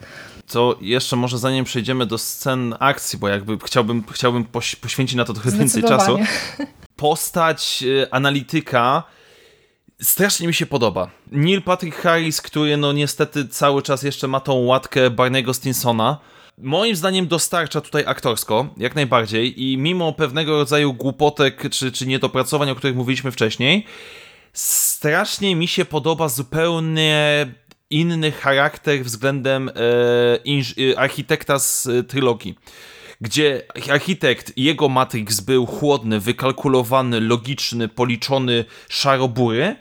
To 0.47 0.79
jeszcze 0.81 1.17
może 1.17 1.39
zanim 1.39 1.65
przejdziemy 1.65 2.07
do 2.07 2.19
scen 2.19 2.75
akcji, 2.81 3.19
bo 3.19 3.29
jakby 3.29 3.59
chciałbym, 3.65 4.05
chciałbym 4.13 4.45
poświęcić 4.81 5.17
na 5.17 5.25
to 5.25 5.33
trochę 5.33 5.51
więcej 5.51 5.83
czasu. 5.83 6.19
Postać 6.97 7.85
e, 8.03 8.15
analityka 8.15 9.03
strasznie 10.03 10.47
mi 10.47 10.55
się 10.55 10.67
podoba. 10.67 11.11
Neil 11.33 11.63
Patrick 11.63 11.97
Harris, 11.97 12.41
który 12.41 12.77
no 12.77 12.93
niestety 12.93 13.49
cały 13.49 13.83
czas 13.83 14.03
jeszcze 14.03 14.29
ma 14.29 14.41
tą 14.41 14.55
łatkę 14.55 15.11
Barney'ego 15.11 15.55
Stinsona, 15.55 16.19
moim 16.61 16.97
zdaniem 16.97 17.29
dostarcza 17.29 17.81
tutaj 17.81 18.05
aktorsko, 18.07 18.69
jak 18.77 18.95
najbardziej 18.95 19.63
i 19.63 19.79
mimo 19.79 20.13
pewnego 20.13 20.57
rodzaju 20.57 20.95
głupotek 20.95 21.71
czy, 21.71 21.93
czy 21.93 22.07
niedopracowań, 22.07 22.71
o 22.71 22.75
których 22.75 22.97
mówiliśmy 22.97 23.33
wcześniej, 23.33 23.87
strasznie 24.53 25.57
mi 25.57 25.69
się 25.69 25.85
podoba 25.85 26.29
zupełnie 26.29 27.47
inny 27.91 28.33
charakter 28.33 29.05
względem 29.05 29.69
e, 29.69 29.73
e 30.93 30.99
architekta 30.99 31.59
z 31.59 31.87
e, 31.87 32.03
trylogii. 32.03 32.55
Gdzie 33.21 33.63
architekt 33.91 34.53
jego 34.57 34.89
Matrix 34.89 35.41
był 35.41 35.67
chłodny, 35.67 36.21
wykalkulowany, 36.21 37.21
logiczny, 37.21 37.89
policzony, 37.89 38.65
szarobury, 38.89 39.77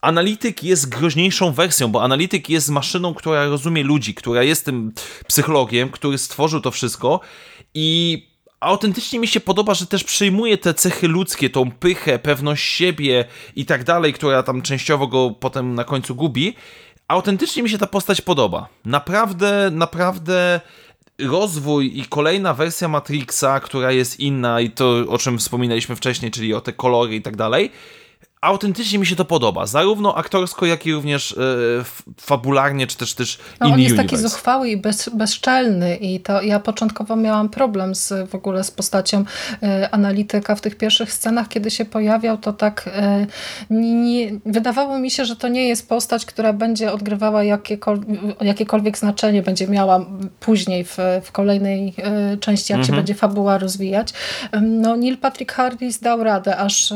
analityk 0.00 0.64
jest 0.64 0.88
groźniejszą 0.88 1.52
wersją, 1.52 1.88
bo 1.88 2.02
analityk 2.02 2.48
jest 2.48 2.68
maszyną, 2.68 3.14
która 3.14 3.44
rozumie 3.44 3.82
ludzi, 3.82 4.14
która 4.14 4.42
jest 4.42 4.64
tym 4.64 4.92
psychologiem, 5.26 5.90
który 5.90 6.18
stworzył 6.18 6.60
to 6.60 6.70
wszystko 6.70 7.20
i 7.74 8.26
autentycznie 8.60 9.18
mi 9.18 9.28
się 9.28 9.40
podoba, 9.40 9.74
że 9.74 9.86
też 9.86 10.04
przyjmuje 10.04 10.58
te 10.58 10.74
cechy 10.74 11.08
ludzkie, 11.08 11.50
tą 11.50 11.70
pychę, 11.70 12.18
pewność 12.18 12.64
siebie 12.64 13.24
i 13.56 13.66
tak 13.66 13.84
dalej, 13.84 14.12
która 14.12 14.42
tam 14.42 14.62
częściowo 14.62 15.06
go 15.06 15.30
potem 15.30 15.74
na 15.74 15.84
końcu 15.84 16.14
gubi. 16.14 16.54
Autentycznie 17.08 17.62
mi 17.62 17.70
się 17.70 17.78
ta 17.78 17.86
postać 17.86 18.20
podoba. 18.20 18.68
Naprawdę, 18.84 19.70
naprawdę 19.72 20.60
rozwój 21.18 21.98
i 21.98 22.04
kolejna 22.04 22.54
wersja 22.54 22.88
Matrixa, 22.88 23.60
która 23.60 23.92
jest 23.92 24.20
inna 24.20 24.60
i 24.60 24.70
to, 24.70 25.04
o 25.08 25.18
czym 25.18 25.38
wspominaliśmy 25.38 25.96
wcześniej, 25.96 26.30
czyli 26.30 26.54
o 26.54 26.60
te 26.60 26.72
kolory 26.72 27.14
i 27.16 27.22
tak 27.22 27.36
dalej, 27.36 27.70
autentycznie 28.40 28.98
mi 28.98 29.06
się 29.06 29.16
to 29.16 29.24
podoba, 29.24 29.66
zarówno 29.66 30.14
aktorsko, 30.14 30.66
jak 30.66 30.86
i 30.86 30.92
również 30.92 31.32
e, 31.32 31.36
fabularnie, 32.20 32.86
czy 32.86 32.96
też 32.96 33.14
też 33.14 33.38
no, 33.60 33.66
On 33.66 33.80
jest 33.80 33.92
universe. 33.92 34.02
taki 34.02 34.22
zuchwały 34.22 34.68
i 34.68 34.76
bez, 34.76 35.08
bezczelny 35.08 35.96
i 35.96 36.20
to 36.20 36.42
ja 36.42 36.60
początkowo 36.60 37.16
miałam 37.16 37.48
problem 37.48 37.94
z, 37.94 38.30
w 38.30 38.34
ogóle 38.34 38.64
z 38.64 38.70
postacią 38.70 39.24
e, 39.62 39.88
analityka 39.94 40.54
w 40.54 40.60
tych 40.60 40.76
pierwszych 40.76 41.12
scenach, 41.12 41.48
kiedy 41.48 41.70
się 41.70 41.84
pojawiał, 41.84 42.38
to 42.38 42.52
tak 42.52 42.90
e, 42.94 43.26
nie, 43.70 44.30
wydawało 44.46 44.98
mi 44.98 45.10
się, 45.10 45.24
że 45.24 45.36
to 45.36 45.48
nie 45.48 45.68
jest 45.68 45.88
postać, 45.88 46.26
która 46.26 46.52
będzie 46.52 46.92
odgrywała 46.92 47.44
jakiekolwiek, 47.44 48.08
jakiekolwiek 48.40 48.98
znaczenie, 48.98 49.42
będzie 49.42 49.68
miała 49.68 50.06
później 50.40 50.84
w, 50.84 50.96
w 51.22 51.32
kolejnej 51.32 51.94
e, 51.98 52.36
części, 52.36 52.72
jak 52.72 52.80
mhm. 52.80 52.86
się 52.86 52.96
będzie 52.96 53.14
fabuła 53.14 53.58
rozwijać. 53.58 54.12
No 54.62 54.96
Neil 54.96 55.18
Patrick 55.18 55.52
Harris 55.52 55.98
dał 55.98 56.24
radę, 56.24 56.56
aż, 56.56 56.94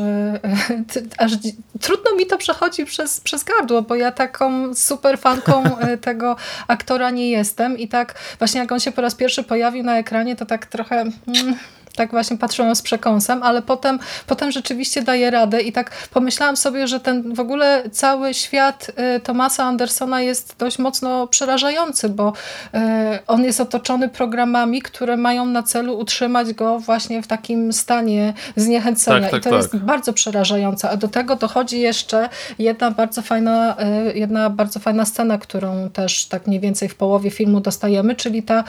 aż 1.17 1.34
trudno 1.81 2.15
mi 2.15 2.25
to 2.25 2.37
przechodzi 2.37 2.85
przez, 2.85 3.21
przez 3.21 3.43
gardło, 3.43 3.81
bo 3.81 3.95
ja 3.95 4.11
taką 4.11 4.75
super 4.75 5.19
fanką 5.19 5.77
e, 5.77 5.97
tego 6.07 6.35
aktora 6.67 7.09
nie 7.09 7.29
jestem. 7.29 7.77
I 7.77 7.87
tak 7.87 8.15
właśnie 8.39 8.59
jak 8.61 8.71
on 8.71 8.79
się 8.79 8.91
po 8.91 9.01
raz 9.01 9.15
pierwszy 9.15 9.43
pojawił 9.43 9.83
na 9.83 9.97
ekranie, 9.97 10.35
to 10.35 10.45
tak 10.45 10.65
trochę... 10.65 11.01
Mm, 11.01 11.55
tak 11.95 12.11
właśnie 12.11 12.37
patrzyłam 12.37 12.75
z 12.75 12.81
przekąsem, 12.81 13.43
ale 13.43 13.61
potem, 13.61 13.99
potem 14.27 14.51
rzeczywiście 14.51 15.01
daje 15.01 15.31
radę 15.31 15.61
i 15.61 15.71
tak 15.71 15.91
pomyślałam 16.13 16.57
sobie, 16.57 16.87
że 16.87 16.99
ten 16.99 17.33
w 17.33 17.39
ogóle 17.39 17.83
cały 17.91 18.33
świat 18.33 18.91
y, 19.17 19.19
Tomasa 19.19 19.63
Andersona 19.63 20.21
jest 20.21 20.55
dość 20.57 20.79
mocno 20.79 21.27
przerażający, 21.27 22.09
bo 22.09 22.33
y, 22.75 22.79
on 23.27 23.43
jest 23.43 23.61
otoczony 23.61 24.09
programami, 24.09 24.81
które 24.81 25.17
mają 25.17 25.45
na 25.45 25.63
celu 25.63 25.97
utrzymać 25.97 26.53
go 26.53 26.79
właśnie 26.79 27.21
w 27.21 27.27
takim 27.27 27.73
stanie 27.73 28.33
zniechęcenia 28.55 29.21
tak, 29.21 29.31
tak, 29.31 29.41
i 29.41 29.43
to 29.43 29.49
tak. 29.49 29.59
jest 29.59 29.77
bardzo 29.77 30.13
przerażające, 30.13 30.89
a 30.89 30.97
do 30.97 31.07
tego 31.07 31.35
dochodzi 31.35 31.79
jeszcze 31.79 32.29
jedna 32.59 32.91
bardzo 32.91 33.21
fajna, 33.21 33.75
y, 34.09 34.17
jedna 34.17 34.49
bardzo 34.49 34.79
fajna 34.79 35.05
scena, 35.05 35.37
którą 35.37 35.89
też 35.89 36.25
tak 36.25 36.47
mniej 36.47 36.59
więcej 36.59 36.89
w 36.89 36.95
połowie 36.95 37.31
filmu 37.31 37.59
dostajemy, 37.59 38.15
czyli 38.15 38.43
ta 38.43 38.63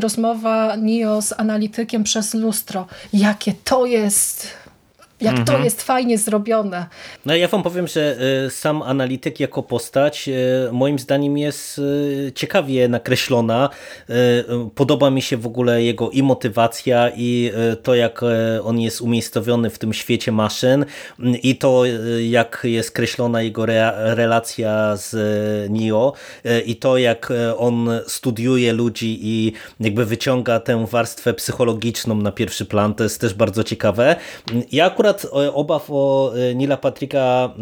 rozmowa 0.00 0.76
Neo 0.76 1.22
z 1.22 1.32
analitykiem 1.40 2.04
przez 2.04 2.34
lustro 2.34 2.49
lustro. 2.50 2.86
Jakie 3.12 3.54
to 3.64 3.86
jest 3.86 4.46
jak 5.20 5.34
to 5.34 5.40
mhm. 5.40 5.64
jest 5.64 5.82
fajnie 5.82 6.18
zrobione. 6.18 6.86
No 7.26 7.36
ja 7.36 7.48
wam 7.48 7.62
powiem, 7.62 7.86
że 7.86 8.16
e, 8.46 8.50
sam 8.50 8.82
analityk 8.82 9.40
jako 9.40 9.62
postać 9.62 10.28
e, 10.28 10.32
moim 10.72 10.98
zdaniem 10.98 11.38
jest 11.38 11.80
e, 12.28 12.32
ciekawie 12.32 12.88
nakreślona. 12.88 13.70
Podoba 14.74 15.10
mi 15.10 15.22
się 15.22 15.36
w 15.36 15.46
ogóle 15.46 15.82
jego 15.82 16.10
i 16.10 16.22
motywacja 16.22 17.10
i 17.16 17.52
to 17.82 17.94
jak 17.94 18.20
on 18.64 18.80
jest 18.80 19.00
umiejscowiony 19.00 19.70
w 19.70 19.78
tym 19.78 19.92
świecie 19.92 20.32
maszyn 20.32 20.84
i 21.42 21.56
to 21.56 21.82
jak 22.28 22.60
jest 22.64 22.90
kreślona 22.90 23.42
jego 23.42 23.66
relacja 23.96 24.96
z 24.96 25.16
Nio 25.70 26.12
i 26.66 26.76
to 26.76 26.98
jak 26.98 27.32
on 27.56 27.90
studiuje 28.06 28.72
ludzi 28.72 29.18
i 29.22 29.52
jakby 29.80 30.04
wyciąga 30.04 30.60
tę 30.60 30.86
warstwę 30.86 31.34
psychologiczną 31.34 32.14
na 32.14 32.32
pierwszy 32.32 32.66
plan. 32.66 32.94
To 32.94 33.04
jest 33.04 33.20
też 33.20 33.34
bardzo 33.34 33.64
ciekawe. 33.64 34.16
Ja 34.72 34.84
akurat 34.84 35.09
akurat 35.10 35.24
e, 35.24 35.52
obaw 35.52 35.90
o 35.90 36.32
e, 36.34 36.54
Nila 36.54 36.76
Patryka 36.76 37.54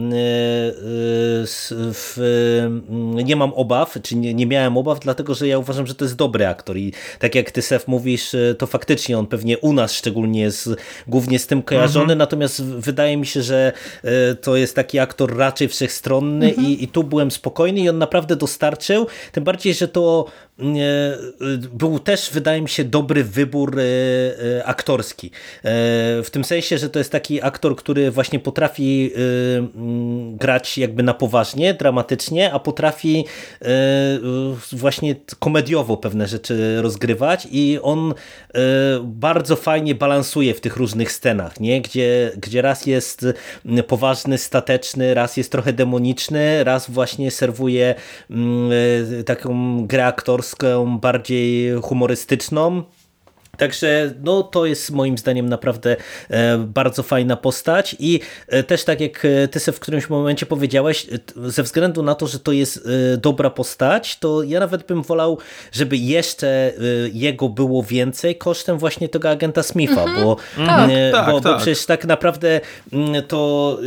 e, 3.18 3.24
nie 3.24 3.36
mam 3.36 3.52
obaw, 3.52 3.98
czy 4.02 4.16
nie, 4.16 4.34
nie 4.34 4.46
miałem 4.46 4.76
obaw, 4.76 5.00
dlatego 5.00 5.34
że 5.34 5.48
ja 5.48 5.58
uważam, 5.58 5.86
że 5.86 5.94
to 5.94 6.04
jest 6.04 6.16
dobry 6.16 6.46
aktor 6.46 6.76
i 6.76 6.92
tak 7.18 7.34
jak 7.34 7.50
ty 7.50 7.62
Sef 7.62 7.88
mówisz, 7.88 8.36
to 8.58 8.66
faktycznie 8.66 9.18
on 9.18 9.26
pewnie 9.26 9.58
u 9.58 9.72
nas 9.72 9.92
szczególnie 9.92 10.40
jest 10.40 10.70
głównie 11.06 11.38
z 11.38 11.46
tym 11.46 11.62
kojarzony, 11.62 12.02
mhm. 12.02 12.18
natomiast 12.18 12.64
wydaje 12.64 13.16
mi 13.16 13.26
się, 13.26 13.42
że 13.42 13.72
to 14.40 14.56
jest 14.56 14.74
taki 14.74 14.98
aktor 14.98 15.36
raczej 15.36 15.68
wszechstronny 15.68 16.48
mhm. 16.48 16.66
i, 16.66 16.84
i 16.84 16.88
tu 16.88 17.04
byłem 17.04 17.30
spokojny 17.30 17.80
i 17.80 17.88
on 17.88 17.98
naprawdę 17.98 18.36
dostarczył, 18.36 19.06
tym 19.32 19.44
bardziej, 19.44 19.74
że 19.74 19.88
to 19.88 20.26
był 21.72 21.98
też, 21.98 22.30
wydaje 22.32 22.62
mi 22.62 22.68
się, 22.68 22.84
dobry 22.84 23.24
wybór 23.24 23.76
aktorski. 24.64 25.30
W 26.24 26.28
tym 26.30 26.44
sensie, 26.44 26.78
że 26.78 26.90
to 26.90 26.98
jest 26.98 27.12
taki 27.12 27.28
taki 27.28 27.42
aktor, 27.42 27.76
który 27.76 28.10
właśnie 28.10 28.40
potrafi 28.40 29.12
grać 30.32 30.78
jakby 30.78 31.02
na 31.02 31.14
poważnie, 31.14 31.74
dramatycznie, 31.74 32.52
a 32.52 32.58
potrafi 32.58 33.24
właśnie 34.72 35.16
komediowo 35.38 35.96
pewne 35.96 36.28
rzeczy 36.28 36.82
rozgrywać 36.82 37.48
i 37.50 37.78
on 37.82 38.14
bardzo 39.04 39.56
fajnie 39.56 39.94
balansuje 39.94 40.54
w 40.54 40.60
tych 40.60 40.76
różnych 40.76 41.12
scenach, 41.12 41.60
nie? 41.60 41.80
Gdzie, 41.80 42.32
gdzie 42.36 42.62
raz 42.62 42.86
jest 42.86 43.26
poważny, 43.86 44.38
stateczny, 44.38 45.14
raz 45.14 45.36
jest 45.36 45.52
trochę 45.52 45.72
demoniczny, 45.72 46.64
raz 46.64 46.90
właśnie 46.90 47.30
serwuje 47.30 47.94
taką 49.26 49.86
grę 49.86 50.06
aktorską 50.06 50.47
bardziej 51.00 51.72
humorystyczną. 51.82 52.82
Także 53.58 54.14
no, 54.24 54.42
to 54.42 54.66
jest 54.66 54.90
moim 54.90 55.18
zdaniem 55.18 55.48
naprawdę 55.48 55.96
e, 56.30 56.58
bardzo 56.58 57.02
fajna 57.02 57.36
postać 57.36 57.96
i 57.98 58.20
e, 58.48 58.62
też 58.62 58.84
tak 58.84 59.00
jak 59.00 59.24
e, 59.24 59.48
ty 59.48 59.60
sobie 59.60 59.76
w 59.76 59.80
którymś 59.80 60.10
momencie 60.10 60.46
powiedziałeś, 60.46 61.06
ze 61.36 61.62
względu 61.62 62.02
na 62.02 62.14
to, 62.14 62.26
że 62.26 62.38
to 62.38 62.52
jest 62.52 62.88
dobra 63.18 63.50
postać, 63.50 64.18
to 64.18 64.42
ja 64.42 64.60
nawet 64.60 64.86
bym 64.86 65.02
wolał, 65.02 65.38
żeby 65.72 65.96
jeszcze 65.96 66.72
jego 67.12 67.48
było 67.48 67.82
więcej 67.82 68.36
kosztem 68.36 68.78
właśnie 68.78 69.08
tego 69.08 69.30
agenta 69.30 69.62
Smitha, 69.62 70.02
mhm. 70.02 70.24
bo, 70.24 70.36
tak, 70.66 70.90
tak, 71.12 71.26
bo, 71.26 71.40
tak. 71.40 71.52
bo 71.52 71.58
przecież 71.58 71.86
tak 71.86 72.04
naprawdę 72.04 72.60
mm, 72.92 73.22
to 73.22 73.78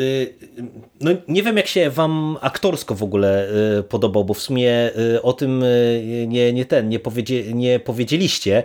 no, 1.02 1.12
nie 1.28 1.44
wiem 1.44 1.58
jak 1.58 1.68
się 1.68 1.90
wam 1.90 2.38
aktorsko 2.42 2.96
w 2.96 3.04
ogóle 3.04 3.48
podobał, 3.90 4.26
bo 4.26 4.34
w 4.34 4.42
sumie 4.42 4.92
o 5.24 5.34
tym 5.34 5.64
nie, 6.28 6.54
nie 6.54 6.66
ten, 6.66 6.90
nie, 6.90 7.00
powiedzie, 7.00 7.54
nie 7.54 7.80
powiedzieliście 7.80 8.64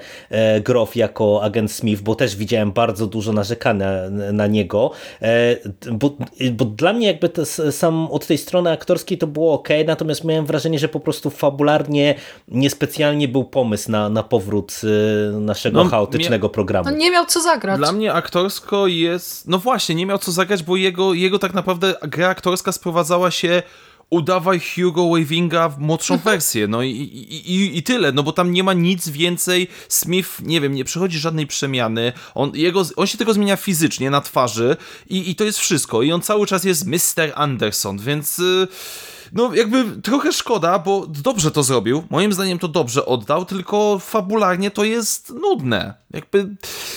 Grof 0.65 0.97
jako 0.97 1.43
agent 1.43 1.73
Smith, 1.73 2.03
bo 2.03 2.15
też 2.15 2.37
widziałem 2.37 2.73
bardzo 2.73 3.07
dużo 3.07 3.33
narzekania 3.33 3.91
na 4.33 4.47
niego, 4.47 4.91
e, 5.23 5.57
bo, 5.93 6.17
bo 6.53 6.65
dla 6.65 6.93
mnie 6.93 7.07
jakby 7.07 7.29
to, 7.29 7.47
sam 7.71 8.09
od 8.11 8.27
tej 8.27 8.39
strony 8.39 8.71
aktorskiej 8.71 9.19
to 9.19 9.27
było 9.27 9.53
ok, 9.53 9.69
natomiast 9.87 10.25
miałem 10.25 10.47
wrażenie, 10.47 10.79
że 10.79 10.89
po 10.89 11.01
prostu 11.01 11.31
fabularnie 11.31 12.15
niespecjalnie 12.49 13.29
był 13.29 13.45
pomysł 13.45 13.91
na, 13.91 14.09
na 14.09 14.23
powrót 14.23 14.81
e, 14.85 15.41
naszego 15.41 15.85
no, 15.85 15.91
chaotycznego 15.91 16.49
programu. 16.49 16.91
No 16.91 16.97
nie 16.97 17.11
miał 17.11 17.27
co 17.27 17.41
zagrać. 17.41 17.79
Dla 17.79 17.93
mnie 17.93 18.13
aktorsko 18.13 18.87
jest, 18.87 19.49
no 19.49 19.59
właśnie, 19.59 19.95
nie 19.95 20.07
miał 20.07 20.19
co 20.19 20.33
zagrać, 20.33 20.63
bo 20.63 20.77
jego, 20.77 21.15
jego 21.15 21.39
tak 21.39 21.55
naprawdę 21.55 21.95
gra 22.03 22.26
aktorska 22.29 22.73
sprowadzała 22.73 23.31
się 23.31 23.63
udawaj 24.11 24.61
Hugo 24.61 25.09
Wavinga 25.09 25.69
w 25.69 25.79
młodszą 25.79 26.15
mhm. 26.15 26.35
wersję, 26.35 26.69
no 26.69 26.83
i, 26.83 26.91
i, 26.91 27.53
i, 27.55 27.79
i, 27.79 27.83
tyle, 27.83 28.13
no 28.13 28.23
bo 28.23 28.33
tam 28.33 28.53
nie 28.53 28.65
ma 28.65 28.73
nic 28.73 29.09
więcej, 29.09 29.69
Smith, 29.89 30.41
nie 30.43 30.61
wiem, 30.61 30.75
nie 30.75 30.85
przechodzi 30.85 31.19
żadnej 31.19 31.47
przemiany, 31.47 32.13
on, 32.35 32.53
jego, 32.55 32.83
on 32.97 33.07
się 33.07 33.19
tylko 33.19 33.35
zmienia 33.35 33.57
fizycznie 33.57 34.11
na 34.11 34.21
twarzy 34.21 34.77
i, 35.11 35.31
i 35.31 35.35
to 35.35 35.45
jest 35.45 35.59
wszystko 35.59 36.03
i 36.03 36.13
on 36.13 36.21
cały 36.21 36.47
czas 36.47 36.65
jest 36.65 36.87
Mr. 36.87 37.33
Anderson, 37.35 37.99
więc... 37.99 38.39
Yy 38.39 38.69
no 39.33 39.55
jakby 39.55 39.85
trochę 40.03 40.33
szkoda, 40.33 40.79
bo 40.79 41.07
dobrze 41.07 41.51
to 41.51 41.63
zrobił. 41.63 42.03
Moim 42.11 42.33
zdaniem 42.33 42.59
to 42.59 42.69
dobrze 42.69 43.07
oddał, 43.07 43.45
tylko 43.45 43.99
fabularnie 43.99 44.71
to 44.71 44.85
jest 44.85 45.35
nudne. 45.35 45.95
Jakby 46.11 46.49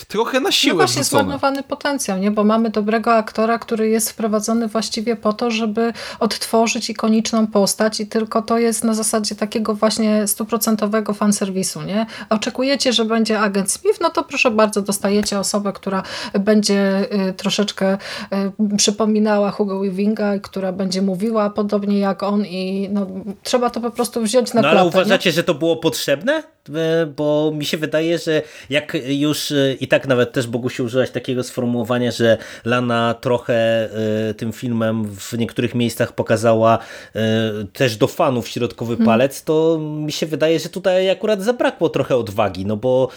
trochę 0.08 0.40
na 0.40 0.52
siłę 0.52 0.74
No 0.74 0.78
właśnie 0.78 1.02
wrzucone. 1.02 1.24
zmarnowany 1.24 1.64
potencjał, 1.64 2.18
nie? 2.18 2.32
Bo 2.32 2.44
mamy 2.44 2.70
dobrego 2.70 3.14
aktora, 3.14 3.60
który 3.60 3.90
jest 3.90 4.10
wprowadzony 4.10 4.68
właściwie 4.68 5.16
po 5.16 5.34
to, 5.34 5.52
żeby 5.52 5.94
odtworzyć 6.20 6.90
ikoniczną 6.90 7.48
postać 7.48 8.00
i 8.00 8.08
tylko 8.08 8.42
to 8.42 8.58
jest 8.58 8.84
na 8.84 8.94
zasadzie 8.94 9.36
takiego 9.36 9.74
właśnie 9.76 10.28
stuprocentowego 10.28 11.14
fanserwisu, 11.14 11.82
nie? 11.82 12.06
Oczekujecie, 12.30 12.94
że 12.94 13.06
będzie 13.06 13.40
agent 13.40 13.72
Smith, 13.72 14.00
no 14.02 14.10
to 14.10 14.24
proszę 14.24 14.52
bardzo, 14.52 14.82
dostajecie 14.82 15.40
osobę, 15.40 15.74
która 15.74 16.04
będzie 16.40 17.08
y, 17.30 17.34
troszeczkę 17.34 17.98
y, 18.74 18.78
przypominała 18.78 19.52
Hugo 19.52 19.80
Weavinga, 19.80 20.40
która 20.40 20.72
będzie 20.72 21.02
mówiła 21.02 21.50
podobnie 21.50 22.00
jak 22.00 22.19
on 22.28 22.46
i 22.46 22.90
no, 22.92 23.08
trzeba 23.44 23.70
to 23.70 23.82
po 23.82 23.92
prostu 23.92 24.22
wziąć 24.22 24.54
na 24.54 24.62
no, 24.62 24.68
ale 24.70 24.86
uważacie, 24.86 25.30
nie? 25.30 25.34
że 25.34 25.44
to 25.44 25.54
było 25.54 25.78
potrzebne? 25.78 26.44
Bo 27.18 27.52
mi 27.56 27.66
się 27.66 27.78
wydaje, 27.78 28.18
że 28.18 28.42
jak 28.70 28.98
już 29.08 29.52
e, 29.52 29.74
i 29.74 29.88
tak 29.88 30.08
nawet 30.08 30.32
też 30.32 30.48
Bogusiu 30.48 30.84
użyłaś 30.84 31.10
takiego 31.10 31.44
sformułowania, 31.44 32.12
że 32.12 32.38
Lana 32.66 33.16
trochę 33.22 33.90
e, 34.30 34.34
tym 34.34 34.52
filmem 34.52 35.06
w 35.16 35.34
niektórych 35.34 35.76
miejscach 35.76 36.16
pokazała 36.16 36.80
też 37.74 37.98
do 37.98 38.08
fanów 38.08 38.48
środkowy 38.48 38.94
hmm. 38.94 39.06
palec, 39.06 39.44
to 39.44 39.80
mi 39.80 40.12
się 40.12 40.26
wydaje, 40.26 40.60
że 40.60 40.70
tutaj 40.70 41.10
akurat 41.10 41.44
zabrakło 41.44 41.90
trochę 41.90 42.16
odwagi, 42.16 42.66
no 42.66 42.78
bo, 42.78 43.10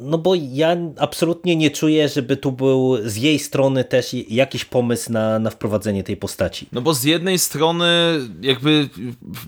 no 0.00 0.18
bo 0.18 0.34
ja 0.34 0.76
absolutnie 0.98 1.56
nie 1.56 1.70
czuję, 1.70 2.08
żeby 2.08 2.36
tu 2.36 2.52
był 2.52 2.96
z 3.04 3.16
jej 3.16 3.38
strony 3.38 3.84
też 3.84 4.14
jakiś 4.28 4.64
pomysł 4.64 5.12
na, 5.12 5.38
na 5.38 5.50
wprowadzenie 5.50 6.04
tej 6.04 6.16
postaci. 6.16 6.68
No 6.72 6.80
bo 6.80 6.94
z 6.94 7.04
jednej 7.04 7.38
strony 7.38 7.86
jakby 8.40 8.88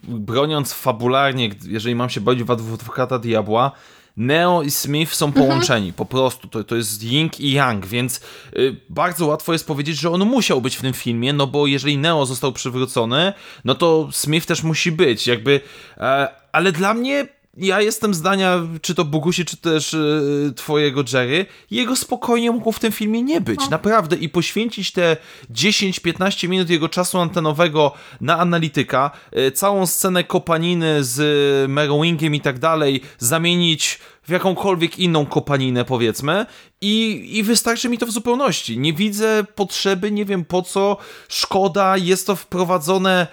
broniąc 0.08 0.72
fabularnie, 0.72 1.50
jeżeli 1.68 1.94
mam 1.94 2.10
się 2.10 2.20
bawić 2.20 2.44
w 2.44 2.50
adwokata 2.50 3.17
diabła, 3.18 3.72
Neo 4.18 4.62
i 4.62 4.70
Smith 4.70 5.14
są 5.14 5.26
mhm. 5.26 5.46
połączeni, 5.46 5.92
po 5.92 6.04
prostu, 6.04 6.48
to, 6.48 6.64
to 6.64 6.76
jest 6.76 7.02
Ying 7.02 7.40
i 7.40 7.52
Yang, 7.52 7.86
więc 7.86 8.20
y, 8.56 8.76
bardzo 8.88 9.26
łatwo 9.26 9.52
jest 9.52 9.66
powiedzieć, 9.66 9.96
że 9.96 10.10
on 10.10 10.24
musiał 10.24 10.60
być 10.60 10.76
w 10.76 10.80
tym 10.80 10.92
filmie, 10.92 11.32
no 11.32 11.46
bo 11.46 11.66
jeżeli 11.66 11.98
Neo 11.98 12.26
został 12.26 12.52
przywrócony, 12.52 13.32
no 13.64 13.74
to 13.74 14.08
Smith 14.12 14.46
też 14.46 14.62
musi 14.62 14.92
być, 14.92 15.26
jakby, 15.26 15.60
e, 15.96 16.28
ale 16.52 16.72
dla 16.72 16.94
mnie 16.94 17.28
ja 17.56 17.80
jestem 17.80 18.14
zdania, 18.14 18.60
czy 18.82 18.94
to 18.94 19.04
Bogusi, 19.04 19.44
czy 19.44 19.56
też 19.56 19.92
yy, 19.92 20.52
twojego 20.56 21.04
Jerry, 21.12 21.46
jego 21.70 21.96
spokojnie 21.96 22.50
mógł 22.50 22.72
w 22.72 22.78
tym 22.78 22.92
filmie 22.92 23.22
nie 23.22 23.40
być, 23.40 23.60
no. 23.60 23.68
naprawdę, 23.70 24.16
i 24.16 24.28
poświęcić 24.28 24.92
te 24.92 25.16
10-15 25.50 26.48
minut 26.48 26.70
jego 26.70 26.88
czasu 26.88 27.18
antenowego 27.18 27.92
na 28.20 28.38
analityka, 28.38 29.10
yy, 29.32 29.52
całą 29.52 29.86
scenę 29.86 30.24
kopaniny 30.24 31.04
z 31.04 31.16
yy, 31.62 31.68
Merowingiem 31.68 32.34
i 32.34 32.40
tak 32.40 32.58
dalej, 32.58 33.00
zamienić 33.18 33.98
w 34.22 34.30
jakąkolwiek 34.30 34.98
inną 34.98 35.26
kopaninę, 35.26 35.84
powiedzmy, 35.84 36.46
i, 36.80 37.28
i 37.38 37.42
wystarczy 37.42 37.88
mi 37.88 37.98
to 37.98 38.06
w 38.06 38.10
zupełności. 38.10 38.78
Nie 38.78 38.92
widzę 38.92 39.44
potrzeby, 39.54 40.10
nie 40.10 40.24
wiem 40.24 40.44
po 40.44 40.62
co, 40.62 40.96
szkoda, 41.28 41.96
jest 41.96 42.26
to 42.26 42.36
wprowadzone 42.36 43.26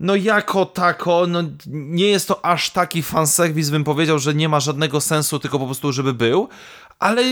no 0.00 0.16
jako 0.16 0.66
tako, 0.66 1.26
no 1.26 1.42
nie 1.66 2.06
jest 2.06 2.28
to 2.28 2.44
aż 2.44 2.70
taki 2.70 3.02
fanserwis, 3.02 3.70
bym 3.70 3.84
powiedział, 3.84 4.18
że 4.18 4.34
nie 4.34 4.48
ma 4.48 4.60
żadnego 4.60 5.00
sensu, 5.00 5.38
tylko 5.38 5.58
po 5.58 5.66
prostu, 5.66 5.92
żeby 5.92 6.14
był, 6.14 6.48
ale 6.98 7.22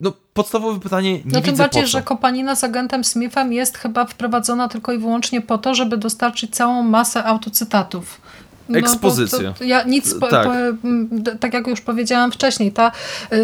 no, 0.00 0.12
podstawowe 0.34 0.80
pytanie 0.80 1.12
nie 1.12 1.22
No 1.24 1.40
tym 1.40 1.56
bardziej, 1.56 1.86
że 1.86 2.02
kopanina 2.02 2.56
z 2.56 2.64
agentem 2.64 3.04
Smithem 3.04 3.52
jest 3.52 3.78
chyba 3.78 4.06
wprowadzona 4.06 4.68
tylko 4.68 4.92
i 4.92 4.98
wyłącznie 4.98 5.40
po 5.40 5.58
to, 5.58 5.74
żeby 5.74 5.96
dostarczyć 5.96 6.54
całą 6.54 6.82
masę 6.82 7.24
autocytatów. 7.24 8.20
No, 8.68 8.78
Ekspozycja. 8.78 9.52
To, 9.52 9.58
to 9.58 9.64
ja 9.64 9.82
nic, 9.82 10.14
po, 10.14 10.26
tak. 10.28 10.48
Po, 10.48 11.38
tak 11.40 11.54
jak 11.54 11.66
już 11.66 11.80
powiedziałam 11.80 12.32
wcześniej, 12.32 12.72
ta, 12.72 12.92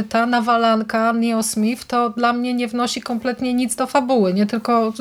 ta 0.08 0.26
nawalanka 0.26 1.12
Neo 1.12 1.42
Smith 1.42 1.84
to 1.84 2.10
dla 2.10 2.32
mnie 2.32 2.54
nie 2.54 2.68
wnosi 2.68 3.02
kompletnie 3.02 3.54
nic 3.54 3.74
do 3.74 3.86
fabuły, 3.86 4.34
nie 4.34 4.46
tylko, 4.46 4.92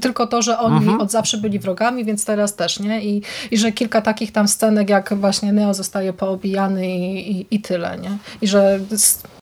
tylko 0.00 0.26
to, 0.26 0.42
że 0.42 0.58
oni 0.58 0.76
mhm. 0.76 1.00
od 1.00 1.10
zawsze 1.10 1.38
byli 1.38 1.58
wrogami, 1.58 2.04
więc 2.04 2.24
teraz 2.24 2.54
też, 2.54 2.80
nie? 2.80 3.04
I, 3.04 3.22
I 3.50 3.58
że 3.58 3.72
kilka 3.72 4.02
takich 4.02 4.32
tam 4.32 4.48
scenek, 4.48 4.88
jak 4.88 5.14
właśnie 5.14 5.52
Neo 5.52 5.74
zostaje 5.74 6.12
poobijany 6.12 6.88
i, 6.88 7.30
i, 7.30 7.46
i 7.50 7.60
tyle, 7.60 7.98
nie? 7.98 8.10
I 8.42 8.48
że... 8.48 8.80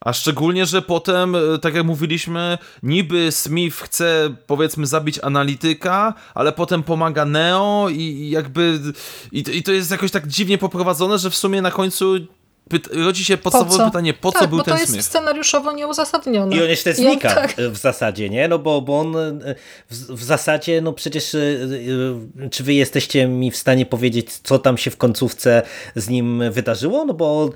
A 0.05 0.13
szczególnie, 0.13 0.67
że 0.67 0.83
potem, 0.83 1.37
e, 1.37 1.59
tak 1.59 1.75
jak 1.75 1.85
mówiliśmy, 1.85 2.59
niby 2.83 3.33
Smith 3.33 3.77
chce, 3.77 4.35
powiedzmy, 4.47 4.87
zabić 4.87 5.19
analityka, 5.23 6.15
ale 6.35 6.53
potem 6.53 6.83
pomaga 6.83 7.25
Neo 7.25 7.89
i 7.91 8.31
jakby... 8.31 8.81
I, 9.33 9.45
i 9.53 9.63
to 9.63 9.73
jest 9.73 9.91
jakoś 9.91 10.11
tak 10.11 10.27
dziwnie 10.27 10.59
poprowadzone, 10.59 11.19
że 11.19 11.31
w 11.31 11.37
sumie 11.37 11.63
na 11.63 11.71
końcu 11.71 12.15
rodzi 12.93 13.25
się 13.25 13.37
podstawowe 13.37 13.79
po 13.79 13.85
pytanie, 13.85 14.15
po 14.15 14.33
tak, 14.33 14.43
co 14.43 14.49
był 14.49 14.63
ten 14.63 14.77
smyk? 14.77 14.91
to 14.91 14.97
jest 14.97 15.09
scenariuszowo 15.09 15.73
nieuzasadnione. 15.73 16.57
I 16.57 16.63
on 16.63 16.69
jeszcze 16.69 16.95
znika 16.95 17.35
tak. 17.35 17.57
w 17.57 17.77
zasadzie, 17.77 18.31
nie? 18.31 18.49
No 18.49 18.59
bo, 18.59 18.81
bo 18.81 19.01
on 19.01 19.13
w, 19.91 20.15
w, 20.15 20.25
zasadzie, 20.25 20.81
no 20.81 20.93
przecież 20.93 21.35
y, 21.35 22.49
czy 22.51 22.65
wy 22.65 22.75
jesteście 22.75 23.27
mi 23.27 23.51
w 23.51 23.57
stanie 23.57 23.87
powiedzieć, 23.87 24.39
co 24.43 24.59
tam 24.59 24.79
się 24.79 24.91
w 24.91 24.97
końcówce 24.97 25.63
z 25.97 26.09
nim 26.09 26.43
wydarzyło? 26.51 27.05
No 27.05 27.15
bo... 27.15 27.43
On, 27.43 27.51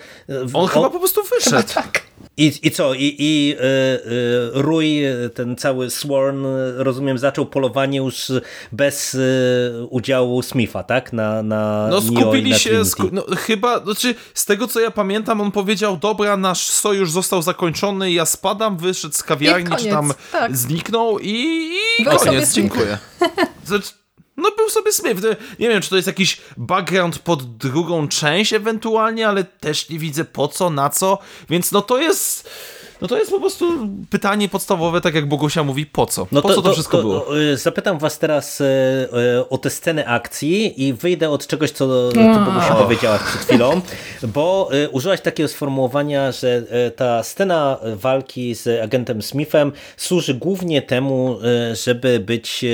on 0.53 0.69
chyba 0.69 0.91
po 0.91 0.99
prostu 0.99 1.21
wyszedł. 1.23 1.75
tak. 1.75 2.08
I, 2.39 2.53
I 2.63 2.71
co? 2.71 2.95
I, 2.95 3.17
i 3.19 3.55
y, 3.55 3.65
y, 3.65 4.51
Rój, 4.55 5.03
ten 5.35 5.57
cały 5.57 5.91
Sworn, 5.91 6.47
rozumiem, 6.77 7.19
zaczął 7.19 7.47
polowanie 7.47 7.99
już 7.99 8.33
bez 8.73 9.15
y, 9.15 9.87
udziału 9.91 10.43
Smitha, 10.43 10.83
tak? 10.83 11.13
Na, 11.13 11.43
na 11.43 11.89
no 11.91 12.01
skupili 12.01 12.51
na 12.51 12.59
się, 12.59 12.85
sku 12.85 13.03
no, 13.13 13.25
chyba, 13.37 13.85
znaczy 13.85 14.15
z 14.35 14.45
tego 14.45 14.69
co 14.69 14.81
ja 14.81 14.91
pamiętam, 14.91 15.41
on 15.41 15.51
powiedział, 15.51 15.97
dobra, 15.97 16.37
nasz 16.37 16.69
sojusz 16.69 17.11
został 17.11 17.43
zakończony, 17.43 18.13
ja 18.13 18.27
spadam, 18.27 18.77
wyszedł 18.77 19.15
z 19.15 19.23
kawiarni, 19.23 19.77
czy 19.77 19.89
tam 19.89 20.13
tak. 20.33 20.57
zniknął 20.57 21.19
i, 21.19 21.71
i 21.99 22.05
koniec, 22.05 22.53
dziękuję. 22.53 22.99
Znaczy, 23.65 23.93
no 24.39 24.51
był 24.57 24.69
sobie 24.69 24.93
Smith. 24.93 25.21
Nie 25.59 25.69
wiem, 25.69 25.83
czy 25.83 25.91
to 25.91 25.97
jest 25.97 26.07
jakiś 26.09 26.41
background 26.57 27.19
pod 27.19 27.57
drugą 27.57 28.09
część 28.09 28.53
ewentualnie, 28.53 29.29
ale 29.29 29.45
też 29.45 29.89
nie 29.89 29.99
widzę 29.99 30.25
po 30.25 30.49
co, 30.49 30.71
na 30.71 30.91
co, 30.91 31.19
więc 31.51 31.73
no 31.73 31.83
to 31.83 31.99
jest 31.99 32.51
No 33.01 33.09
to 33.09 33.19
jest 33.19 33.31
po 33.31 33.41
prostu 33.41 33.89
pytanie 34.11 34.49
podstawowe, 34.49 35.01
tak 35.01 35.15
jak 35.15 35.27
Bogusia 35.27 35.65
mówi, 35.65 35.87
po 35.87 36.07
co? 36.07 36.27
No 36.33 36.43
po 36.43 36.49
to, 36.49 36.55
co 36.55 36.63
to, 36.63 36.69
to 36.69 36.75
wszystko 36.75 36.97
to, 36.97 37.03
było? 37.03 37.39
Y, 37.39 37.57
zapytam 37.57 37.99
was 37.99 38.19
teraz 38.19 38.61
y, 38.61 38.65
y, 38.65 39.49
o 39.49 39.59
te 39.59 39.71
sceny 39.71 40.09
akcji 40.09 40.87
i 40.87 40.93
wyjdę 40.93 41.31
od 41.31 41.47
czegoś, 41.47 41.71
co, 41.71 42.13
co 42.13 42.41
Bogusia 42.45 42.75
powiedziała 42.75 43.19
przed 43.19 43.41
chwilą, 43.41 43.81
bo 44.23 44.71
użyłaś 44.93 45.21
takiego 45.21 45.49
sformułowania, 45.49 46.33
że 46.33 46.63
ta 46.97 47.23
scena 47.23 47.79
walki 47.95 48.55
z 48.55 48.83
agentem 48.83 49.23
Smithem 49.23 49.73
służy 49.97 50.35
głównie 50.35 50.83
temu, 50.83 51.39
żeby 51.73 52.21
być 52.21 52.65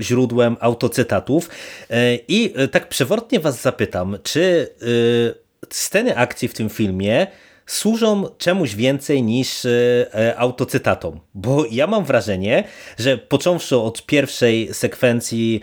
źródłem 0.00 0.56
autocytatów 0.60 1.50
i 2.28 2.54
tak 2.70 2.88
przewrotnie 2.88 3.40
was 3.40 3.62
zapytam, 3.62 4.18
czy 4.22 4.68
sceny 5.70 6.16
akcji 6.16 6.48
w 6.48 6.54
tym 6.54 6.68
filmie 6.68 7.26
służą 7.72 8.24
czemuś 8.38 8.74
więcej 8.74 9.22
niż 9.22 9.64
e, 9.64 10.34
autocytatom. 10.36 11.20
Bo 11.34 11.64
ja 11.70 11.86
mam 11.86 12.04
wrażenie, 12.04 12.64
że 12.98 13.18
począwszy 13.18 13.76
od 13.76 14.06
pierwszej 14.06 14.74
sekwencji 14.74 15.60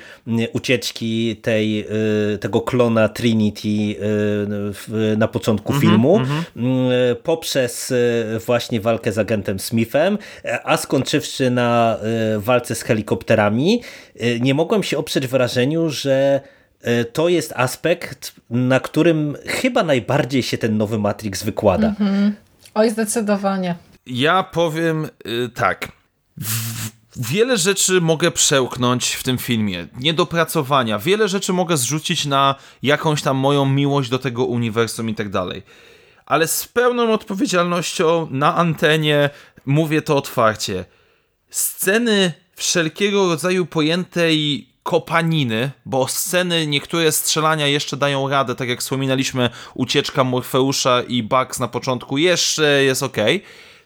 ucieczki 0.53 1.35
tej, 1.35 1.79
e, 1.79 1.85
tego 2.37 2.61
klona 2.61 3.09
Trinity 3.09 3.67
e, 3.67 5.17
na 5.17 5.27
początku 5.27 5.73
mm 5.73 5.81
-hmm, 5.81 5.85
filmu, 5.85 6.17
mm 6.17 6.27
-hmm. 6.27 7.15
poprzez 7.23 7.93
właśnie 8.45 8.81
walkę 8.81 9.11
z 9.11 9.17
agentem 9.17 9.59
Smithem, 9.59 10.17
a 10.63 10.77
skończywszy 10.77 11.49
na 11.49 11.97
walce 12.37 12.75
z 12.75 12.81
helikopterami, 12.81 13.81
nie 14.39 14.53
mogłem 14.53 14.83
się 14.83 14.97
oprzeć 14.97 15.27
wrażeniu, 15.27 15.89
że 15.89 16.41
E, 16.41 16.58
to 17.13 17.29
jest 17.29 17.53
aspekt, 17.55 18.35
na 18.49 18.79
którym 18.79 19.37
chyba 19.45 19.83
najbardziej 19.83 20.43
się 20.43 20.57
ten 20.57 20.77
nowy 20.77 20.99
Matrix 20.99 21.43
wykłada. 21.43 21.87
Mhm. 21.87 22.35
Oj, 22.73 22.89
zdecydowanie. 22.89 23.75
Ja 24.05 24.43
powiem 24.43 25.09
y, 25.25 25.49
tak. 25.49 25.91
W 26.37 26.89
wiele 27.15 27.57
rzeczy 27.57 28.01
mogę 28.01 28.31
przełknąć 28.31 29.13
w 29.13 29.23
tym 29.23 29.37
filmie. 29.37 29.87
Niedopracowania. 29.99 30.99
Wiele 30.99 31.27
rzeczy 31.27 31.53
mogę 31.53 31.77
zrzucić 31.77 32.25
na 32.25 32.55
jakąś 32.83 33.21
tam 33.21 33.37
moją 33.37 33.65
miłość 33.65 34.09
do 34.09 34.19
tego 34.19 34.45
uniwersum 34.45 35.09
i 35.09 35.15
tak 35.15 35.29
dalej. 35.29 35.63
Ale 36.25 36.47
z 36.47 36.67
pełną 36.67 37.13
odpowiedzialnością 37.13 38.27
na 38.31 38.55
antenie 38.55 39.29
mówię 39.65 40.01
to 40.01 40.17
otwarcie. 40.17 40.85
Sceny 41.49 42.33
wszelkiego 42.55 43.27
rodzaju 43.27 43.65
pojętej 43.65 44.69
kopaniny, 44.83 45.71
bo 45.85 46.07
sceny, 46.07 46.67
niektóre 46.67 47.11
strzelania 47.11 47.67
jeszcze 47.67 47.97
dają 47.97 48.29
radę, 48.29 48.55
tak 48.55 48.69
jak 48.69 48.79
wspominaliśmy, 48.79 49.49
ucieczka 49.73 50.23
Morfeusza 50.23 51.01
i 51.07 51.23
Bugs 51.23 51.59
na 51.59 51.67
początku 51.67 52.17
jeszcze 52.17 52.83
jest 52.83 53.03
ok. 53.03 53.17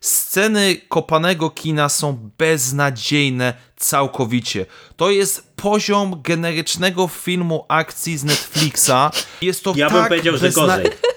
Sceny 0.01 0.75
kopanego 0.89 1.49
kina 1.49 1.89
są 1.89 2.29
beznadziejne 2.37 3.53
całkowicie. 3.75 4.65
To 4.95 5.11
jest 5.11 5.53
poziom 5.55 6.21
generycznego 6.21 7.07
filmu 7.07 7.65
akcji 7.67 8.17
z 8.17 8.23
Netflixa. 8.23 9.11
Jest 9.41 9.63
to 9.63 9.73
ja 9.75 9.89
tak 9.89 9.97
bym 9.97 10.07
powiedział, 10.07 10.33
bezna... 10.33 10.49
że 10.49 10.51
gorzej 10.51 11.12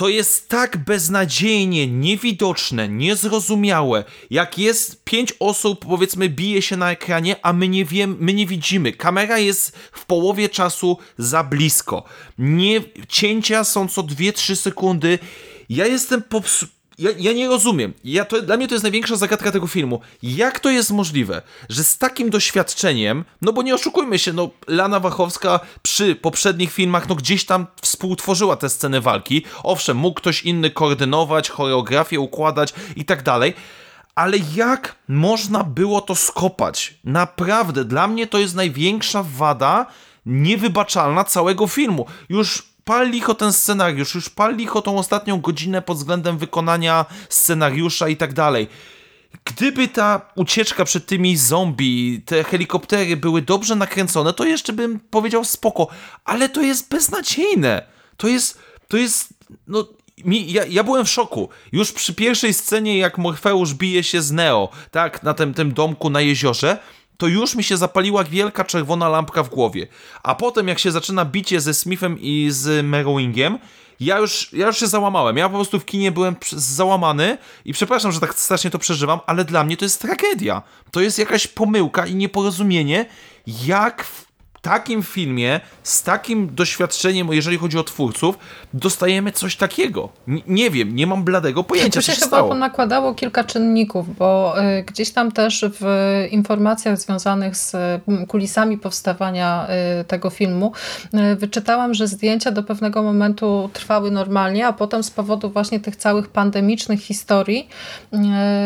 to 0.00 0.08
jest 0.08 0.48
tak 0.48 0.76
beznadziejnie 0.76 1.86
niewidoczne, 1.86 2.88
niezrozumiałe, 2.88 4.04
jak 4.30 4.58
jest 4.58 5.04
pięć 5.04 5.34
osób, 5.40 5.84
powiedzmy, 5.84 6.28
bije 6.28 6.62
się 6.62 6.76
na 6.76 6.90
ekranie, 6.90 7.36
a 7.42 7.52
my 7.52 7.68
nie 7.68 7.84
wiem, 7.84 8.16
my 8.20 8.34
nie 8.34 8.46
widzimy. 8.46 8.92
Kamera 8.92 9.38
jest 9.38 9.76
w 9.92 10.06
połowie 10.06 10.48
czasu 10.48 10.98
za 11.18 11.44
blisko. 11.44 12.04
Nie, 12.38 12.80
cięcia 13.08 13.64
są 13.64 13.88
co 13.88 14.02
2-3 14.02 14.56
sekundy. 14.56 15.18
Ja 15.68 15.86
jestem 15.86 16.22
popsu 16.22 16.66
ja, 17.00 17.10
ja 17.18 17.32
nie 17.32 17.48
rozumiem. 17.48 17.92
Ja 18.04 18.24
to, 18.24 18.42
dla 18.42 18.56
mnie 18.56 18.68
to 18.68 18.74
jest 18.74 18.82
największa 18.82 19.16
zagadka 19.16 19.52
tego 19.52 19.66
filmu. 19.66 20.00
Jak 20.22 20.60
to 20.60 20.70
jest 20.70 20.90
możliwe, 20.90 21.42
że 21.68 21.84
z 21.84 21.98
takim 21.98 22.30
doświadczeniem, 22.30 23.24
no 23.42 23.52
bo 23.52 23.62
nie 23.62 23.74
oszukujmy 23.74 24.18
się, 24.18 24.32
no 24.32 24.50
Lana 24.66 25.00
Wachowska 25.00 25.60
przy 25.82 26.14
poprzednich 26.14 26.72
filmach, 26.72 27.08
no 27.08 27.14
gdzieś 27.14 27.44
tam 27.44 27.66
współtworzyła 27.82 28.56
te 28.56 28.68
sceny 28.68 29.00
walki. 29.00 29.42
Owszem, 29.62 29.96
mógł 29.96 30.14
ktoś 30.14 30.42
inny 30.42 30.70
koordynować, 30.70 31.50
choreografię 31.50 32.20
układać 32.20 32.74
i 32.96 33.04
tak 33.04 33.22
dalej. 33.22 33.54
Ale 34.14 34.36
jak 34.54 34.96
można 35.08 35.64
było 35.64 36.00
to 36.00 36.14
skopać? 36.14 36.94
Naprawdę, 37.04 37.84
dla 37.84 38.08
mnie 38.08 38.26
to 38.26 38.38
jest 38.38 38.54
największa 38.54 39.24
wada 39.36 39.86
niewybaczalna 40.26 41.24
całego 41.24 41.66
filmu. 41.66 42.06
Już 42.28 42.69
pal 42.90 43.10
licho 43.10 43.34
ten 43.34 43.52
scenariusz, 43.52 44.14
już 44.14 44.28
pal 44.30 44.56
licho 44.56 44.82
tą 44.82 44.98
ostatnią 44.98 45.40
godzinę 45.40 45.82
pod 45.82 45.98
względem 45.98 46.38
wykonania 46.38 47.06
scenariusza 47.28 48.08
i 48.08 48.16
tak 48.16 48.32
dalej. 48.32 48.68
Gdyby 49.44 49.88
ta 49.88 50.20
ucieczka 50.34 50.84
przed 50.84 51.06
tymi 51.06 51.36
zombie, 51.36 52.22
te 52.26 52.44
helikoptery 52.44 53.16
były 53.16 53.42
dobrze 53.42 53.76
nakręcone, 53.76 54.32
to 54.32 54.44
jeszcze 54.44 54.72
bym 54.72 55.00
powiedział 55.00 55.44
spoko, 55.44 55.88
ale 56.24 56.48
to 56.48 56.62
jest 56.62 56.88
beznadziejne. 56.88 57.82
To 58.16 58.28
jest, 58.28 58.58
to 58.88 58.96
jest, 58.96 59.34
no, 59.66 59.88
mi, 60.24 60.52
ja, 60.52 60.64
ja 60.64 60.84
byłem 60.84 61.04
w 61.04 61.10
szoku. 61.10 61.48
Już 61.72 61.92
przy 61.92 62.14
pierwszej 62.14 62.54
scenie, 62.54 62.98
jak 62.98 63.18
Morfeusz 63.18 63.74
bije 63.74 64.02
się 64.02 64.22
z 64.22 64.32
Neo, 64.32 64.68
tak, 64.90 65.22
na 65.22 65.34
tym, 65.34 65.54
tym 65.54 65.74
domku 65.74 66.10
na 66.10 66.20
jeziorze, 66.20 66.78
to 67.20 67.26
już 67.26 67.54
mi 67.54 67.64
się 67.64 67.76
zapaliła 67.76 68.24
wielka 68.24 68.64
czerwona 68.64 69.08
lampka 69.08 69.42
w 69.42 69.48
głowie. 69.48 69.86
A 70.22 70.34
potem, 70.34 70.68
jak 70.68 70.78
się 70.78 70.90
zaczyna 70.90 71.24
bicie 71.24 71.60
ze 71.60 71.74
Smithem 71.74 72.18
i 72.20 72.48
z 72.50 72.86
Merowingiem, 72.86 73.58
ja 74.00 74.18
już, 74.18 74.52
ja 74.52 74.66
już 74.66 74.78
się 74.78 74.86
załamałem. 74.86 75.36
Ja 75.36 75.48
po 75.48 75.54
prostu 75.54 75.80
w 75.80 75.84
kinie 75.84 76.12
byłem 76.12 76.36
załamany 76.52 77.38
i 77.64 77.72
przepraszam, 77.72 78.12
że 78.12 78.20
tak 78.20 78.34
strasznie 78.34 78.70
to 78.70 78.78
przeżywam, 78.78 79.20
ale 79.26 79.44
dla 79.44 79.64
mnie 79.64 79.76
to 79.76 79.84
jest 79.84 80.00
tragedia. 80.00 80.62
To 80.90 81.00
jest 81.00 81.18
jakaś 81.18 81.46
pomyłka 81.46 82.06
i 82.06 82.14
nieporozumienie, 82.14 83.06
jak 83.46 84.04
w 84.04 84.29
takim 84.62 85.02
filmie, 85.02 85.60
z 85.82 86.02
takim 86.02 86.54
doświadczeniem, 86.54 87.28
jeżeli 87.32 87.58
chodzi 87.58 87.78
o 87.78 87.84
twórców, 87.84 88.38
dostajemy 88.74 89.32
coś 89.32 89.56
takiego. 89.56 90.08
N 90.28 90.40
nie 90.46 90.70
wiem, 90.70 90.96
nie 90.96 91.06
mam 91.06 91.24
bladego 91.24 91.64
pojęcia, 91.64 92.00
co 92.00 92.02
się, 92.02 92.12
się 92.12 92.20
stało. 92.20 92.48
chyba 92.48 92.60
nakładało 92.60 93.14
kilka 93.14 93.44
czynników, 93.44 94.16
bo 94.16 94.54
y, 94.78 94.82
gdzieś 94.82 95.10
tam 95.10 95.32
też 95.32 95.64
w 95.80 95.84
informacjach 96.30 96.98
związanych 96.98 97.56
z 97.56 97.74
y, 97.74 98.26
kulisami 98.28 98.78
powstawania 98.78 99.66
y, 100.00 100.04
tego 100.04 100.30
filmu 100.30 100.72
y, 101.32 101.36
wyczytałam, 101.36 101.94
że 101.94 102.06
zdjęcia 102.06 102.50
do 102.50 102.62
pewnego 102.62 103.02
momentu 103.02 103.70
trwały 103.72 104.10
normalnie, 104.10 104.66
a 104.66 104.72
potem 104.72 105.02
z 105.02 105.10
powodu 105.10 105.50
właśnie 105.50 105.80
tych 105.80 105.96
całych 105.96 106.28
pandemicznych 106.28 107.00
historii 107.00 107.68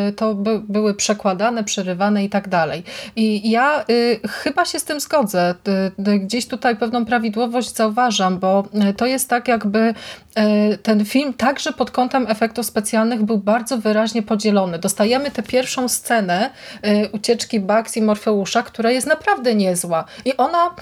y, 0.08 0.12
to 0.12 0.34
by, 0.34 0.60
były 0.68 0.94
przekładane, 0.94 1.64
przerywane 1.64 2.24
i 2.24 2.28
tak 2.28 2.48
dalej. 2.48 2.82
I 3.16 3.50
ja 3.50 3.84
y, 3.90 4.20
chyba 4.28 4.64
się 4.64 4.78
z 4.80 4.84
tym 4.84 5.00
zgodzę 5.00 5.54
gdzieś 5.98 6.46
tutaj 6.46 6.76
pewną 6.76 7.04
prawidłowość 7.04 7.74
zauważam, 7.74 8.38
bo 8.38 8.64
e, 8.74 8.94
to 8.94 9.06
jest 9.06 9.28
tak 9.28 9.48
jakby 9.48 9.94
e, 10.34 10.78
ten 10.78 11.04
film 11.04 11.34
także 11.34 11.72
pod 11.72 11.90
kątem 11.90 12.26
efektów 12.28 12.66
specjalnych 12.66 13.22
był 13.22 13.38
bardzo 13.38 13.78
wyraźnie 13.78 14.22
podzielony. 14.22 14.78
Dostajemy 14.78 15.30
tę 15.30 15.42
pierwszą 15.42 15.88
scenę 15.88 16.50
e, 16.82 17.08
ucieczki 17.08 17.60
Bugs 17.60 17.96
i 17.96 18.02
Morfeusza, 18.02 18.62
która 18.62 18.90
jest 18.90 19.06
naprawdę 19.06 19.54
niezła. 19.54 20.04
I 20.24 20.36
ona, 20.36 20.74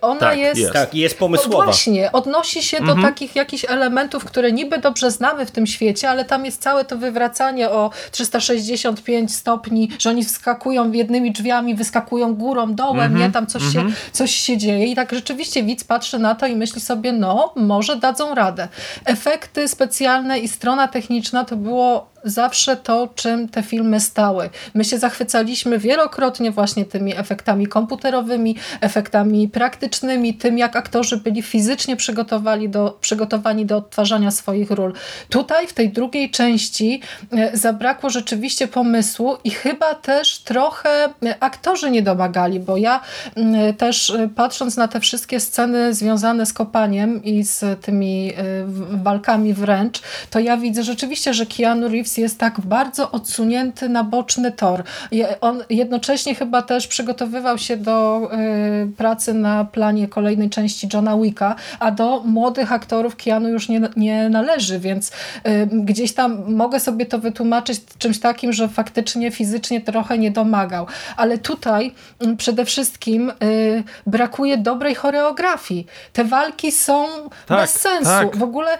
ona 0.00 0.20
tak, 0.20 0.38
jest... 0.38 0.60
jest. 0.60 0.72
Tak, 0.72 0.94
jest 0.94 1.18
pomysłowa. 1.18 1.64
Właśnie, 1.64 2.12
odnosi 2.12 2.62
się 2.62 2.78
mhm. 2.78 3.00
do 3.00 3.06
takich 3.06 3.36
jakichś 3.36 3.64
elementów, 3.68 4.24
które 4.24 4.52
niby 4.52 4.78
dobrze 4.78 5.10
znamy 5.10 5.46
w 5.46 5.50
tym 5.50 5.66
świecie, 5.66 6.10
ale 6.10 6.24
tam 6.24 6.44
jest 6.44 6.62
całe 6.62 6.84
to 6.84 6.96
wywracanie 6.96 7.70
o 7.70 7.90
365 8.10 9.34
stopni, 9.34 9.90
że 9.98 10.10
oni 10.10 10.24
wskakują 10.24 10.92
jednymi 10.92 11.32
drzwiami, 11.32 11.74
wyskakują 11.74 12.34
górą, 12.34 12.74
dołem, 12.74 13.00
mhm. 13.00 13.20
nie? 13.20 13.30
Tam 13.30 13.46
coś, 13.46 13.62
się, 13.62 13.80
mhm. 13.80 13.94
coś 14.12 14.34
się 14.44 14.56
dzieje 14.56 14.86
i 14.86 14.94
tak 14.94 15.12
rzeczywiście 15.12 15.62
widz 15.62 15.84
patrzy 15.84 16.18
na 16.18 16.34
to 16.34 16.46
i 16.46 16.56
myśli 16.56 16.80
sobie, 16.80 17.12
no 17.12 17.52
może 17.56 17.96
dadzą 17.96 18.34
radę. 18.34 18.68
Efekty 19.04 19.68
specjalne 19.68 20.38
i 20.38 20.48
strona 20.48 20.88
techniczna 20.88 21.44
to 21.44 21.56
było 21.56 22.13
zawsze 22.24 22.76
to, 22.76 23.08
czym 23.14 23.48
te 23.48 23.62
filmy 23.62 24.00
stały. 24.00 24.50
My 24.74 24.84
się 24.84 24.98
zachwycaliśmy 24.98 25.78
wielokrotnie 25.78 26.50
właśnie 26.50 26.84
tymi 26.84 27.16
efektami 27.16 27.66
komputerowymi, 27.66 28.56
efektami 28.80 29.48
praktycznymi, 29.48 30.34
tym 30.34 30.58
jak 30.58 30.76
aktorzy 30.76 31.16
byli 31.16 31.42
fizycznie 31.42 31.96
przygotowani 31.96 32.68
do, 32.68 32.98
przygotowani 33.00 33.66
do 33.66 33.76
odtwarzania 33.76 34.30
swoich 34.30 34.70
ról. 34.70 34.92
Tutaj 35.28 35.66
w 35.66 35.72
tej 35.72 35.90
drugiej 35.90 36.30
części 36.30 37.00
e, 37.32 37.56
zabrakło 37.56 38.10
rzeczywiście 38.10 38.68
pomysłu 38.68 39.36
i 39.44 39.50
chyba 39.50 39.94
też 39.94 40.38
trochę 40.38 40.88
e, 41.04 41.10
aktorzy 41.40 41.90
nie 41.90 42.02
domagali, 42.02 42.60
bo 42.60 42.76
ja 42.76 43.00
też 43.78 44.10
e, 44.10 44.28
patrząc 44.28 44.76
na 44.76 44.88
te 44.88 45.00
wszystkie 45.00 45.40
sceny 45.40 45.94
związane 45.94 46.46
z 46.46 46.52
kopaniem 46.52 47.24
i 47.24 47.44
z 47.44 47.84
tymi 47.84 48.32
walkami 48.90 49.54
wręcz, 49.54 50.02
to 50.30 50.40
ja 50.40 50.56
widzę 50.56 50.82
rzeczywiście, 50.82 51.34
że 51.34 51.46
Keanu 51.46 51.88
Reeves 51.88 52.13
Jest 52.18 52.38
tak 52.38 52.60
bardzo 52.60 53.10
odsunięty 53.10 53.88
na 53.88 54.04
boczny 54.04 54.52
tor. 54.52 54.82
On 55.40 55.64
jednocześnie 55.70 56.34
chyba 56.34 56.62
też 56.62 56.86
przygotowywał 56.86 57.58
się 57.58 57.76
do 57.76 58.30
y, 58.82 58.92
pracy 58.96 59.34
na 59.34 59.64
planie 59.64 60.08
kolejnej 60.08 60.50
części 60.50 60.88
Johna 60.94 61.18
Wicka, 61.18 61.54
a 61.80 61.90
do 61.90 62.20
młodych 62.20 62.72
aktorów 62.72 63.16
Keanu 63.16 63.48
już 63.48 63.68
nie, 63.68 63.80
nie 63.96 64.28
należy, 64.28 64.78
więc 64.78 65.08
y, 65.10 65.12
gdzieś 65.72 66.14
tam 66.14 66.54
mogę 66.54 66.80
sobie 66.80 67.06
to 67.06 67.18
wytłumaczyć 67.18 67.80
czymś 67.98 68.20
takim, 68.20 68.52
że 68.52 68.68
faktycznie 68.68 69.30
fizycznie 69.30 69.80
trochę 69.80 70.18
nie 70.18 70.30
domagał. 70.30 70.86
Ale 71.16 71.38
tutaj 71.38 71.92
y, 72.22 72.36
przede 72.36 72.64
wszystkim 72.64 73.32
brakuje 74.06 74.58
dobrej 74.58 74.94
choreografii. 74.94 75.86
Te 76.12 76.24
walki 76.24 76.72
są 76.72 77.06
tak, 77.46 77.60
bez 77.60 77.80
sensu. 77.80 78.04
Tak. 78.04 78.36
W 78.36 78.42
ogóle 78.42 78.78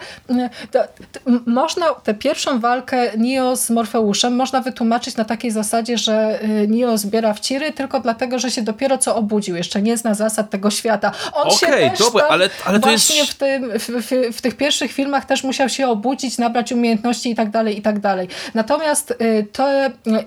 to, 0.71 0.79
to, 1.11 1.19
można 1.45 1.85
tę 1.93 2.13
pierwszą 2.13 2.59
walkę 2.59 3.11
Neo 3.25 3.55
z 3.55 3.69
Morfeuszem 3.69 4.35
można 4.35 4.61
wytłumaczyć 4.61 5.15
na 5.15 5.25
takiej 5.25 5.51
zasadzie, 5.51 5.97
że 5.97 6.39
Neo 6.67 6.97
zbiera 6.97 7.33
wciry 7.33 7.71
tylko 7.71 7.99
dlatego, 7.99 8.39
że 8.39 8.51
się 8.51 8.61
dopiero 8.61 8.97
co 8.97 9.15
obudził. 9.15 9.55
Jeszcze 9.55 9.81
nie 9.81 9.97
zna 9.97 10.13
zasad 10.13 10.49
tego 10.49 10.71
świata. 10.71 11.11
On 11.33 11.47
okay, 11.47 11.57
się 11.57 11.89
też 11.89 11.99
dobra, 11.99 12.27
ale, 12.29 12.49
ale 12.65 12.79
właśnie 12.79 13.17
jest... 13.17 13.31
w, 13.31 13.35
tym, 13.35 13.71
w, 13.79 13.89
w, 13.89 14.37
w, 14.37 14.41
tych 14.41 14.57
pierwszych 14.57 14.91
filmach 14.91 15.25
też 15.25 15.43
musiał 15.43 15.69
się 15.69 15.87
obudzić, 15.87 16.37
nabrać 16.37 16.71
umiejętności 16.71 17.31
i 17.31 17.35
tak 17.35 17.49
dalej, 17.49 17.77
i 17.77 17.81
tak 17.81 17.99
dalej. 17.99 18.27
Natomiast 18.53 19.11
y, 19.11 19.47
to 19.51 19.67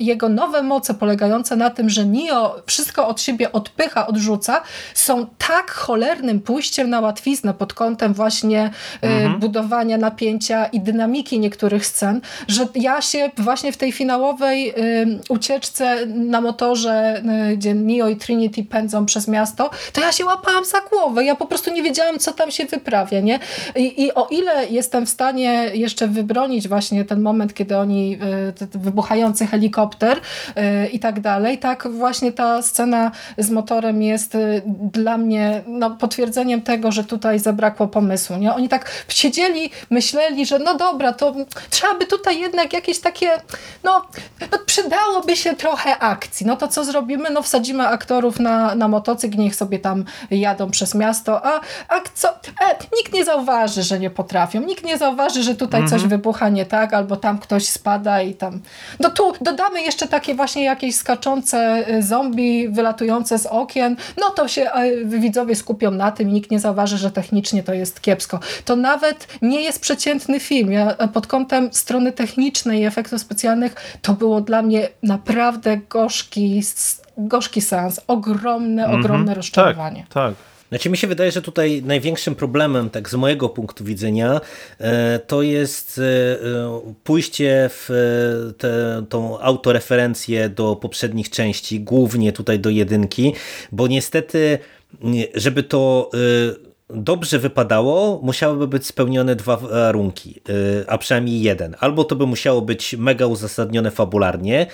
jego 0.00 0.28
nowe 0.28 0.62
moce 0.62 0.94
polegające 0.94 1.56
na 1.56 1.70
tym, 1.70 1.90
że 1.90 2.04
Neo 2.04 2.62
wszystko 2.66 3.08
od 3.08 3.20
siebie 3.20 3.52
odpycha, 3.52 4.06
odrzuca, 4.06 4.62
są 4.94 5.26
tak 5.48 5.70
cholernym 5.70 6.40
pójściem 6.40 6.90
na 6.90 7.00
łatwiznę 7.00 7.54
pod 7.54 7.74
kątem 7.74 8.14
właśnie 8.14 8.70
y, 9.04 9.06
mhm. 9.06 9.40
budowania 9.40 9.98
napięcia 9.98 10.66
i 10.66 10.80
dynamiki 10.80 11.40
niektórych 11.40 11.86
scen, 11.86 12.20
że 12.48 12.66
ja 12.74 12.88
się 13.01 13.31
właśnie 13.36 13.73
w 13.73 13.77
tej 13.77 13.93
finałowej 13.93 14.70
y, 14.70 15.20
ucieczce 15.28 16.06
na 16.06 16.40
motorze, 16.40 17.23
gdzie 17.56 17.74
Neo 17.74 18.09
i 18.09 18.16
Trinity 18.16 18.65
pędzą 18.65 19.06
przez 19.06 19.28
miasto, 19.28 19.70
to 19.93 20.01
ja 20.01 20.12
się 20.12 20.24
łapałam 20.24 20.65
za 20.65 20.81
głowę. 20.81 21.24
Ja 21.24 21.35
po 21.35 21.47
prostu 21.47 21.73
nie 21.73 21.82
wiedziałam, 21.82 22.19
co 22.19 22.32
tam 22.32 22.51
się 22.51 22.65
wyprawia. 22.65 23.20
Nie? 23.20 23.39
I, 23.77 24.05
I 24.05 24.15
o 24.15 24.27
ile 24.31 24.66
jestem 24.66 25.06
w 25.06 25.09
stanie 25.09 25.70
jeszcze 25.74 26.09
wybronić 26.09 26.69
właśnie 26.69 27.05
ten 27.05 27.20
moment, 27.20 27.55
kiedy 27.55 27.77
oni, 27.77 28.19
y, 28.62 28.78
wybuchający 28.78 29.47
helikopter 29.47 30.19
y, 30.19 30.89
i 30.89 30.98
tak 30.98 31.20
dalej, 31.20 31.59
tak 31.59 31.89
właśnie 31.89 32.32
ta 32.32 32.62
scena 32.62 33.10
z 33.39 33.51
motorem 33.51 34.02
jest 34.02 34.35
y, 34.35 34.62
dla 34.93 35.19
mnie 35.19 35.62
no, 35.66 35.90
potwierdzeniem 35.90 36.62
tego, 36.62 36.93
że 36.93 37.05
tutaj 37.05 37.39
zabrakło 37.39 37.89
pomysłu. 37.89 38.36
Nie? 38.36 38.55
Oni 38.55 38.69
tak 38.69 38.90
siedzieli, 39.09 39.70
myśleli, 39.90 40.47
że 40.47 40.59
no 40.59 40.74
dobra, 40.74 41.12
to 41.12 41.35
trzeba 41.70 41.94
by 41.94 42.06
tutaj 42.06 42.40
jednak 42.40 42.68
jakieś 42.73 43.01
takie, 43.01 43.31
no, 43.85 44.07
no 44.53 44.59
przydałoby 44.66 45.36
się 45.36 45.57
trochę 45.57 45.99
akcji. 45.99 46.47
No 46.47 46.57
to 46.57 46.69
co 46.69 46.85
zrobimy? 46.85 47.31
No 47.31 47.43
wsadzimy 47.43 47.86
aktorów 47.86 48.40
na, 48.40 48.74
na 48.74 48.89
motocykl, 48.89 49.39
niech 49.39 49.57
sobie 49.57 49.78
tam 49.78 50.05
jadą 50.31 50.70
przez 50.70 50.95
miasto, 50.95 51.47
a, 51.47 51.61
a 51.89 52.01
co? 52.15 52.28
E, 52.28 52.77
nikt 52.97 53.12
nie 53.12 53.24
zauważy, 53.24 53.82
że 53.82 53.99
nie 53.99 54.11
potrafią, 54.11 54.61
nikt 54.61 54.85
nie 54.85 54.99
zauważy, 54.99 55.43
że 55.43 55.55
tutaj 55.55 55.82
coś 55.82 55.93
mhm. 55.93 56.09
wybucha 56.11 56.49
nie 56.49 56.66
tak, 56.66 56.95
albo 56.95 57.16
tam 57.16 57.39
ktoś 57.39 57.69
spada 57.69 58.23
i 58.23 58.35
tam... 58.35 58.61
No 59.01 59.11
tu 59.11 59.32
dodamy 59.40 59.82
jeszcze 59.82 60.09
takie 60.09 60.35
właśnie 60.35 60.65
jakieś 60.65 60.97
skaczące 60.97 61.85
y, 61.89 62.03
zombie 62.03 62.69
wylatujące 62.69 63.39
z 63.39 63.47
okien, 63.47 63.97
no 64.16 64.31
to 64.31 64.49
się 64.49 64.62
e, 64.73 65.05
widzowie 65.05 65.57
skupią 65.57 65.90
na 65.90 66.11
tym 66.11 66.28
i 66.28 66.32
nikt 66.32 66.51
nie 66.51 66.61
zauważy, 66.61 66.99
że 66.99 67.11
technicznie 67.11 67.62
to 67.62 67.74
jest 67.74 68.01
kiepsko. 68.01 68.40
To 68.65 68.77
nawet 68.77 69.27
nie 69.43 69.61
jest 69.62 69.81
przeciętny 69.81 70.40
film. 70.40 70.73
Ja 70.73 70.97
e, 70.97 71.09
pod 71.09 71.27
kątem 71.27 71.69
strony 71.73 72.12
technicznej 72.12 72.57
i 72.66 72.85
efektów 72.85 73.20
specjalnych 73.20 73.98
to 74.02 74.14
było 74.14 74.40
dla 74.40 74.62
mnie 74.62 74.89
naprawdę 75.02 75.80
gorzki 75.89 76.62
gorzki 77.18 77.60
seans, 77.60 78.01
ogromne, 78.06 78.85
mm 78.85 78.97
-hmm. 78.97 79.01
ogromne 79.01 79.35
rozczarowanie. 79.35 80.01
Tak, 80.01 80.35
tak. 80.35 80.35
Znaczy 80.68 80.90
mi 80.90 80.97
się 80.97 81.06
wydaje, 81.06 81.32
że 81.32 81.43
tutaj 81.43 81.82
największym 81.82 82.35
problemem, 82.35 82.90
tak 82.90 83.10
z 83.10 83.14
mojego 83.14 83.48
punktu 83.48 83.85
widzenia, 83.85 84.40
e, 84.78 85.18
to 85.18 85.43
jest 85.43 85.98
e, 85.98 86.02
pójście 87.05 87.70
w 87.72 87.89
tę 88.59 89.05
tą 89.09 89.40
autoreferencję 89.40 90.48
do 90.48 90.76
poprzednich 90.76 91.30
części, 91.30 91.80
głównie 91.80 92.32
tutaj 92.32 92.60
do 92.60 92.70
jedynki, 92.70 93.35
bo 93.72 93.86
niestety, 93.86 94.59
żeby 95.35 95.62
to 95.62 96.10
e, 96.14 96.68
dobrze 96.90 97.39
wypadało, 97.39 98.20
musiałyby 98.23 98.69
być 98.69 98.86
spełnione 98.86 99.36
dwa 99.36 99.56
warunki, 99.56 100.40
a 100.86 100.98
przynajmniej 100.98 101.43
jeden. 101.43 101.77
Albo 101.81 102.05
to 102.05 102.16
by 102.16 102.27
musiało 102.27 102.62
być 102.62 102.97
mega 102.98 103.27
uzasadnione 103.27 103.90
fabularnie, 103.90 104.66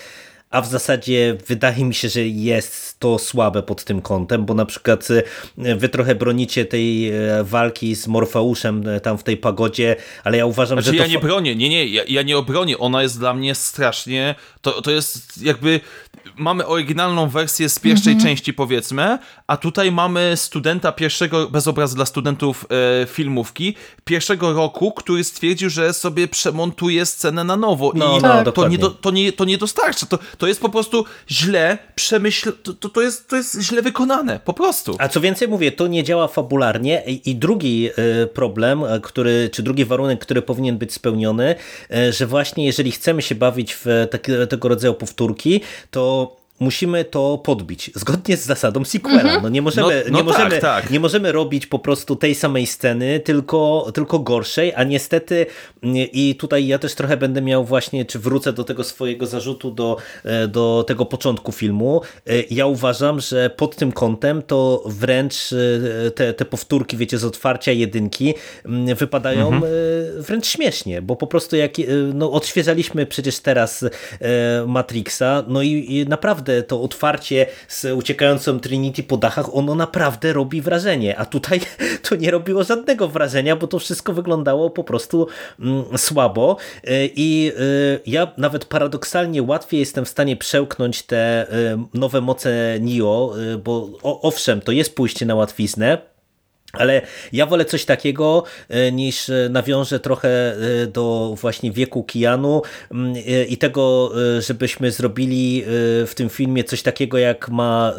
a 0.54 0.60
w 0.60 0.68
zasadzie 0.68 1.36
wydaje 1.46 1.84
mi 1.84 1.94
się, 1.94 2.08
że 2.08 2.20
jest 2.26 2.98
to 2.98 3.18
słabe 3.18 3.62
pod 3.62 3.84
tym 3.84 4.02
kątem, 4.02 4.44
bo 4.44 4.54
na 4.54 4.66
przykład 4.66 5.08
e, 5.58 5.76
wy 5.76 5.88
trochę 5.88 6.14
bronicie 6.14 6.64
tej 6.64 7.10
e, 7.10 7.44
walki 7.44 7.94
z 7.94 8.06
Morfeuszem 8.06 8.88
e, 8.88 9.00
tam 9.00 9.18
w 9.18 9.22
tej 9.22 9.36
pagodzie, 9.36 9.96
ale 10.24 10.38
ja 10.38 10.46
uważam, 10.46 10.78
znaczy, 10.78 10.96
że 10.96 11.04
to... 11.04 11.08
ja 11.08 11.14
nie 11.14 11.18
bronię, 11.18 11.56
nie, 11.56 11.68
nie, 11.68 11.86
ja, 11.86 12.02
ja 12.08 12.22
nie 12.22 12.38
obronię, 12.38 12.78
ona 12.78 13.02
jest 13.02 13.18
dla 13.18 13.34
mnie 13.34 13.54
strasznie, 13.54 14.34
to, 14.62 14.82
to 14.82 14.90
jest 14.90 15.42
jakby 15.42 15.80
mamy 16.36 16.66
oryginalną 16.66 17.28
wersję 17.28 17.68
z 17.68 17.78
pierwszej 17.78 18.12
mm 18.12 18.20
-hmm. 18.20 18.26
części, 18.26 18.54
powiedzmy, 18.54 19.18
a 19.46 19.56
tutaj 19.56 19.92
mamy 19.92 20.32
studenta 20.36 20.92
pierwszego, 20.92 21.48
bez 21.48 21.68
obrazu 21.68 21.96
dla 21.96 22.06
studentów 22.06 22.66
e, 23.02 23.06
filmówki, 23.06 23.74
pierwszego 24.04 24.52
roku, 24.52 24.92
który 24.92 25.24
stwierdził, 25.24 25.70
że 25.70 25.92
sobie 25.92 26.28
przemontuje 26.28 27.06
scenę 27.06 27.44
na 27.44 27.56
nowo. 27.56 27.92
No, 27.94 28.18
I 28.18 28.22
no, 28.22 28.52
to, 28.52 28.68
nie 28.68 28.78
do, 28.78 28.90
to, 28.90 29.10
nie, 29.10 29.32
to 29.32 29.44
nie 29.44 29.58
dostarcza. 29.58 30.06
To, 30.06 30.18
to 30.38 30.46
jest 30.46 30.60
po 30.60 30.68
prostu 30.68 31.04
źle 31.30 31.78
przemyśl... 31.94 32.52
To, 32.62 32.74
to, 32.74 32.88
to, 32.88 33.02
jest, 33.02 33.28
to 33.28 33.36
jest 33.36 33.60
źle 33.60 33.82
wykonane, 33.82 34.40
po 34.44 34.52
prostu. 34.52 34.96
A 34.98 35.08
co 35.08 35.20
więcej 35.20 35.48
mówię, 35.48 35.72
to 35.72 35.86
nie 35.86 36.04
działa 36.04 36.28
fabularnie 36.28 37.02
i, 37.06 37.30
i 37.30 37.36
drugi 37.36 37.88
e, 37.96 38.26
problem, 38.26 38.84
e, 38.84 39.00
który, 39.00 39.50
czy 39.52 39.62
drugi 39.62 39.84
warunek, 39.84 40.20
który 40.20 40.42
powinien 40.42 40.78
być 40.78 40.92
spełniony, 40.92 41.54
e, 41.90 42.12
że 42.12 42.26
właśnie 42.26 42.66
jeżeli 42.66 42.90
chcemy 42.90 43.22
się 43.22 43.34
bawić 43.34 43.74
w 43.74 44.06
takie, 44.10 44.46
tego 44.46 44.68
rodzaju 44.68 44.94
powtórki, 44.94 45.60
to 45.90 46.13
musimy 46.60 47.04
to 47.04 47.38
podbić, 47.38 47.90
zgodnie 47.94 48.36
z 48.36 48.44
zasadą 48.44 48.84
sequela. 48.84 49.20
Mhm. 49.20 49.42
No 49.42 49.48
nie 49.48 49.62
możemy, 49.62 50.04
no, 50.06 50.10
no 50.10 50.18
nie, 50.18 50.24
tak, 50.24 50.38
możemy, 50.38 50.60
tak. 50.60 50.90
nie 50.90 51.00
możemy 51.00 51.32
robić 51.32 51.66
po 51.66 51.78
prostu 51.78 52.16
tej 52.16 52.34
samej 52.34 52.66
sceny, 52.66 53.20
tylko, 53.20 53.90
tylko 53.94 54.18
gorszej, 54.18 54.72
a 54.74 54.84
niestety 54.84 55.46
i 56.12 56.34
tutaj 56.34 56.66
ja 56.66 56.78
też 56.78 56.94
trochę 56.94 57.16
będę 57.16 57.42
miał 57.42 57.64
właśnie, 57.64 58.04
czy 58.04 58.18
wrócę 58.18 58.52
do 58.52 58.64
tego 58.64 58.84
swojego 58.84 59.26
zarzutu 59.26 59.70
do, 59.70 59.96
e, 60.24 60.48
do 60.48 60.84
tego 60.86 61.06
początku 61.06 61.52
filmu. 61.52 62.00
E, 62.26 62.30
ja 62.50 62.66
uważam, 62.66 63.20
że 63.20 63.50
pod 63.50 63.76
tym 63.76 63.92
kątem 63.92 64.42
to 64.42 64.82
wręcz 64.86 65.52
e, 65.52 66.10
te, 66.10 66.34
te 66.34 66.44
powtórki, 66.44 66.96
wiecie, 66.96 67.18
z 67.18 67.24
otwarcia 67.24 67.72
jedynki 67.72 68.34
wypadają 68.96 69.46
mhm. 69.46 69.72
wręcz 70.18 70.46
śmiesznie, 70.46 71.02
bo 71.02 71.16
po 71.16 71.26
prostu 71.26 71.56
jak 71.56 71.72
no, 72.14 72.32
odświeżaliśmy 72.32 73.06
przecież 73.06 73.40
teraz 73.40 73.84
Matrixa, 74.66 75.44
no 75.48 75.62
i, 75.62 75.86
i 75.88 76.06
naprawdę 76.08 76.43
naprawdę 76.44 76.62
to 76.62 76.82
otwarcie 76.82 77.46
z 77.68 77.84
uciekającą 77.84 78.60
Trinity 78.60 79.02
po 79.02 79.16
dachach, 79.16 79.54
ono 79.54 79.74
naprawdę 79.74 80.32
robi 80.32 80.60
wrażenie, 80.60 81.16
a 81.18 81.24
tutaj 81.24 81.60
to 82.08 82.16
nie 82.16 82.30
robiło 82.30 82.64
żadnego 82.64 83.08
wrażenia, 83.08 83.56
bo 83.56 83.66
to 83.66 83.78
wszystko 83.78 84.12
wyglądało 84.12 84.70
po 84.70 84.84
prostu 84.84 85.26
mm, 85.60 85.84
słabo. 85.98 86.56
E, 86.84 87.06
i 87.06 87.52
e, 87.56 87.60
ja 88.06 88.32
nawet 88.36 88.64
paradoksalnie 88.64 89.42
łatwiej 89.42 89.80
jestem 89.80 90.04
w 90.04 90.08
stanie 90.08 90.36
przełknąć 90.36 91.02
te 91.02 91.16
e, 91.16 91.86
nowe 91.94 92.20
moce 92.20 92.78
Nio, 92.80 93.34
bo 93.64 93.88
owszem, 94.02 94.60
to 94.60 94.72
jest 94.72 94.94
pójście 94.94 95.26
na 95.26 95.34
łatwiznę, 95.34 96.13
ale 96.78 97.02
ja 97.32 97.46
wolę 97.46 97.64
coś 97.64 97.84
takiego 97.84 98.44
e, 98.68 98.92
niż 98.92 99.30
e, 99.30 99.48
nawiążę 99.50 100.00
trochę 100.00 100.28
e, 100.28 100.86
do 100.86 101.34
właśnie 101.40 101.72
wieku 101.72 102.04
Kianu 102.04 102.62
mm, 102.90 103.14
i 103.48 103.56
tego, 103.56 104.12
żebyśmy 104.40 104.90
zrobili 104.90 105.64
w 106.06 106.12
tym 106.14 106.28
filmie 106.28 106.64
coś 106.64 106.82
takiego 106.82 107.18
jak 107.18 107.48
ma 107.48 107.92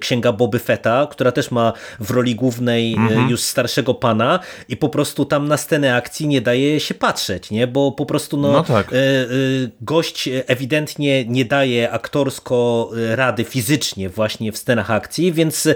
księga 0.00 0.32
Boby 0.32 0.58
Fetta, 0.58 1.08
która 1.10 1.32
też 1.32 1.50
ma 1.50 1.72
w 2.00 2.10
roli 2.10 2.34
głównej 2.34 2.94
mhm. 2.94 3.30
już 3.30 3.40
starszego 3.40 3.94
pana 3.94 4.40
i 4.68 4.76
po 4.76 4.88
prostu 4.88 5.24
tam 5.24 5.48
na 5.48 5.56
scenę 5.56 5.94
akcji 5.94 6.28
nie 6.28 6.40
daje 6.40 6.80
się 6.80 6.94
patrzeć, 6.94 7.50
nie? 7.50 7.66
bo 7.66 7.92
po 7.92 8.06
prostu 8.06 8.36
no, 8.36 8.52
no 8.52 8.64
tak. 8.64 8.90
gość 9.80 10.28
ewidentnie 10.46 11.24
nie 11.24 11.44
daje 11.44 11.90
aktorsko 11.90 12.90
rady 13.10 13.44
fizycznie 13.44 14.08
właśnie 14.08 14.52
w 14.52 14.58
scenach 14.58 14.90
akcji, 14.90 15.32
więc 15.32 15.68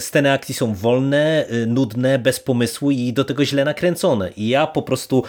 sceny 0.00 0.32
akcji 0.32 0.54
są 0.54 0.74
wolne, 0.74 1.46
nudne, 1.66 2.18
bez 2.18 2.40
pomysłu 2.40 2.90
i 2.90 3.12
do 3.12 3.24
tego 3.24 3.44
źle 3.44 3.64
nakręcone. 3.64 4.30
I 4.36 4.48
ja 4.48 4.66
po 4.66 4.82
prostu 4.82 5.22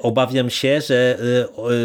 obawiam 0.00 0.50
się, 0.50 0.80
że 0.80 1.18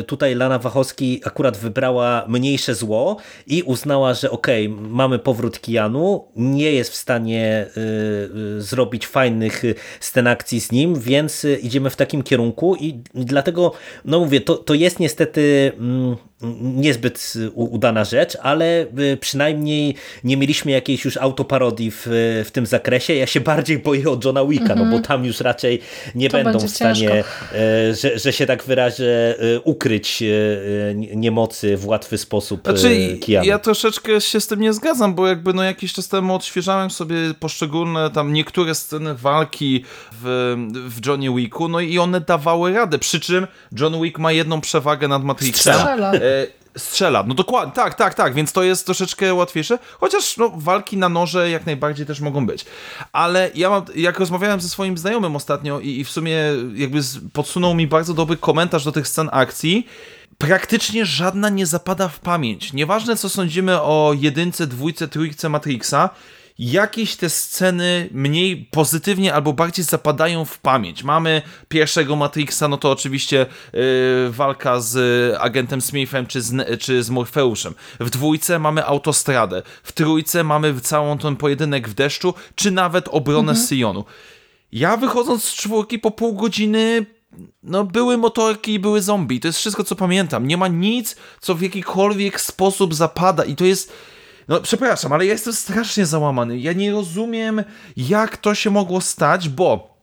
tutaj 0.07 0.35
Lana 0.35 0.59
Wachowski 0.59 1.21
akurat 1.25 1.57
wybrała 1.57 2.25
mniejsze 2.27 2.75
zło 2.75 3.17
i 3.47 3.63
uznała, 3.63 4.13
że 4.13 4.31
okej, 4.31 4.67
okay, 4.67 4.87
mamy 4.89 5.19
powrót 5.19 5.61
Kianu, 5.61 6.27
nie 6.35 6.71
jest 6.71 6.91
w 6.91 6.95
stanie 6.95 7.65
zrobić 8.57 9.07
fajnych 9.07 9.63
scen 9.99 10.27
akcji 10.27 10.61
z 10.61 10.71
nim, 10.71 10.99
więc 10.99 11.45
idziemy 11.61 11.89
w 11.89 11.95
takim 11.95 12.23
kierunku 12.23 12.75
i 12.75 12.99
dlatego, 13.13 13.71
no 14.05 14.19
mówię, 14.19 14.41
to, 14.41 14.55
to 14.55 14.73
jest 14.73 14.99
niestety 14.99 15.71
mm, 15.77 16.15
niezbyt 16.61 17.33
udana 17.53 18.03
rzecz, 18.03 18.37
ale 18.41 18.85
y, 18.99 19.17
przynajmniej 19.17 19.95
nie 20.23 20.37
mieliśmy 20.37 20.71
jakiejś 20.71 21.05
już 21.05 21.17
autoparodii 21.17 21.91
w, 21.91 22.07
w 22.45 22.51
tym 22.51 22.65
zakresie. 22.65 23.15
Ja 23.15 23.27
się 23.27 23.39
bardziej 23.39 23.79
boję 23.79 24.09
o 24.09 24.19
Johna 24.25 24.45
Wicka, 24.45 24.65
mm 24.65 24.77
-hmm. 24.77 24.79
no 24.79 24.83
bo 24.85 24.97
mhm. 24.97 25.03
tam 25.03 25.25
już 25.25 25.39
raczej 25.39 25.81
nie 26.15 26.29
to 26.29 26.37
będą 26.37 26.59
w 26.59 26.69
stanie, 26.69 27.19
y, 27.19 27.95
że, 27.95 28.19
że 28.19 28.33
się 28.33 28.45
tak 28.45 28.63
wyrażę, 28.63 29.35
y, 29.43 29.61
ukryć 29.63 30.23
niemocy 31.15 31.77
w 31.77 31.87
łatwy 31.87 32.17
sposób 32.17 32.61
znaczy, 32.63 32.79
Ja 33.43 33.59
troszeczkę 33.59 34.21
się 34.21 34.39
z 34.39 34.47
tym 34.47 34.61
nie 34.61 34.73
zgadzam, 34.73 35.15
bo 35.15 35.27
jakby 35.27 35.53
no 35.53 35.63
jakiś 35.63 35.93
czas 35.93 36.07
temu 36.07 36.35
odświeżałem 36.35 36.91
sobie 36.91 37.15
poszczególne 37.39 38.09
tam 38.09 38.33
niektóre 38.33 38.75
sceny 38.75 39.15
walki 39.15 39.83
w, 40.11 40.55
w 40.87 41.07
Johnny 41.07 41.35
Wicku, 41.35 41.67
no 41.67 41.79
i 41.79 41.99
one 41.99 42.21
dawały 42.21 42.73
radę, 42.73 42.99
przy 42.99 43.19
czym 43.19 43.47
John 43.79 44.01
Wick 44.01 44.19
ma 44.19 44.31
jedną 44.31 44.61
przewagę 44.61 45.07
nad 45.07 45.23
Matrixem. 45.23 45.73
Strzela 45.73 46.11
strzela. 46.77 47.23
No 47.27 47.33
dokładnie, 47.33 47.73
tak, 47.73 47.93
tak, 47.95 48.13
tak, 48.13 48.33
więc 48.33 48.51
to 48.51 48.63
jest 48.63 48.85
troszeczkę 48.85 49.33
łatwiejsze, 49.33 49.79
chociaż 49.99 50.37
no, 50.37 50.51
walki 50.55 50.97
na 50.97 51.09
noże 51.09 51.49
jak 51.49 51.65
najbardziej 51.65 52.05
też 52.05 52.19
mogą 52.19 52.45
być. 52.45 52.65
Ale 53.11 53.51
ja 53.55 53.69
mam, 53.69 53.85
jak 53.95 54.19
rozmawiałem 54.19 54.61
ze 54.61 54.69
swoim 54.69 54.97
znajomym 54.97 55.35
ostatnio 55.35 55.79
i, 55.79 55.99
i 55.99 56.03
w 56.03 56.09
sumie 56.09 56.37
jakby 56.75 56.99
podsunął 57.33 57.73
mi 57.73 57.87
bardzo 57.87 58.13
dobry 58.13 58.37
komentarz 58.37 58.83
do 58.83 58.91
tych 58.91 59.07
scen 59.07 59.29
akcji, 59.31 59.87
praktycznie 60.37 61.05
żadna 61.05 61.49
nie 61.49 61.65
zapada 61.65 62.07
w 62.07 62.19
pamięć. 62.19 62.73
Nieważne 62.73 63.15
co 63.15 63.29
sądzimy 63.29 63.81
o 63.81 64.13
jedynce, 64.19 64.67
dwójce, 64.67 65.07
trójce 65.07 65.49
Matrixa, 65.49 66.09
jakieś 66.59 67.15
te 67.15 67.29
sceny 67.29 68.09
mniej 68.11 68.67
pozytywnie 68.71 69.33
albo 69.33 69.53
bardziej 69.53 69.85
zapadają 69.85 70.45
w 70.45 70.59
pamięć. 70.59 71.03
Mamy 71.03 71.41
pierwszego 71.67 72.15
Matrixa, 72.15 72.67
no 72.69 72.77
to 72.77 72.91
oczywiście 72.91 73.45
yy, 73.73 73.81
walka 74.29 74.79
z 74.79 74.97
agentem 75.41 75.81
Smithem 75.81 76.25
czy 76.25 76.41
z, 76.41 76.81
czy 76.81 77.03
z 77.03 77.09
Morfeuszem. 77.09 77.75
W 77.99 78.09
dwójce 78.09 78.59
mamy 78.59 78.85
autostradę. 78.85 79.61
W 79.83 79.91
trójce 79.91 80.43
mamy 80.43 80.81
całą 80.81 81.17
ten 81.17 81.35
pojedynek 81.35 81.89
w 81.89 81.93
deszczu, 81.93 82.33
czy 82.55 82.71
nawet 82.71 83.07
obronę 83.07 83.51
mhm. 83.51 83.67
Syjonu. 83.67 84.05
Ja 84.71 84.97
wychodząc 84.97 85.43
z 85.43 85.53
czwórki 85.53 85.99
po 85.99 86.11
pół 86.11 86.33
godziny 86.33 87.05
no 87.63 87.83
były 87.83 88.17
motorki 88.17 88.73
i 88.73 88.79
były 88.79 89.01
zombie. 89.01 89.39
To 89.39 89.47
jest 89.47 89.59
wszystko, 89.59 89.83
co 89.83 89.95
pamiętam. 89.95 90.47
Nie 90.47 90.57
ma 90.57 90.67
nic, 90.67 91.15
co 91.41 91.55
w 91.55 91.61
jakikolwiek 91.61 92.41
sposób 92.41 92.93
zapada 92.93 93.43
i 93.43 93.55
to 93.55 93.65
jest 93.65 93.93
no, 94.47 94.59
przepraszam, 94.61 95.13
ale 95.13 95.25
ja 95.25 95.31
jestem 95.31 95.53
strasznie 95.53 96.05
załamany. 96.05 96.59
Ja 96.59 96.73
nie 96.73 96.91
rozumiem, 96.91 97.63
jak 97.97 98.37
to 98.37 98.55
się 98.55 98.69
mogło 98.69 99.01
stać, 99.01 99.49
bo 99.49 99.93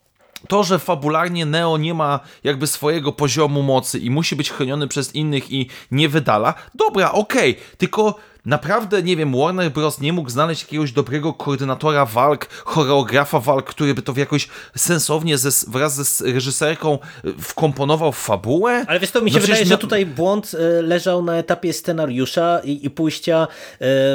to, 0.49 0.65
że 0.65 0.79
fabularnie 0.79 1.47
Neo 1.47 1.79
nie 1.79 1.95
ma 1.95 2.21
jakby 2.45 2.67
swojego 2.67 3.13
poziomu 3.13 3.63
mocy 3.63 3.99
i 3.99 4.11
musi 4.11 4.37
być 4.37 4.51
chroniony 4.51 4.89
przez 4.89 5.15
innych 5.15 5.53
i 5.53 5.69
nie 5.91 6.09
wydala, 6.09 6.55
dobra, 6.75 7.13
okej, 7.13 7.51
okay, 7.51 7.77
tylko 7.77 8.15
naprawdę, 8.45 9.03
nie 9.03 9.17
wiem, 9.17 9.37
Warner 9.37 9.73
Bros. 9.73 10.01
nie 10.01 10.13
mógł 10.13 10.31
znaleźć 10.31 10.63
jakiegoś 10.63 10.93
dobrego 10.93 11.33
koordynatora 11.33 12.07
walk, 12.07 12.47
choreografa 12.65 13.41
walk, 13.41 13.67
który 13.67 13.95
by 13.95 14.03
to 14.03 14.13
w 14.13 14.17
jakoś 14.17 14.49
sensownie 14.77 15.39
ze, 15.39 15.51
wraz 15.69 15.95
ze 15.95 16.33
reżyserką 16.33 16.99
e, 17.25 17.33
wkomponował 17.41 18.13
w 18.13 18.19
fabułę. 18.19 18.85
Ale 18.89 19.01
wiesz, 19.01 19.11
to 19.11 19.21
mi 19.21 19.31
się 19.31 19.37
no 19.37 19.43
wydaje, 19.47 19.67
że 19.67 19.79
tutaj 19.79 20.07
błąd 20.07 20.53
e, 20.55 20.83
leżał 20.83 21.23
na 21.23 21.37
etapie 21.37 21.73
scenariusza 21.73 22.61
i, 22.65 22.87
i 22.87 22.91
pójścia 22.91 23.43
e, 23.43 23.47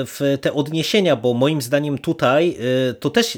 w 0.05 0.37
te 0.41 0.53
odniesienia, 0.53 1.15
bo 1.15 1.33
moim 1.33 1.61
zdaniem 1.61 1.97
tutaj 1.97 2.57
to 2.99 3.09
też 3.09 3.37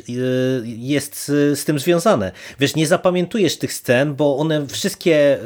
jest 0.63 1.25
z 1.27 1.65
tym 1.65 1.79
związane. 1.79 2.31
Wiesz, 2.59 2.75
nie 2.75 2.87
zapamiętujesz 2.87 3.57
tych 3.57 3.73
scen, 3.73 4.15
bo 4.15 4.37
one 4.37 4.67
wszystkie 4.67 5.37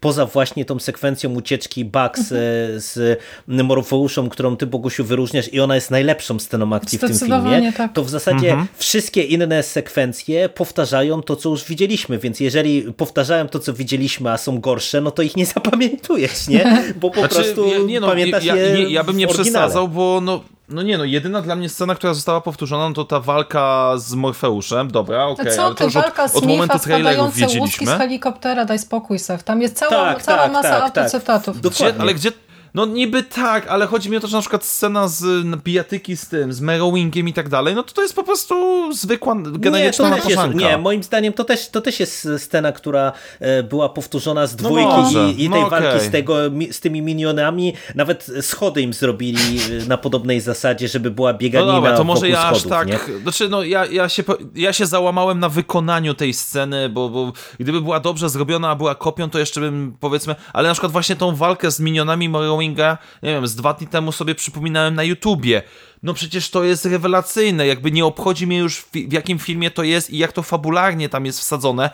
poza 0.00 0.26
właśnie 0.26 0.64
tą 0.64 0.78
sekwencją 0.78 1.34
ucieczki 1.34 1.84
Bugs 1.84 2.28
z 2.76 3.20
Morfeuszą, 3.46 4.28
którą 4.28 4.56
ty 4.56 4.66
Bogusiu 4.86 5.04
wyróżniasz 5.04 5.52
i 5.52 5.60
ona 5.60 5.74
jest 5.74 5.90
najlepszą 5.90 6.38
sceną 6.38 6.74
akcji 6.74 6.98
w 6.98 7.00
tym 7.00 7.18
filmie, 7.18 7.72
tak. 7.72 7.92
to 7.92 8.04
w 8.04 8.10
zasadzie 8.10 8.50
mhm. 8.50 8.66
wszystkie 8.76 9.22
inne 9.22 9.62
sekwencje 9.62 10.48
powtarzają 10.48 11.22
to, 11.22 11.36
co 11.36 11.48
już 11.48 11.64
widzieliśmy, 11.64 12.18
więc 12.18 12.40
jeżeli 12.40 12.92
powtarzają 12.92 13.48
to, 13.48 13.58
co 13.58 13.72
widzieliśmy, 13.72 14.32
a 14.32 14.38
są 14.38 14.60
gorsze, 14.60 15.00
no 15.00 15.10
to 15.10 15.22
ich 15.22 15.36
nie 15.36 15.46
zapamiętujesz, 15.56 16.48
nie? 16.48 16.94
Bo 16.96 17.10
po 17.10 17.20
znaczy, 17.20 17.34
prostu 17.34 17.68
ja, 17.68 17.78
nie 17.78 18.00
no, 18.00 18.06
pamiętasz 18.06 18.44
ja, 18.44 18.56
je 18.56 18.74
nie, 18.74 18.90
Ja 18.90 19.04
bym 19.04 19.16
nie 19.16 19.26
przesadzał, 19.26 19.88
bo 19.88 20.20
no, 20.20 20.40
no 20.68 20.82
nie 20.82 20.98
no, 20.98 21.04
jedyna 21.04 21.42
dla 21.42 21.56
mnie 21.56 21.68
scena, 21.68 21.94
która 21.94 22.14
została 22.14 22.40
powtórzona, 22.40 22.88
no 22.88 22.94
to 22.94 23.04
ta 23.04 23.20
walka 23.20 23.92
z 23.96 24.14
Morfeuszem, 24.14 24.90
dobra, 24.90 25.26
okej, 25.26 25.52
okay, 25.52 25.64
ale 25.64 25.74
to 25.74 25.84
już 25.84 25.96
od, 25.96 26.04
od 26.34 26.46
momentu 26.46 26.78
trailerów 26.78 27.34
wiedzieliśmy. 27.34 27.86
z 27.86 27.98
helikoptera, 27.98 28.64
daj 28.64 28.78
spokój, 28.78 29.18
Sef. 29.18 29.42
Tam 29.42 29.62
jest 29.62 29.76
cała, 29.76 29.90
tak, 29.90 30.22
cała 30.22 30.42
tak, 30.42 30.52
masa 30.52 30.80
tak, 30.80 30.98
autocytatów. 30.98 31.60
Tak. 31.60 31.72
Gdzie, 31.72 31.94
ale 31.98 32.14
gdzie 32.14 32.32
no 32.76 32.86
niby 32.86 33.22
tak, 33.22 33.66
ale 33.68 33.86
chodzi 33.86 34.10
mi 34.10 34.16
o 34.16 34.20
to, 34.20 34.26
że 34.26 34.36
na 34.36 34.40
przykład 34.40 34.64
scena 34.64 35.08
z 35.08 35.46
bijatyki 35.64 36.16
z 36.16 36.28
tym, 36.28 36.52
z 36.52 36.60
Merowingiem 36.60 37.28
i 37.28 37.32
tak 37.32 37.48
dalej, 37.48 37.74
no 37.74 37.82
to 37.82 37.92
to 37.92 38.02
jest 38.02 38.14
po 38.14 38.22
prostu 38.22 38.54
zwykła, 38.92 39.36
genericzna 39.36 40.18
nie, 40.18 40.54
nie, 40.54 40.78
moim 40.78 41.02
zdaniem 41.02 41.32
to 41.32 41.44
też, 41.44 41.68
to 41.68 41.80
też 41.80 42.00
jest 42.00 42.28
scena, 42.38 42.72
która 42.72 43.12
e, 43.40 43.62
była 43.62 43.88
powtórzona 43.88 44.46
z 44.46 44.52
no 44.52 44.68
dwójki 44.68 45.14
no 45.14 45.22
i, 45.22 45.44
i, 45.44 45.50
tej 45.50 45.60
no 45.60 45.70
walki 45.70 45.88
okay. 45.88 46.00
z, 46.00 46.10
tego, 46.10 46.36
z 46.70 46.80
tymi 46.80 47.02
minionami. 47.02 47.74
Nawet 47.94 48.26
schody 48.40 48.82
im 48.82 48.92
zrobili 48.92 49.58
e, 49.82 49.86
na 49.88 49.98
podobnej 49.98 50.40
zasadzie, 50.40 50.88
żeby 50.88 51.10
była 51.10 51.34
bieganina 51.34 51.72
no 51.72 51.78
dobra, 51.78 51.96
to 51.96 52.04
może 52.04 52.28
ja 52.28 52.48
aż 52.48 52.62
tak, 52.62 52.88
nie? 52.88 52.98
znaczy 53.22 53.48
no 53.48 53.62
ja, 53.62 53.86
ja, 53.86 54.08
się, 54.08 54.22
ja 54.54 54.72
się 54.72 54.86
załamałem 54.86 55.40
na 55.40 55.48
wykonaniu 55.48 56.14
tej 56.14 56.34
sceny, 56.34 56.88
bo, 56.88 57.08
bo 57.08 57.32
gdyby 57.60 57.80
była 57.80 58.00
dobrze 58.00 58.28
zrobiona, 58.28 58.70
a 58.70 58.74
była 58.74 58.94
kopią, 58.94 59.30
to 59.30 59.38
jeszcze 59.38 59.60
bym 59.60 59.96
powiedzmy, 60.00 60.34
ale 60.52 60.68
na 60.68 60.74
przykład 60.74 60.92
właśnie 60.92 61.16
tą 61.16 61.34
walkę 61.36 61.70
z 61.70 61.80
minionami 61.80 62.28
Merowing 62.28 62.65
Halloweenga, 62.74 62.98
nie 63.22 63.30
wiem, 63.30 63.46
z 63.46 63.56
dwa 63.56 63.74
dni 63.74 63.86
temu 63.86 64.12
sobie 64.12 64.34
przypominałem 64.34 64.94
na 64.94 65.04
YouTubie. 65.04 65.62
No 66.02 66.14
przecież 66.14 66.50
to 66.50 66.64
jest 66.64 66.84
rewelacyjne, 66.84 67.66
jakby 67.66 67.92
nie 67.92 68.04
obchodzi 68.04 68.46
mnie 68.46 68.58
już 68.58 68.76
w, 68.78 68.90
w 68.90 69.12
jakim 69.12 69.38
filmie 69.38 69.70
to 69.70 69.82
jest 69.82 70.10
i 70.10 70.18
jak 70.18 70.32
to 70.32 70.42
fabularnie 70.42 71.08
tam 71.08 71.26
jest 71.26 71.40
wsadzone. 71.40 71.90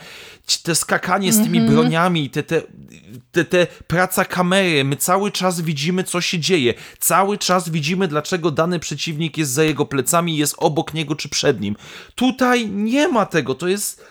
Te 0.62 0.74
skakanie 0.74 1.32
z 1.32 1.43
tymi 1.43 1.59
mm 1.59 1.70
-hmm. 1.70 1.73
broniami, 1.73 2.31
te, 2.31 2.43
te, 2.43 2.62
te, 3.32 3.44
te 3.44 3.66
praca 3.86 4.24
kamery, 4.24 4.85
my 4.85 4.97
cały 4.97 5.31
czas 5.31 5.61
widzimy, 5.61 6.05
co 6.05 6.20
się 6.20 6.39
dzieje. 6.39 6.74
Cały 6.99 7.39
czas 7.39 7.69
widzimy, 7.69 8.09
dlaczego 8.09 8.51
dany 8.51 8.78
przeciwnik 8.78 9.39
jest 9.39 9.53
za 9.53 9.65
jego 9.65 9.86
plecami, 9.86 10.36
jest 10.36 10.55
obok 10.59 10.94
niego 10.94 11.16
czy 11.16 11.28
przed 11.28 11.61
nim. 11.61 11.77
Tutaj 12.15 12.69
nie 12.69 13.09
ma 13.09 13.27
tego, 13.27 13.55
to 13.55 13.69
jest 13.69 14.05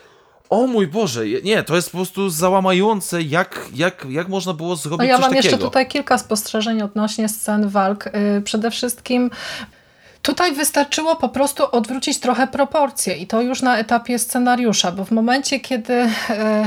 o 0.51 0.67
mój 0.67 0.87
Boże, 0.87 1.21
nie, 1.43 1.63
to 1.63 1.75
jest 1.75 1.91
po 1.91 1.97
prostu 1.97 2.29
załamające, 2.29 3.21
jak, 3.21 3.69
jak, 3.75 4.05
jak 4.09 4.27
można 4.27 4.53
było 4.53 4.75
zrobić 4.75 4.99
no 4.99 5.03
ja 5.03 5.17
coś 5.17 5.23
takiego. 5.23 5.35
Ja 5.35 5.41
mam 5.41 5.51
jeszcze 5.51 5.57
tutaj 5.57 5.87
kilka 5.87 6.17
spostrzeżeń 6.17 6.81
odnośnie 6.81 7.29
scen 7.29 7.69
walk. 7.69 8.07
Y, 8.07 8.41
przede 8.41 8.71
wszystkim 8.71 9.31
Tutaj 10.21 10.53
wystarczyło 10.53 11.15
po 11.15 11.29
prostu 11.29 11.63
odwrócić 11.71 12.19
trochę 12.19 12.47
proporcje 12.47 13.17
i 13.17 13.27
to 13.27 13.41
już 13.41 13.61
na 13.61 13.77
etapie 13.77 14.19
scenariusza, 14.19 14.91
bo 14.91 15.05
w 15.05 15.11
momencie, 15.11 15.59
kiedy 15.59 15.93
e, 15.93 16.09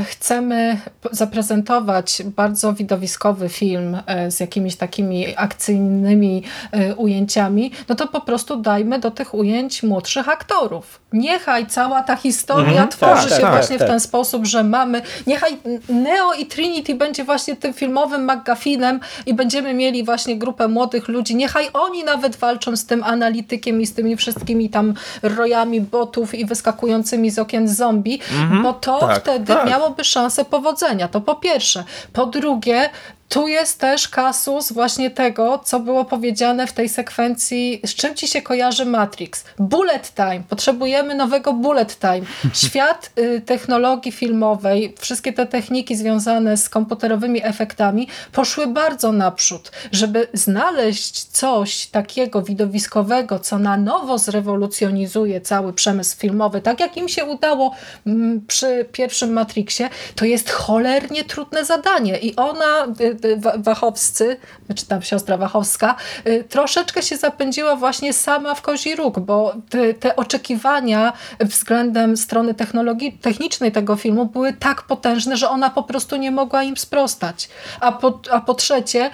chcemy 0.09 0.77
zaprezentować 1.11 2.21
bardzo 2.25 2.73
widowiskowy 2.73 3.49
film 3.49 3.97
e, 4.05 4.31
z 4.31 4.39
jakimiś 4.39 4.75
takimi 4.75 5.37
akcyjnymi 5.37 6.43
e, 6.71 6.95
ujęciami, 6.95 7.71
no 7.89 7.95
to 7.95 8.07
po 8.07 8.21
prostu 8.21 8.55
dajmy 8.55 8.99
do 8.99 9.11
tych 9.11 9.33
ujęć 9.33 9.83
młodszych 9.83 10.29
aktorów. 10.29 11.01
Niechaj 11.13 11.67
cała 11.67 12.03
ta 12.03 12.15
historia 12.15 12.69
mhm, 12.69 12.89
tworzy 12.89 13.29
tak, 13.29 13.37
się 13.37 13.41
tak, 13.41 13.51
właśnie 13.51 13.77
tak. 13.77 13.87
w 13.87 13.91
ten 13.91 13.99
sposób, 13.99 14.45
że 14.45 14.63
mamy, 14.63 15.01
niechaj 15.27 15.57
Neo 15.89 16.33
i 16.33 16.45
Trinity 16.45 16.95
będzie 16.95 17.23
właśnie 17.23 17.55
tym 17.55 17.73
filmowym 17.73 18.31
McGuffinem 18.31 18.99
i 19.25 19.33
będziemy 19.33 19.73
mieli 19.73 20.03
właśnie 20.03 20.37
grupę 20.37 20.67
młodych 20.67 21.07
ludzi, 21.07 21.35
niechaj 21.35 21.69
oni 21.73 22.03
nawet 22.03 22.35
walczą 22.35 22.75
z 22.75 22.85
tym 22.85 23.03
analitykiem 23.03 23.44
analitykiem 23.45 23.81
i 23.81 23.85
z 23.85 23.93
tymi 23.93 24.15
wszystkimi 24.15 24.69
tam 24.69 24.93
rojami 25.21 25.81
botów 25.81 26.35
i 26.35 26.45
wyskakującymi 26.45 27.31
z 27.31 27.39
okien 27.39 27.67
zombie, 27.67 28.19
mm 28.31 28.51
-hmm. 28.51 28.63
bo 28.63 28.73
to 28.73 28.99
tak, 28.99 29.21
wtedy 29.21 29.45
tak. 29.45 29.69
miałoby 29.69 30.03
szansę 30.03 30.45
powodzenia. 30.45 31.07
To 31.07 31.21
po 31.21 31.35
pierwsze. 31.35 31.83
Po 32.13 32.25
drugie, 32.25 32.89
tu 33.29 33.47
jest 33.47 33.79
też 33.79 34.07
kasus 34.07 34.71
właśnie 34.71 35.11
tego, 35.11 35.61
co 35.65 35.79
było 35.79 36.05
powiedziane 36.05 36.67
w 36.67 36.73
tej 36.73 36.89
sekwencji, 36.89 37.81
z 37.85 37.95
czym 37.95 38.15
ci 38.15 38.27
się 38.27 38.41
kojarzy 38.41 38.85
Matrix. 38.85 39.43
Bullet 39.59 40.13
time. 40.15 40.41
Potrzebujemy 40.49 41.15
nowego 41.15 41.53
bullet 41.53 41.99
time. 41.99 42.21
Świat 42.53 43.11
y, 43.19 43.41
technologii 43.41 44.11
filmowej, 44.11 44.93
wszystkie 44.99 45.33
te 45.33 45.45
techniki 45.45 45.95
związane 45.95 46.57
z 46.57 46.69
komputerowymi 46.69 47.45
efektami 47.45 48.07
poszły 48.31 48.67
bardzo 48.67 49.11
naprzód. 49.11 49.71
Żeby 49.91 50.27
znaleźć 50.33 51.23
coś 51.23 51.87
takiego 51.87 52.41
widowiskowego, 52.41 53.39
co 53.39 53.59
na 53.59 53.77
nowo 53.77 54.17
zrewolucjonizuje 54.17 55.41
cały 55.41 55.73
przemysł 55.73 56.17
filmowy, 56.17 56.61
tak 56.61 56.79
jak 56.79 56.97
im 56.97 57.09
się 57.09 57.25
udało 57.25 57.75
mm, 58.07 58.41
przy 58.47 58.85
pierwszym 58.91 59.33
Matrixie, 59.33 59.89
to 60.15 60.25
jest 60.25 60.49
cholernie 60.49 61.23
trudne 61.23 61.65
zadanie 61.65 62.17
i 62.17 62.35
ona 62.35 62.85
y, 63.01 63.24
Wachowscy, 63.57 64.37
czy 64.75 64.85
tam 64.85 65.01
siostra 65.01 65.37
Wachowska, 65.37 65.95
y, 66.27 66.43
troszeczkę 66.49 67.01
się 67.01 67.17
zapędziła 67.17 67.75
właśnie 67.75 68.13
sama 68.13 68.55
w 68.55 68.61
kozi 68.61 68.95
róg, 68.95 69.19
bo 69.19 69.53
te, 69.69 69.93
te 69.93 70.15
oczekiwania 70.15 71.13
względem 71.39 72.17
strony 72.17 72.53
technologii, 72.53 73.17
technicznej 73.21 73.71
tego 73.71 73.95
filmu 73.95 74.25
były 74.25 74.53
tak 74.53 74.81
potężne, 74.81 75.37
że 75.37 75.49
ona 75.49 75.69
po 75.69 75.83
prostu 75.83 76.15
nie 76.15 76.31
mogła 76.31 76.63
im 76.63 76.77
sprostać. 76.77 77.49
A 77.79 77.91
po, 77.91 78.19
a 78.31 78.41
po 78.41 78.53
trzecie, 78.53 79.09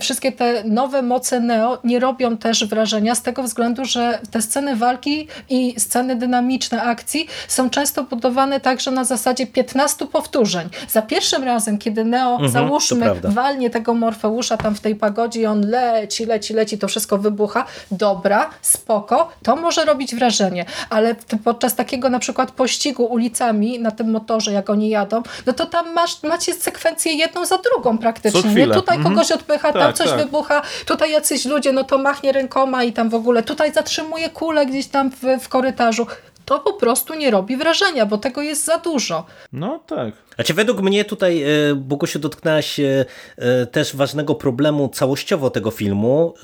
wszystkie 0.00 0.32
te 0.32 0.64
nowe 0.64 1.02
moce 1.02 1.40
Neo 1.40 1.78
nie 1.84 2.00
robią 2.00 2.36
też 2.36 2.64
wrażenia 2.64 3.14
z 3.14 3.22
tego 3.22 3.42
względu, 3.42 3.84
że 3.84 4.18
te 4.30 4.42
sceny 4.42 4.76
walki 4.76 5.28
i 5.48 5.80
sceny 5.80 6.16
dynamiczne 6.16 6.82
akcji 6.82 7.26
są 7.48 7.70
często 7.70 8.02
budowane 8.02 8.60
także 8.60 8.90
na 8.90 9.04
zasadzie 9.04 9.46
15 9.46 10.06
powtórzeń. 10.06 10.68
Za 10.88 11.02
pierwszym 11.02 11.44
razem, 11.44 11.78
kiedy 11.78 12.04
Neo, 12.04 12.32
mhm, 12.32 12.50
załóżmy, 12.50 13.20
walnie 13.46 13.70
tego 13.70 13.94
Morfeusza 13.94 14.56
tam 14.56 14.74
w 14.74 14.80
tej 14.80 14.96
pagodzie 14.96 15.40
i 15.40 15.46
on 15.46 15.60
leci, 15.70 16.26
leci, 16.26 16.54
leci, 16.54 16.78
to 16.78 16.88
wszystko 16.88 17.18
wybucha. 17.18 17.64
Dobra, 17.90 18.50
spoko, 18.62 19.28
to 19.42 19.56
może 19.56 19.84
robić 19.84 20.14
wrażenie, 20.14 20.64
ale 20.90 21.14
podczas 21.44 21.74
takiego 21.74 22.10
na 22.10 22.18
przykład 22.18 22.50
pościgu 22.50 23.04
ulicami 23.04 23.80
na 23.80 23.90
tym 23.90 24.10
motorze, 24.10 24.52
jak 24.52 24.70
oni 24.70 24.88
jadą, 24.88 25.22
no 25.46 25.52
to 25.52 25.66
tam 25.66 25.92
masz, 25.92 26.22
macie 26.22 26.54
sekwencję 26.54 27.12
jedną 27.12 27.46
za 27.46 27.58
drugą 27.58 27.98
praktycznie. 27.98 28.54
Nie? 28.54 28.66
Tutaj 28.66 28.96
mhm. 28.96 29.14
kogoś 29.14 29.32
odpycha, 29.32 29.72
tak, 29.72 29.82
tam 29.82 29.92
coś 29.92 30.08
tak. 30.08 30.18
wybucha, 30.18 30.62
tutaj 30.86 31.10
jacyś 31.10 31.44
ludzie, 31.44 31.72
no 31.72 31.84
to 31.84 31.98
machnie 31.98 32.32
rękoma 32.32 32.84
i 32.84 32.92
tam 32.92 33.08
w 33.08 33.14
ogóle, 33.14 33.42
tutaj 33.42 33.72
zatrzymuje 33.72 34.28
kulę 34.28 34.66
gdzieś 34.66 34.86
tam 34.86 35.10
w, 35.10 35.22
w 35.40 35.48
korytarzu. 35.48 36.06
To 36.44 36.58
po 36.58 36.72
prostu 36.72 37.14
nie 37.14 37.30
robi 37.30 37.56
wrażenia, 37.56 38.06
bo 38.06 38.18
tego 38.18 38.42
jest 38.42 38.64
za 38.64 38.78
dużo. 38.78 39.26
No 39.52 39.80
tak. 39.86 40.25
Znaczy 40.36 40.54
według 40.54 40.82
mnie 40.82 41.04
tutaj, 41.04 41.42
e, 41.42 41.74
Bogusiu, 41.74 42.18
dotknęłaś 42.18 42.80
e, 42.80 43.04
e, 43.36 43.66
też 43.66 43.96
ważnego 43.96 44.34
problemu 44.34 44.88
całościowo 44.88 45.50
tego 45.50 45.70
filmu, 45.70 46.34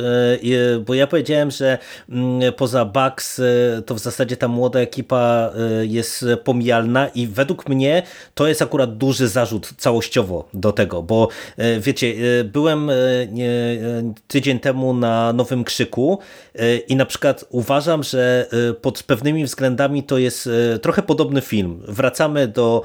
bo 0.87 0.95
ja 0.95 1.07
powiedziałem, 1.07 1.51
że 1.51 1.79
mm, 2.09 2.53
poza 2.53 2.85
Bugs 2.85 3.41
to 3.87 3.95
w 3.95 3.99
zasadzie 3.99 4.37
ta 4.37 4.49
młoda 4.49 4.81
ekipa 4.81 5.51
jest 5.83 6.25
pomijalna 6.45 7.09
i 7.09 7.27
według 7.27 7.69
mnie 7.69 8.03
to 8.35 8.49
jest 8.49 8.63
akurat 8.63 8.97
duży 8.97 9.29
zarzut 9.29 9.73
całościowo 9.79 10.49
do 10.55 10.73
tego, 10.73 11.03
bo 11.03 11.29
wiecie, 11.81 12.15
byłem 12.45 12.91
tydzień 14.29 14.61
temu 14.61 14.95
na 14.95 15.33
Nowym 15.33 15.65
Krzyku 15.65 16.19
i 16.89 16.97
na 16.97 17.07
przykład 17.07 17.45
uważam, 17.51 18.03
że 18.03 18.47
pod 18.83 19.03
pewnymi 19.03 19.45
względami 19.45 20.03
to 20.03 20.19
jest 20.19 20.49
trochę 20.83 21.03
podobny 21.03 21.41
film. 21.41 21.83
Wracamy 21.89 22.49
do 22.49 22.83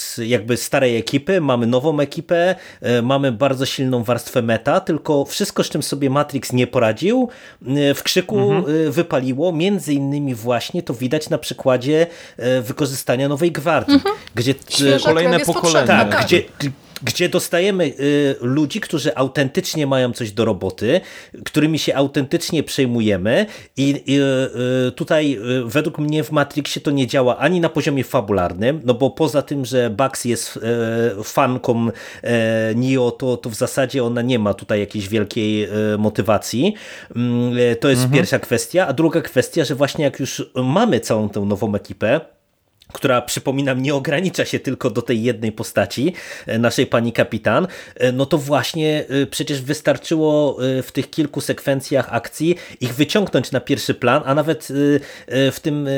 z 0.00 0.18
jakby 0.18 0.56
starej 0.56 0.96
ekipy, 0.96 1.40
mamy 1.40 1.66
nową 1.66 2.00
ekipę, 2.00 2.54
e, 2.80 3.02
mamy 3.02 3.32
bardzo 3.32 3.66
silną 3.66 4.04
warstwę 4.04 4.42
meta, 4.42 4.80
tylko 4.80 5.24
wszystko, 5.24 5.64
z 5.64 5.68
czym 5.68 5.82
sobie 5.82 6.10
Matrix 6.10 6.52
nie 6.52 6.66
poradził, 6.66 7.28
e, 7.66 7.94
w 7.94 8.02
krzyku 8.02 8.38
mhm. 8.52 8.86
E, 8.86 8.90
wypaliło, 8.90 9.52
między 9.52 9.94
innymi 9.94 10.34
właśnie 10.34 10.82
to 10.82 10.94
widać 10.94 11.30
na 11.30 11.38
przykładzie 11.38 12.06
wykorzystania 12.62 13.28
Nowej 13.28 13.52
Gwardii, 13.52 13.94
mhm. 13.94 14.14
gdzie 14.34 14.54
kolejne 15.04 15.40
pokolenia. 15.40 15.86
Tak, 15.86 16.10
tak, 16.10 16.24
gdzie 16.24 16.42
gdzie 17.02 17.28
dostajemy 17.28 17.84
y, 17.84 18.36
ludzi, 18.40 18.80
którzy 18.80 19.16
autentycznie 19.16 19.86
mają 19.86 20.12
coś 20.12 20.32
do 20.32 20.44
roboty, 20.44 21.00
którymi 21.44 21.78
się 21.78 21.94
autentycznie 21.94 22.62
przejmujemy 22.62 23.46
i 23.76 23.94
y, 24.88 24.92
tutaj 24.92 25.38
y, 25.60 25.64
według 25.64 25.98
mnie 25.98 26.24
w 26.24 26.30
Matrixie 26.30 26.82
to 26.82 26.90
nie 26.90 27.06
działa 27.06 27.38
ani 27.38 27.60
na 27.60 27.68
poziomie 27.68 28.04
fabularnym, 28.04 28.80
no 28.84 28.94
bo 28.94 29.10
poza 29.10 29.42
tym, 29.42 29.64
że 29.64 29.90
Bugs 29.90 30.24
jest 30.24 30.58
fanką 31.24 31.88
Neo, 32.74 33.10
to, 33.10 33.36
to 33.36 33.50
w 33.50 33.54
zasadzie 33.54 34.04
ona 34.04 34.22
nie 34.22 34.38
ma 34.38 34.54
tutaj 34.54 34.80
jakiejś 34.80 35.08
wielkiej 35.08 35.68
motywacji. 35.98 36.74
Mm, 37.16 37.54
to 37.80 37.88
jest 37.88 38.02
mhm. 38.02 38.18
pierwsza 38.18 38.38
kwestia, 38.38 38.86
a 38.86 38.92
druga 38.92 39.20
kwestia, 39.20 39.64
że 39.64 39.74
właśnie 39.74 40.04
jak 40.04 40.20
już 40.20 40.50
mamy 40.54 41.00
całą 41.00 41.28
tę 41.28 41.40
nową 41.40 41.74
ekipę, 41.74 42.20
która 42.92 43.22
przypominam 43.22 43.82
nie 43.82 43.94
ogranicza 43.94 44.44
się 44.44 44.60
tylko 44.60 44.90
do 44.90 45.02
tej 45.02 45.22
jednej 45.22 45.52
postaci, 45.52 46.14
e, 46.46 46.58
naszej 46.58 46.86
pani 46.86 47.12
kapitan, 47.12 47.66
e, 47.96 48.12
no 48.12 48.26
to 48.26 48.38
właśnie 48.38 49.04
e, 49.08 49.26
przecież 49.26 49.62
wystarczyło 49.62 50.56
w 50.82 50.92
tych 50.92 51.10
kilku 51.10 51.40
sekwencjach 51.40 52.14
akcji 52.14 52.56
ich 52.80 52.94
wyciągnąć 52.94 53.52
na 53.52 53.60
pierwszy 53.60 53.94
plan, 53.94 54.22
a 54.24 54.34
nawet 54.34 54.68
w 55.28 55.56
tym 55.62 55.88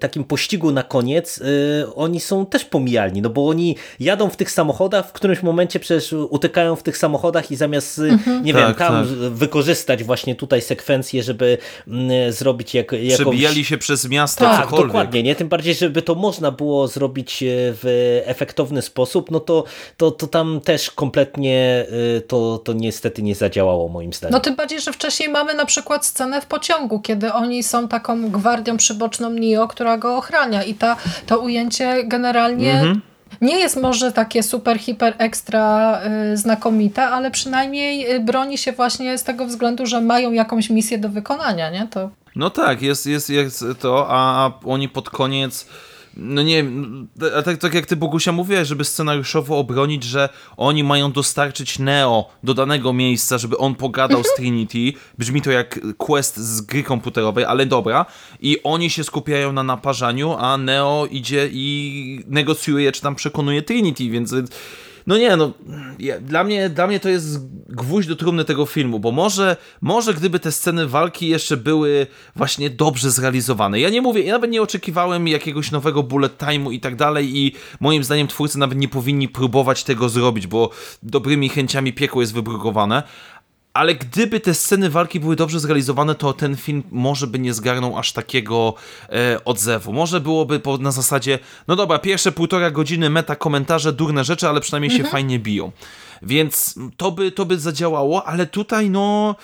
takim 0.00 0.24
pościgu 0.24 0.72
na 0.72 0.82
koniec 0.82 1.42
oni 1.94 2.20
są 2.20 2.46
też 2.46 2.64
pomijalni, 2.64 3.22
no 3.22 3.30
bo 3.30 3.48
oni 3.48 3.76
jadą 4.00 4.30
w 4.30 4.36
tych 4.36 4.50
samochodach, 4.50 5.08
w 5.08 5.12
którymś 5.12 5.42
momencie 5.42 5.80
przecież 5.80 6.12
utykają 6.12 6.76
w 6.76 6.82
tych 6.82 6.98
samochodach 6.98 7.50
i 7.50 7.56
zamiast, 7.56 7.98
mhm. 7.98 8.44
nie 8.44 8.52
tak, 8.52 8.66
wiem, 8.66 8.74
tam 8.74 8.94
tak. 8.94 9.32
wykorzystać 9.32 10.04
właśnie 10.04 10.34
tutaj 10.34 10.62
sekwencję, 10.62 11.22
żeby 11.22 11.58
mm, 11.88 12.32
zrobić 12.32 12.74
jak, 12.74 12.92
jakąś... 12.92 13.14
Przebijali 13.14 13.64
się 13.64 13.78
przez 13.78 14.08
miasto, 14.08 14.44
tak, 14.44 14.64
cokolwiek. 14.64 14.86
dokładnie, 14.86 15.22
nie? 15.22 15.34
Tym 15.34 15.48
bardziej, 15.48 15.74
żeby 15.74 16.02
to 16.02 16.09
to 16.10 16.14
można 16.14 16.50
było 16.50 16.88
zrobić 16.88 17.42
e, 17.42 17.46
w 17.52 17.84
efektowny 18.24 18.82
sposób, 18.82 19.30
no 19.30 19.40
to, 19.40 19.64
to, 19.96 20.10
to 20.10 20.26
tam 20.26 20.60
też 20.60 20.90
kompletnie 20.90 21.86
e, 22.16 22.20
to, 22.20 22.58
to 22.58 22.72
niestety 22.72 23.22
nie 23.22 23.34
zadziałało 23.34 23.88
moim 23.88 24.12
zdaniem. 24.12 24.32
No 24.32 24.40
tym 24.40 24.56
bardziej, 24.56 24.80
że 24.80 24.92
wcześniej 24.92 25.28
mamy 25.28 25.54
na 25.54 25.66
przykład 25.66 26.06
scenę 26.06 26.40
w 26.40 26.46
pociągu, 26.46 27.00
kiedy 27.00 27.32
oni 27.32 27.62
są 27.62 27.88
taką 27.88 28.30
gwardią 28.30 28.76
przyboczną 28.76 29.30
Nio, 29.32 29.68
która 29.68 29.98
go 29.98 30.16
ochrania 30.16 30.62
i 30.62 30.74
ta, 30.74 30.96
to 31.26 31.38
ujęcie 31.38 32.04
generalnie 32.04 32.72
mhm 32.72 33.00
nie 33.40 33.58
jest 33.58 33.76
może 33.76 34.12
takie 34.12 34.42
super, 34.42 34.78
hiper, 34.78 35.14
ekstra 35.18 36.00
y, 36.32 36.36
znakomite, 36.36 37.06
ale 37.06 37.30
przynajmniej 37.30 38.20
broni 38.20 38.58
się 38.58 38.72
właśnie 38.72 39.18
z 39.18 39.24
tego 39.24 39.46
względu, 39.46 39.86
że 39.86 40.00
mają 40.00 40.32
jakąś 40.32 40.70
misję 40.70 40.98
do 40.98 41.08
wykonania, 41.08 41.70
nie? 41.70 41.88
To... 41.90 42.10
No 42.36 42.50
tak, 42.50 42.82
jest, 42.82 43.06
jest, 43.06 43.30
jest 43.30 43.64
to, 43.80 44.06
a 44.08 44.52
oni 44.64 44.88
pod 44.88 45.10
koniec 45.10 45.66
no 46.16 46.42
nie 46.42 46.64
tak, 47.44 47.58
tak 47.58 47.74
jak 47.74 47.86
ty 47.86 47.96
Bogusia 47.96 48.32
mówiłeś, 48.32 48.68
żeby 48.68 48.84
scenariuszowo 48.84 49.58
obronić, 49.58 50.04
że 50.04 50.28
oni 50.56 50.84
mają 50.84 51.12
dostarczyć 51.12 51.78
Neo 51.78 52.30
do 52.42 52.54
danego 52.54 52.92
miejsca, 52.92 53.38
żeby 53.38 53.58
on 53.58 53.74
pogadał 53.74 54.24
z 54.24 54.28
mhm. 54.28 54.36
Trinity. 54.36 54.98
Brzmi 55.18 55.42
to 55.42 55.50
jak 55.50 55.80
quest 55.98 56.36
z 56.36 56.60
gry 56.60 56.82
komputerowej, 56.82 57.44
ale 57.44 57.66
dobra. 57.66 58.06
I 58.40 58.62
oni 58.62 58.90
się 58.90 59.04
skupiają 59.04 59.52
na 59.52 59.62
naparzaniu, 59.62 60.36
a 60.38 60.56
Neo 60.56 61.06
idzie 61.10 61.48
i 61.52 62.24
negocjuje, 62.26 62.92
czy 62.92 63.00
tam 63.00 63.14
przekonuje 63.14 63.62
Trinity, 63.62 64.10
więc 64.10 64.34
no 65.10 65.18
nie, 65.18 65.36
no 65.36 65.52
dla 66.20 66.44
mnie, 66.44 66.68
dla 66.68 66.86
mnie 66.86 67.00
to 67.00 67.08
jest 67.08 67.48
gwóźdź 67.68 68.08
do 68.08 68.16
trumny 68.16 68.44
tego 68.44 68.66
filmu, 68.66 69.00
bo 69.00 69.12
może, 69.12 69.56
może 69.80 70.14
gdyby 70.14 70.40
te 70.40 70.52
sceny 70.52 70.86
walki 70.86 71.28
jeszcze 71.28 71.56
były 71.56 72.06
właśnie 72.36 72.70
dobrze 72.70 73.10
zrealizowane. 73.10 73.80
Ja 73.80 73.90
nie 73.90 74.02
mówię, 74.02 74.22
ja 74.22 74.32
nawet 74.32 74.50
nie 74.50 74.62
oczekiwałem 74.62 75.28
jakiegoś 75.28 75.70
nowego 75.70 76.02
bullet 76.02 76.38
time'u 76.38 76.72
i 76.72 76.80
tak 76.80 76.96
dalej 76.96 77.38
i 77.38 77.52
moim 77.80 78.04
zdaniem 78.04 78.28
twórcy 78.28 78.58
nawet 78.58 78.78
nie 78.78 78.88
powinni 78.88 79.28
próbować 79.28 79.84
tego 79.84 80.08
zrobić, 80.08 80.46
bo 80.46 80.70
dobrymi 81.02 81.48
chęciami 81.48 81.92
piekło 81.92 82.20
jest 82.20 82.34
wybrukowane, 82.34 83.02
ale 83.72 83.94
gdyby 83.94 84.40
te 84.40 84.54
sceny 84.54 84.90
walki 84.90 85.20
były 85.20 85.36
dobrze 85.36 85.60
zrealizowane, 85.60 86.14
to 86.14 86.32
ten 86.32 86.56
film 86.56 86.82
może 86.90 87.26
by 87.26 87.38
nie 87.38 87.54
zgarnął 87.54 87.98
aż 87.98 88.12
takiego 88.12 88.74
e, 89.08 89.44
odzewu. 89.44 89.92
Może 89.92 90.20
byłoby 90.20 90.60
po, 90.60 90.78
na 90.78 90.90
zasadzie, 90.90 91.38
no 91.68 91.76
dobra, 91.76 91.98
pierwsze 91.98 92.32
półtora 92.32 92.70
godziny 92.70 93.10
meta 93.10 93.36
komentarze, 93.36 93.92
durne 93.92 94.24
rzeczy, 94.24 94.48
ale 94.48 94.60
przynajmniej 94.60 94.90
mhm. 94.90 95.06
się 95.06 95.12
fajnie 95.12 95.38
biją. 95.38 95.72
Więc 96.22 96.74
to 96.96 97.10
by, 97.10 97.32
to 97.32 97.46
by 97.46 97.58
zadziałało, 97.58 98.26
ale 98.26 98.46
tutaj 98.46 98.90
no... 98.90 99.36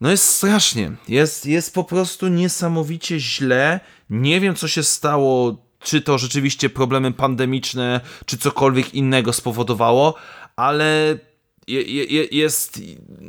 No 0.00 0.10
jest 0.10 0.26
strasznie. 0.26 0.92
Jest, 1.08 1.46
jest 1.46 1.74
po 1.74 1.84
prostu 1.84 2.28
niesamowicie 2.28 3.20
źle. 3.20 3.80
Nie 4.10 4.40
wiem, 4.40 4.54
co 4.54 4.68
się 4.68 4.82
stało, 4.82 5.56
czy 5.80 6.00
to 6.00 6.18
rzeczywiście 6.18 6.70
problemy 6.70 7.12
pandemiczne, 7.12 8.00
czy 8.26 8.38
cokolwiek 8.38 8.94
innego 8.94 9.32
spowodowało, 9.32 10.14
ale 10.56 11.18
je, 11.68 12.04
je, 12.04 12.24
jest. 12.30 12.80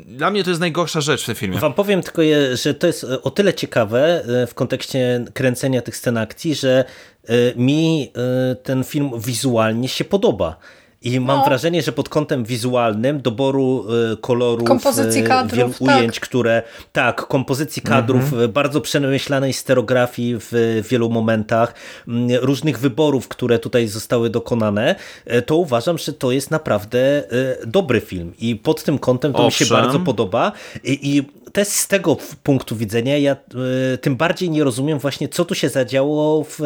Dla 0.06 0.32
mnie 0.32 0.44
to 0.44 0.49
jest 0.49 0.60
najgorsza 0.60 1.02
rzecz 1.02 1.24
w 1.24 1.26
tym 1.26 1.36
filmie. 1.36 1.60
Wam 1.60 1.74
powiem 1.74 2.02
tylko, 2.02 2.22
że 2.53 2.74
to 2.74 2.88
jest 2.88 3.03
o 3.24 3.32
tyle 3.32 3.53
ciekawe 3.53 4.24
e, 4.44 4.48
w 4.48 4.53
kontekście 4.53 5.26
kręcenia 5.34 5.82
tych 5.82 5.98
scen 5.98 6.18
akcji, 6.18 6.56
że 6.56 6.86
e, 7.28 7.34
mi 7.56 8.11
e, 8.52 8.56
ten 8.56 8.84
film 8.84 9.11
wizualnie 9.20 9.88
się 9.88 10.06
podoba. 10.06 10.60
I 11.01 11.19
mam 11.19 11.38
no. 11.38 11.45
wrażenie, 11.45 11.81
że 11.81 11.91
pod 11.91 12.09
kątem 12.09 12.43
wizualnym, 12.43 13.21
doboru 13.21 13.85
y, 14.13 14.17
kolorów, 14.17 14.67
kompozycji 14.67 15.23
kadrów, 15.23 15.57
wielu 15.57 15.73
tak. 15.73 15.81
ujęć, 15.81 16.19
które, 16.19 16.63
tak, 16.91 17.27
kompozycji 17.27 17.81
kadrów, 17.81 18.23
Mhm. 18.23 18.51
bardzo 18.51 18.81
przemyślanej 18.81 19.53
sterografii 19.53 20.35
w 20.39 20.81
wielu 20.89 21.09
momentach, 21.09 21.73
różnych 22.41 22.80
wyborów, 22.80 23.27
które 23.27 23.59
tutaj 23.59 23.88
zostały 23.88 24.30
dokonane, 24.30 24.95
to 25.45 25.55
uważam, 25.55 25.97
że 25.97 26.13
to 26.13 26.31
jest 26.31 26.51
naprawdę 26.51 27.23
dobry 27.67 28.01
film. 28.01 28.34
I 28.39 28.55
pod 28.55 28.84
tym 28.84 28.99
kątem 28.99 29.34
to 29.34 29.45
mi 29.45 29.51
się 29.51 29.65
Owszem. 29.65 29.77
bardzo 29.77 29.99
podoba. 29.99 30.51
I, 30.84 31.17
i 31.17 31.23
też 31.53 31.67
z 31.67 31.88
tego 31.88 32.17
punktu 32.43 32.76
widzenia 32.76 33.17
ja 33.17 33.35
y, 33.93 33.97
tym 33.97 34.15
bardziej 34.15 34.49
nie 34.49 34.63
rozumiem 34.63 34.99
właśnie, 34.99 35.30
co 35.30 35.45
tu 35.45 35.55
się 35.55 35.69
zadziało 35.69 36.43
w 36.43 36.59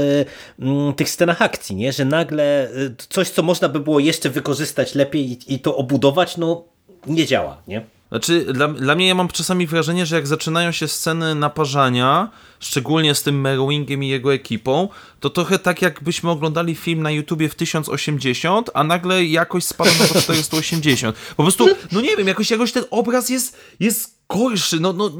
mm, 0.59 0.93
tych 0.93 1.09
scenach 1.09 1.41
akcji, 1.41 1.75
nie? 1.75 1.93
że 1.93 2.05
nagle 2.05 2.69
y, 2.71 2.95
coś, 3.09 3.29
co 3.29 3.43
można 3.43 3.69
by 3.69 3.79
było 3.79 3.99
jeszcze 3.99 4.29
wykorzystać 4.29 4.95
lepiej 4.95 5.31
i, 5.31 5.53
i 5.53 5.59
to 5.59 5.77
obudować, 5.77 6.37
no 6.37 6.63
nie 7.07 7.25
działa. 7.25 7.61
Nie? 7.67 7.85
Znaczy, 8.13 8.45
dla, 8.53 8.67
dla 8.67 8.95
mnie 8.95 9.07
ja 9.07 9.15
mam 9.15 9.27
czasami 9.27 9.67
wrażenie, 9.67 10.05
że 10.05 10.15
jak 10.15 10.27
zaczynają 10.27 10.71
się 10.71 10.87
sceny 10.87 11.35
naparzania, 11.35 12.29
szczególnie 12.59 13.15
z 13.15 13.23
tym 13.23 13.41
Merowingiem 13.41 14.03
i 14.03 14.07
jego 14.07 14.33
ekipą, 14.33 14.89
to 15.19 15.29
trochę 15.29 15.59
tak 15.59 15.81
jakbyśmy 15.81 16.29
oglądali 16.29 16.75
film 16.75 17.01
na 17.01 17.11
YouTubie 17.11 17.49
w 17.49 17.55
1080, 17.55 18.69
a 18.73 18.83
nagle 18.83 19.25
jakoś 19.25 19.63
spada 19.63 19.91
na 19.99 20.07
to 20.07 20.21
480. 20.21 21.15
Po 21.37 21.43
prostu, 21.43 21.67
no 21.91 22.01
nie 22.01 22.17
wiem, 22.17 22.27
jakoś, 22.27 22.51
jakoś 22.51 22.71
ten 22.71 22.83
obraz 22.91 23.29
jest, 23.29 23.57
jest 23.79 24.17
gorszy, 24.29 24.79
no, 24.79 24.93
no, 24.93 25.11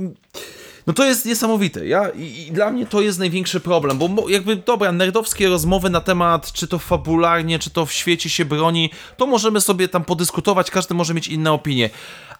no 0.87 0.93
to 0.93 1.05
jest 1.05 1.25
niesamowite. 1.25 1.87
Ja, 1.87 2.09
i, 2.09 2.47
I 2.47 2.51
dla 2.51 2.71
mnie 2.71 2.85
to 2.85 3.01
jest 3.01 3.19
największy 3.19 3.59
problem, 3.59 3.97
bo 3.97 4.29
jakby, 4.29 4.55
dobra, 4.55 4.91
nerdowskie 4.91 5.49
rozmowy 5.49 5.89
na 5.89 6.01
temat, 6.01 6.51
czy 6.51 6.67
to 6.67 6.79
fabularnie, 6.79 7.59
czy 7.59 7.69
to 7.69 7.85
w 7.85 7.93
świecie 7.93 8.29
się 8.29 8.45
broni, 8.45 8.89
to 9.17 9.25
możemy 9.25 9.61
sobie 9.61 9.87
tam 9.87 10.03
podyskutować, 10.05 10.71
każdy 10.71 10.93
może 10.93 11.13
mieć 11.13 11.27
inne 11.27 11.51
opinie. 11.51 11.89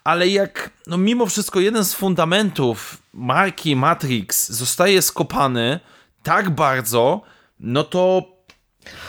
Ale 0.04 0.28
jak, 0.28 0.70
no 0.88 0.98
mimo 0.98 1.26
wszystko, 1.26 1.60
jeden 1.60 1.86
z 1.86 1.94
fundamentów 1.94 2.98
marki 3.14 3.76
Matrix 3.76 4.50
zostaje 4.50 5.02
skopany 5.02 5.80
tak 6.24 6.50
bardzo, 6.50 7.22
no 7.60 7.84
to 7.84 8.33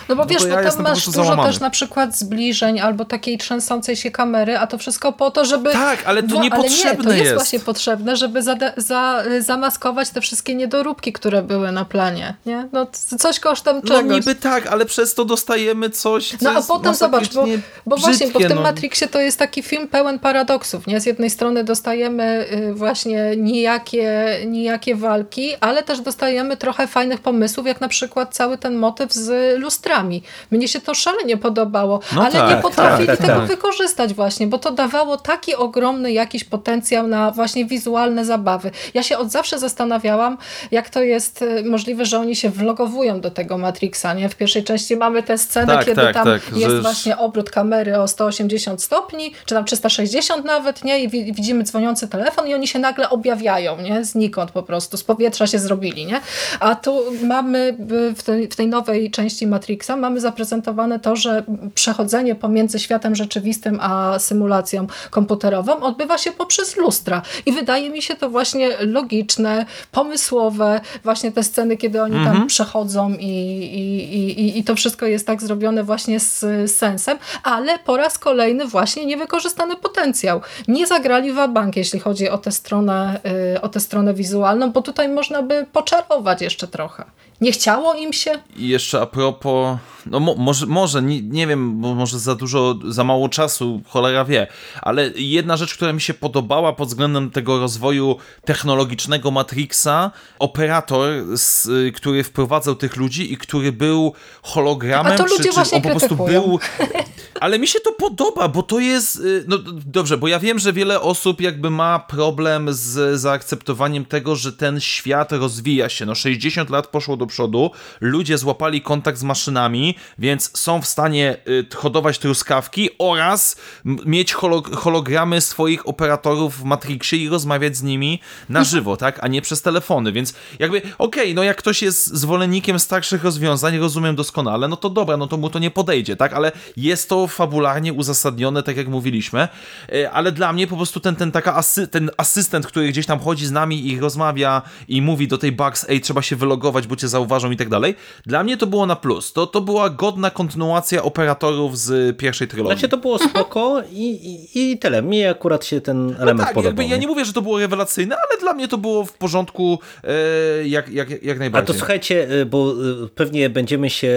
No 0.09 0.17
bo 0.17 0.23
No 0.23 0.29
wiesz, 0.29 0.43
to 0.43 0.49
ja 0.49 0.63
bo 0.63 0.71
tam 0.71 0.83
masz 0.83 1.05
dużo 1.05 1.25
załamany. 1.25 1.49
też 1.49 1.61
na 1.61 1.71
przykład 1.71 2.17
zbliżeń 2.17 2.81
albo 2.81 3.05
takiej 3.05 3.39
trzęsącej 3.39 3.97
się 3.97 4.11
kamery, 4.11 4.59
a 4.59 4.67
to 4.67 4.79
wszystko 4.79 5.13
po 5.13 5.31
to, 5.31 5.45
żeby... 5.45 5.73
Tak, 5.73 5.99
ale 6.07 6.23
to 6.23 6.35
No, 6.35 6.43
niepotrzebne 6.43 6.89
ale 6.91 6.97
nie, 6.99 7.05
to 7.05 7.11
jest, 7.13 7.25
jest. 7.25 7.35
właśnie 7.35 7.61
potrzebne, 7.61 8.17
żeby 8.17 8.41
zade- 8.43 8.73
za, 8.77 9.23
zamaskować 9.41 10.11
te 10.11 10.21
wszystkie 10.21 10.55
niedoróbki, 10.55 11.13
które 11.13 11.43
były 11.43 11.73
na 11.73 11.85
planie, 11.85 12.35
nie? 12.47 12.69
No 12.73 12.87
coś 13.19 13.41
kosztem 13.41 13.81
no 13.85 13.97
czegoś. 13.97 14.13
niby 14.27 14.35
tak, 14.35 14.67
ale 14.67 14.87
przez 14.87 15.15
to 15.15 15.25
dostajemy 15.25 15.91
coś, 15.91 16.29
co 16.31 16.37
No 16.41 16.51
a 16.51 16.63
potem 16.63 16.95
zobacz, 16.95 17.35
bo, 17.35 17.45
bo 17.87 17.97
właśnie, 17.97 18.27
bo 18.27 18.31
w 18.31 18.33
brzydkie, 18.33 18.49
tym 18.49 18.57
no. 18.57 18.63
Matrixie 18.63 19.09
to 19.09 19.21
jest 19.21 19.39
taki 19.39 19.63
film 19.63 19.89
pełen 19.89 20.19
paradoksów, 20.19 20.87
nie? 20.87 21.01
Z 21.01 21.07
jednej 21.07 21.31
strony 21.31 21.65
dostajemy 21.65 22.47
y, 22.53 22.75
właśnie 22.75 23.37
nijakie, 23.37 24.25
nijakie 24.47 24.95
walki, 24.95 25.55
ale 25.61 25.83
też 25.83 26.01
dostajemy 26.01 26.57
trochę 26.57 26.87
fajnych 26.87 27.21
pomysłów, 27.21 27.67
jak 27.67 27.81
na 27.81 27.89
przykład 27.89 28.35
cały 28.35 28.59
ten 28.59 28.77
motyw 28.77 29.13
z 29.13 29.59
lustrami. 29.65 30.23
Mnie 30.51 30.69
się 30.69 30.81
to 30.81 30.95
szalenie 30.95 31.37
podobało, 31.37 32.01
No 32.17 32.23
ale 32.23 32.33
tak, 32.33 32.51
nie 32.57 32.63
potrafili 32.63 33.07
tak, 33.07 33.17
tego 33.19 33.33
tak. 33.33 33.47
wykorzystać 33.47 34.15
właśnie, 34.15 34.47
bo 34.47 34.59
to 34.59 34.71
dawało 34.71 35.17
taki 35.17 35.55
ogromny 35.55 36.13
jakiś 36.13 36.45
potencjał 36.45 37.07
na 37.07 37.31
właśnie 37.31 37.65
wizualne 37.65 38.25
zabawy. 38.25 38.71
Ja 38.95 39.03
się 39.03 39.19
od 39.19 39.31
zawsze 39.31 39.59
zastanawiałam, 39.59 40.39
jak 40.71 40.91
to 40.91 41.03
jest 41.03 41.43
y, 41.43 41.65
możliwe, 41.65 42.05
że 42.07 42.19
oni 42.19 42.37
się 42.37 42.51
vlogowują 42.51 43.21
do 43.21 43.31
tego 43.31 43.59
Matrixa, 43.59 44.15
nie? 44.15 44.29
W 44.29 44.37
pierwszej 44.37 44.65
części 44.65 44.97
mamy 44.97 45.23
tę 45.23 45.39
scenę, 45.39 45.75
Tak, 45.75 45.85
kiedy 45.87 46.03
tak, 46.03 46.15
tam 46.15 46.25
tak, 46.25 46.43
jest 46.57 46.75
że- 46.75 46.81
właśnie 46.83 47.17
obrót 47.19 47.51
kamery 47.51 47.99
o 47.99 48.09
180 48.09 48.83
stopni, 48.83 49.33
czy 49.47 49.55
tam 49.55 49.65
360 49.65 50.45
nawet, 50.45 50.85
nie? 50.85 50.99
I 51.03 51.09
wi- 51.09 51.33
widzimy 51.33 51.65
dzwoniący 51.65 52.09
telefon 52.09 52.47
i 52.49 52.55
oni 52.55 52.69
się 52.69 52.79
nagle 52.79 53.11
objawiają, 53.11 53.81
nie? 53.81 54.05
Znikąd 54.05 54.51
po 54.51 54.63
prostu, 54.63 54.97
z 54.97 55.05
powietrza 55.05 55.47
się 55.47 55.59
zrobili, 55.59 56.07
nie? 56.07 56.21
A 56.61 56.75
tu 56.75 57.01
mamy 57.23 57.77
y, 58.11 58.15
w 58.15 58.23
tej, 58.23 58.49
w 58.49 58.57
tej 58.57 58.67
nowej 58.67 59.11
części 59.11 59.47
Matrixa 59.55 59.97
mamy 59.97 60.21
zaprezentowane 60.21 61.01
to, 61.01 61.17
że 61.17 61.45
przechodzenie 61.75 62.35
pomiędzy 62.35 62.79
światem 62.79 63.15
rzeczywistym 63.15 63.79
a 63.83 64.19
symulacją 64.19 64.87
komputerową 65.11 65.81
odbywa 65.81 66.19
się 66.19 66.33
poprzez 66.33 66.77
lustra. 66.77 67.23
I 67.47 67.53
wydaje 67.53 67.91
mi 67.91 68.03
się 68.03 68.15
to 68.17 68.31
właśnie 68.31 68.71
logiczne, 68.81 69.67
pomysłowe, 69.93 70.81
właśnie 71.05 71.33
te 71.33 71.43
sceny, 71.43 71.77
kiedy 71.77 72.03
oni 72.03 72.25
tam 72.25 72.47
przechodzą 72.47 73.15
i, 73.21 73.35
i, 73.81 74.41
i, 74.41 74.59
i 74.59 74.65
to 74.65 74.75
wszystko 74.75 75.07
jest 75.07 75.27
tak 75.27 75.43
zrobione 75.43 75.85
właśnie 75.85 76.21
z, 76.21 76.41
z 76.41 76.77
sensem, 76.77 77.19
ale 77.43 77.79
po 77.79 77.97
raz 77.97 78.19
kolejny 78.19 78.67
właśnie 78.67 79.07
niewykorzystany 79.07 79.77
potencjał. 79.77 80.41
Nie 80.69 80.87
zagrali 80.87 81.33
w 81.33 81.49
bank, 81.49 81.77
jeśli 81.77 82.01
chodzi 82.01 82.29
o 82.29 82.39
tę 82.39 82.53
stronę, 82.53 83.21
y, 83.57 83.61
o 83.61 83.69
tę 83.69 83.81
stronę 83.81 84.15
wizualną, 84.15 84.73
bo 84.73 84.83
tutaj 84.83 85.09
można 85.09 85.43
by 85.43 85.67
poczarować 85.73 86.43
jeszcze 86.43 86.69
trochę. 86.69 87.05
Nie 87.45 87.53
chciało 87.53 87.95
im 87.95 88.13
się? 88.13 88.39
I 88.57 88.69
jeszcze 88.69 89.01
a 89.01 89.07
propos, 89.07 89.79
no 90.07 90.21
mo, 90.21 90.35
może, 90.35 90.67
może 90.67 91.03
nie, 91.03 91.23
nie 91.23 91.47
wiem, 91.47 91.81
bo 91.81 91.95
może 91.95 92.19
za 92.19 92.35
dużo, 92.35 92.75
za 92.89 93.05
mało 93.05 93.29
czasu, 93.29 93.83
cholera 93.89 94.25
wie, 94.25 94.47
ale 94.83 95.11
jedna 95.17 95.57
rzecz, 95.57 95.75
która 95.75 95.93
mi 95.93 96.01
się 96.01 96.15
podobała 96.15 96.73
pod 96.73 96.89
względem 96.89 97.31
tego 97.31 97.61
rozwoju 97.61 98.17
technologicznego 98.45 99.31
Matrixa, 99.31 100.11
operator, 100.39 101.11
z, 101.35 101.69
który 101.97 102.25
wprowadzał 102.25 102.75
tych 102.75 102.97
ludzi 102.97 103.33
i 103.33 103.37
który 103.37 103.73
był 103.73 104.13
hologramem, 104.43 105.17
czy, 105.17 105.23
ludzie 105.23 105.45
czy 105.45 105.53
właśnie 105.53 105.77
on 105.77 105.83
po 105.83 105.91
prostu 105.91 106.17
był... 106.17 106.59
Ale 107.41 107.59
mi 107.59 107.67
się 107.69 107.81
to 107.81 107.93
podoba, 107.93 108.49
bo 108.49 108.63
to 108.63 108.79
jest. 108.79 109.17
y, 109.17 109.45
No 109.49 109.59
dobrze, 109.87 110.19
bo 110.19 110.29
ja 110.29 110.39
wiem, 110.39 110.59
że 110.59 110.73
wiele 110.73 111.01
osób 111.01 111.41
jakby 111.41 111.71
ma 111.71 111.99
problem 111.99 112.69
z 112.73 113.21
zaakceptowaniem 113.21 114.05
tego, 114.05 114.37
że 114.37 114.53
ten 114.53 114.81
świat 114.81 115.33
rozwija 115.33 115.89
się. 115.89 116.07
No 116.07 116.15
60 116.15 116.71
lat 116.71 116.87
poszło 116.87 117.17
do 117.17 117.27
przodu, 117.27 117.71
ludzie 118.01 118.39
złapali 118.39 118.83
kontakt 118.83 119.19
z 119.19 119.23
maszynami, 119.23 119.95
więc 120.19 120.59
są 120.59 120.83
w 120.83 120.87
stanie 120.87 121.37
y, 121.49 121.67
hodować 121.77 122.19
truskawki 122.19 122.91
oraz 122.99 123.57
mieć 123.85 124.35
holo- 124.35 124.75
hologramy 124.77 125.41
swoich 125.41 125.89
operatorów 125.89 126.59
w 126.59 126.65
Matrixie 126.65 127.19
i 127.19 127.29
rozmawiać 127.29 127.77
z 127.77 127.83
nimi 127.83 128.21
na 128.49 128.65
żywo, 128.65 128.97
tak? 128.97 129.19
A 129.25 129.29
nie 129.29 129.43
przez 129.43 129.63
telefony, 129.63 130.13
więc 130.13 130.35
jakby 130.59 130.83
okej, 130.99 131.35
no 131.35 131.43
jak 131.43 131.57
ktoś 131.57 131.83
jest 131.83 132.07
zwolennikiem 132.07 132.79
starszych 132.79 133.25
rozwiązań, 133.25 133.79
rozumiem 133.79 134.17
doskonale, 134.17 134.69
no 134.69 134.77
to 134.77 134.91
dobra, 134.91 135.17
no 135.17 135.27
to 135.27 135.37
mu 135.37 135.51
to 135.51 135.59
nie 135.59 135.71
podejdzie, 135.71 136.17
tak? 136.17 136.33
Ale 136.33 136.53
jest 136.77 137.09
to 137.09 137.24
fabularnie 137.27 137.93
uzasadnione, 137.93 138.63
tak 138.63 138.77
jak 138.77 138.89
mówiliśmy, 138.89 139.49
E, 139.93 140.11
ale 140.11 140.33
dla 140.33 140.53
mnie 140.53 140.67
po 140.67 140.77
prostu 140.77 141.01
ten, 141.01 141.17
ten, 141.17 141.33
taka 141.33 141.55
asy, 141.55 141.89
ten 141.89 142.11
asystent, 142.17 142.67
który 142.67 142.89
gdzieś 142.89 143.07
tam 143.07 143.19
chodzi 143.19 143.47
z 143.47 143.51
nami 143.51 143.89
i 143.89 144.01
rozmawia 144.01 144.63
i 144.89 145.03
mówi 145.03 145.29
do 145.29 145.39
tej 145.39 145.53
Bugs, 145.53 145.87
ej, 145.89 146.01
trzeba 146.01 146.23
się 146.23 146.37
wylogować, 146.37 146.87
bo 146.87 146.97
cię 146.97 147.09
zauważą 147.09 147.51
i 147.51 147.57
tak 147.57 147.69
dalej, 147.69 147.95
dla 148.27 148.45
mnie 148.45 148.57
to 148.57 148.67
było 148.67 148.87
na 148.87 148.97
plus. 148.97 149.33
To, 149.33 149.47
to 149.47 149.61
była 149.61 149.91
godna 149.91 150.31
kontynuacja 150.31 151.03
operatorów 151.03 151.79
z 151.79 152.17
pierwszej 152.17 152.49
trylogii. 152.49 152.79
Znaczy 152.79 152.89
to 152.89 152.97
było 152.97 153.19
spoko 153.19 153.83
i, 153.93 154.11
i, 154.11 154.73
i 154.73 154.79
tyle. 154.79 155.03
Mi 155.03 155.27
akurat 155.27 155.65
się 155.65 155.81
ten 155.81 156.15
element 156.19 156.39
no 156.39 156.45
tak, 156.45 156.55
podobał. 156.55 156.65
jakby 156.65 156.85
ja 156.85 156.97
nie 156.97 157.07
mówię, 157.07 157.25
że 157.25 157.33
to 157.33 157.43
było 157.43 157.59
rewelacyjne, 157.59 158.17
ale 158.17 158.41
dla 158.41 158.53
mnie 158.53 158.69
to 158.69 158.79
było 158.79 159.05
w 159.05 159.13
porządku 159.13 159.79
e, 160.05 160.69
jak, 160.69 160.89
jak, 160.89 161.11
jak 161.25 161.37
A 161.37 161.41
najbardziej. 161.41 161.67
to 161.67 161.79
słuchajcie, 161.79 162.31
y, 162.33 162.47
bo 162.47 162.75
pewnie 163.15 163.51
będziemy 163.51 163.91
się 163.91 164.15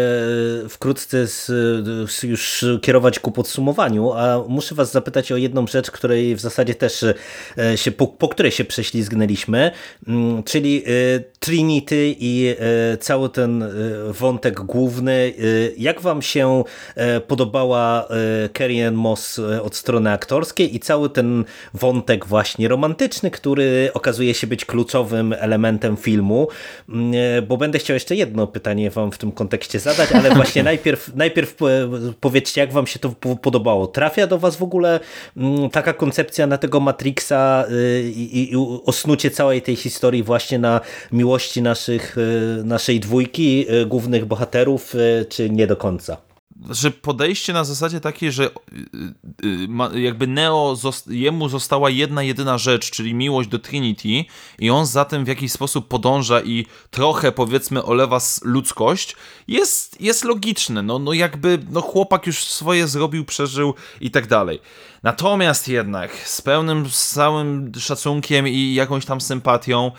wkrótce 0.69 1.27
z, 1.27 1.45
z 2.11 2.23
już 2.23 2.65
kierować 2.81 2.96
ku 3.21 3.31
podsumowaniu, 3.31 4.13
a 4.13 4.43
muszę 4.47 4.75
was 4.75 4.91
zapytać 4.91 5.31
o 5.31 5.37
jedną 5.37 5.67
rzecz, 5.67 5.91
której 5.91 6.35
w 6.35 6.39
zasadzie 6.39 6.75
też 6.75 7.03
y, 7.03 7.13
się, 7.75 7.91
po, 7.91 8.07
po 8.07 8.27
której 8.27 8.51
się 8.51 8.65
prześlizgnęliśmy, 8.65 9.71
mm, 10.07 10.43
czyli 10.43 10.83
y, 10.87 11.23
Trinity 11.39 12.15
i 12.19 12.55
y, 12.93 12.97
cały 12.97 13.29
ten 13.29 13.63
wątek 14.09 14.61
główny. 14.61 15.33
Jak 15.77 16.01
wam 16.01 16.21
się 16.21 16.63
podobała 17.27 18.07
Carrie 18.57 18.87
Ann 18.87 18.95
Moss 18.95 19.39
od 19.39 19.75
strony 19.75 20.11
aktorskiej 20.11 20.75
i 20.75 20.79
cały 20.79 21.09
ten 21.09 21.45
wątek 21.73 22.25
właśnie 22.25 22.67
romantyczny, 22.67 23.31
który 23.31 23.89
okazuje 23.93 24.33
się 24.33 24.47
być 24.47 24.65
kluczowym 24.65 25.33
elementem 25.33 25.97
filmu, 25.97 26.47
Mm, 26.89 27.13
e, 27.37 27.41
bo 27.41 27.57
będę 27.57 27.79
chciał 27.79 27.93
jeszcze 27.93 28.15
jedno 28.15 28.47
pytanie 28.47 28.91
wam 28.91 29.11
w 29.11 29.17
tym 29.17 29.31
kontekście 29.31 29.79
zadać, 29.79 30.11
ale 30.11 30.35
właśnie 30.35 30.63
najpierw, 30.63 31.15
najpierw 31.15 31.61
e, 31.61 31.65
powiedzcie, 32.19 32.61
jak 32.61 32.73
wam 32.73 32.86
się 32.87 32.99
to 32.99 33.09
po- 33.09 33.35
podobało. 33.35 33.87
Trafia 33.87 34.27
do 34.27 34.37
was 34.37 34.55
w 34.55 34.63
ogóle 34.63 34.99
mm, 35.37 35.69
taka 35.69 35.93
koncepcja 35.93 36.47
na 36.47 36.57
tego 36.57 36.79
Matrixa 36.79 37.65
y, 37.71 38.11
i, 38.15 38.51
i 38.51 38.55
osnucie 38.85 39.31
całej 39.31 39.61
tej 39.61 39.75
historii 39.75 40.23
właśnie 40.23 40.59
na 40.59 40.81
miłości 41.11 41.61
naszych, 41.61 42.17
y, 42.17 42.61
naszej 42.63 42.99
dwójki 42.99 43.65
y, 43.73 43.85
głównych 43.85 44.25
bohaterów, 44.25 44.95
czy 45.29 45.49
nie 45.49 45.67
do 45.67 45.77
końca? 45.77 46.26
Że 46.69 46.91
podejście 46.91 47.53
na 47.53 47.63
zasadzie 47.63 47.99
takiej, 47.99 48.31
że 48.31 48.49
y, 49.43 49.95
y, 49.95 50.01
jakby 50.01 50.27
Neo, 50.27 50.77
jemu 51.07 51.49
została 51.49 51.89
jedna, 51.89 52.23
jedyna 52.23 52.57
rzecz, 52.57 52.91
czyli 52.91 53.13
miłość 53.13 53.49
do 53.49 53.59
Trinity 53.59 54.25
i 54.59 54.69
on 54.69 54.85
za 54.85 55.05
tym 55.05 55.25
w 55.25 55.27
jakiś 55.27 55.51
sposób 55.51 55.87
podąża 55.87 56.41
i 56.41 56.65
trochę 56.91 57.31
powiedzmy 57.31 57.83
olewa 57.83 58.19
ludzkość, 58.41 59.15
jest, 59.47 60.01
jest 60.01 60.23
logiczne. 60.23 60.83
No, 60.83 60.99
no 60.99 61.13
jakby 61.13 61.59
no 61.69 61.81
chłopak 61.81 62.27
już 62.27 62.43
swoje 62.43 62.87
zrobił, 62.87 63.25
przeżył 63.25 63.73
i 64.01 64.11
tak 64.11 64.27
dalej. 64.27 64.59
Natomiast 65.03 65.67
jednak 65.67 66.27
z 66.27 66.41
pełnym, 66.41 66.89
z 66.89 67.09
całym 67.09 67.71
szacunkiem 67.79 68.47
i 68.47 68.73
jakąś 68.73 69.05
tam 69.05 69.21
sympatią 69.21 69.91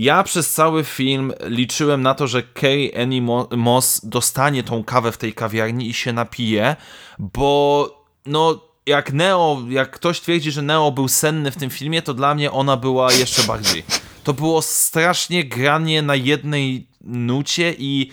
ja 0.00 0.22
przez 0.22 0.52
cały 0.52 0.84
film 0.84 1.32
liczyłem 1.46 2.02
na 2.02 2.14
to, 2.14 2.26
że 2.26 2.42
Kay 2.42 2.90
Annie 3.02 3.22
Moss 3.56 4.00
dostanie 4.04 4.62
tą 4.62 4.84
kawę 4.84 5.12
w 5.12 5.18
tej 5.18 5.32
kawiarni 5.32 5.88
i 5.88 5.94
się 5.94 6.12
napije, 6.12 6.76
bo 7.18 8.04
no 8.26 8.60
jak 8.86 9.12
Neo, 9.12 9.62
jak 9.68 9.90
ktoś 9.90 10.20
twierdzi, 10.20 10.50
że 10.50 10.62
Neo 10.62 10.92
był 10.92 11.08
senny 11.08 11.50
w 11.50 11.56
tym 11.56 11.70
filmie, 11.70 12.02
to 12.02 12.14
dla 12.14 12.34
mnie 12.34 12.52
ona 12.52 12.76
była 12.76 13.12
jeszcze 13.12 13.42
bardziej. 13.42 13.84
To 14.24 14.34
było 14.34 14.62
strasznie 14.62 15.44
granie 15.44 16.02
na 16.02 16.14
jednej 16.14 16.86
nucie 17.00 17.74
i 17.78 18.12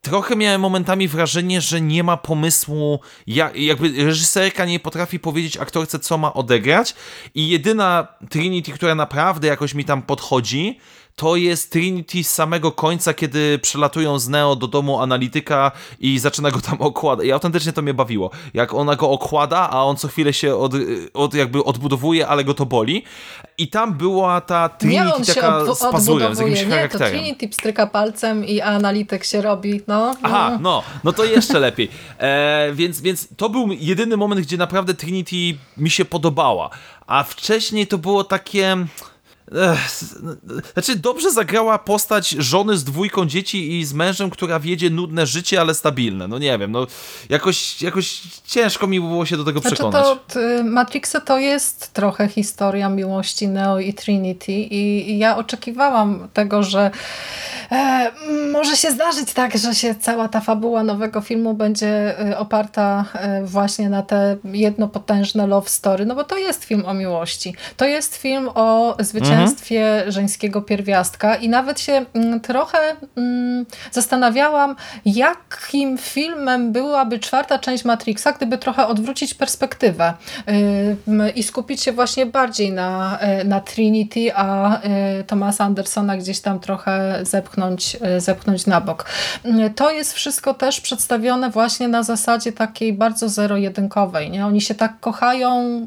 trochę 0.00 0.36
miałem 0.36 0.60
momentami 0.60 1.08
wrażenie, 1.08 1.60
że 1.60 1.80
nie 1.80 2.04
ma 2.04 2.16
pomysłu, 2.16 3.00
jak, 3.26 3.56
jakby 3.56 4.04
reżyserka 4.04 4.64
nie 4.64 4.80
potrafi 4.80 5.18
powiedzieć 5.18 5.56
aktorce, 5.56 5.98
co 5.98 6.18
ma 6.18 6.34
odegrać 6.34 6.94
i 7.34 7.48
jedyna 7.48 8.06
Trinity, 8.30 8.72
która 8.72 8.94
naprawdę 8.94 9.48
jakoś 9.48 9.74
mi 9.74 9.84
tam 9.84 10.02
podchodzi, 10.02 10.78
to 11.16 11.36
jest 11.36 11.72
Trinity 11.72 12.24
z 12.24 12.30
samego 12.30 12.72
końca, 12.72 13.14
kiedy 13.14 13.58
przelatują 13.58 14.18
z 14.18 14.28
Neo 14.28 14.56
do 14.56 14.66
domu 14.66 15.00
analityka 15.00 15.72
i 16.00 16.18
zaczyna 16.18 16.50
go 16.50 16.60
tam 16.60 16.80
okładać. 16.80 17.26
I 17.26 17.32
autentycznie 17.32 17.72
to 17.72 17.82
mnie 17.82 17.94
bawiło. 17.94 18.30
Jak 18.54 18.74
ona 18.74 18.96
go 18.96 19.10
okłada, 19.10 19.70
a 19.70 19.82
on 19.82 19.96
co 19.96 20.08
chwilę 20.08 20.32
się 20.32 20.56
od, 20.56 20.72
od 21.14 21.34
jakby 21.34 21.64
odbudowuje, 21.64 22.28
ale 22.28 22.44
go 22.44 22.54
to 22.54 22.66
boli. 22.66 23.04
I 23.58 23.68
tam 23.68 23.94
była 23.94 24.40
ta 24.40 24.68
Trinity 24.68 25.04
nie, 25.04 25.14
on 25.14 25.24
taka 25.24 25.66
się 25.66 25.74
z 25.74 25.80
pazurem, 25.92 26.34
z 26.34 26.38
jakimś 26.38 26.66
nie, 26.66 26.88
to 26.88 26.98
Trinity 26.98 27.48
pstryka 27.48 27.86
palcem 27.86 28.44
i 28.44 28.60
analityk 28.60 29.24
się 29.24 29.42
robi, 29.42 29.80
no. 29.88 30.06
no. 30.12 30.16
Aha, 30.22 30.58
no, 30.60 30.82
no 31.04 31.12
to 31.12 31.24
jeszcze 31.24 31.58
lepiej. 31.58 31.88
E, 32.18 32.70
więc, 32.74 33.00
więc 33.00 33.28
to 33.36 33.48
był 33.48 33.68
jedyny 33.72 34.16
moment, 34.16 34.40
gdzie 34.40 34.56
naprawdę 34.56 34.94
Trinity 34.94 35.58
mi 35.76 35.90
się 35.90 36.04
podobała. 36.04 36.70
A 37.06 37.22
wcześniej 37.22 37.86
to 37.86 37.98
było 37.98 38.24
takie 38.24 38.86
znaczy, 40.72 40.96
dobrze 40.96 41.30
zagrała 41.30 41.78
postać 41.78 42.30
żony 42.30 42.76
z 42.76 42.84
dwójką 42.84 43.26
dzieci 43.26 43.78
i 43.78 43.84
z 43.84 43.92
mężem, 43.92 44.30
która 44.30 44.60
wiedzie 44.60 44.90
nudne 44.90 45.26
życie, 45.26 45.60
ale 45.60 45.74
stabilne. 45.74 46.28
No 46.28 46.38
nie 46.38 46.58
wiem, 46.58 46.72
no 46.72 46.86
jakoś, 47.28 47.82
jakoś 47.82 48.20
ciężko 48.46 48.86
mi 48.86 49.00
było 49.00 49.26
się 49.26 49.36
do 49.36 49.44
tego 49.44 49.60
znaczy 49.60 49.74
przekonać. 49.74 50.06
To, 50.28 50.40
Matrixa 50.64 51.20
to 51.24 51.38
jest 51.38 51.92
trochę 51.92 52.28
historia 52.28 52.88
miłości 52.88 53.48
Neo 53.48 53.78
i 53.78 53.94
Trinity 53.94 54.52
i 54.52 55.18
ja 55.18 55.36
oczekiwałam 55.36 56.28
tego, 56.32 56.62
że 56.62 56.90
e, 57.72 58.10
może 58.52 58.76
się 58.76 58.90
zdarzyć 58.90 59.32
tak, 59.32 59.58
że 59.58 59.74
się 59.74 59.94
cała 59.94 60.28
ta 60.28 60.40
fabuła 60.40 60.82
nowego 60.82 61.20
filmu 61.20 61.54
będzie 61.54 62.18
e, 62.18 62.38
oparta 62.38 63.04
e, 63.14 63.44
właśnie 63.44 63.88
na 63.88 64.02
te 64.02 64.36
jedno 64.44 64.88
potężne 64.88 65.46
love 65.46 65.68
story, 65.68 66.06
no 66.06 66.14
bo 66.14 66.24
to 66.24 66.38
jest 66.38 66.64
film 66.64 66.86
o 66.86 66.94
miłości. 66.94 67.54
To 67.76 67.84
jest 67.84 68.16
film 68.16 68.50
o 68.54 68.96
zwycięstwie 69.00 69.41
mhm. 69.42 70.12
żeńskiego 70.12 70.62
pierwiastka 70.62 71.36
i 71.36 71.48
nawet 71.48 71.80
się 71.80 72.04
mm, 72.14 72.40
trochę 72.40 72.78
mm, 73.16 73.66
zastanawiałam, 73.90 74.76
jakim 75.04 75.98
filmem 75.98 76.72
byłaby 76.72 77.18
czwarta 77.18 77.58
część 77.58 77.84
Matrixa, 77.84 78.32
gdyby 78.32 78.58
trochę 78.58 78.86
odwrócić 78.86 79.34
perspektywę 79.34 80.14
i 81.34 81.42
skupić 81.42 81.82
się 81.82 81.92
właśnie 81.92 82.26
bardziej 82.26 82.72
na, 82.72 83.18
e, 83.18 83.44
na 83.44 83.60
Trinity, 83.60 84.34
a 84.34 84.80
e, 84.80 85.24
Thomasa 85.24 85.64
Andersona 85.64 86.16
gdzieś 86.16 86.40
tam 86.40 86.60
trochę 86.60 87.18
zepchnąć, 87.22 87.96
zepchnąć 88.18 88.66
na 88.66 88.80
bok. 88.80 89.04
To 89.76 89.90
jest 89.90 90.12
wszystko 90.12 90.54
też 90.54 90.80
przedstawione 90.80 91.50
właśnie 91.50 91.88
na 91.88 92.02
zasadzie 92.02 92.52
takiej 92.52 92.92
bardzo 92.92 93.28
zero-jedynkowej. 93.28 94.42
Oni 94.42 94.60
się 94.60 94.74
tak 94.74 95.00
kochają 95.00 95.86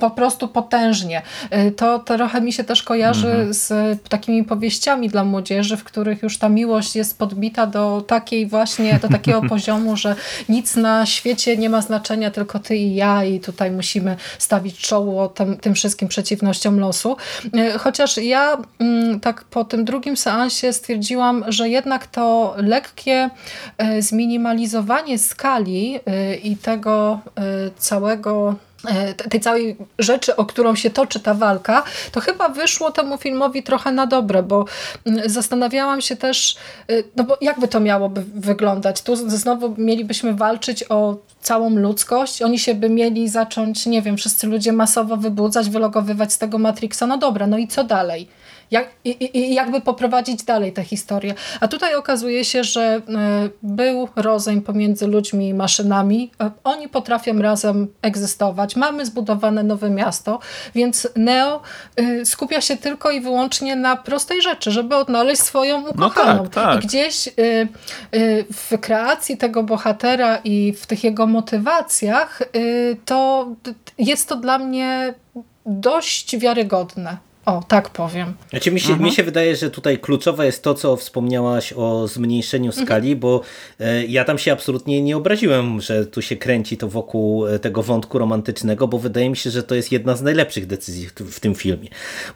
po 0.00 0.10
prostu 0.10 0.48
potężnie. 0.48 1.22
Y, 1.68 1.72
to 1.72 1.98
trochę 1.98 2.40
mi 2.40 2.52
się 2.52 2.64
też 2.64 2.82
kojarzy 2.82 3.28
mhm. 3.28 3.54
z 3.54 3.72
takimi 4.08 4.44
powieściami 4.44 5.08
dla 5.08 5.24
młodzieży, 5.24 5.76
w 5.76 5.84
których 5.84 6.22
już 6.22 6.38
ta 6.38 6.48
miłość 6.48 6.96
jest 6.96 7.18
podbita 7.18 7.66
do 7.66 8.04
takiej 8.06 8.46
właśnie, 8.46 8.98
do 9.02 9.08
takiego 9.08 9.42
poziomu, 9.54 9.96
że 9.96 10.16
nic 10.48 10.76
na 10.76 11.06
świecie 11.06 11.56
nie 11.56 11.70
ma 11.70 11.80
znaczenia, 11.80 12.30
tylko 12.30 12.58
ty 12.58 12.76
i 12.76 12.94
ja 12.94 13.24
i 13.24 13.40
tutaj 13.40 13.70
musimy 13.70 14.16
stawić 14.38 14.78
czoło 14.78 15.28
tym, 15.28 15.56
tym 15.56 15.74
wszystkim 15.74 16.08
przeciwnościom 16.08 16.80
losu. 16.80 17.16
Y, 17.44 17.78
chociaż 17.78 18.16
ja 18.16 18.58
mm, 18.78 19.20
tak 19.20 19.44
po 19.44 19.64
tym 19.64 19.84
drugim 19.84 20.16
seansie 20.16 20.72
stwierdziłam, 20.72 21.44
że 21.48 21.68
jednak 21.68 22.06
to 22.06 22.54
lekkie 22.56 23.30
y, 23.98 24.02
zminimalizowanie 24.02 25.18
skali 25.18 26.00
i 26.42 26.56
tego 26.56 27.20
całego 27.78 28.54
tej 29.30 29.40
całej 29.40 29.76
rzeczy, 29.98 30.36
o 30.36 30.46
którą 30.46 30.74
się 30.74 30.90
toczy 30.90 31.20
ta 31.20 31.34
walka, 31.34 31.82
to 32.12 32.20
chyba 32.20 32.48
wyszło 32.48 32.90
temu 32.90 33.18
filmowi 33.18 33.62
trochę 33.62 33.92
na 33.92 34.06
dobre, 34.06 34.42
bo 34.42 34.64
mm, 35.06 35.30
zastanawiałam 35.30 36.00
się 36.00 36.16
też, 36.16 36.56
y, 36.90 37.04
no 37.16 37.24
bo 37.24 37.38
jakby 37.40 37.68
to 37.68 37.80
miałoby 37.80 38.24
wyglądać? 38.34 39.02
Tu 39.02 39.16
znowu 39.16 39.74
mielibyśmy 39.78 40.34
walczyć 40.34 40.84
o 40.88 41.16
całą 41.42 41.70
ludzkość, 41.70 42.42
oni 42.42 42.58
się 42.58 42.74
by 42.74 42.90
mieli 42.90 43.28
zacząć, 43.28 43.86
nie 43.86 44.02
wiem, 44.02 44.16
wszyscy 44.16 44.46
ludzie 44.46 44.72
masowo 44.72 45.16
wybudzać, 45.16 45.70
wylogowywać 45.70 46.32
z 46.32 46.38
tego 46.38 46.58
Matrixa, 46.58 47.06
no 47.06 47.18
dobra, 47.18 47.46
no 47.46 47.58
i 47.58 47.68
co 47.68 47.84
dalej? 47.84 48.28
Jak, 48.70 48.88
i, 49.04 49.38
i 49.38 49.54
jakby 49.54 49.80
poprowadzić 49.80 50.42
dalej 50.42 50.72
tę 50.72 50.84
historię. 50.84 51.34
A 51.60 51.68
tutaj 51.68 51.94
okazuje 51.94 52.44
się, 52.44 52.64
że 52.64 52.82
e, 52.82 53.00
był 53.62 54.08
rozejm 54.16 54.62
pomiędzy 54.62 55.06
ludźmi 55.06 55.48
i 55.48 55.54
maszynami. 55.54 56.30
E, 56.40 56.50
oni 56.64 56.88
potrafią 56.88 57.38
razem 57.38 57.88
egzystować. 58.02 58.76
Mamy 58.76 59.06
zbudowane 59.06 59.62
nowe 59.62 59.90
miasto, 59.90 60.38
więc 60.74 61.08
Neo 61.16 61.60
e, 61.96 62.24
skupia 62.24 62.60
się 62.60 62.76
tylko 62.76 63.10
i 63.10 63.20
wyłącznie 63.20 63.76
na 63.76 63.96
prostej 63.96 64.42
rzeczy, 64.42 64.70
żeby 64.70 64.96
odnaleźć 64.96 65.42
swoją 65.42 65.88
ukochaną. 65.88 66.42
No 66.42 66.48
tak, 66.48 66.64
tak. 66.64 66.84
I 66.84 66.86
gdzieś 66.86 67.28
w 68.52 68.78
kreacji 68.80 69.36
tego 69.36 69.62
bohatera 69.62 70.36
i 70.44 70.72
w 70.72 70.86
tych 70.86 71.04
jego 71.04 71.26
motywacjach 71.26 72.42
to 73.04 73.48
jest 73.98 74.28
to 74.28 74.36
dla 74.36 74.58
mnie 74.58 75.14
dość 75.66 76.38
wiarygodne. 76.38 77.29
O, 77.50 77.62
tak 77.68 77.90
powiem. 77.90 78.34
Znaczy, 78.50 78.70
mi, 78.70 78.80
się, 78.80 78.92
mhm. 78.92 79.04
mi 79.04 79.12
się 79.12 79.22
wydaje, 79.22 79.56
że 79.56 79.70
tutaj 79.70 79.98
kluczowe 79.98 80.46
jest 80.46 80.62
to, 80.62 80.74
co 80.74 80.96
wspomniałaś 80.96 81.72
o 81.76 82.08
zmniejszeniu 82.08 82.70
mhm. 82.70 82.86
skali, 82.86 83.12
mhm. 83.12 83.20
bo 83.20 83.40
e, 83.80 84.06
ja 84.06 84.24
tam 84.24 84.38
się 84.38 84.52
absolutnie 84.52 85.02
nie 85.02 85.16
obraziłem, 85.16 85.80
że 85.80 86.06
tu 86.06 86.22
się 86.22 86.36
kręci 86.36 86.76
to 86.76 86.88
wokół 86.88 87.46
e, 87.46 87.58
tego 87.58 87.82
wątku 87.82 88.18
romantycznego, 88.18 88.88
bo 88.88 88.98
wydaje 88.98 89.30
mi 89.30 89.36
się, 89.36 89.50
że 89.50 89.62
to 89.62 89.74
jest 89.74 89.92
jedna 89.92 90.16
z 90.16 90.22
najlepszych 90.22 90.66
decyzji 90.66 91.06
w, 91.06 91.12
w 91.12 91.40
tym 91.40 91.54
filmie. 91.54 91.88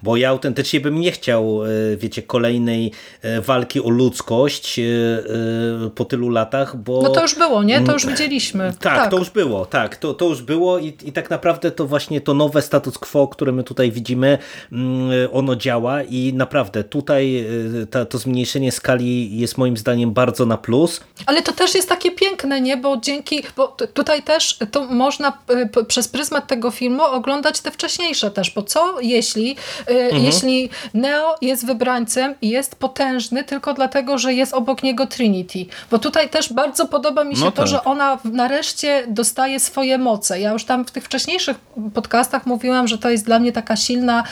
Bo 0.03 0.17
ja 0.17 0.29
autentycznie 0.29 0.79
bym 0.79 0.99
nie 0.99 1.11
chciał, 1.11 1.65
e, 1.65 1.67
wiecie, 1.97 2.23
kolejnej 2.23 2.91
e, 3.21 3.41
walki 3.41 3.81
o 3.81 3.89
ludzkość 3.89 4.79
e, 4.79 4.83
e, 4.83 5.89
po 5.89 6.05
tylu 6.05 6.29
latach, 6.29 6.77
bo... 6.77 7.01
No 7.01 7.09
to 7.09 7.21
już 7.21 7.35
było, 7.35 7.63
nie? 7.63 7.81
To 7.81 7.93
już 7.93 8.07
widzieliśmy. 8.07 8.73
Tak, 8.85 8.95
tak. 8.95 9.11
to 9.11 9.17
już 9.17 9.29
było, 9.29 9.65
tak. 9.65 9.97
To, 9.97 10.13
to 10.13 10.25
już 10.25 10.41
było 10.41 10.79
i, 10.79 10.87
i 11.03 11.11
tak 11.11 11.29
naprawdę 11.29 11.71
to 11.71 11.85
właśnie 11.85 12.21
to 12.21 12.33
nowe 12.33 12.61
status 12.61 12.97
quo, 12.97 13.27
które 13.27 13.51
my 13.51 13.63
tutaj 13.63 13.91
widzimy, 13.91 14.37
mm, 14.71 15.04
ono 15.33 15.55
działa 15.55 16.03
i 16.03 16.33
naprawdę 16.33 16.83
tutaj 16.83 17.45
y, 17.81 17.87
ta, 17.87 18.05
to 18.05 18.17
zmniejszenie 18.17 18.71
skali 18.71 19.37
jest 19.37 19.57
moim 19.57 19.77
zdaniem 19.77 20.11
bardzo 20.11 20.45
na 20.45 20.57
plus. 20.57 21.01
Ale 21.25 21.41
to 21.41 21.51
też 21.51 21.75
jest 21.75 21.89
takie 21.89 22.11
piękne, 22.11 22.61
nie? 22.61 22.77
Bo 22.77 22.97
dzięki, 22.97 23.43
bo 23.55 23.67
tutaj 23.67 24.23
też 24.23 24.59
to 24.71 24.85
można 24.85 25.37
y, 25.79 25.85
przez 25.85 26.07
pryzmat 26.07 26.47
tego 26.47 26.71
filmu 26.71 27.03
oglądać 27.03 27.61
te 27.61 27.71
wcześniejsze 27.71 28.31
też, 28.31 28.51
bo 28.51 28.63
co 28.63 29.01
jeśli, 29.01 29.55
mhm. 29.87 30.23
jeśli 30.23 30.69
Neo 30.93 31.35
jest 31.41 31.65
wybrańcem 31.65 32.35
i 32.41 32.49
jest 32.49 32.75
potężny 32.75 33.43
tylko 33.43 33.73
dlatego, 33.73 34.17
że 34.17 34.33
jest 34.33 34.53
obok 34.53 34.83
niego 34.83 35.07
Trinity. 35.07 35.65
Bo 35.91 35.99
tutaj 35.99 36.29
też 36.29 36.53
bardzo 36.53 36.85
podoba 36.85 37.23
mi 37.23 37.35
się 37.35 37.45
no 37.45 37.51
to, 37.51 37.57
tak. 37.57 37.67
że 37.67 37.83
ona 37.83 38.19
nareszcie 38.23 39.03
dostaje 39.07 39.59
swoje 39.59 39.97
moce. 39.97 40.39
Ja 40.39 40.51
już 40.51 40.65
tam 40.65 40.85
w 40.85 40.91
tych 40.91 41.03
wcześniejszych 41.05 41.57
podcastach 41.93 42.45
mówiłam, 42.45 42.87
że 42.87 42.97
to 42.97 43.09
jest 43.09 43.25
dla 43.25 43.39
mnie 43.39 43.51
taka 43.51 43.75
silna 43.75 44.23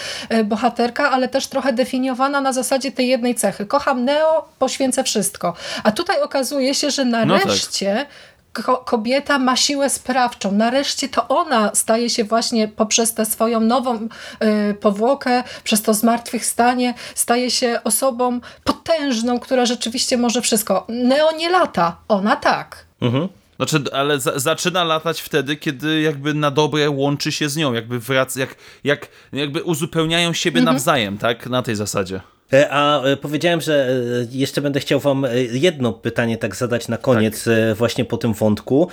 bohaterka 0.46 0.63
bohaterka, 0.64 1.12
ale 1.12 1.28
też 1.28 1.48
trochę 1.48 1.74
definiowana 1.74 2.42
na 2.42 2.54
zasadzie 2.54 2.92
tej 2.92 3.08
jednej 3.08 3.36
cechy. 3.36 3.66
Kocham 3.66 4.06
Neo, 4.06 4.46
poświęcę 4.60 5.04
wszystko. 5.04 5.54
A 5.84 5.92
tutaj 5.92 6.22
okazuje 6.22 6.76
się, 6.76 6.92
że 6.92 7.06
nareszcie 7.06 7.94
no 7.94 8.00
tak 8.04 8.86
kobieta 8.86 9.40
ma 9.40 9.56
siłę 9.56 9.90
sprawczą. 9.90 10.52
Nareszcie 10.52 11.10
to 11.10 11.28
ona 11.28 11.72
staje 11.74 12.10
się 12.10 12.24
właśnie 12.24 12.68
poprzez 12.68 13.14
tę 13.14 13.26
swoją 13.26 13.60
nową 13.60 13.96
y, 14.00 14.74
powłokę, 14.74 15.44
przez 15.64 15.82
to 15.82 15.94
zmartwychwstanie, 15.94 16.94
staje 17.16 17.52
się 17.52 17.80
osobą 17.84 18.40
potężną, 18.64 19.40
która 19.40 19.66
rzeczywiście 19.66 20.18
może 20.18 20.42
wszystko. 20.42 20.86
Neo 20.90 21.32
nie 21.32 21.50
lata, 21.50 21.96
ona 22.08 22.36
tak. 22.36 22.86
Mhm. 23.02 23.28
Znaczy, 23.56 23.80
ale 23.92 24.20
za, 24.20 24.40
zaczyna 24.40 24.84
latać 24.84 25.22
wtedy, 25.22 25.56
kiedy 25.56 26.02
jakby 26.02 26.34
na 26.34 26.52
dobre 26.52 26.90
łączy 26.90 27.32
się 27.32 27.50
z 27.50 27.58
nią, 27.58 27.74
jakby 27.74 28.00
wraca, 28.00 28.40
jak, 28.40 28.56
jak, 28.84 29.08
jakby 29.34 29.64
uzupełniają 29.64 30.34
siebie 30.34 30.60
mhm. 30.60 30.76
nawzajem, 30.76 31.18
tak? 31.18 31.48
Na 31.50 31.62
tej 31.62 31.76
zasadzie. 31.76 32.22
E, 32.54 32.70
a 32.72 33.04
e, 33.04 33.18
powiedziałem, 33.18 33.62
że 33.62 33.90
e, 33.90 34.28
jeszcze 34.32 34.62
będę 34.62 34.80
chciał 34.80 35.00
wam 35.00 35.26
jedno 35.52 35.94
pytanie 35.94 36.38
tak 36.38 36.56
zadać 36.56 36.88
na 36.88 36.98
koniec 36.98 37.44
tak. 37.44 37.78
właśnie 37.78 38.06
po 38.06 38.18
tym 38.18 38.34
wątku. 38.34 38.88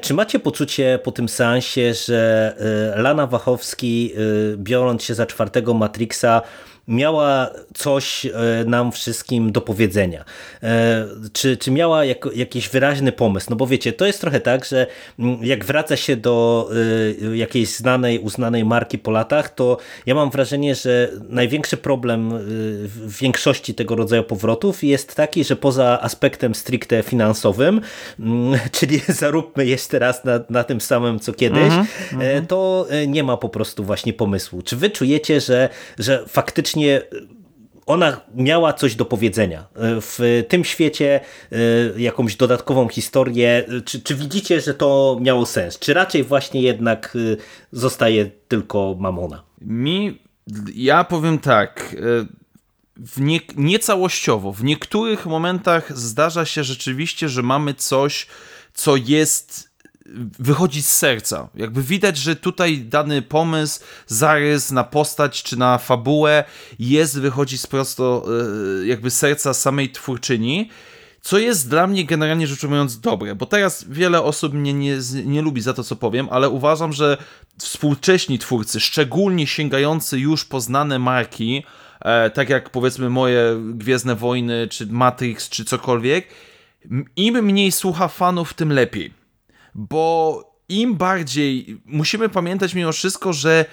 Czy 0.00 0.14
macie 0.14 0.38
poczucie 0.38 0.98
po 1.04 1.12
tym 1.12 1.28
seansie, 1.28 1.94
że 1.94 2.54
Lana 2.96 3.26
Wachowski 3.26 4.12
biorąc 4.56 5.02
się 5.02 5.14
za 5.14 5.26
czwartego 5.26 5.74
Matrixa 5.74 6.42
miała 6.88 7.50
coś 7.74 8.26
e, 8.26 8.30
nam 8.66 8.92
wszystkim 8.92 9.52
do 9.52 9.60
powiedzenia. 9.60 10.24
E, 10.62 11.06
czy, 11.32 11.56
czy 11.56 11.70
miała 11.70 12.04
jako, 12.04 12.32
jakiś 12.32 12.68
wyraźny 12.68 13.12
pomysł? 13.12 13.46
No 13.50 13.56
bo 13.56 13.66
wiecie, 13.66 13.92
to 13.92 14.06
jest 14.06 14.20
trochę 14.20 14.40
tak, 14.40 14.64
że 14.64 14.86
mm, 15.18 15.38
jak 15.42 15.64
wraca 15.64 15.96
się 15.96 16.16
do 16.16 16.68
e, 17.32 17.36
jakiejś 17.36 17.68
znanej, 17.68 18.18
uznanej 18.18 18.64
marki 18.64 18.98
po 18.98 19.10
latach, 19.10 19.54
to 19.54 19.78
ja 20.06 20.14
mam 20.14 20.30
wrażenie, 20.30 20.74
że 20.74 21.10
największy 21.28 21.76
problem 21.76 22.32
w 22.88 23.18
większości 23.20 23.74
tego 23.74 23.96
rodzaju 23.96 24.24
powrotów 24.24 24.84
jest 24.84 25.14
taki, 25.14 25.44
że 25.44 25.56
poza 25.56 26.00
aspektem 26.02 26.54
stricte 26.54 27.02
finansowym, 27.02 27.80
mm, 28.20 28.60
czyli 28.76 29.00
zaróbmy 29.08 29.66
jeszcze 29.66 29.98
raz 29.98 30.24
na, 30.24 30.40
na 30.50 30.64
tym 30.64 30.80
samym 30.80 31.20
co 31.20 31.32
kiedyś, 31.32 31.72
mm 31.72 31.86
-hmm. 32.12 32.46
to 32.46 32.86
nie 33.06 33.24
ma 33.24 33.36
po 33.36 33.48
prostu 33.48 33.84
właśnie 33.84 34.12
pomysłu. 34.12 34.62
Czy 34.62 34.76
wy 34.76 34.90
czujecie, 34.90 35.40
że, 35.40 35.68
że 35.98 36.24
faktycznie 36.28 36.75
faktycznie 36.76 37.02
ona 37.86 38.20
miała 38.34 38.72
coś 38.72 38.94
do 38.94 39.04
powiedzenia. 39.04 39.66
W 40.00 40.44
tym 40.48 40.64
świecie 40.64 41.20
e, 41.52 42.00
jakąś 42.00 42.36
dodatkową 42.36 42.88
historię. 42.88 43.64
Czy, 43.84 44.00
czy 44.00 44.14
widzicie, 44.14 44.60
że 44.60 44.74
to 44.74 45.18
miało 45.20 45.46
sens? 45.46 45.78
Czy 45.78 45.94
raczej 45.94 46.24
właśnie 46.24 46.62
jednak 46.62 47.16
e, 47.16 47.36
zostaje 47.72 48.30
tylko 48.48 48.96
Mamona? 48.98 49.42
Mi, 49.60 50.18
ja 50.74 51.04
powiem 51.04 51.38
tak, 51.38 51.96
e, 51.98 52.26
w 52.96 53.20
nie, 53.20 53.40
niecałościowo. 53.56 54.52
W 54.52 54.64
niektórych 54.64 55.26
momentach 55.26 55.98
zdarza 55.98 56.44
się 56.44 56.64
rzeczywiście, 56.64 57.28
że 57.28 57.42
mamy 57.42 57.74
coś, 57.74 58.26
co 58.74 58.96
jest 58.96 59.65
wychodzi 60.38 60.82
z 60.82 60.92
serca. 60.92 61.48
Jakby 61.54 61.82
widać, 61.82 62.16
że 62.16 62.36
tutaj 62.36 62.78
dany 62.78 63.22
pomysł, 63.22 63.80
zarys 64.06 64.70
na 64.70 64.84
postać 64.84 65.42
czy 65.42 65.58
na 65.58 65.78
fabułę 65.78 66.44
jest, 66.78 67.20
wychodzi 67.20 67.58
z 67.58 67.66
prosto 67.66 68.26
e, 68.82 68.86
jakby 68.86 69.10
serca 69.10 69.54
samej 69.54 69.90
twórczyni. 69.90 70.70
Co 71.20 71.38
jest 71.38 71.70
dla 71.70 71.86
mnie 71.86 72.04
generalnie 72.04 72.46
rzecz 72.46 72.64
ujmując 72.64 73.00
dobre, 73.00 73.34
bo 73.34 73.46
teraz 73.46 73.84
wiele 73.88 74.22
osób 74.22 74.54
mnie 74.54 74.74
nie, 74.74 74.98
nie 75.24 75.42
lubi 75.42 75.60
za 75.60 75.74
to, 75.74 75.84
co 75.84 75.96
powiem, 75.96 76.28
ale 76.30 76.48
uważam, 76.48 76.92
że 76.92 77.16
współcześni 77.58 78.38
twórcy, 78.38 78.80
szczególnie 78.80 79.46
sięgający 79.46 80.18
już 80.18 80.44
poznane 80.44 80.98
marki, 80.98 81.62
e, 82.00 82.30
tak 82.30 82.48
jak 82.48 82.70
powiedzmy 82.70 83.10
moje 83.10 83.60
Gwiezdne 83.74 84.14
Wojny, 84.14 84.68
czy 84.70 84.86
Matrix, 84.86 85.48
czy 85.48 85.64
cokolwiek, 85.64 86.26
im 87.16 87.44
mniej 87.44 87.72
słucha 87.72 88.08
fanów, 88.08 88.54
tym 88.54 88.72
lepiej 88.72 89.25
bo 89.76 90.42
im 90.68 90.94
bardziej 90.94 91.80
musimy 91.84 92.28
pamiętać 92.28 92.74
mimo 92.74 92.92
wszystko, 92.92 93.32
że 93.32 93.64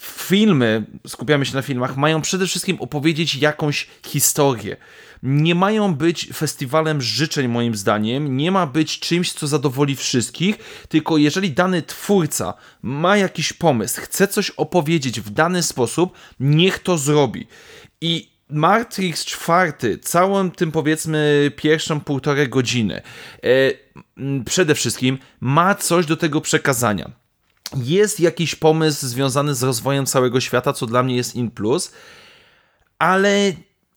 filmy, 0.00 0.86
skupiamy 1.06 1.46
się 1.46 1.54
na 1.54 1.62
filmach, 1.62 1.96
mają 1.96 2.20
przede 2.22 2.46
wszystkim 2.46 2.76
opowiedzieć 2.80 3.34
jakąś 3.34 3.86
historię. 4.06 4.76
Nie 5.22 5.54
mają 5.54 5.94
być 5.94 6.28
festiwalem 6.34 7.02
życzeń, 7.02 7.48
moim 7.48 7.74
zdaniem, 7.74 8.36
nie 8.36 8.50
ma 8.50 8.66
być 8.66 8.98
czymś, 8.98 9.32
co 9.32 9.46
zadowoli 9.46 9.96
wszystkich, 9.96 10.56
tylko 10.88 11.16
jeżeli 11.16 11.50
dany 11.50 11.82
twórca 11.82 12.54
ma 12.82 13.16
jakiś 13.16 13.52
pomysł, 13.52 14.00
chce 14.00 14.28
coś 14.28 14.50
opowiedzieć 14.50 15.20
w 15.20 15.30
dany 15.30 15.62
sposób, 15.62 16.12
niech 16.40 16.78
to 16.78 16.98
zrobi. 16.98 17.46
I 18.00 18.33
Matrix 18.54 19.24
4, 19.24 19.98
całym 19.98 20.50
tym 20.50 20.72
powiedzmy 20.72 21.52
pierwszą 21.56 22.00
półtorej 22.00 22.48
godziny, 22.48 23.02
e, 23.42 23.48
przede 24.44 24.74
wszystkim 24.74 25.18
ma 25.40 25.74
coś 25.74 26.06
do 26.06 26.16
tego 26.16 26.40
przekazania. 26.40 27.10
Jest 27.76 28.20
jakiś 28.20 28.54
pomysł 28.54 29.06
związany 29.06 29.54
z 29.54 29.62
rozwojem 29.62 30.06
całego 30.06 30.40
świata, 30.40 30.72
co 30.72 30.86
dla 30.86 31.02
mnie 31.02 31.16
jest 31.16 31.34
in 31.34 31.50
plus, 31.50 31.92
ale 32.98 33.52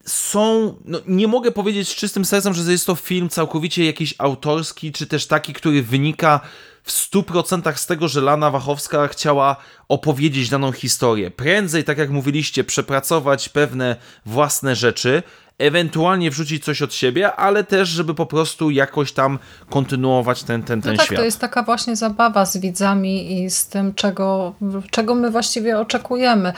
są. 0.05 0.75
No, 0.85 1.01
nie 1.07 1.27
mogę 1.27 1.51
powiedzieć 1.51 1.89
z 1.89 1.95
czystym 1.95 2.25
sercem, 2.25 2.53
że 2.53 2.71
jest 2.71 2.85
to 2.85 2.95
film 2.95 3.29
całkowicie 3.29 3.85
jakiś 3.85 4.15
autorski, 4.17 4.91
czy 4.91 5.07
też 5.07 5.27
taki, 5.27 5.53
który 5.53 5.83
wynika 5.83 6.39
w 6.87 6.91
100% 6.91 7.75
z 7.75 7.85
tego, 7.85 8.07
że 8.07 8.21
Lana 8.21 8.51
Wachowska 8.51 9.07
chciała 9.07 9.55
opowiedzieć 9.87 10.49
daną 10.49 10.71
historię. 10.71 11.31
Prędzej, 11.31 11.83
tak 11.83 11.97
jak 11.97 12.09
mówiliście, 12.09 12.63
przepracować 12.63 13.49
pewne 13.49 13.95
własne 14.25 14.75
rzeczy, 14.75 15.23
ewentualnie 15.57 16.31
wrzucić 16.31 16.65
coś 16.65 16.81
od 16.81 16.93
siebie, 16.93 17.35
ale 17.35 17.63
też, 17.63 17.89
żeby 17.89 18.13
po 18.13 18.25
prostu 18.25 18.69
jakoś 18.69 19.11
tam 19.11 19.39
kontynuować 19.69 20.43
ten, 20.43 20.63
ten, 20.63 20.81
ten 20.81 20.91
no 20.91 20.97
tak, 20.97 21.05
świat. 21.05 21.19
to 21.19 21.25
jest 21.25 21.39
taka 21.39 21.63
właśnie 21.63 21.95
zabawa 21.95 22.45
z 22.45 22.57
widzami 22.57 23.41
i 23.43 23.49
z 23.49 23.67
tym, 23.67 23.93
czego, 23.93 24.53
czego 24.91 25.15
my 25.15 25.31
właściwie 25.31 25.79
oczekujemy. 25.79 26.53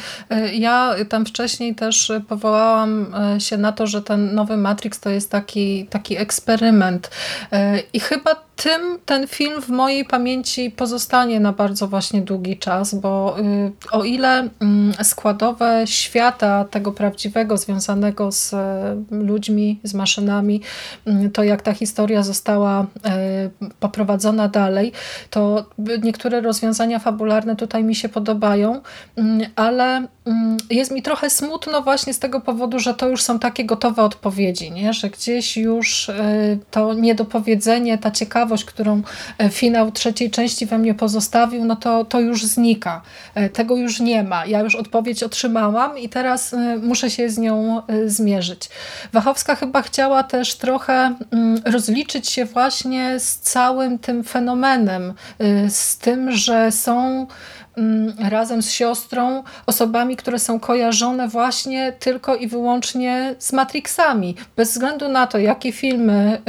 Ja 0.53 0.95
tam 1.09 1.25
wcześniej 1.25 1.75
też 1.75 2.11
powołałam 2.27 3.15
y, 3.37 3.41
się 3.41 3.57
na 3.57 3.71
to, 3.71 3.87
że 3.87 4.01
ten 4.01 4.35
nowy 4.35 4.57
Matrix 4.57 4.99
to 4.99 5.09
jest 5.09 5.31
taki, 5.31 5.87
taki 5.89 6.17
eksperyment 6.17 7.07
y, 7.07 7.57
i 7.93 7.99
chyba 7.99 8.48
tym 8.63 8.99
ten 9.05 9.27
film 9.27 9.61
w 9.61 9.69
mojej 9.69 10.05
pamięci 10.05 10.71
pozostanie 10.71 11.39
na 11.39 11.53
bardzo 11.53 11.87
właśnie 11.87 12.21
długi 12.21 12.57
czas, 12.57 12.95
bo 12.95 13.37
o 13.91 14.03
ile 14.03 14.49
mm, 14.59 14.93
składowe 15.03 15.83
świata 15.85 16.65
tego 16.65 16.91
prawdziwego 16.91 17.57
związanego 17.57 18.31
z 18.31 18.55
ludźmi, 19.11 19.79
z 19.83 19.93
maszynami, 19.93 20.61
mm, 21.05 21.31
to 21.31 21.43
jak 21.43 21.61
ta 21.61 21.73
historia 21.73 22.23
została 22.23 22.85
e, 23.05 23.49
poprowadzona 23.79 24.47
dalej, 24.47 24.91
to 25.29 25.65
niektóre 26.03 26.41
rozwiązania 26.41 26.99
fabularne 26.99 27.55
tutaj 27.55 27.83
mi 27.83 27.95
się 27.95 28.09
podobają, 28.09 28.81
mm, 29.15 29.49
ale 29.55 30.07
jest 30.69 30.91
mi 30.91 31.01
trochę 31.01 31.29
smutno 31.29 31.81
właśnie 31.81 32.13
z 32.13 32.19
tego 32.19 32.41
powodu, 32.41 32.79
że 32.79 32.93
to 32.93 33.09
już 33.09 33.23
są 33.23 33.39
takie 33.39 33.65
gotowe 33.65 34.03
odpowiedzi, 34.03 34.71
nie? 34.71 34.93
że 34.93 35.09
gdzieś 35.09 35.57
już 35.57 36.11
to 36.71 36.93
niedopowiedzenie, 36.93 37.97
ta 37.97 38.11
ciekawość, 38.49 38.65
którą 38.65 39.01
e, 39.37 39.49
finał 39.49 39.91
trzeciej 39.91 40.31
części 40.31 40.65
we 40.65 40.77
mnie 40.77 40.93
pozostawił, 40.93 41.65
no 41.65 41.75
to, 41.75 42.05
to 42.05 42.19
już 42.19 42.45
znika. 42.45 43.01
Tego 43.53 43.75
już 43.75 43.99
nie 43.99 44.23
ma. 44.23 44.45
Ja 44.45 44.59
już 44.59 44.75
odpowiedź 44.75 45.23
otrzymałam 45.23 45.97
i 45.97 46.09
teraz 46.09 46.55
muszę 46.81 47.09
się 47.09 47.29
z 47.29 47.37
nią 47.37 47.81
zmierzyć. 48.05 48.69
Wachowska 49.13 49.55
chyba 49.55 49.81
chciała 49.81 50.23
też 50.23 50.55
trochę 50.55 51.15
mm, 51.31 51.61
rozliczyć 51.65 52.29
się 52.29 52.45
właśnie 52.45 53.19
z 53.19 53.37
całym 53.37 53.99
tym 53.99 54.23
fenomenem, 54.23 55.13
z 55.69 55.97
tym, 55.97 56.31
że 56.31 56.71
są 56.71 57.27
razem 58.29 58.61
z 58.61 58.71
siostrą 58.71 59.43
osobami, 59.65 60.15
które 60.15 60.39
są 60.39 60.59
kojarzone 60.59 61.27
właśnie 61.27 61.93
tylko 61.99 62.35
i 62.35 62.47
wyłącznie 62.47 63.35
z 63.39 63.53
Matrixami. 63.53 64.35
Bez 64.55 64.71
względu 64.71 65.07
na 65.07 65.27
to, 65.27 65.37
jakie 65.37 65.71
filmy 65.71 66.41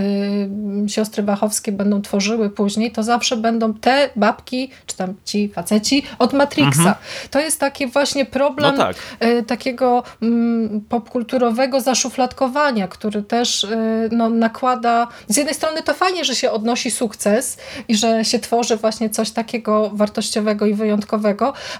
y, 0.85 0.89
siostry 0.89 1.23
Bachowskie 1.23 1.73
będą 1.73 2.02
tworzyły 2.02 2.51
później, 2.51 2.90
to 2.90 3.02
zawsze 3.02 3.36
będą 3.36 3.74
te 3.74 4.11
babki, 4.16 4.70
czy 4.86 4.97
tam 4.97 5.15
ci 5.24 5.48
faceci 5.48 6.02
od 6.19 6.32
Matrixa. 6.32 6.78
Mhm. 6.81 6.97
To 7.31 7.40
jest 7.40 7.61
taki 7.61 7.86
właśnie 7.86 8.24
problem 8.24 8.77
no 8.77 8.85
tak. 8.85 8.97
y, 9.24 9.43
takiego 9.43 10.02
y, 10.23 10.27
popkulturowego 10.89 11.81
zaszufladkowania, 11.81 12.89
który 12.89 13.23
też 13.23 13.65
y, 13.65 14.09
no, 14.12 14.31
nakłada, 14.31 15.09
z 15.28 15.36
jednej 15.36 15.55
strony 15.55 15.82
to 15.82 15.94
fajnie, 15.94 16.24
że 16.24 16.35
się 16.35 16.51
odnosi 16.51 16.90
sukces 16.90 17.59
i 17.89 17.97
że 17.97 18.24
się 18.24 18.39
tworzy 18.39 18.77
właśnie 18.77 19.11
coś 19.11 19.31
takiego 19.31 19.90
wartościowego 19.93 20.66
i 20.66 20.74
wyjątkowego, 20.74 21.19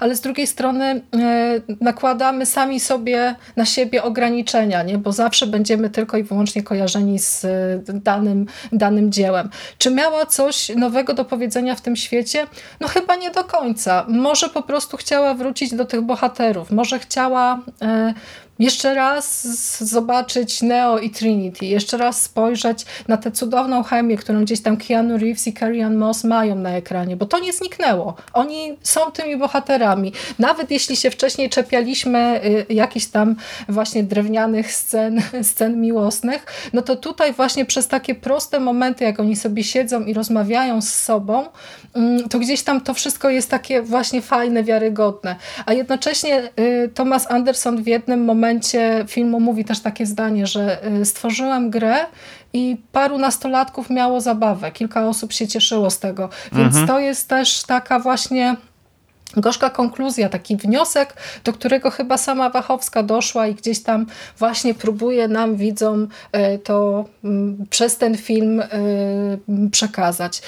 ale 0.00 0.16
z 0.16 0.20
drugiej 0.20 0.46
strony 0.46 0.84
e, 0.84 1.60
nakładamy 1.80 2.46
sami 2.46 2.80
sobie 2.80 3.34
na 3.56 3.66
siebie 3.66 4.02
ograniczenia, 4.02 4.82
nie? 4.82 4.98
bo 4.98 5.12
zawsze 5.12 5.46
będziemy 5.46 5.90
tylko 5.90 6.16
i 6.16 6.22
wyłącznie 6.22 6.62
kojarzeni 6.62 7.18
z 7.18 7.44
e, 7.44 7.48
danym, 7.94 8.46
danym 8.72 9.12
dziełem. 9.12 9.50
Czy 9.78 9.90
miała 9.90 10.26
coś 10.26 10.68
nowego 10.68 11.14
do 11.14 11.24
powiedzenia 11.24 11.74
w 11.74 11.80
tym 11.80 11.96
świecie? 11.96 12.46
No 12.80 12.88
chyba 12.88 13.16
nie 13.16 13.30
do 13.30 13.44
końca. 13.44 14.04
Może 14.08 14.48
po 14.48 14.62
prostu 14.62 14.96
chciała 14.96 15.34
wrócić 15.34 15.74
do 15.74 15.84
tych 15.84 16.00
bohaterów, 16.00 16.70
może 16.70 16.98
chciała 16.98 17.60
e, 17.82 18.14
jeszcze 18.61 18.95
raz 18.95 19.47
zobaczyć 19.89 20.62
Neo 20.62 20.99
i 20.99 21.11
Trinity, 21.11 21.66
jeszcze 21.66 21.97
raz 21.97 22.23
spojrzeć 22.23 22.87
na 23.09 23.16
tę 23.16 23.31
cudowną 23.31 23.82
chemię, 23.82 24.16
którą 24.16 24.45
gdzieś 24.45 24.61
tam 24.61 24.77
Keanu 24.77 25.19
Reeves 25.19 25.47
i 25.47 25.53
Carrie 25.53 25.91
Moss 25.91 26.24
mają 26.24 26.55
na 26.55 26.70
ekranie, 26.70 27.16
bo 27.16 27.27
to 27.27 27.39
nie 27.39 27.53
zniknęło. 27.53 28.15
Oni 28.32 28.77
są 28.82 29.01
tymi 29.11 29.37
bohaterami. 29.37 30.12
Nawet 30.39 30.70
jeśli 30.70 30.97
się 30.97 31.11
wcześniej 31.11 31.51
czepialiśmy 31.51 32.41
y, 32.70 32.74
jakichś 32.74 33.07
tam 33.07 33.37
właśnie 33.69 34.03
drewnianych 34.03 34.73
scen, 34.73 35.23
scen 35.53 35.81
miłosnych, 35.81 36.47
no 36.73 36.82
to 36.82 36.97
tutaj 36.97 37.32
właśnie 37.32 37.65
przez 37.65 37.89
takie 37.89 38.15
proste 38.15 38.61
momenty, 38.61 39.05
jak 39.05 39.20
oni 39.20 39.37
sobie 39.37 39.65
siedzą 39.65 40.05
i 40.05 40.15
rozmawiają 40.15 40.82
z 40.82 40.95
sobą, 40.95 41.47
mm, 41.95 42.28
to 42.28 42.39
gdzieś 42.39 42.62
tam 42.62 42.81
to 42.81 42.95
wszystko 42.95 43.31
jest 43.31 43.51
takie 43.51 43.82
właśnie 43.82 44.23
fajne, 44.23 44.65
wiarygodne. 44.65 45.37
A 45.66 45.73
jednocześnie 45.73 46.51
y, 46.61 46.91
Thomas 46.95 47.31
Anderson 47.31 47.82
w 47.82 47.87
jednym 47.87 48.24
momencie 48.24 48.49
filmu 49.09 49.40
mówi 49.40 49.64
też 49.64 49.81
takie 49.81 50.06
zdanie, 50.06 50.47
że 50.47 50.86
y, 51.01 51.05
stworzyłem 51.05 51.70
grę 51.70 51.97
i 52.52 52.77
paru 52.93 53.18
nastolatków 53.18 53.90
miało 53.90 54.20
zabawę. 54.20 54.72
Kilka 54.72 55.09
osób 55.09 55.32
się 55.32 55.48
cieszyło 55.48 55.90
z 55.90 55.98
tego. 55.98 56.28
Więc 56.52 56.68
mhm. 56.68 56.86
to 56.86 56.98
jest 56.98 57.28
też 57.28 57.62
taka 57.62 57.98
właśnie 57.98 58.56
gorzka 59.36 59.70
konkluzja, 59.70 60.28
taki 60.28 60.56
wniosek, 60.56 61.14
do 61.44 61.52
którego 61.52 61.90
chyba 61.90 62.18
sama 62.18 62.51
Wachowska 62.51 63.02
doszła 63.02 63.47
i 63.47 63.55
gdzieś 63.55 63.82
tam 63.82 64.06
właśnie 64.39 64.74
próbuje 64.74 65.28
nam, 65.28 65.56
widzom, 65.56 66.09
y, 66.36 66.59
to 66.59 67.05
mm, 67.24 67.66
przez 67.70 67.97
ten 67.97 68.16
film 68.16 68.62
przekazać. 69.70 70.43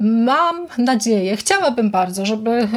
Mam 0.00 0.66
nadzieję, 0.78 1.36
chciałabym 1.36 1.90
bardzo, 1.90 2.26
żeby 2.26 2.50
y, 2.50 2.68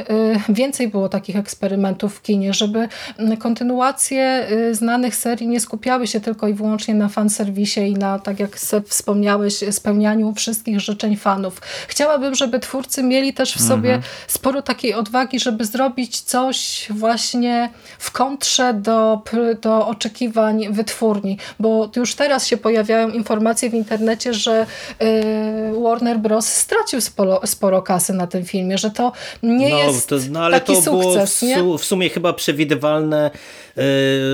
więcej 0.49 0.88
było 0.88 1.10
takich 1.10 1.35
eksperymentów 1.35 2.15
w 2.15 2.22
kinie, 2.22 2.53
żeby 2.53 2.88
mm, 3.18 3.38
kontynuacje 3.38 4.48
y, 4.52 4.76
znanych 4.76 5.15
serii 5.15 5.48
nie 5.48 5.60
skupiały 5.60 6.07
się 6.07 6.19
tylko 6.19 6.48
i 6.48 6.53
wyłącznie 6.53 6.95
na 6.95 7.10
fanserwisie 7.10 7.81
i 7.81 7.94
na, 7.94 8.19
tak 8.19 8.39
jak 8.39 8.57
wspomniałeś, 8.88 9.64
spełnianiu 9.72 10.34
wszystkich 10.34 10.80
życzeń 10.80 11.15
fanów. 11.15 11.61
Chciałabym, 11.88 12.35
żeby 12.35 12.60
twórcy 12.60 13.03
mieli 13.03 13.34
też 13.34 13.56
w 13.56 13.61
sobie 13.61 13.94
mhm. 13.94 14.14
sporo 14.27 14.61
takiej 14.61 14.94
odwagi, 14.94 15.39
żeby 15.39 15.65
zrobić 15.65 16.22
coś 16.22 16.88
właśnie 16.89 17.69
w 17.99 18.11
kontrze 18.11 18.73
do, 18.73 19.22
do 19.61 19.88
oczekiwań 19.88 20.73
wytwórni, 20.73 21.38
bo 21.60 21.89
już 21.95 22.15
teraz 22.15 22.48
się 22.48 22.57
pojawiają 22.57 23.10
informacje 23.10 23.69
w 23.69 23.73
internecie, 23.73 24.34
że 24.34 24.65
y, 25.02 25.81
Warner 25.84 26.19
Bros. 26.19 26.48
stracił 26.48 27.02
sporo, 27.07 27.41
sporo 27.45 27.81
kasy 27.81 28.13
na 28.13 28.27
tym 28.27 28.45
filmie, 28.45 28.77
że 28.77 28.91
to 28.91 29.11
nie 29.43 29.69
no, 29.69 29.77
jest 29.77 30.09
to, 30.09 30.15
no, 30.29 30.39
ale 30.39 30.59
taki 30.59 30.73
to 30.73 30.81
sukces. 30.81 31.43
Było 31.57 31.77
w, 31.77 31.81
su 31.81 31.85
w 31.85 31.85
sumie 31.85 32.09
chyba 32.09 32.34
przewidywalne 32.34 33.31
yy, 33.75 33.84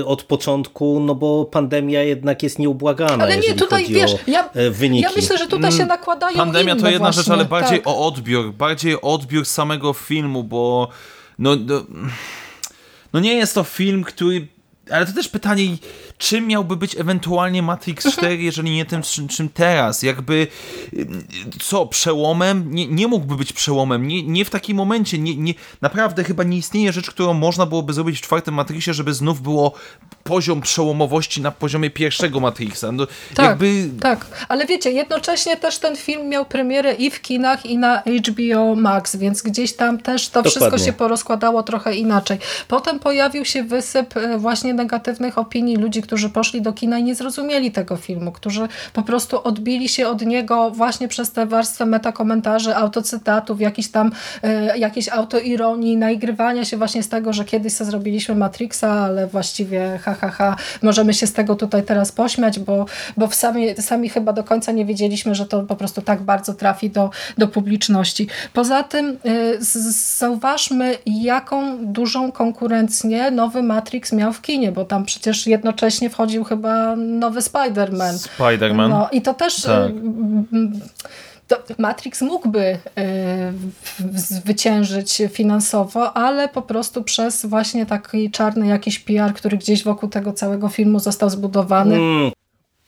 od 0.06 0.22
początku, 0.22 1.00
no 1.00 1.14
bo 1.14 1.44
pandemia 1.44 2.02
jednak 2.02 2.42
jest 2.42 2.58
nieubłagana. 2.58 3.24
Ale 3.24 3.38
nie, 3.38 3.54
tutaj 3.54 3.86
wiesz, 3.86 4.16
ja, 4.26 4.50
e, 4.50 4.70
wyniki. 4.70 5.02
ja 5.02 5.10
myślę, 5.16 5.38
że 5.38 5.46
tutaj 5.46 5.70
się 5.70 5.76
mm, 5.76 5.88
nakładają 5.88 6.36
Pandemia 6.36 6.76
to 6.76 6.88
jedna 6.88 6.98
właśnie, 6.98 7.22
rzecz, 7.22 7.32
ale 7.32 7.44
bardziej 7.44 7.78
tak. 7.78 7.88
o 7.88 8.06
odbiór, 8.06 8.52
bardziej 8.52 8.94
o 8.94 9.00
odbiór 9.00 9.44
samego 9.44 9.92
filmu, 9.92 10.44
bo 10.44 10.88
no, 11.38 11.56
no, 11.56 11.84
no 13.12 13.20
nie 13.20 13.34
jest 13.34 13.54
to 13.54 13.64
film, 13.64 14.04
który 14.04 14.46
ale 14.90 15.06
to 15.06 15.12
też 15.12 15.28
pytanie, 15.28 15.64
czym 16.18 16.46
miałby 16.46 16.76
być 16.76 16.96
ewentualnie 17.00 17.62
Matrix 17.62 18.12
4, 18.12 18.26
mhm. 18.26 18.40
jeżeli 18.40 18.70
nie 18.70 18.84
tym, 18.84 19.02
czym, 19.02 19.28
czym 19.28 19.48
teraz? 19.48 20.02
Jakby, 20.02 20.46
co, 21.60 21.86
przełomem? 21.86 22.74
Nie, 22.74 22.86
nie 22.86 23.08
mógłby 23.08 23.36
być 23.36 23.52
przełomem, 23.52 24.08
nie, 24.08 24.22
nie 24.22 24.44
w 24.44 24.50
takim 24.50 24.76
momencie. 24.76 25.18
Nie, 25.18 25.36
nie, 25.36 25.54
naprawdę 25.80 26.24
chyba 26.24 26.44
nie 26.44 26.56
istnieje 26.56 26.92
rzecz, 26.92 27.10
którą 27.10 27.34
można 27.34 27.66
byłoby 27.66 27.92
zrobić 27.92 28.18
w 28.18 28.22
czwartym 28.22 28.54
Matrixie, 28.54 28.94
żeby 28.94 29.14
znów 29.14 29.42
było 29.42 29.72
poziom 30.24 30.60
przełomowości 30.60 31.40
na 31.40 31.50
poziomie 31.50 31.90
pierwszego 31.90 32.40
Matrixa. 32.40 32.92
No, 32.92 33.06
tak, 33.34 33.46
jakby... 33.46 33.90
tak, 34.00 34.26
ale 34.48 34.66
wiecie, 34.66 34.90
jednocześnie 34.92 35.56
też 35.56 35.78
ten 35.78 35.96
film 35.96 36.28
miał 36.28 36.44
premierę 36.44 36.92
i 36.92 37.10
w 37.10 37.20
kinach, 37.20 37.66
i 37.66 37.78
na 37.78 38.02
HBO 38.02 38.74
Max, 38.74 39.16
więc 39.16 39.42
gdzieś 39.42 39.72
tam 39.72 39.98
też 39.98 40.28
to 40.28 40.42
Dokładnie. 40.42 40.50
wszystko 40.50 40.86
się 40.86 40.92
porozkładało 40.92 41.62
trochę 41.62 41.94
inaczej. 41.94 42.38
Potem 42.68 42.98
pojawił 42.98 43.44
się 43.44 43.64
wysyp 43.64 44.16
e, 44.16 44.38
właśnie 44.38 44.74
negatywnych 44.74 45.38
opinii 45.38 45.76
ludzi, 45.76 46.02
którzy 46.04 46.30
poszli 46.30 46.62
do 46.62 46.72
kina 46.72 46.98
i 46.98 47.04
nie 47.04 47.14
zrozumieli 47.14 47.72
tego 47.72 47.96
filmu, 47.96 48.32
którzy 48.32 48.68
po 48.92 49.02
prostu 49.02 49.42
odbili 49.42 49.88
się 49.88 50.08
od 50.08 50.22
niego 50.22 50.70
właśnie 50.70 51.08
przez 51.08 51.32
tę 51.32 51.46
warstwę 51.46 51.86
metakomentarzy, 51.86 52.76
autocytatów, 52.76 53.60
jakiś 53.60 53.90
tam, 53.90 54.12
y, 54.44 54.78
jakiejś 54.78 55.08
autoironii, 55.08 55.96
naigrywania 55.96 56.64
się 56.64 56.76
właśnie 56.76 57.02
z 57.02 57.08
tego, 57.08 57.32
że 57.32 57.44
kiedyś 57.44 57.72
sobie 57.72 57.90
zrobiliśmy 57.90 58.34
Matrixa, 58.34 58.90
ale 58.90 59.26
właściwie 59.26 59.98
ha, 60.02 60.14
ha, 60.14 60.28
ha, 60.28 60.56
możemy 60.82 61.14
się 61.14 61.26
z 61.26 61.32
tego 61.32 61.54
tutaj 61.54 61.82
teraz 61.82 62.12
pośmiać, 62.12 62.58
bo, 62.58 62.86
bo 63.16 63.26
w 63.26 63.34
sami, 63.34 63.74
sami 63.80 64.08
chyba 64.08 64.32
do 64.32 64.44
końca 64.44 64.72
nie 64.72 64.84
wiedzieliśmy, 64.84 65.34
że 65.34 65.46
to 65.46 65.62
po 65.62 65.76
prostu 65.76 66.02
tak 66.02 66.22
bardzo 66.22 66.54
trafi 66.54 66.90
do, 66.90 67.10
do 67.38 67.48
publiczności. 67.48 68.28
Poza 68.52 68.82
tym 68.82 69.18
y, 69.26 69.58
zauważmy, 70.18 70.98
jaką 71.06 71.86
dużą 71.86 72.32
konkurencję 72.32 73.30
nowy 73.30 73.62
Matrix 73.62 74.12
miał 74.12 74.32
w 74.32 74.42
kinie, 74.42 74.72
bo 74.72 74.84
tam 74.84 75.04
przecież 75.04 75.46
jednocześnie 75.46 75.93
wchodził 76.10 76.44
chyba 76.44 76.96
nowy 76.96 77.40
Spider-Man. 77.40 78.28
Spider-Man. 78.38 78.88
No, 78.88 79.08
I 79.12 79.22
to 79.22 79.34
też... 79.34 79.62
Tak. 79.62 79.92
To 81.48 81.56
Matrix 81.78 82.22
mógłby 82.22 82.60
y, 82.60 82.78
zwyciężyć 84.14 85.22
finansowo, 85.32 86.16
ale 86.16 86.48
po 86.48 86.62
prostu 86.62 87.02
przez 87.02 87.46
właśnie 87.46 87.86
taki 87.86 88.30
czarny 88.30 88.66
jakiś 88.66 88.98
PR, 88.98 89.34
który 89.34 89.56
gdzieś 89.56 89.84
wokół 89.84 90.08
tego 90.08 90.32
całego 90.32 90.68
filmu 90.68 90.98
został 90.98 91.30
zbudowany. 91.30 91.94
Mm, 91.94 92.32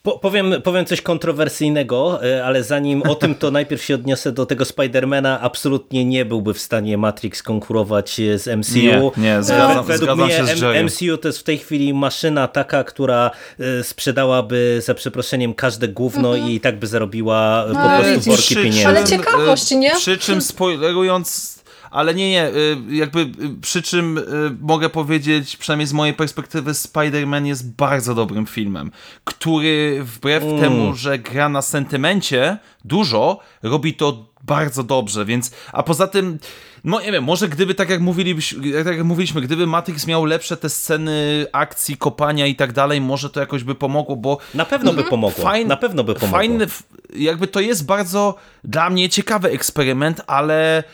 po, 0.06 0.18
powiem, 0.18 0.54
powiem 0.64 0.84
coś 0.84 1.02
kontrowersyjnego, 1.02 2.24
e, 2.24 2.44
ale 2.44 2.64
zanim 2.64 3.02
o 3.02 3.14
tym, 3.14 3.34
to 3.34 3.50
najpierw 3.50 3.82
się 3.82 3.94
odniosę 3.94 4.32
do 4.32 4.46
tego 4.46 4.64
Spidermana. 4.64 5.40
Absolutnie 5.40 6.04
nie 6.04 6.24
byłby 6.24 6.54
w 6.54 6.58
stanie 6.58 6.98
Matrix 6.98 7.42
konkurować 7.42 8.20
z 8.36 8.46
MCU. 8.58 8.74
Nie, 8.76 9.12
nie 9.16 9.42
zgadzam, 9.42 9.84
Według 9.84 10.10
zgadzam 10.10 10.26
mnie 10.26 10.36
się 10.36 10.46
z 10.46 10.84
MCU 10.84 11.18
to 11.18 11.28
jest 11.28 11.38
w 11.38 11.42
tej 11.42 11.58
chwili 11.58 11.94
maszyna 11.94 12.48
taka, 12.48 12.84
która 12.84 13.30
e, 13.60 13.84
sprzedałaby 13.84 14.80
za 14.84 14.94
przeproszeniem 14.94 15.54
każde 15.54 15.88
gówno 15.88 16.34
mhm. 16.34 16.52
i 16.52 16.60
tak 16.60 16.78
by 16.78 16.86
zarobiła 16.86 17.64
no, 17.72 17.74
po 17.74 18.02
prostu 18.02 18.30
worki 18.30 18.56
pieniędzy. 18.56 18.86
Ale 18.86 19.04
ciekawość, 19.04 19.70
nie? 19.70 19.96
Przy 19.96 20.18
czym 20.18 20.42
spoilerując 20.42 21.55
ale 21.96 22.14
nie, 22.14 22.30
nie, 22.30 22.48
y, 22.48 22.76
jakby 22.90 23.20
y, 23.20 23.60
przy 23.60 23.82
czym 23.82 24.18
y, 24.18 24.22
mogę 24.60 24.88
powiedzieć, 24.88 25.56
przynajmniej 25.56 25.86
z 25.86 25.92
mojej 25.92 26.14
perspektywy, 26.14 26.72
Spider-Man 26.72 27.44
jest 27.44 27.72
bardzo 27.72 28.14
dobrym 28.14 28.46
filmem, 28.46 28.90
który 29.24 30.04
wbrew 30.04 30.42
mm. 30.42 30.60
temu, 30.60 30.94
że 30.94 31.18
gra 31.18 31.48
na 31.48 31.62
sentymencie 31.62 32.58
dużo, 32.84 33.40
robi 33.62 33.94
to 33.94 34.26
bardzo 34.42 34.82
dobrze, 34.82 35.24
więc, 35.24 35.50
a 35.72 35.82
poza 35.82 36.06
tym, 36.06 36.38
no 36.84 37.00
nie 37.00 37.12
wiem, 37.12 37.24
może 37.24 37.48
gdyby, 37.48 37.74
tak 37.74 37.90
jak, 37.90 38.00
mówiliśmy, 38.00 38.84
tak 38.84 38.96
jak 38.96 39.06
mówiliśmy, 39.06 39.40
gdyby 39.40 39.66
Matrix 39.66 40.06
miał 40.06 40.24
lepsze 40.24 40.56
te 40.56 40.68
sceny 40.68 41.46
akcji, 41.52 41.96
kopania 41.96 42.46
i 42.46 42.54
tak 42.54 42.72
dalej, 42.72 43.00
może 43.00 43.30
to 43.30 43.40
jakoś 43.40 43.64
by 43.64 43.74
pomogło, 43.74 44.16
bo... 44.16 44.38
Na 44.54 44.64
pewno 44.64 44.92
by 44.92 45.04
pomogło, 45.04 45.44
fajn, 45.44 45.68
na 45.68 45.76
pewno 45.76 46.04
by 46.04 46.14
pomogło. 46.14 46.38
Fajny, 46.38 46.66
jakby 47.14 47.46
to 47.46 47.60
jest 47.60 47.86
bardzo 47.86 48.34
dla 48.64 48.90
mnie 48.90 49.08
ciekawy 49.08 49.50
eksperyment, 49.50 50.20
ale 50.26 50.84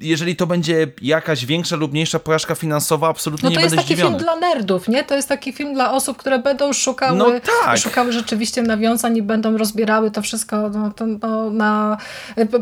jeżeli 0.00 0.36
to 0.36 0.46
będzie 0.46 0.86
jakaś 1.02 1.46
większa 1.46 1.76
lub 1.76 1.92
mniejsza 1.92 2.18
porażka 2.18 2.54
finansowa, 2.54 3.08
absolutnie 3.08 3.50
no 3.50 3.50
nie 3.50 3.60
będę 3.60 3.82
zdziwiony. 3.82 3.96
To 3.96 4.16
jest 4.16 4.16
taki 4.16 4.26
film 4.26 4.40
dla 4.40 4.48
nerdów, 4.48 4.88
nie? 4.88 5.04
To 5.04 5.16
jest 5.16 5.28
taki 5.28 5.52
film 5.52 5.74
dla 5.74 5.92
osób, 5.92 6.16
które 6.16 6.38
będą 6.38 6.72
szukały, 6.72 7.18
no 7.18 7.30
tak. 7.64 7.78
szukały 7.78 8.12
rzeczywiście 8.12 8.62
nawiązań 8.62 9.16
i 9.16 9.22
będą 9.22 9.58
rozbierały 9.58 10.10
to 10.10 10.22
wszystko 10.22 10.68
no, 10.68 10.90
to, 10.90 11.06
no, 11.06 11.50
na 11.50 11.96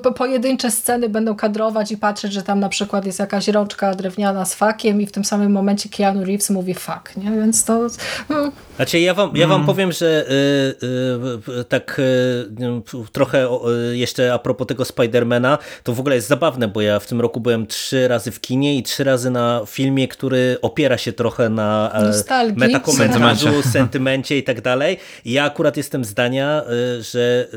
po, 0.02 0.12
pojedyncze 0.12 0.70
sceny, 0.70 1.08
będą 1.08 1.36
kadrować 1.36 1.92
i 1.92 1.96
patrzeć, 1.96 2.32
że 2.32 2.42
tam 2.42 2.60
na 2.60 2.68
przykład 2.68 3.06
jest 3.06 3.18
jakaś 3.18 3.48
rączka 3.48 3.94
drewniana 3.94 4.44
z 4.44 4.54
fakiem 4.54 5.00
i 5.00 5.06
w 5.06 5.12
tym 5.12 5.24
samym 5.24 5.52
momencie 5.52 5.88
Keanu 5.88 6.24
Reeves 6.24 6.50
mówi 6.50 6.74
fak, 6.74 7.16
nie? 7.16 7.30
Więc 7.30 7.64
to... 7.64 7.86
Hmm. 8.28 8.52
Znaczy 8.76 9.00
ja 9.00 9.14
wam, 9.14 9.36
ja 9.36 9.46
wam 9.46 9.56
mm. 9.56 9.66
powiem, 9.66 9.92
że 9.92 10.26
y, 10.30 11.56
y, 11.60 11.64
tak 11.64 11.98
y, 11.98 13.08
trochę 13.12 13.48
jeszcze 13.92 14.34
a 14.34 14.38
propos 14.38 14.66
tego 14.66 14.84
Spidermana, 14.84 15.58
to 15.82 15.92
w 15.92 16.00
ogóle 16.00 16.14
jest 16.14 16.28
zabawne, 16.28 16.68
bo 16.68 16.80
ja 16.80 16.98
w 16.98 17.06
tym 17.06 17.15
tym 17.16 17.20
roku 17.20 17.40
byłem 17.40 17.66
trzy 17.66 18.08
razy 18.08 18.30
w 18.30 18.40
kinie 18.40 18.76
i 18.76 18.82
trzy 18.82 19.04
razy 19.04 19.30
na 19.30 19.62
filmie, 19.66 20.08
który 20.08 20.56
opiera 20.62 20.98
się 20.98 21.12
trochę 21.12 21.48
na 21.48 21.90
e, 21.94 22.02
Nostalgii. 22.02 22.58
metakomentarzu, 22.58 23.62
sentymencie 23.62 24.38
i 24.38 24.42
tak 24.42 24.60
dalej. 24.60 24.98
Ja 25.24 25.44
akurat 25.44 25.76
jestem 25.76 26.04
zdania, 26.04 26.62
e, 26.62 27.02
że 27.02 27.48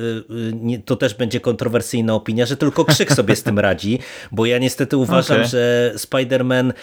e, 0.76 0.80
to 0.86 0.96
też 0.96 1.14
będzie 1.14 1.40
kontrowersyjna 1.40 2.14
opinia, 2.14 2.46
że 2.46 2.58
tylko 2.58 2.86
Krzyk 2.86 3.14
sobie 3.14 3.36
z 3.36 3.44
tym 3.44 3.60
radzi, 3.60 4.00
bo 4.32 4.46
ja 4.46 4.58
niestety 4.58 4.98
uważam, 4.98 5.38
okay. 5.38 5.50
że 5.50 5.94
Spider-Man 5.96 6.74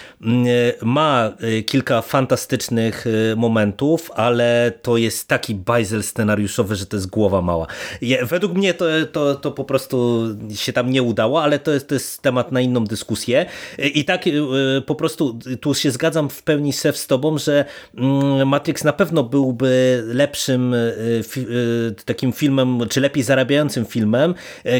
ma 0.83 1.33
kilka 1.67 2.03
fantastycznych 2.03 3.05
momentów, 3.37 4.11
ale 4.15 4.73
to 4.83 4.97
jest 4.97 5.29
taki 5.29 5.55
bajzel 5.55 6.03
scenariuszowy, 6.03 6.77
że 6.77 6.87
to 6.87 6.97
jest 6.97 7.07
głowa 7.07 7.43
mała. 7.43 7.67
Według 8.23 8.55
mnie 8.55 8.75
to, 8.75 8.85
to, 9.13 9.35
to 9.35 9.51
po 9.51 9.65
prostu 9.65 10.25
się 10.55 10.73
tam 10.73 10.91
nie 10.91 11.03
udało, 11.03 11.43
ale 11.43 11.59
to 11.59 11.71
jest, 11.71 11.89
to 11.89 11.95
jest 11.95 12.23
temat 12.23 12.53
na 12.53 12.61
inną 12.67 12.85
dyskusję. 12.85 13.47
I 13.79 14.05
tak 14.05 14.25
po 14.87 14.95
prostu 14.95 15.39
tu 15.61 15.75
się 15.75 15.91
zgadzam 15.91 16.29
w 16.29 16.43
pełni 16.43 16.73
se 16.73 16.93
z 16.93 17.07
tobą, 17.07 17.39
że 17.39 17.65
mm, 17.97 18.49
Matrix 18.49 18.85
na 18.85 18.93
pewno 18.93 19.23
byłby 19.23 20.03
lepszym 20.07 20.75
takim 22.05 22.33
filmem, 22.33 22.81
czy 22.89 23.01
lepiej 23.01 23.23
zarabiającym 23.23 23.85
filmem, 23.85 24.35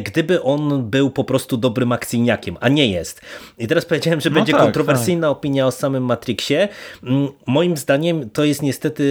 gdyby 0.05 0.43
on 0.43 0.91
był 0.91 1.11
po 1.11 1.25
prostu 1.25 1.57
dobrym 1.57 1.93
akcyjniakiem, 1.93 2.57
a 2.61 2.69
nie 2.69 2.87
jest. 2.87 3.21
I 3.59 3.67
teraz 3.67 3.85
powiedziałem, 3.85 4.21
że 4.21 4.31
no 4.31 4.35
będzie 4.35 4.53
tak, 4.53 4.63
kontrowersyjna 4.63 5.29
tak. 5.29 5.37
opinia 5.37 5.67
o 5.67 5.71
samym 5.71 6.05
Matrixie. 6.05 6.69
Mm, 7.03 7.29
moim 7.47 7.77
zdaniem 7.77 8.31
to 8.31 8.45
jest 8.45 8.63
niestety 8.63 9.07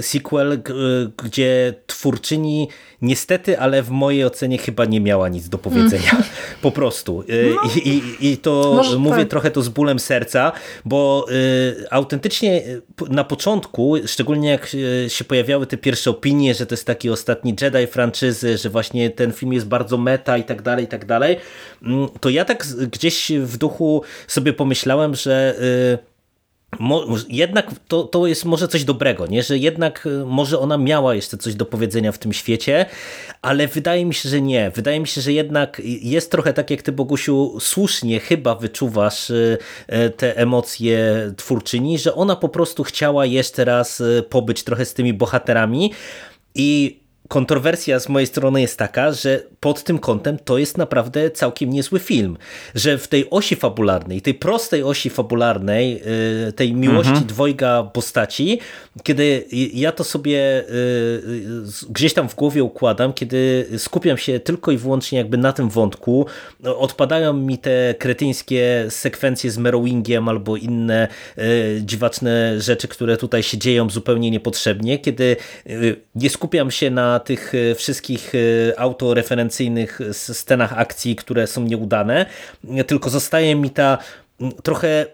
sequel, 0.00 0.62
gdzie 1.24 1.74
twórczyni 1.86 2.68
niestety, 3.02 3.58
ale 3.58 3.82
w 3.82 3.90
mojej 3.90 4.24
ocenie 4.24 4.58
chyba 4.58 4.84
nie 4.84 5.00
miała 5.00 5.28
nic 5.28 5.48
do 5.48 5.58
powiedzenia. 5.58 6.10
Mm. 6.10 6.24
Po 6.62 6.70
prostu. 6.70 7.24
Y, 7.30 7.54
no. 7.54 7.70
I, 7.76 7.88
i, 7.88 8.32
I, 8.32 8.38
to 8.38 8.72
Może 8.76 8.98
mówię 8.98 9.18
tak. 9.18 9.28
trochę 9.28 9.50
to 9.50 9.62
z 9.62 9.68
bólem 9.68 9.98
serca, 9.98 10.52
bo 10.84 11.26
y, 11.30 11.86
autentycznie 11.90 12.66
y, 12.66 12.82
na 13.08 13.24
początku, 13.24 13.96
szczególnie 14.06 14.48
jak 14.48 14.76
się 15.08 15.24
pojawiały 15.24 15.66
te 15.66 15.76
pierwsze 15.76 16.10
opinie, 16.10 16.54
że 16.54 16.66
to 16.66 16.74
jest 16.74 16.86
taki 16.86 17.10
ostatni 17.10 17.56
Jedi 17.60 17.86
franczyzy, 17.86 18.58
że 18.58 18.70
właśnie 18.70 19.10
ten 19.10 19.32
film 19.32 19.52
jest 19.52 19.66
bardzo 19.66 19.98
meta 19.98 20.38
i 20.38 20.44
tak 20.44 20.62
dalej, 20.62 20.84
i 20.84 20.88
tak 20.88 21.04
dalej, 21.04 21.36
mm, 21.82 22.08
to 22.20 22.28
ja 22.28 22.44
tak 22.44 22.66
gdzieś 22.92 23.32
w 23.32 23.56
duchu 23.56 24.02
sobie 24.26 24.52
pomyślałem, 24.52 25.14
że 25.14 25.54
y, 26.02 26.15
jednak 27.28 27.70
to, 27.88 28.04
to 28.04 28.26
jest 28.26 28.44
może 28.44 28.68
coś 28.68 28.84
dobrego, 28.84 29.26
nie? 29.26 29.42
że 29.42 29.58
jednak 29.58 30.06
y, 30.06 30.24
może 30.26 30.58
ona 30.58 30.78
miała 30.78 31.14
jeszcze 31.14 31.36
coś 31.38 31.54
do 31.54 31.66
powiedzenia 31.66 32.12
w 32.12 32.18
tym 32.18 32.32
świecie, 32.32 32.86
ale 33.42 33.68
wydaje 33.68 34.04
mi 34.04 34.14
się, 34.14 34.28
że 34.28 34.40
nie. 34.40 34.70
Wydaje 34.70 35.00
mi 35.00 35.06
się, 35.06 35.20
że 35.20 35.32
jednak 35.32 35.82
jest 35.84 36.30
trochę 36.30 36.52
tak, 36.52 36.70
jak 36.70 36.82
ty 36.82 36.92
Bogusiu 36.92 37.60
słusznie 37.60 38.20
chyba 38.20 38.54
wyczuwasz 38.54 39.30
y, 39.30 39.58
y, 39.92 40.10
te 40.10 40.36
emocje 40.36 41.32
twórczyni, 41.36 41.98
że 41.98 42.14
ona 42.14 42.36
po 42.36 42.48
prostu 42.48 42.84
chciała 42.84 43.26
jeszcze 43.26 43.64
raz 43.64 44.02
pobyć 44.30 44.64
trochę 44.64 44.84
z 44.84 44.94
tymi 44.94 45.14
bohaterami 45.14 45.92
i 46.54 47.00
kontrowersja 47.28 48.00
z 48.00 48.08
mojej 48.08 48.26
strony 48.26 48.60
jest 48.60 48.78
taka, 48.78 49.12
że 49.12 49.42
pod 49.60 49.84
tym 49.84 49.98
kątem 49.98 50.38
to 50.44 50.58
jest 50.58 50.78
naprawdę 50.78 51.30
całkiem 51.30 51.70
niezły 51.70 51.98
film. 51.98 52.36
Że 52.74 52.98
w 52.98 53.08
tej 53.08 53.30
osi 53.30 53.56
fabularnej, 53.56 54.22
tej 54.22 54.34
prostej 54.34 54.82
osi 54.82 55.10
fabularnej, 55.10 56.02
y, 56.48 56.52
tej 56.52 56.74
miłości 56.74 57.10
mhm. 57.10 57.26
dwojga 57.26 57.82
postaci, 57.82 58.58
kiedy 59.02 59.44
ja 59.72 59.92
to 59.92 60.04
sobie 60.04 60.38
y, 60.38 60.72
y, 60.72 61.90
gdzieś 61.90 62.14
tam 62.14 62.28
w 62.28 62.34
głowie 62.34 62.62
układam, 62.62 63.12
kiedy 63.12 63.66
skupiam 63.78 64.18
się 64.18 64.40
tylko 64.40 64.70
i 64.72 64.76
wyłącznie 64.76 65.18
jakby 65.18 65.36
na 65.38 65.52
tym 65.52 65.68
wątku, 65.68 66.26
odpadają 66.64 67.32
mi 67.32 67.58
te 67.58 67.94
kretyńskie 67.98 68.86
sekwencje 68.88 69.50
z 69.50 69.58
Merowingiem 69.58 70.28
albo 70.28 70.56
inne 70.56 71.08
dziwaczne 71.80 72.60
rzeczy, 72.60 72.88
które 72.88 73.16
tutaj 73.16 73.42
się 73.42 73.58
dzieją 73.58 73.90
zupełnie 73.90 74.30
niepotrzebnie, 74.30 74.98
kiedy 74.98 75.36
nie 76.14 76.30
skupiam 76.30 76.70
się 76.70 76.90
na 76.90 77.15
tych 77.20 77.52
e, 77.54 77.74
wszystkich 77.74 78.32
e, 78.34 78.80
autoreferencyjnych 78.80 80.00
scenach 80.12 80.78
akcji, 80.78 81.16
które 81.16 81.46
są 81.46 81.62
nieudane, 81.62 82.26
tylko 82.86 83.10
zostaje 83.10 83.54
mi 83.54 83.70
ta 83.70 83.98
trochę 84.62 85.06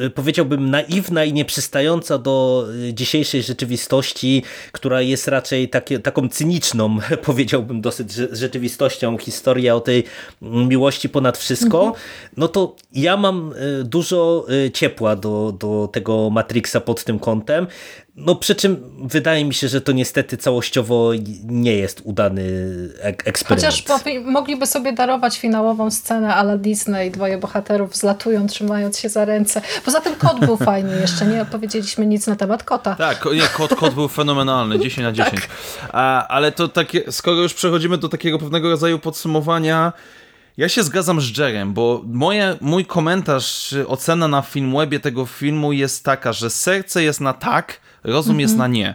e, 0.00 0.10
powiedziałbym 0.10 0.70
naiwna 0.70 1.24
i 1.24 1.32
nieprzystająca 1.32 2.18
do 2.18 2.66
dzisiejszej 2.92 3.42
rzeczywistości, 3.42 4.42
która 4.72 5.00
jest 5.00 5.28
raczej 5.28 5.68
takie, 5.68 5.98
taką 5.98 6.28
cyniczną, 6.28 6.98
powiedziałbym 7.26 7.80
dosyć 7.80 8.12
rzeczywistością, 8.12 9.18
historia 9.18 9.74
o 9.74 9.80
tej 9.80 10.04
miłości 10.42 11.08
ponad 11.08 11.38
wszystko, 11.38 11.78
mhm. 11.78 12.04
no 12.36 12.48
to 12.48 12.76
ja 12.92 13.16
mam 13.16 13.54
dużo 13.84 14.46
ciepła 14.72 15.16
do, 15.16 15.54
do 15.58 15.88
tego 15.92 16.30
Matrixa 16.30 16.80
pod 16.80 17.04
tym 17.04 17.18
kątem. 17.18 17.66
No 18.16 18.34
przy 18.34 18.54
czym 18.54 18.76
wydaje 19.04 19.44
mi 19.44 19.54
się, 19.54 19.68
że 19.68 19.80
to 19.80 19.92
niestety 19.92 20.36
całościowo 20.36 21.10
nie 21.44 21.74
jest 21.74 22.00
udany 22.04 22.42
ek 23.00 23.22
eksperyment. 23.26 23.86
Chociaż 23.88 24.04
mogliby 24.24 24.66
sobie 24.66 24.92
darować 24.92 25.38
finałową 25.38 25.90
scenę 25.90 26.34
ala 26.34 26.56
Disney, 26.56 27.10
dwoje 27.10 27.38
bohaterów 27.38 27.96
zlatują 27.96 28.46
trzymając 28.46 28.98
się 28.98 29.08
za 29.08 29.24
ręce. 29.24 29.62
Poza 29.84 30.00
tym 30.00 30.14
kot 30.14 30.40
był 30.40 30.56
fajny 30.70 31.00
jeszcze, 31.00 31.26
nie 31.26 31.42
opowiedzieliśmy 31.42 32.06
nic 32.06 32.26
na 32.26 32.36
temat 32.36 32.62
kota. 32.62 32.94
Tak, 32.94 33.24
nie, 33.34 33.48
kot, 33.56 33.74
kot 33.74 33.94
był 33.94 34.08
fenomenalny, 34.08 34.78
10 34.78 35.04
na 35.04 35.12
10. 35.12 35.40
Tak. 35.40 35.48
A, 35.92 36.28
ale 36.28 36.52
to 36.52 36.68
takie, 36.68 37.12
skoro 37.12 37.36
już 37.36 37.54
przechodzimy 37.54 37.98
do 37.98 38.08
takiego 38.08 38.38
pewnego 38.38 38.70
rodzaju 38.70 38.98
podsumowania, 38.98 39.92
ja 40.56 40.68
się 40.68 40.82
zgadzam 40.82 41.20
z 41.20 41.38
Jerem, 41.38 41.72
bo 41.72 42.02
moje, 42.06 42.56
mój 42.60 42.86
komentarz, 42.86 43.74
ocena 43.86 44.28
na 44.28 44.42
Filmwebie 44.42 45.00
tego 45.00 45.26
filmu 45.26 45.72
jest 45.72 46.04
taka, 46.04 46.32
że 46.32 46.50
serce 46.50 47.02
jest 47.02 47.20
na 47.20 47.32
tak, 47.32 47.80
rozum 48.04 48.30
mhm. 48.30 48.40
jest 48.40 48.56
na 48.56 48.68
nie. 48.68 48.94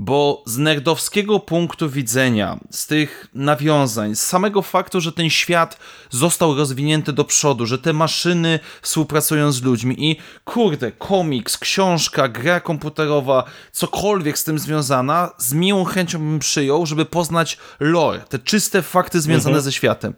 Bo 0.00 0.42
z 0.46 0.58
nerdowskiego 0.58 1.40
punktu 1.40 1.90
widzenia, 1.90 2.58
z 2.70 2.86
tych 2.86 3.26
nawiązań, 3.34 4.14
z 4.14 4.22
samego 4.22 4.62
faktu, 4.62 5.00
że 5.00 5.12
ten 5.12 5.30
świat 5.30 5.78
został 6.10 6.54
rozwinięty 6.54 7.12
do 7.12 7.24
przodu, 7.24 7.66
że 7.66 7.78
te 7.78 7.92
maszyny 7.92 8.58
współpracują 8.82 9.52
z 9.52 9.62
ludźmi 9.62 10.10
i 10.10 10.16
kurde, 10.44 10.92
komiks, 10.92 11.58
książka, 11.58 12.28
gra 12.28 12.60
komputerowa, 12.60 13.44
cokolwiek 13.72 14.38
z 14.38 14.44
tym 14.44 14.58
związana, 14.58 15.30
z 15.38 15.52
miłą 15.52 15.84
chęcią 15.84 16.18
bym 16.18 16.38
przyjął, 16.38 16.86
żeby 16.86 17.04
poznać 17.04 17.58
lore, 17.80 18.20
te 18.20 18.38
czyste 18.38 18.82
fakty 18.82 19.20
związane 19.20 19.56
mhm. 19.56 19.64
ze 19.64 19.72
światem 19.72 20.14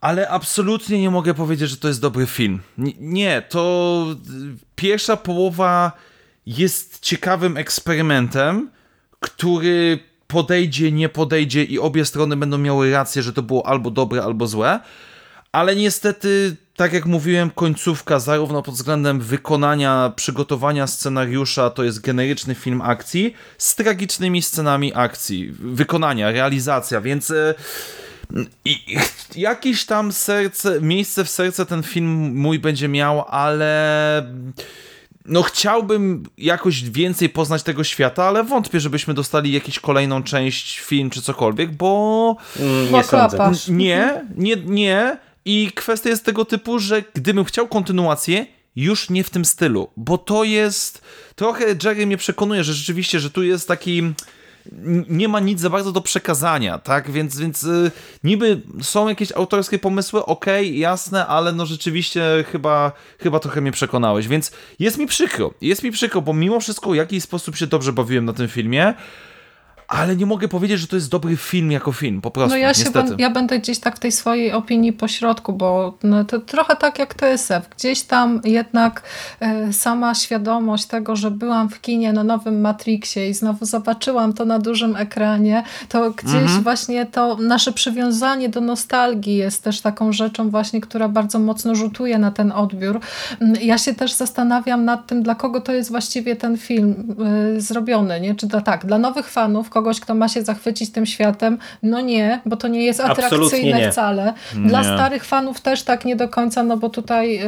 ale 0.00 0.28
absolutnie 0.28 1.00
nie 1.00 1.10
mogę 1.10 1.34
powiedzieć, 1.34 1.70
że 1.70 1.76
to 1.76 1.88
jest 1.88 2.00
dobry 2.00 2.26
film. 2.26 2.60
Nie, 2.98 3.42
to 3.48 4.06
pierwsza 4.74 5.16
połowa 5.16 5.92
jest 6.48 7.00
ciekawym 7.00 7.56
eksperymentem, 7.56 8.70
który 9.20 9.98
podejdzie, 10.26 10.92
nie 10.92 11.08
podejdzie 11.08 11.64
i 11.64 11.78
obie 11.78 12.04
strony 12.04 12.36
będą 12.36 12.58
miały 12.58 12.92
rację, 12.92 13.22
że 13.22 13.32
to 13.32 13.42
było 13.42 13.66
albo 13.66 13.90
dobre, 13.90 14.22
albo 14.22 14.46
złe. 14.46 14.80
Ale 15.52 15.76
niestety, 15.76 16.56
tak 16.76 16.92
jak 16.92 17.06
mówiłem, 17.06 17.50
końcówka, 17.50 18.18
zarówno 18.18 18.62
pod 18.62 18.74
względem 18.74 19.20
wykonania, 19.20 20.12
przygotowania 20.16 20.86
scenariusza, 20.86 21.70
to 21.70 21.84
jest 21.84 22.00
generyczny 22.00 22.54
film 22.54 22.80
akcji, 22.80 23.34
z 23.58 23.74
tragicznymi 23.74 24.42
scenami 24.42 24.92
akcji, 24.94 25.52
wykonania, 25.52 26.30
realizacja, 26.30 27.00
więc. 27.00 27.30
E, 27.30 27.54
i 28.64 28.96
jakieś 29.36 29.86
tam 29.86 30.12
serce, 30.12 30.80
miejsce 30.80 31.24
w 31.24 31.28
serce 31.28 31.66
ten 31.66 31.82
film 31.82 32.36
mój 32.36 32.58
będzie 32.58 32.88
miał, 32.88 33.24
ale 33.28 34.32
no 35.28 35.42
chciałbym 35.42 36.22
jakoś 36.38 36.90
więcej 36.90 37.28
poznać 37.28 37.62
tego 37.62 37.84
świata, 37.84 38.24
ale 38.24 38.44
wątpię, 38.44 38.80
żebyśmy 38.80 39.14
dostali 39.14 39.52
jakąś 39.52 39.78
kolejną 39.78 40.22
część, 40.22 40.78
film 40.80 41.10
czy 41.10 41.22
cokolwiek, 41.22 41.76
bo... 41.76 42.36
Mm, 42.60 42.92
nie 42.92 43.04
sądzę. 43.04 43.50
Nie, 43.68 44.24
nie, 44.36 44.56
nie. 44.56 45.16
I 45.44 45.70
kwestia 45.74 46.08
jest 46.08 46.24
tego 46.24 46.44
typu, 46.44 46.78
że 46.78 47.02
gdybym 47.14 47.44
chciał 47.44 47.68
kontynuację, 47.68 48.46
już 48.76 49.10
nie 49.10 49.24
w 49.24 49.30
tym 49.30 49.44
stylu, 49.44 49.88
bo 49.96 50.18
to 50.18 50.44
jest... 50.44 51.02
Trochę 51.34 51.64
Jerry 51.84 52.06
mnie 52.06 52.16
przekonuje, 52.16 52.64
że 52.64 52.74
rzeczywiście, 52.74 53.20
że 53.20 53.30
tu 53.30 53.42
jest 53.42 53.68
taki 53.68 54.02
nie 55.08 55.28
ma 55.28 55.40
nic 55.40 55.60
za 55.60 55.70
bardzo 55.70 55.92
do 55.92 56.00
przekazania, 56.00 56.78
tak? 56.78 57.10
Więc, 57.10 57.38
więc 57.38 57.64
y, 57.64 57.90
niby 58.24 58.60
są 58.82 59.08
jakieś 59.08 59.32
autorskie 59.32 59.78
pomysły, 59.78 60.24
okej, 60.24 60.66
okay, 60.66 60.78
jasne, 60.78 61.26
ale 61.26 61.52
no 61.52 61.66
rzeczywiście 61.66 62.44
chyba, 62.52 62.92
chyba 63.18 63.38
trochę 63.38 63.60
mnie 63.60 63.72
przekonałeś, 63.72 64.28
więc 64.28 64.52
jest 64.78 64.98
mi 64.98 65.06
przykro, 65.06 65.54
jest 65.60 65.82
mi 65.82 65.90
przykro, 65.90 66.20
bo 66.22 66.34
mimo 66.34 66.60
wszystko 66.60 66.90
w 66.90 66.94
jakiś 66.94 67.22
sposób 67.22 67.56
się 67.56 67.66
dobrze 67.66 67.92
bawiłem 67.92 68.24
na 68.24 68.32
tym 68.32 68.48
filmie, 68.48 68.94
ale 69.88 70.16
nie 70.16 70.26
mogę 70.26 70.48
powiedzieć, 70.48 70.80
że 70.80 70.86
to 70.86 70.96
jest 70.96 71.10
dobry 71.10 71.36
film 71.36 71.70
jako 71.70 71.92
film, 71.92 72.20
po 72.20 72.30
prostu, 72.30 72.50
No 72.50 72.56
ja. 72.56 72.74
Się, 72.74 72.84
ja 73.18 73.30
będę 73.30 73.58
gdzieś 73.58 73.78
tak 73.78 73.96
w 73.96 73.98
tej 73.98 74.12
swojej 74.12 74.52
opinii 74.52 74.92
pośrodku, 74.92 75.52
bo 75.52 75.98
no, 76.02 76.24
to 76.24 76.40
trochę 76.40 76.76
tak 76.76 76.98
jak 76.98 77.14
TSF, 77.14 77.68
gdzieś 77.76 78.02
tam 78.02 78.40
jednak 78.44 79.02
e, 79.40 79.72
sama 79.72 80.14
świadomość 80.14 80.86
tego, 80.86 81.16
że 81.16 81.30
byłam 81.30 81.68
w 81.68 81.80
kinie 81.80 82.12
na 82.12 82.24
nowym 82.24 82.60
Matrixie 82.60 83.28
i 83.28 83.34
znowu 83.34 83.64
zobaczyłam 83.64 84.32
to 84.32 84.44
na 84.44 84.58
dużym 84.58 84.96
ekranie, 84.96 85.62
to 85.88 86.10
gdzieś 86.10 86.34
mhm. 86.34 86.62
właśnie 86.62 87.06
to 87.06 87.36
nasze 87.36 87.72
przywiązanie 87.72 88.48
do 88.48 88.60
nostalgii 88.60 89.36
jest 89.36 89.64
też 89.64 89.80
taką 89.80 90.12
rzeczą 90.12 90.50
właśnie, 90.50 90.80
która 90.80 91.08
bardzo 91.08 91.38
mocno 91.38 91.74
rzutuje 91.74 92.18
na 92.18 92.30
ten 92.30 92.52
odbiór. 92.52 93.00
Mm, 93.40 93.62
ja 93.62 93.78
się 93.78 93.94
też 93.94 94.12
zastanawiam 94.12 94.84
nad 94.84 95.06
tym, 95.06 95.22
dla 95.22 95.34
kogo 95.34 95.60
to 95.60 95.72
jest 95.72 95.90
właściwie 95.90 96.36
ten 96.36 96.58
film 96.58 97.16
y, 97.56 97.60
zrobiony, 97.60 98.20
nie? 98.20 98.34
Czy 98.34 98.48
to 98.48 98.60
tak, 98.60 98.86
dla 98.86 98.98
nowych 98.98 99.28
fanów, 99.28 99.70
kogoś, 99.78 100.00
kto 100.00 100.14
ma 100.14 100.28
się 100.28 100.42
zachwycić 100.42 100.90
tym 100.90 101.06
światem. 101.06 101.58
No 101.82 102.00
nie, 102.00 102.40
bo 102.46 102.56
to 102.56 102.68
nie 102.68 102.84
jest 102.84 103.00
atrakcyjne 103.00 103.78
nie. 103.78 103.92
wcale. 103.92 104.32
Dla 104.54 104.78
Nie. 104.78 104.84
starych 104.84 105.24
fanów 105.24 105.60
też 105.60 105.82
tak 105.82 106.04
nie 106.04 106.16
do 106.16 106.28
końca, 106.28 106.62
no 106.62 106.76
bo 106.76 106.88
tutaj 106.90 107.40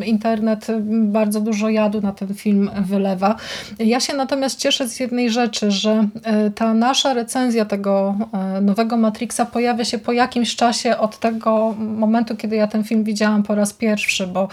y, 0.00 0.06
internet 0.06 0.66
bardzo 0.88 1.40
dużo 1.40 1.68
jadu 1.68 2.00
na 2.00 2.12
ten 2.12 2.34
film 2.34 2.70
wylewa. 2.80 3.36
Ja 3.78 4.00
się 4.00 4.14
natomiast 4.14 4.58
cieszę 4.58 4.88
z 4.88 5.00
jednej 5.00 5.30
rzeczy, 5.30 5.70
że 5.70 6.08
y, 6.46 6.50
ta 6.50 6.74
nasza 6.74 7.14
recenzja 7.14 7.64
tego 7.64 8.14
y, 8.58 8.60
nowego 8.60 8.96
Matrixa 8.96 9.40
pojawia 9.52 9.84
się 9.84 9.98
po 9.98 10.12
jakimś 10.12 10.56
czasie 10.56 10.96
od 10.96 11.18
tego 11.18 11.74
momentu, 11.78 12.36
kiedy 12.36 12.56
ja 12.56 12.66
ten 12.66 12.84
film 12.84 13.04
widziałam 13.04 13.42
po 13.42 13.54
raz 13.54 13.72
pierwszy, 13.72 14.26
bo 14.26 14.48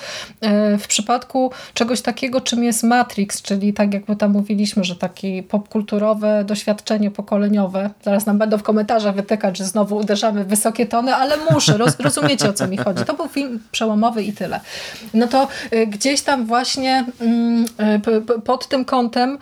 y, 0.74 0.78
w 0.78 0.88
przypadku 0.88 1.52
czegoś 1.74 2.02
takiego, 2.02 2.42
czym 2.42 2.64
jest 2.64 2.84
Matrix, 2.84 3.42
czyli 3.42 3.74
tak 3.74 3.94
jak 3.94 4.08
my 4.10 4.16
tam 4.16 4.32
mówiliśmy, 4.32 4.84
że 4.84 4.96
takie 4.96 5.44
popkulturowe 5.44 6.44
doświadczenie 6.44 7.12
pokoleniowe, 7.16 7.90
zaraz 8.04 8.26
nam 8.26 8.38
będą 8.38 8.58
w 8.58 8.64
komentarzach 8.64 9.16
wytykać, 9.16 9.58
że 9.58 9.66
znowu 9.66 9.98
uderzamy 9.98 10.44
w 10.44 10.48
wysokie 10.48 10.86
tony, 10.86 11.16
ale 11.16 11.36
muszę, 11.52 11.78
roz, 11.78 12.00
rozumiecie 12.10 12.50
o 12.50 12.54
co 12.54 12.68
mi 12.68 12.78
chodzi. 12.78 13.06
To 13.06 13.14
był 13.14 13.28
film 13.28 13.60
przełomowy 13.72 14.24
i 14.24 14.34
tyle. 14.34 14.60
No 15.14 15.28
to 15.28 15.48
y, 15.74 15.88
gdzieś 15.88 16.22
tam 16.22 16.46
właśnie 16.46 17.06
mm, 17.22 17.66
y, 18.38 18.42
pod 18.42 18.68
tym 18.68 18.86
kątem 18.86 19.38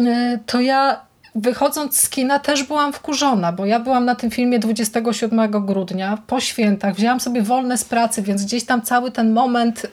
y, 0.00 0.38
to 0.46 0.60
ja 0.60 1.06
wychodząc 1.36 2.00
z 2.00 2.08
kina 2.08 2.38
też 2.38 2.62
byłam 2.62 2.92
wkurzona, 2.92 3.52
bo 3.52 3.66
ja 3.66 3.80
byłam 3.80 4.04
na 4.04 4.14
tym 4.14 4.30
filmie 4.30 4.58
27 4.58 5.50
grudnia 5.50 6.18
po 6.26 6.40
świętach. 6.40 6.94
Wzięłam 6.94 7.20
sobie 7.20 7.42
wolne 7.42 7.78
z 7.78 7.84
pracy, 7.84 8.22
więc 8.22 8.44
gdzieś 8.44 8.64
tam 8.64 8.82
cały 8.82 9.10
ten 9.10 9.32
moment 9.32 9.84
y, 9.84 9.88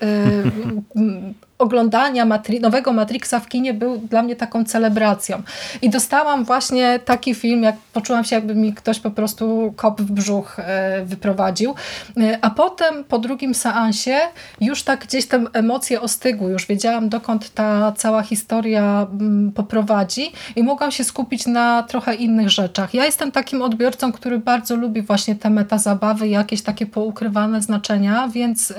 oglądania 1.58 2.26
Matri 2.26 2.60
nowego 2.60 2.94
Matrixa 2.94 3.40
w 3.40 3.48
kinie 3.48 3.74
był 3.74 3.98
dla 3.98 4.24
mnie 4.24 4.36
taką 4.36 4.66
celebracją. 4.66 5.42
I 5.82 5.90
dostałam 5.90 6.46
właśnie 6.46 7.00
taki 7.06 7.36
film, 7.36 7.64
jak 7.64 7.76
poczułam 7.94 8.24
się, 8.24 8.36
jakby 8.36 8.56
mi 8.56 8.74
ktoś 8.74 9.00
po 9.00 9.12
prostu 9.12 9.74
kop 9.76 10.02
w 10.02 10.12
brzuch 10.12 10.60
e, 10.60 11.06
wyprowadził. 11.06 11.76
E, 12.18 12.38
A 12.42 12.50
potem 12.50 13.04
po 13.04 13.20
drugim 13.20 13.56
seansie 13.56 14.20
już 14.62 14.84
tak 14.84 15.06
gdzieś 15.06 15.28
tam 15.28 15.50
emocje 15.54 16.02
ostygły, 16.02 16.52
już 16.52 16.66
wiedziałam 16.66 17.10
dokąd 17.10 17.54
ta 17.54 17.92
cała 17.98 18.24
historia 18.24 19.08
mm, 19.12 19.52
poprowadzi 19.52 20.32
i 20.56 20.64
mogłam 20.64 20.92
się 20.92 21.04
skupić 21.04 21.46
na 21.46 21.84
trochę 21.84 22.16
innych 22.16 22.50
rzeczach. 22.50 22.94
Ja 22.94 23.06
jestem 23.06 23.32
takim 23.32 23.62
odbiorcą, 23.62 24.12
który 24.12 24.40
bardzo 24.40 24.76
lubi 24.76 25.02
właśnie 25.02 25.36
te 25.36 25.50
metazabawy, 25.50 26.28
jakieś 26.28 26.62
takie 26.62 26.86
poukrywane 26.86 27.62
znaczenia, 27.62 28.28
więc 28.28 28.72
y, 28.72 28.76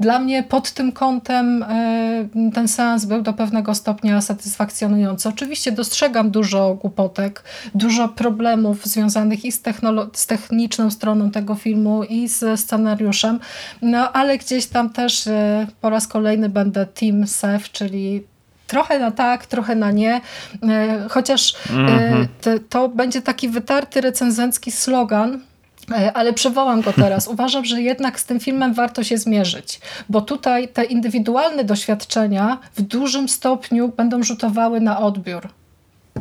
dla 0.00 0.18
mnie 0.18 0.42
pod 0.42 0.72
tym 0.72 0.92
kątem 0.92 1.62
y, 1.62 1.99
ten 2.54 2.68
seans 2.68 3.04
był 3.04 3.22
do 3.22 3.32
pewnego 3.32 3.74
stopnia 3.74 4.20
satysfakcjonujący. 4.20 5.28
Oczywiście 5.28 5.72
dostrzegam 5.72 6.30
dużo 6.30 6.74
głupotek, 6.74 7.44
dużo 7.74 8.08
problemów 8.08 8.86
związanych 8.86 9.44
i 9.44 9.52
z, 9.52 9.62
z 10.12 10.26
techniczną 10.26 10.90
stroną 10.90 11.30
tego 11.30 11.54
filmu 11.54 12.04
i 12.04 12.28
ze 12.28 12.56
scenariuszem, 12.56 13.40
no 13.82 14.12
ale 14.12 14.38
gdzieś 14.38 14.66
tam 14.66 14.90
też 14.90 15.26
y, 15.26 15.66
po 15.80 15.90
raz 15.90 16.08
kolejny 16.08 16.48
będę 16.48 16.86
team 16.86 17.26
Sef, 17.26 17.72
czyli 17.72 18.22
trochę 18.66 18.98
na 18.98 19.10
tak, 19.10 19.46
trochę 19.46 19.74
na 19.74 19.90
nie, 19.90 20.20
E, 20.68 21.06
chociaż 21.08 21.54
e, 21.70 22.26
te, 22.40 22.60
to 22.60 22.88
będzie 22.88 23.22
taki 23.22 23.48
wytarty 23.48 24.00
recenzencki 24.00 24.72
slogan, 24.72 25.40
ale 26.14 26.32
przywołam 26.32 26.80
go 26.80 26.92
teraz. 26.92 27.28
Uważam, 27.34 27.64
że 27.64 27.82
jednak 27.82 28.20
z 28.20 28.24
tym 28.24 28.40
filmem 28.40 28.74
warto 28.74 29.04
się 29.04 29.18
zmierzyć, 29.18 29.80
bo 30.08 30.20
tutaj 30.20 30.68
te 30.68 30.84
indywidualne 30.84 31.64
doświadczenia 31.64 32.58
w 32.74 32.82
dużym 32.82 33.28
stopniu 33.28 33.88
będą 33.88 34.22
rzutowały 34.22 34.80
na 34.80 35.00
odbiór. 35.00 35.48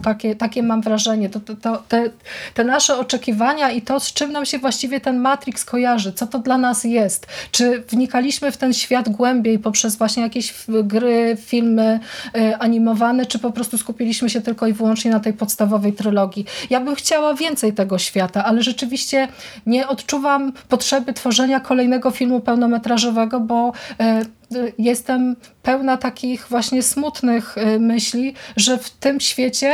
Takie, 0.04 0.36
takie 0.36 0.64
mam 0.64 0.82
wrażenie. 0.82 1.30
To, 1.30 1.40
to, 1.40 1.56
to, 1.56 1.84
te, 1.88 2.10
te 2.54 2.64
nasze 2.64 2.98
oczekiwania 2.98 3.72
i 3.72 3.82
to, 3.82 4.00
z 4.00 4.14
czym 4.14 4.32
nam 4.32 4.46
się 4.46 4.60
właściwie 4.60 5.02
ten 5.02 5.20
Matrix 5.20 5.66
kojarzy, 5.66 6.14
co 6.14 6.28
to 6.28 6.40
dla 6.40 6.58
nas 6.58 6.84
jest. 6.84 7.28
Czy 7.52 7.84
wnikaliśmy 7.90 8.52
w 8.52 8.58
ten 8.58 8.74
świat 8.74 9.10
głębiej 9.10 9.60
poprzez 9.60 9.96
właśnie 9.96 10.24
jakieś 10.24 10.54
gry, 10.84 11.38
filmy 11.46 12.00
y, 12.38 12.58
animowane, 12.58 13.26
czy 13.26 13.40
po 13.40 13.52
prostu 13.52 13.78
skupiliśmy 13.78 14.30
się 14.30 14.42
tylko 14.42 14.68
i 14.68 14.74
wyłącznie 14.74 15.12
na 15.12 15.20
tej 15.20 15.34
podstawowej 15.34 15.94
trylogii. 15.94 16.46
Ja 16.70 16.80
bym 16.80 16.96
chciała 16.96 17.34
więcej 17.34 17.74
tego 17.74 17.98
świata, 17.98 18.46
ale 18.46 18.64
rzeczywiście 18.64 19.28
nie 19.66 19.88
odczuwam 19.88 20.54
potrzeby 20.70 21.14
tworzenia 21.14 21.60
kolejnego 21.60 22.12
filmu 22.12 22.40
pełnometrażowego, 22.40 23.40
bo 23.40 23.74
y, 24.02 24.39
jestem 24.78 25.36
pełna 25.64 25.98
takich 25.98 26.48
właśnie 26.48 26.84
smutnych 26.84 27.58
y, 27.58 27.80
myśli, 27.80 28.34
że 28.56 28.78
w 28.78 28.90
tym 28.90 29.20
świecie 29.20 29.74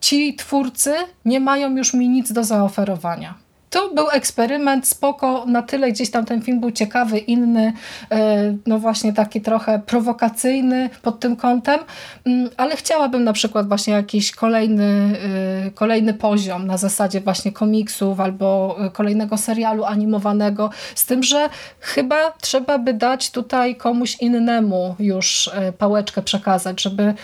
ci 0.00 0.34
twórcy 0.34 0.94
nie 1.24 1.40
mają 1.40 1.76
już 1.76 1.94
mi 1.94 2.08
nic 2.08 2.32
do 2.32 2.44
zaoferowania. 2.44 3.45
To 3.76 3.94
był 3.94 4.10
eksperyment, 4.10 4.88
spoko, 4.88 5.44
na 5.46 5.62
tyle 5.62 5.92
gdzieś 5.92 6.10
tam 6.10 6.24
ten 6.24 6.42
film 6.42 6.60
był 6.60 6.70
ciekawy, 6.70 7.18
inny, 7.18 7.72
e, 8.10 8.56
no 8.66 8.78
właśnie 8.78 9.12
taki 9.12 9.40
trochę 9.40 9.78
prowokacyjny 9.78 10.90
pod 11.02 11.20
tym 11.20 11.36
kątem, 11.36 11.80
Mm, 12.26 12.50
ale 12.56 12.76
chciałabym 12.76 13.24
na 13.24 13.32
przykład 13.32 13.68
właśnie 13.68 13.94
jakiś 13.94 14.32
kolejny, 14.32 15.18
e, 15.66 15.70
kolejny 15.70 16.14
poziom 16.14 16.66
na 16.66 16.76
zasadzie 16.76 17.20
właśnie 17.20 17.52
komiksów 17.52 18.20
albo 18.20 18.76
e, 18.80 18.90
kolejnego 18.90 19.38
serialu 19.38 19.84
animowanego, 19.84 20.70
z 20.94 21.06
tym, 21.06 21.22
że 21.22 21.48
chyba 21.80 22.32
trzeba 22.40 22.78
by 22.78 22.94
dać 22.94 23.30
tutaj 23.30 23.76
komuś 23.76 24.16
innemu 24.20 24.94
już 24.98 25.50
pałeczkę 25.78 26.22
przekazać, 26.22 26.82
żeby, 26.82 27.14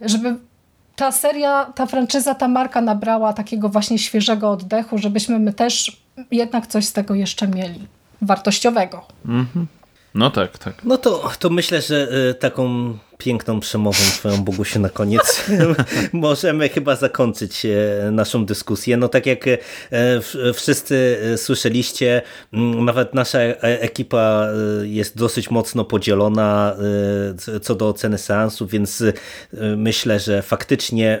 żeby 0.00 0.36
ta 0.98 1.12
seria, 1.12 1.72
ta 1.74 1.86
franczyza, 1.86 2.34
ta 2.34 2.48
marka 2.48 2.80
nabrała 2.80 3.32
takiego 3.32 3.68
właśnie 3.68 3.98
świeżego 3.98 4.50
oddechu, 4.50 4.98
żebyśmy 4.98 5.38
my 5.38 5.52
też 5.52 6.02
jednak 6.30 6.66
coś 6.66 6.84
z 6.84 6.92
tego 6.92 7.14
jeszcze 7.14 7.48
mieli. 7.48 7.86
Wartościowego. 8.22 9.06
No 10.14 10.30
tak, 10.30 10.58
tak. 10.58 10.84
No 10.84 10.96
to, 10.96 11.30
to 11.38 11.50
myślę, 11.50 11.82
że 11.82 12.08
y, 12.30 12.34
taką 12.34 12.94
piękną 13.18 13.60
przemową 13.60 13.98
twoją 13.98 14.44
Bogusiu 14.44 14.80
na 14.80 14.88
koniec 14.88 15.44
możemy 16.12 16.68
chyba 16.68 16.96
zakończyć 16.96 17.66
e, 17.66 18.10
naszą 18.10 18.46
dyskusję. 18.46 18.96
No 18.96 19.08
tak 19.08 19.26
jak 19.26 19.44
e, 19.48 19.58
wszyscy 20.54 21.18
e, 21.22 21.38
słyszeliście, 21.38 22.22
nawet 22.52 23.14
nasza 23.14 23.38
ekipa 23.38 24.48
jest 24.82 25.16
dosyć 25.16 25.50
mocno 25.50 25.84
podzielona 25.84 26.76
co 27.62 27.74
do 27.74 27.88
oceny 27.88 28.18
seansu, 28.18 28.66
więc 28.66 29.02
myślę, 29.76 30.20
że 30.20 30.42
faktycznie 30.42 31.20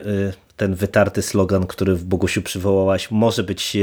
ten 0.58 0.74
wytarty 0.74 1.22
slogan, 1.22 1.66
który 1.66 1.94
w 1.94 2.04
Bogusiu 2.04 2.42
przywołałaś, 2.42 3.10
może 3.10 3.42
być 3.42 3.76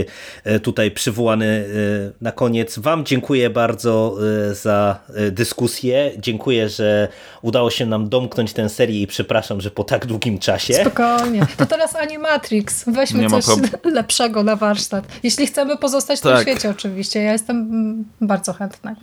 e, 0.44 0.60
tutaj 0.60 0.92
przywołany 0.92 1.46
e, 1.46 2.12
na 2.22 2.32
koniec. 2.32 2.80
Wam 2.80 3.06
dziękuję 3.06 3.50
bardzo 3.50 4.18
e, 4.50 4.56
za 4.56 5.00
dyskusję. 5.32 6.12
Dziękuję, 6.18 6.70
że 6.70 7.08
udało 7.42 7.70
się 7.70 7.86
nam 7.86 8.10
domknąć 8.10 8.54
tę 8.54 8.70
serię 8.70 9.02
i 9.02 9.08
przepraszam, 9.08 9.62
że 9.62 9.72
po 9.72 9.84
tak 9.84 10.06
długim 10.06 10.40
czasie. 10.40 10.74
Spokojnie. 10.74 11.48
To 11.58 11.66
teraz 11.66 11.96
Animatrix. 11.96 12.84
Weźmy 12.88 13.20
Nie 13.20 13.30
coś 13.30 13.46
lepszego 13.84 14.44
na 14.44 14.56
warsztat. 14.56 15.08
Jeśli 15.24 15.48
chcemy 15.48 15.78
pozostać 15.78 16.20
w 16.20 16.22
tym 16.22 16.32
Tak. 16.32 16.42
świecie 16.42 16.70
oczywiście. 16.70 17.22
Ja 17.24 17.32
jestem 17.32 18.06
bardzo 18.22 18.54
chętna. 18.54 18.96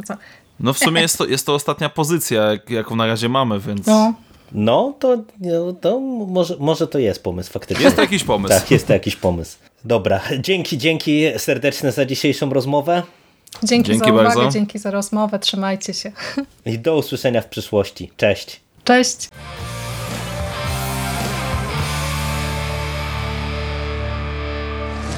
No 0.61 0.73
w 0.73 0.79
sumie 0.79 1.01
jest 1.01 1.19
to, 1.19 1.27
jest 1.27 1.47
to 1.47 1.55
ostatnia 1.55 1.89
pozycja, 1.89 2.43
jak, 2.43 2.71
jaką 2.71 2.97
na 2.97 3.07
razie 3.07 3.29
mamy, 3.29 3.61
więc 3.61 3.87
No. 3.87 4.15
No, 4.55 4.95
to, 4.99 5.17
no, 5.41 5.73
to 5.73 6.01
może, 6.01 6.57
może 6.59 6.87
to 6.87 6.99
jest 6.99 7.23
pomysł 7.23 7.53
faktycznie. 7.53 7.85
jest 7.85 7.97
to 7.97 8.03
jakiś 8.03 8.25
pomysł. 8.25 8.55
Tak, 8.55 8.71
jest 8.71 8.87
to 8.87 8.93
jakiś 8.93 9.17
pomysł. 9.17 9.59
Dobra, 9.85 10.21
dzięki, 10.41 10.79
dzięki 10.79 11.23
serdeczne 11.39 11.93
za 11.93 12.05
dzisiejszą 12.05 12.51
rozmowę 12.51 13.03
Dzięki, 13.63 13.91
Dzięki 13.91 14.07
za 14.07 14.13
uwagę, 14.13 14.29
bardzo. 14.29 14.51
dzięki 14.51 14.79
za 14.79 14.91
rozmowę. 14.91 15.39
Trzymajcie 15.39 15.95
się. 15.95 16.13
i 16.67 16.79
do 16.79 16.97
usłyszenia 16.97 17.41
w 17.41 17.47
przyszłości. 17.47 18.11
Cześć. 18.17 18.61
Cześć. 18.85 19.29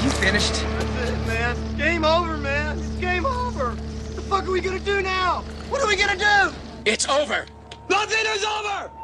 You 0.04 0.10
finished? 0.10 0.52
That's 0.54 1.10
it, 1.10 1.26
man. 1.26 1.56
Game 1.78 2.04
over, 2.16 2.38
man. 2.38 2.78
It's 2.78 3.00
game 3.00 3.26
over. 3.26 3.66
What 3.66 4.16
the 4.16 4.22
fuck 4.22 4.42
are 4.42 4.52
we 4.52 4.60
gonna 4.60 4.78
do 4.78 5.00
now? 5.00 5.44
What 5.70 5.82
are 5.82 5.88
we 5.88 5.96
gonna 5.96 6.16
do? 6.16 6.52
It's 6.84 7.08
over. 7.22 7.46
Nothing 7.90 8.26
is 8.36 8.44
over! 8.44 9.03